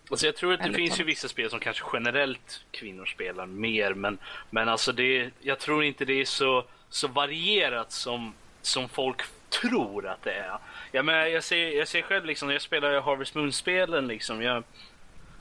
Alltså 0.09 0.25
jag 0.25 0.35
tror 0.35 0.53
att 0.53 0.59
det 0.59 0.65
Ärligt 0.65 0.75
finns 0.75 0.93
ju 0.93 0.97
talat. 0.97 1.07
vissa 1.07 1.27
spel 1.27 1.49
som 1.49 1.59
kanske 1.59 1.85
generellt 1.93 2.65
kvinnor 2.71 3.05
spelar 3.05 3.45
mer, 3.45 3.93
men, 3.93 4.17
men 4.49 4.69
alltså 4.69 4.91
det, 4.91 5.31
jag 5.41 5.59
tror 5.59 5.83
inte 5.83 6.05
det 6.05 6.21
är 6.21 6.25
så, 6.25 6.65
så 6.89 7.07
varierat 7.07 7.91
som, 7.91 8.33
som 8.61 8.89
folk 8.89 9.21
tror 9.49 10.07
att 10.07 10.23
det 10.23 10.33
är. 10.33 10.57
Ja, 10.91 11.03
men 11.03 11.31
jag, 11.31 11.43
ser, 11.43 11.77
jag 11.77 11.87
ser 11.87 12.01
själv 12.01 12.25
liksom, 12.25 12.47
när 12.47 12.55
jag 12.55 12.61
spelar 12.61 13.01
Harvest 13.01 13.35
Moon-spelen, 13.35 14.07
liksom, 14.07 14.41
jag, 14.41 14.63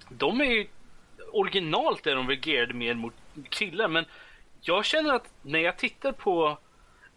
de 0.09 0.41
är 0.41 0.45
ju 0.45 0.67
originalt 1.33 2.07
är 2.07 2.15
de 2.15 2.27
väl 2.27 2.75
mer 2.75 2.95
mot 2.95 3.15
killar, 3.49 3.89
men 3.89 4.05
jag 4.61 4.85
känner 4.85 5.15
att 5.15 5.29
när 5.43 5.59
jag 5.59 5.77
tittar 5.77 6.13
på 6.13 6.59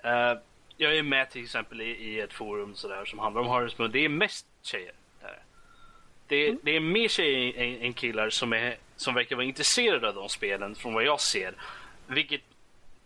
eh, 0.06 0.38
jag 0.78 0.98
är 0.98 1.04
med 1.04 1.30
till 1.30 1.44
exempel 1.44 1.82
i, 1.82 1.86
i 1.86 2.20
ett 2.20 2.34
forum 2.34 2.76
sådär 2.76 3.06
som 3.06 3.20
handlar 3.20 3.42
om 3.42 3.70
Moon. 3.78 3.92
Det 3.92 4.06
är 4.06 4.10
mest 4.10 4.46
tjejer. 4.62 4.94
Där. 5.22 5.40
Det, 6.28 6.58
det 6.64 6.76
är 6.76 6.80
mer 6.80 7.08
tjejer 7.08 7.54
än, 7.58 7.82
än 7.82 7.94
killar 7.94 8.30
som, 8.30 8.54
är, 8.54 8.78
som 8.96 9.14
verkar 9.14 9.36
vara 9.36 9.46
intresserade 9.46 10.08
av 10.08 10.16
de 10.16 10.30
spelen 10.30 10.76
från 10.76 10.94
vad 10.94 11.04
jag 11.04 11.20
ser. 11.20 11.54
Vilket 12.08 12.42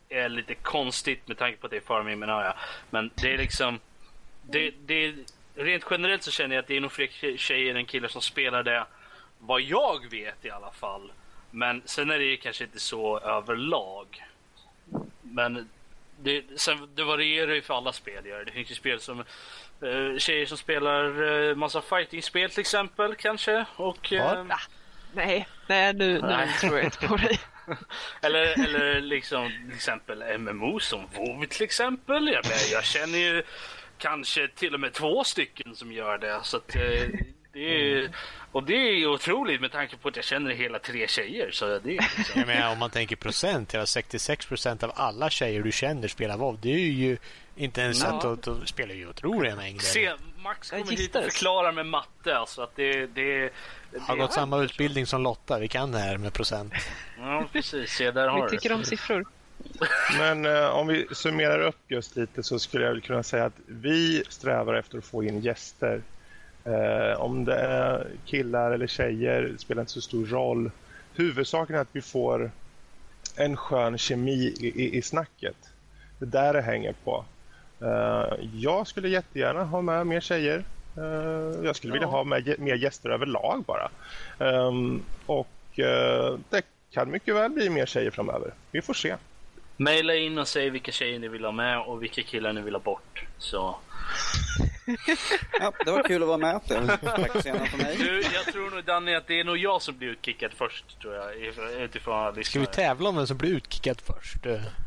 är 0.10 0.30
lite 0.30 0.56
konstigt 0.56 1.28
med 1.28 1.38
tanke 1.38 1.58
på 1.58 1.68
att 1.68 1.72
det 1.72 1.78
är 1.78 1.82
farming, 1.82 2.20
men 2.20 2.30
ja, 2.30 2.46
ja. 2.46 2.56
Men 2.90 3.12
det 3.22 3.34
är 3.34 3.38
liksom... 3.38 3.80
Det, 4.42 4.74
det, 4.86 5.16
rent 5.56 5.86
generellt 5.90 6.24
så 6.24 6.32
känner 6.32 6.56
jag 6.56 6.62
att 6.62 6.68
det 6.68 6.78
är 6.78 6.82
nog 6.82 6.92
fler 6.92 7.38
tjejer 7.38 7.76
än 7.76 7.86
killar 7.86 8.08
som 8.08 8.22
spelar 8.22 8.64
det. 8.64 8.86
Vad 9.40 9.62
jag 9.62 10.10
vet 10.12 10.46
i 10.46 10.50
alla 10.50 10.72
fall. 10.72 11.12
Men 11.52 11.82
sen 11.86 12.12
är 12.12 12.20
det 12.20 12.38
kanske 12.38 12.64
inte 12.64 12.80
så 12.80 13.20
överlag. 13.20 14.24
Men 15.22 15.70
det, 16.24 16.44
sen, 16.56 16.90
det 16.96 17.04
varierar 17.04 17.54
ju 17.54 17.62
för 17.62 17.74
alla 17.74 17.94
spel. 17.94 18.26
Gör. 18.26 18.46
det. 18.46 18.52
Finns 18.52 18.72
ju 18.72 18.76
spel 18.76 19.00
som 19.00 19.20
eh, 19.20 20.18
tjejer 20.18 20.46
som 20.46 20.58
spelar 20.58 21.32
eh, 21.50 21.56
massa 21.56 21.82
fighting-spel 21.82 22.50
till 22.50 22.60
exempel 22.60 23.16
kanske. 23.16 23.66
Och, 23.76 24.14
eh, 24.14 24.46
Ah, 24.50 24.60
nej, 25.14 25.48
nej 25.68 25.94
nu, 25.94 26.22
Nej. 26.22 26.46
nu 26.48 26.52
tror 26.54 26.76
jag 26.78 26.86
inte 26.86 27.08
på 27.08 27.16
dig. 27.18 27.40
eller, 28.22 28.64
eller 28.66 29.02
liksom 29.02 29.52
till 29.68 29.76
exempel 29.76 30.38
MMO 30.40 30.80
som 30.80 31.08
WoW 31.16 31.46
till 31.46 31.64
exempel. 31.64 32.28
Jag, 32.28 32.46
men, 32.46 32.72
jag 32.72 32.84
känner 32.84 33.18
ju 33.20 33.44
kanske 33.98 34.48
till 34.48 34.74
och 34.74 34.80
med 34.80 34.94
två 34.94 35.24
stycken 35.24 35.76
som 35.76 35.92
gör 35.92 36.18
det. 36.18 36.40
Så 36.44 36.58
att, 36.58 36.76
eh, 36.76 37.08
det 37.54 37.94
är, 37.94 38.10
och 38.52 38.64
det 38.64 38.74
är 38.74 39.08
otroligt 39.08 39.62
med 39.62 39.72
tanke 39.72 39.98
på 39.98 40.08
att 40.10 40.16
jag 40.16 40.26
känner 40.26 40.52
hela 40.52 40.80
tre 40.80 41.08
tjejer. 41.08 41.52
Så 41.52 41.66
det 41.66 41.74
är 41.76 41.84
liksom, 42.18 42.40
Jag 42.40 42.48
menar, 42.48 42.72
om 42.72 42.80
man 42.80 42.90
tänker 42.90 43.16
procent, 43.16 43.74
ja, 43.74 43.86
66 43.86 44.46
procent 44.46 44.84
av 44.84 44.92
alla 44.96 45.30
tjejer 45.30 45.64
du 45.64 45.72
känner 45.72 46.08
spelar 46.08 46.38
WoW. 46.38 46.60
Det 46.62 46.70
är 46.74 46.78
ju 46.78 47.18
inte 47.56 47.82
ens 47.82 48.04
Ja. 48.04 48.08
att 48.10 48.22
de, 48.22 48.40
de 48.44 48.66
spelar 48.66 48.96
ju 48.96 49.10
otroliga 49.10 49.56
mängder. 49.56 49.84
Se, 49.84 50.14
Max 50.44 50.70
kommer 50.70 50.86
hit 50.92 51.16
och 51.16 51.24
förklarar 51.24 51.72
med 51.72 51.86
matte. 51.86 52.38
Alltså 52.38 52.62
att 52.62 52.76
det, 52.76 53.08
det, 53.08 53.50
det 53.92 54.00
har 54.00 54.16
gått 54.16 54.34
samma 54.34 54.58
utbildning 54.64 55.06
som 55.06 55.22
Lotta. 55.24 55.60
Vi 55.60 55.68
kan 55.68 55.92
det 55.92 56.00
här 56.00 56.18
med 56.18 56.34
procent. 56.34 56.74
Ja, 57.18 57.46
precis. 57.54 57.90
Se, 57.92 58.12
där 58.12 58.28
har 58.28 58.44
Vi 58.44 58.50
tycker 58.58 58.70
det. 58.70 58.76
om 58.76 58.84
siffror. 58.84 59.26
Men 60.18 60.46
eh, 60.46 60.66
om 60.70 60.88
vi 60.88 61.08
summerar 61.12 61.60
upp 61.60 61.78
just 61.88 62.16
lite 62.16 62.44
så 62.44 62.60
skulle 62.60 62.86
jag 62.86 63.04
kunna 63.04 63.24
säga 63.24 63.46
att 63.46 63.54
vi 63.68 64.24
strävar 64.30 64.74
efter 64.74 64.98
att 64.98 65.06
få 65.06 65.24
in 65.24 65.40
gäster. 65.42 66.02
Eh, 66.64 67.22
om 67.22 67.46
det 67.46 67.56
är 67.56 68.08
killar 68.26 68.72
eller 68.72 68.88
tjejer 68.88 69.56
spelar 69.58 69.82
inte 69.82 69.92
så 69.92 70.02
stor 70.02 70.26
roll. 70.26 70.72
Huvudsaken 71.16 71.76
är 71.76 71.80
att 71.80 71.88
vi 71.92 72.02
får 72.02 72.52
en 73.36 73.58
skön 73.58 73.98
kemi 73.98 74.56
i, 74.60 74.74
i, 74.76 74.98
i 74.98 75.02
snacket. 75.02 75.56
Det 76.20 76.26
är 76.26 76.30
där 76.30 76.54
det 76.54 76.62
hänger 76.62 76.94
på. 77.04 77.26
Eh, 77.82 78.34
jag 78.54 78.88
skulle 78.88 79.10
jättegärna 79.10 79.64
ha 79.64 79.82
med 79.82 80.08
mer 80.08 80.22
tjejer. 80.22 80.64
Eh, 80.98 81.66
jag 81.66 81.76
skulle 81.76 81.94
vilja 81.94 82.08
ha 82.08 82.24
med 82.24 82.60
mer 82.60 82.76
gäster 82.76 83.10
överlag 83.10 83.64
bara. 83.68 83.90
Ehm, 84.40 85.04
och 85.26 85.80
eh, 85.80 86.38
det 86.50 86.62
kan 86.92 87.12
mycket 87.12 87.36
väl 87.36 87.52
bli 87.52 87.70
mer 87.70 87.86
tjejer 87.86 88.12
framöver. 88.12 88.54
Vi 88.72 88.82
får 88.82 88.94
se. 88.94 89.16
Maila 89.78 90.16
in 90.16 90.38
och 90.38 90.48
säg 90.48 90.70
vilka 90.70 90.92
tjejer 90.92 91.20
ni 91.20 91.28
vill 91.28 91.46
ha 91.46 91.52
med 91.52 91.82
och 91.82 92.04
vilka 92.04 92.24
killar 92.24 92.54
ni 92.54 92.62
vill 92.62 92.76
ha 92.76 92.82
bort. 92.82 93.26
Så. 93.38 93.76
Ja, 95.60 95.72
det 95.86 95.92
var 95.92 96.04
kul 96.04 96.22
att 96.22 96.28
vara 96.28 96.38
med. 96.38 96.62
Tack 97.02 97.42
så 97.42 97.48
gärna 97.48 97.66
för 97.66 97.78
mig. 97.78 97.98
Du, 97.98 98.22
jag 98.22 98.46
tror 98.54 98.70
nog 98.72 98.84
Danny 98.84 99.16
att 99.16 99.28
det 99.28 99.40
är 99.40 99.44
nog 99.44 99.58
jag 99.58 99.82
som 99.82 99.98
blir 99.98 100.08
utkickad 100.10 100.52
först 100.56 101.00
tror 101.02 101.14
jag. 101.16 101.36
if- 101.36 101.80
Utifrån 101.84 102.44
Ska 102.44 102.60
vi 102.60 102.66
tävla 102.66 103.10
om 103.10 103.16
vem 103.16 103.28
som 103.28 103.38
blir 103.38 103.50
utkickad 103.52 104.02
först? 104.02 104.38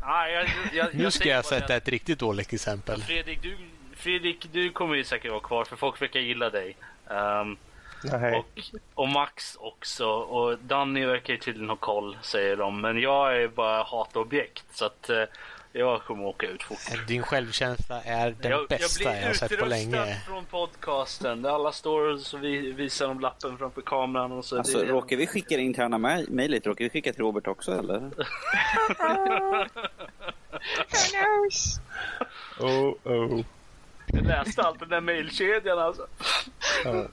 Ah, 0.03 0.27
jag, 0.27 0.49
jag, 0.73 0.87
Nu 0.95 1.11
ska 1.11 1.29
jag 1.29 1.43
bara 1.43 1.49
sätta 1.49 1.67
det 1.67 1.75
ett 1.75 1.87
riktigt 1.87 2.19
dåligt 2.19 2.53
exempel. 2.53 3.01
Fredrik, 3.01 3.41
du, 3.41 3.57
Fredrik, 3.95 4.47
du 4.51 4.69
kommer 4.71 4.95
ju 4.95 5.03
säkert 5.03 5.31
vara 5.31 5.41
kvar 5.41 5.65
för 5.65 5.75
folk 5.75 6.01
verkar 6.01 6.19
gilla 6.19 6.49
dig. 6.49 6.75
Nej. 8.11 8.35
Och, 8.39 8.59
och 8.93 9.07
Max 9.07 9.55
också. 9.59 10.05
Och 10.07 10.57
Danny 10.59 11.05
verkar 11.05 11.33
ju 11.33 11.39
tydligen 11.39 11.69
ha 11.69 11.75
koll, 11.75 12.17
säger 12.21 12.55
de. 12.57 12.81
Men 12.81 13.01
jag 13.01 13.37
är 13.41 13.47
bara 13.47 13.83
hatobjekt. 13.83 14.63
Så 14.73 14.85
att 14.85 15.09
eh, 15.09 15.23
jag 15.75 16.01
kommer 16.01 16.23
åka 16.25 16.47
ut 16.47 16.63
fort. 16.63 17.07
Din 17.07 17.23
självkänsla 17.23 18.01
är 18.03 18.35
den 18.41 18.51
jag, 18.51 18.67
bästa 18.67 19.03
jag, 19.03 19.21
jag 19.21 19.27
har 19.27 19.33
sett 19.33 19.59
på 19.59 19.65
länge. 19.65 20.21
från 20.27 20.45
podcasten. 20.45 21.45
Alla 21.45 21.71
står 21.71 22.13
och 22.13 22.19
så 22.19 22.37
vi, 22.37 22.71
visar 22.71 23.07
de 23.07 23.19
lappen 23.19 23.57
framför 23.57 23.81
kameran. 23.81 24.31
Och 24.31 24.45
så 24.45 24.57
Alltså, 24.57 24.77
det, 24.77 24.85
råkar 24.85 25.17
vi 25.17 25.27
skicka 25.27 25.55
det 25.57 25.61
interna 25.63 25.97
mej- 25.97 26.25
mejlet? 26.29 26.65
Råkar 26.67 26.83
vi 26.83 26.89
skicka 26.89 27.13
till 27.13 27.21
Robert 27.21 27.47
också 27.47 27.79
eller? 27.79 27.99
Who 30.91 31.11
knows? 31.11 31.79
Oh, 32.59 32.93
oh. 33.03 33.41
Jag 34.07 34.25
läste 34.25 34.61
allt 34.61 34.79
den 34.79 34.89
där 34.89 35.01
mejlkedjan 35.01 35.79
alltså. 35.79 36.07
Ja. 36.85 37.05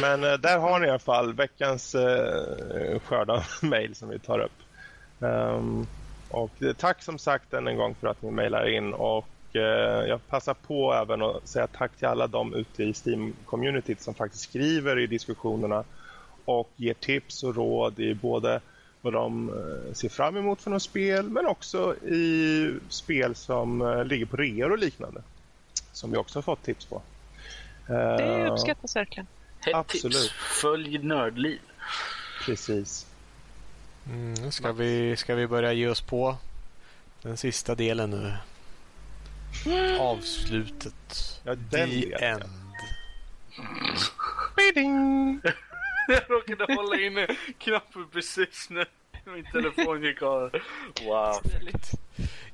Men 0.00 0.24
eh, 0.24 0.32
där 0.32 0.58
har 0.58 0.78
ni 0.80 0.86
i 0.86 0.90
alla 0.90 0.98
fall 0.98 1.32
veckans 1.34 1.94
eh, 1.94 3.00
skörd 3.00 3.30
av 3.30 3.44
mejl 3.62 3.94
som 3.94 4.08
vi 4.08 4.18
tar 4.18 4.38
upp. 4.38 4.52
Ehm, 5.22 5.86
och 6.30 6.62
eh, 6.62 6.72
tack 6.72 7.02
som 7.02 7.18
sagt 7.18 7.54
än 7.54 7.66
en 7.66 7.76
gång 7.76 7.94
för 7.94 8.08
att 8.08 8.22
ni 8.22 8.30
mejlar 8.30 8.68
in 8.68 8.94
och 8.94 9.26
eh, 9.52 10.08
jag 10.08 10.28
passar 10.28 10.54
på 10.54 10.94
även 10.94 11.22
att 11.22 11.48
säga 11.48 11.66
tack 11.66 11.96
till 11.96 12.06
alla 12.06 12.26
de 12.26 12.54
ute 12.54 12.82
i 12.84 12.92
Steam-communityt 12.92 14.00
som 14.00 14.14
faktiskt 14.14 14.42
skriver 14.42 14.98
i 14.98 15.06
diskussionerna 15.06 15.84
och 16.44 16.70
ger 16.76 16.94
tips 16.94 17.42
och 17.42 17.56
råd 17.56 18.00
i 18.00 18.14
både 18.14 18.60
vad 19.00 19.12
de 19.12 19.48
eh, 19.48 19.92
ser 19.92 20.08
fram 20.08 20.36
emot 20.36 20.62
för 20.62 20.70
något 20.70 20.82
spel 20.82 21.28
men 21.28 21.46
också 21.46 21.94
i 21.96 22.70
spel 22.88 23.34
som 23.34 24.02
ligger 24.06 24.26
på 24.26 24.36
reor 24.36 24.72
och 24.72 24.78
liknande. 24.78 25.22
Som 25.92 26.10
vi 26.10 26.16
också 26.16 26.38
har 26.38 26.42
fått 26.42 26.62
tips 26.62 26.86
på. 26.86 27.02
Det 27.86 28.48
uppskattas 28.50 28.96
verkligen. 28.96 29.26
Absolut. 29.72 30.16
tips. 30.16 30.32
Följ 30.60 30.98
Nördliv. 30.98 31.60
Precis. 32.44 33.07
Mm, 34.08 34.52
ska, 34.52 34.72
vi, 34.72 35.16
ska 35.16 35.34
vi 35.34 35.46
börja 35.46 35.72
ge 35.72 35.88
oss 35.88 36.00
på 36.00 36.36
den 37.22 37.36
sista 37.36 37.74
delen 37.74 38.10
nu? 38.10 38.34
Avslutet. 40.00 41.40
Ja, 41.44 41.54
den 41.54 41.90
The 41.90 42.24
end. 42.24 42.44
Jag 46.08 46.22
råkade 46.28 46.74
hålla 46.74 47.00
inne 47.00 47.26
knappen 47.58 48.08
precis 48.12 48.70
när 48.70 48.86
min 49.24 49.44
telefon 49.44 50.02
gick 50.02 50.22
av. 50.22 50.50
Wow. 51.02 51.40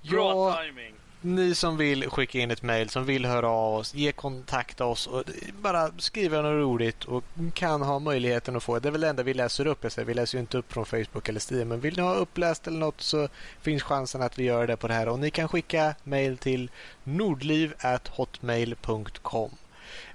Bra 0.03 0.53
Ja, 0.53 0.63
timing 0.63 0.95
ni 1.25 1.55
som 1.55 1.77
vill 1.77 2.11
skicka 2.11 2.39
in 2.39 2.51
ett 2.51 2.63
mejl, 2.63 2.89
som 2.89 3.05
vill 3.05 3.27
höra 3.27 3.49
av 3.49 3.75
oss, 3.75 3.95
ge 3.95 4.13
kontakta 4.13 4.85
oss 4.85 5.07
och 5.07 5.25
bara 5.61 5.91
skriva 5.99 6.43
något 6.43 6.63
roligt 6.63 7.05
och 7.05 7.25
kan 7.55 7.83
ha 7.83 7.99
möjligheten 7.99 8.57
att 8.57 8.63
få. 8.63 8.79
Det 8.79 8.89
är 8.89 8.93
väl 8.93 9.01
det 9.01 9.09
enda 9.09 9.23
vi 9.23 9.35
läser 9.35 9.67
upp. 9.67 9.79
Jag 9.83 9.93
säger, 9.93 10.07
vi 10.07 10.15
läser 10.15 10.39
ju 10.39 10.41
inte 10.41 10.59
upp 10.59 10.73
från 10.73 10.87
Facebook 10.87 11.29
eller 11.29 11.53
Steam, 11.53 11.69
men 11.69 11.81
vill 11.81 11.97
ni 11.97 12.03
ha 12.03 12.15
uppläst 12.15 12.67
eller 12.67 12.79
något 12.79 13.01
så 13.01 13.29
finns 13.61 13.83
chansen 13.83 14.23
att 14.23 14.39
vi 14.39 14.45
gör 14.45 14.67
det 14.67 14.77
på 14.77 14.89
det 14.89 14.95
här. 14.95 15.09
Och 15.09 15.19
ni 15.19 15.31
kan 15.31 15.49
skicka 15.49 15.95
mejl 16.05 16.39
till 16.39 16.71
nordliv.hotmail.com. 17.05 19.51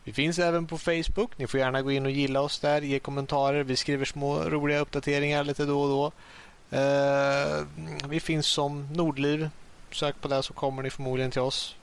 Vi 0.03 0.13
finns 0.13 0.39
även 0.39 0.67
på 0.67 0.77
Facebook. 0.77 1.37
Ni 1.37 1.47
får 1.47 1.59
gärna 1.59 1.81
gå 1.81 1.91
in 1.91 2.05
och 2.05 2.11
gilla 2.11 2.41
oss 2.41 2.59
där, 2.59 2.81
ge 2.81 2.99
kommentarer. 2.99 3.63
Vi 3.63 3.75
skriver 3.75 4.05
små 4.05 4.39
roliga 4.39 4.79
uppdateringar 4.79 5.43
lite 5.43 5.65
då 5.65 5.81
och 5.81 5.89
då. 5.89 6.11
Uh, 6.77 7.65
vi 8.09 8.19
finns 8.19 8.47
som 8.47 8.87
Nordliv. 8.93 9.49
Sök 9.95 10.21
på 10.21 10.27
det 10.27 10.43
så 10.43 10.53
kommer 10.53 10.83
ni 10.83 10.89
förmodligen 10.89 11.31
till 11.31 11.41
oss. 11.41 11.75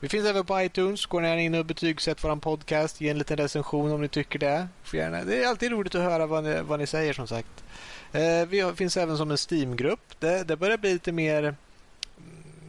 Vi 0.00 0.08
finns 0.08 0.26
även 0.26 0.44
på 0.44 0.62
iTunes. 0.62 1.06
Går 1.06 1.20
ni 1.20 1.44
in 1.44 1.54
och 1.54 1.64
betygsätt 1.64 2.24
vår 2.24 2.36
podcast. 2.36 3.00
Ge 3.00 3.08
en 3.08 3.18
liten 3.18 3.36
recension 3.36 3.92
om 3.92 4.00
ni 4.00 4.08
tycker 4.08 4.38
det. 4.38 4.68
Får 4.82 4.98
gärna. 4.98 5.24
Det 5.24 5.44
är 5.44 5.48
alltid 5.48 5.70
roligt 5.70 5.94
att 5.94 6.02
höra 6.02 6.26
vad 6.26 6.44
ni, 6.44 6.60
vad 6.62 6.80
ni 6.80 6.86
säger 6.86 7.12
som 7.12 7.26
sagt. 7.26 7.64
Eh, 8.12 8.46
vi 8.48 8.60
har, 8.60 8.72
finns 8.72 8.96
även 8.96 9.16
som 9.16 9.30
en 9.30 9.36
Steam-grupp. 9.50 10.14
Det, 10.18 10.44
det 10.44 10.56
börjar 10.56 10.76
bli 10.76 10.92
lite 10.92 11.12
mer 11.12 11.42
mm, 11.42 11.56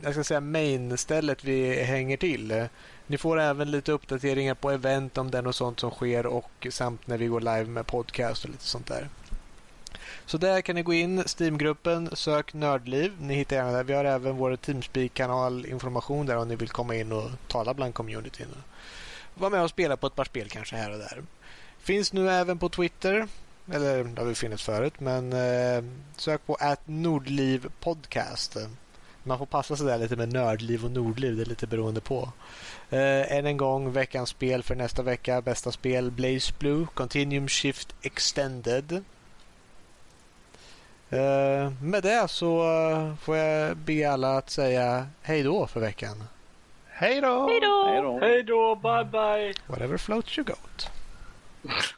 jag 0.04 0.14
ska 0.14 0.24
säga 0.24 0.42
main-stället 0.42 1.44
vi 1.44 1.84
hänger 1.84 2.18
till. 2.18 2.68
Ni 3.08 3.18
får 3.18 3.40
även 3.40 3.72
lite 3.72 3.92
uppdateringar 3.92 4.54
på 4.54 4.72
event 4.72 5.18
om 5.18 5.32
det 5.32 5.38
är 5.38 5.42
något 5.42 5.56
sånt 5.56 5.80
som 5.80 5.92
sker 5.92 6.26
och 6.26 6.68
samt 6.70 7.08
när 7.08 7.18
vi 7.18 7.26
går 7.26 7.42
live 7.42 7.66
med 7.66 7.88
podcast 7.88 8.44
och 8.44 8.50
lite 8.50 8.64
sånt 8.64 8.88
där. 8.88 9.10
Så 10.26 10.38
där 10.38 10.62
kan 10.62 10.76
ni 10.76 10.82
gå 10.82 10.94
in, 10.94 11.24
Steamgruppen, 11.26 12.10
sök 12.14 12.54
Nördliv. 12.54 13.14
Ni 13.20 13.36
hittar 13.36 13.56
gärna 13.56 13.72
där. 13.72 13.84
Vi 13.84 13.94
har 13.94 14.06
även 14.06 14.38
vår 14.38 14.56
Teamspeak-kanal 14.56 15.66
information 15.66 16.26
där 16.26 16.38
om 16.38 16.48
ni 16.48 16.56
vill 16.56 16.70
komma 16.70 16.96
in 16.96 17.12
och 17.12 17.30
tala 17.48 17.74
bland 17.74 17.94
communityn. 17.94 18.48
Var 19.34 19.50
med 19.50 19.64
och 19.64 19.70
spela 19.70 19.98
på 19.98 20.08
ett 20.08 20.16
par 20.16 20.26
spel 20.26 20.50
kanske 20.50 20.76
här 20.76 20.92
och 20.92 20.98
där. 20.98 21.24
Finns 21.80 22.14
nu 22.14 22.30
även 22.30 22.60
på 22.60 22.70
Twitter. 22.70 23.28
Eller 23.72 24.04
det 24.04 24.22
har 24.22 24.28
vi 24.28 24.36
funnits 24.36 24.64
förut, 24.64 24.94
men 25.00 25.34
eh, 25.34 25.84
sök 26.18 26.46
på 26.46 26.56
att 26.56 26.88
Nordliv 26.88 27.68
Podcast. 27.80 28.58
Man 29.24 29.38
får 29.38 29.46
passa 29.46 29.76
sig 29.76 29.86
där 29.86 29.98
lite 29.98 30.16
med 30.16 30.34
nördliv 30.34 30.86
och 30.86 30.92
nordliv. 30.92 31.36
Det 31.36 31.42
är 31.44 31.46
lite 31.46 31.68
beroende 31.68 32.02
på. 32.02 32.32
Eh, 32.90 33.32
än 33.32 33.46
en 33.46 33.58
gång 33.58 33.92
veckans 33.92 34.30
spel 34.30 34.64
för 34.64 34.76
nästa 34.76 35.04
vecka. 35.04 35.42
Bästa 35.42 35.72
spel 35.72 36.12
Blaze 36.12 36.54
Blue 36.60 36.88
Continuum 36.94 37.48
Shift 37.48 37.96
Extended. 38.02 39.04
Eh, 41.10 41.72
med 41.82 42.04
det 42.04 42.28
så 42.28 42.62
eh, 42.62 43.16
får 43.16 43.38
jag 43.38 43.78
be 43.78 44.12
alla 44.12 44.38
att 44.38 44.50
säga 44.50 45.08
hej 45.22 45.44
då 45.44 45.68
för 45.68 45.80
veckan. 45.80 46.24
Hej 46.88 47.22
då! 47.22 47.48
Hej 47.48 47.60
då! 48.02 48.20
Hej 48.22 48.44
då! 48.44 48.76
Bye 48.76 49.06
bye! 49.06 49.54
Whatever 49.68 49.98
floats 49.98 50.38
your 50.38 50.48
goat. 50.48 50.90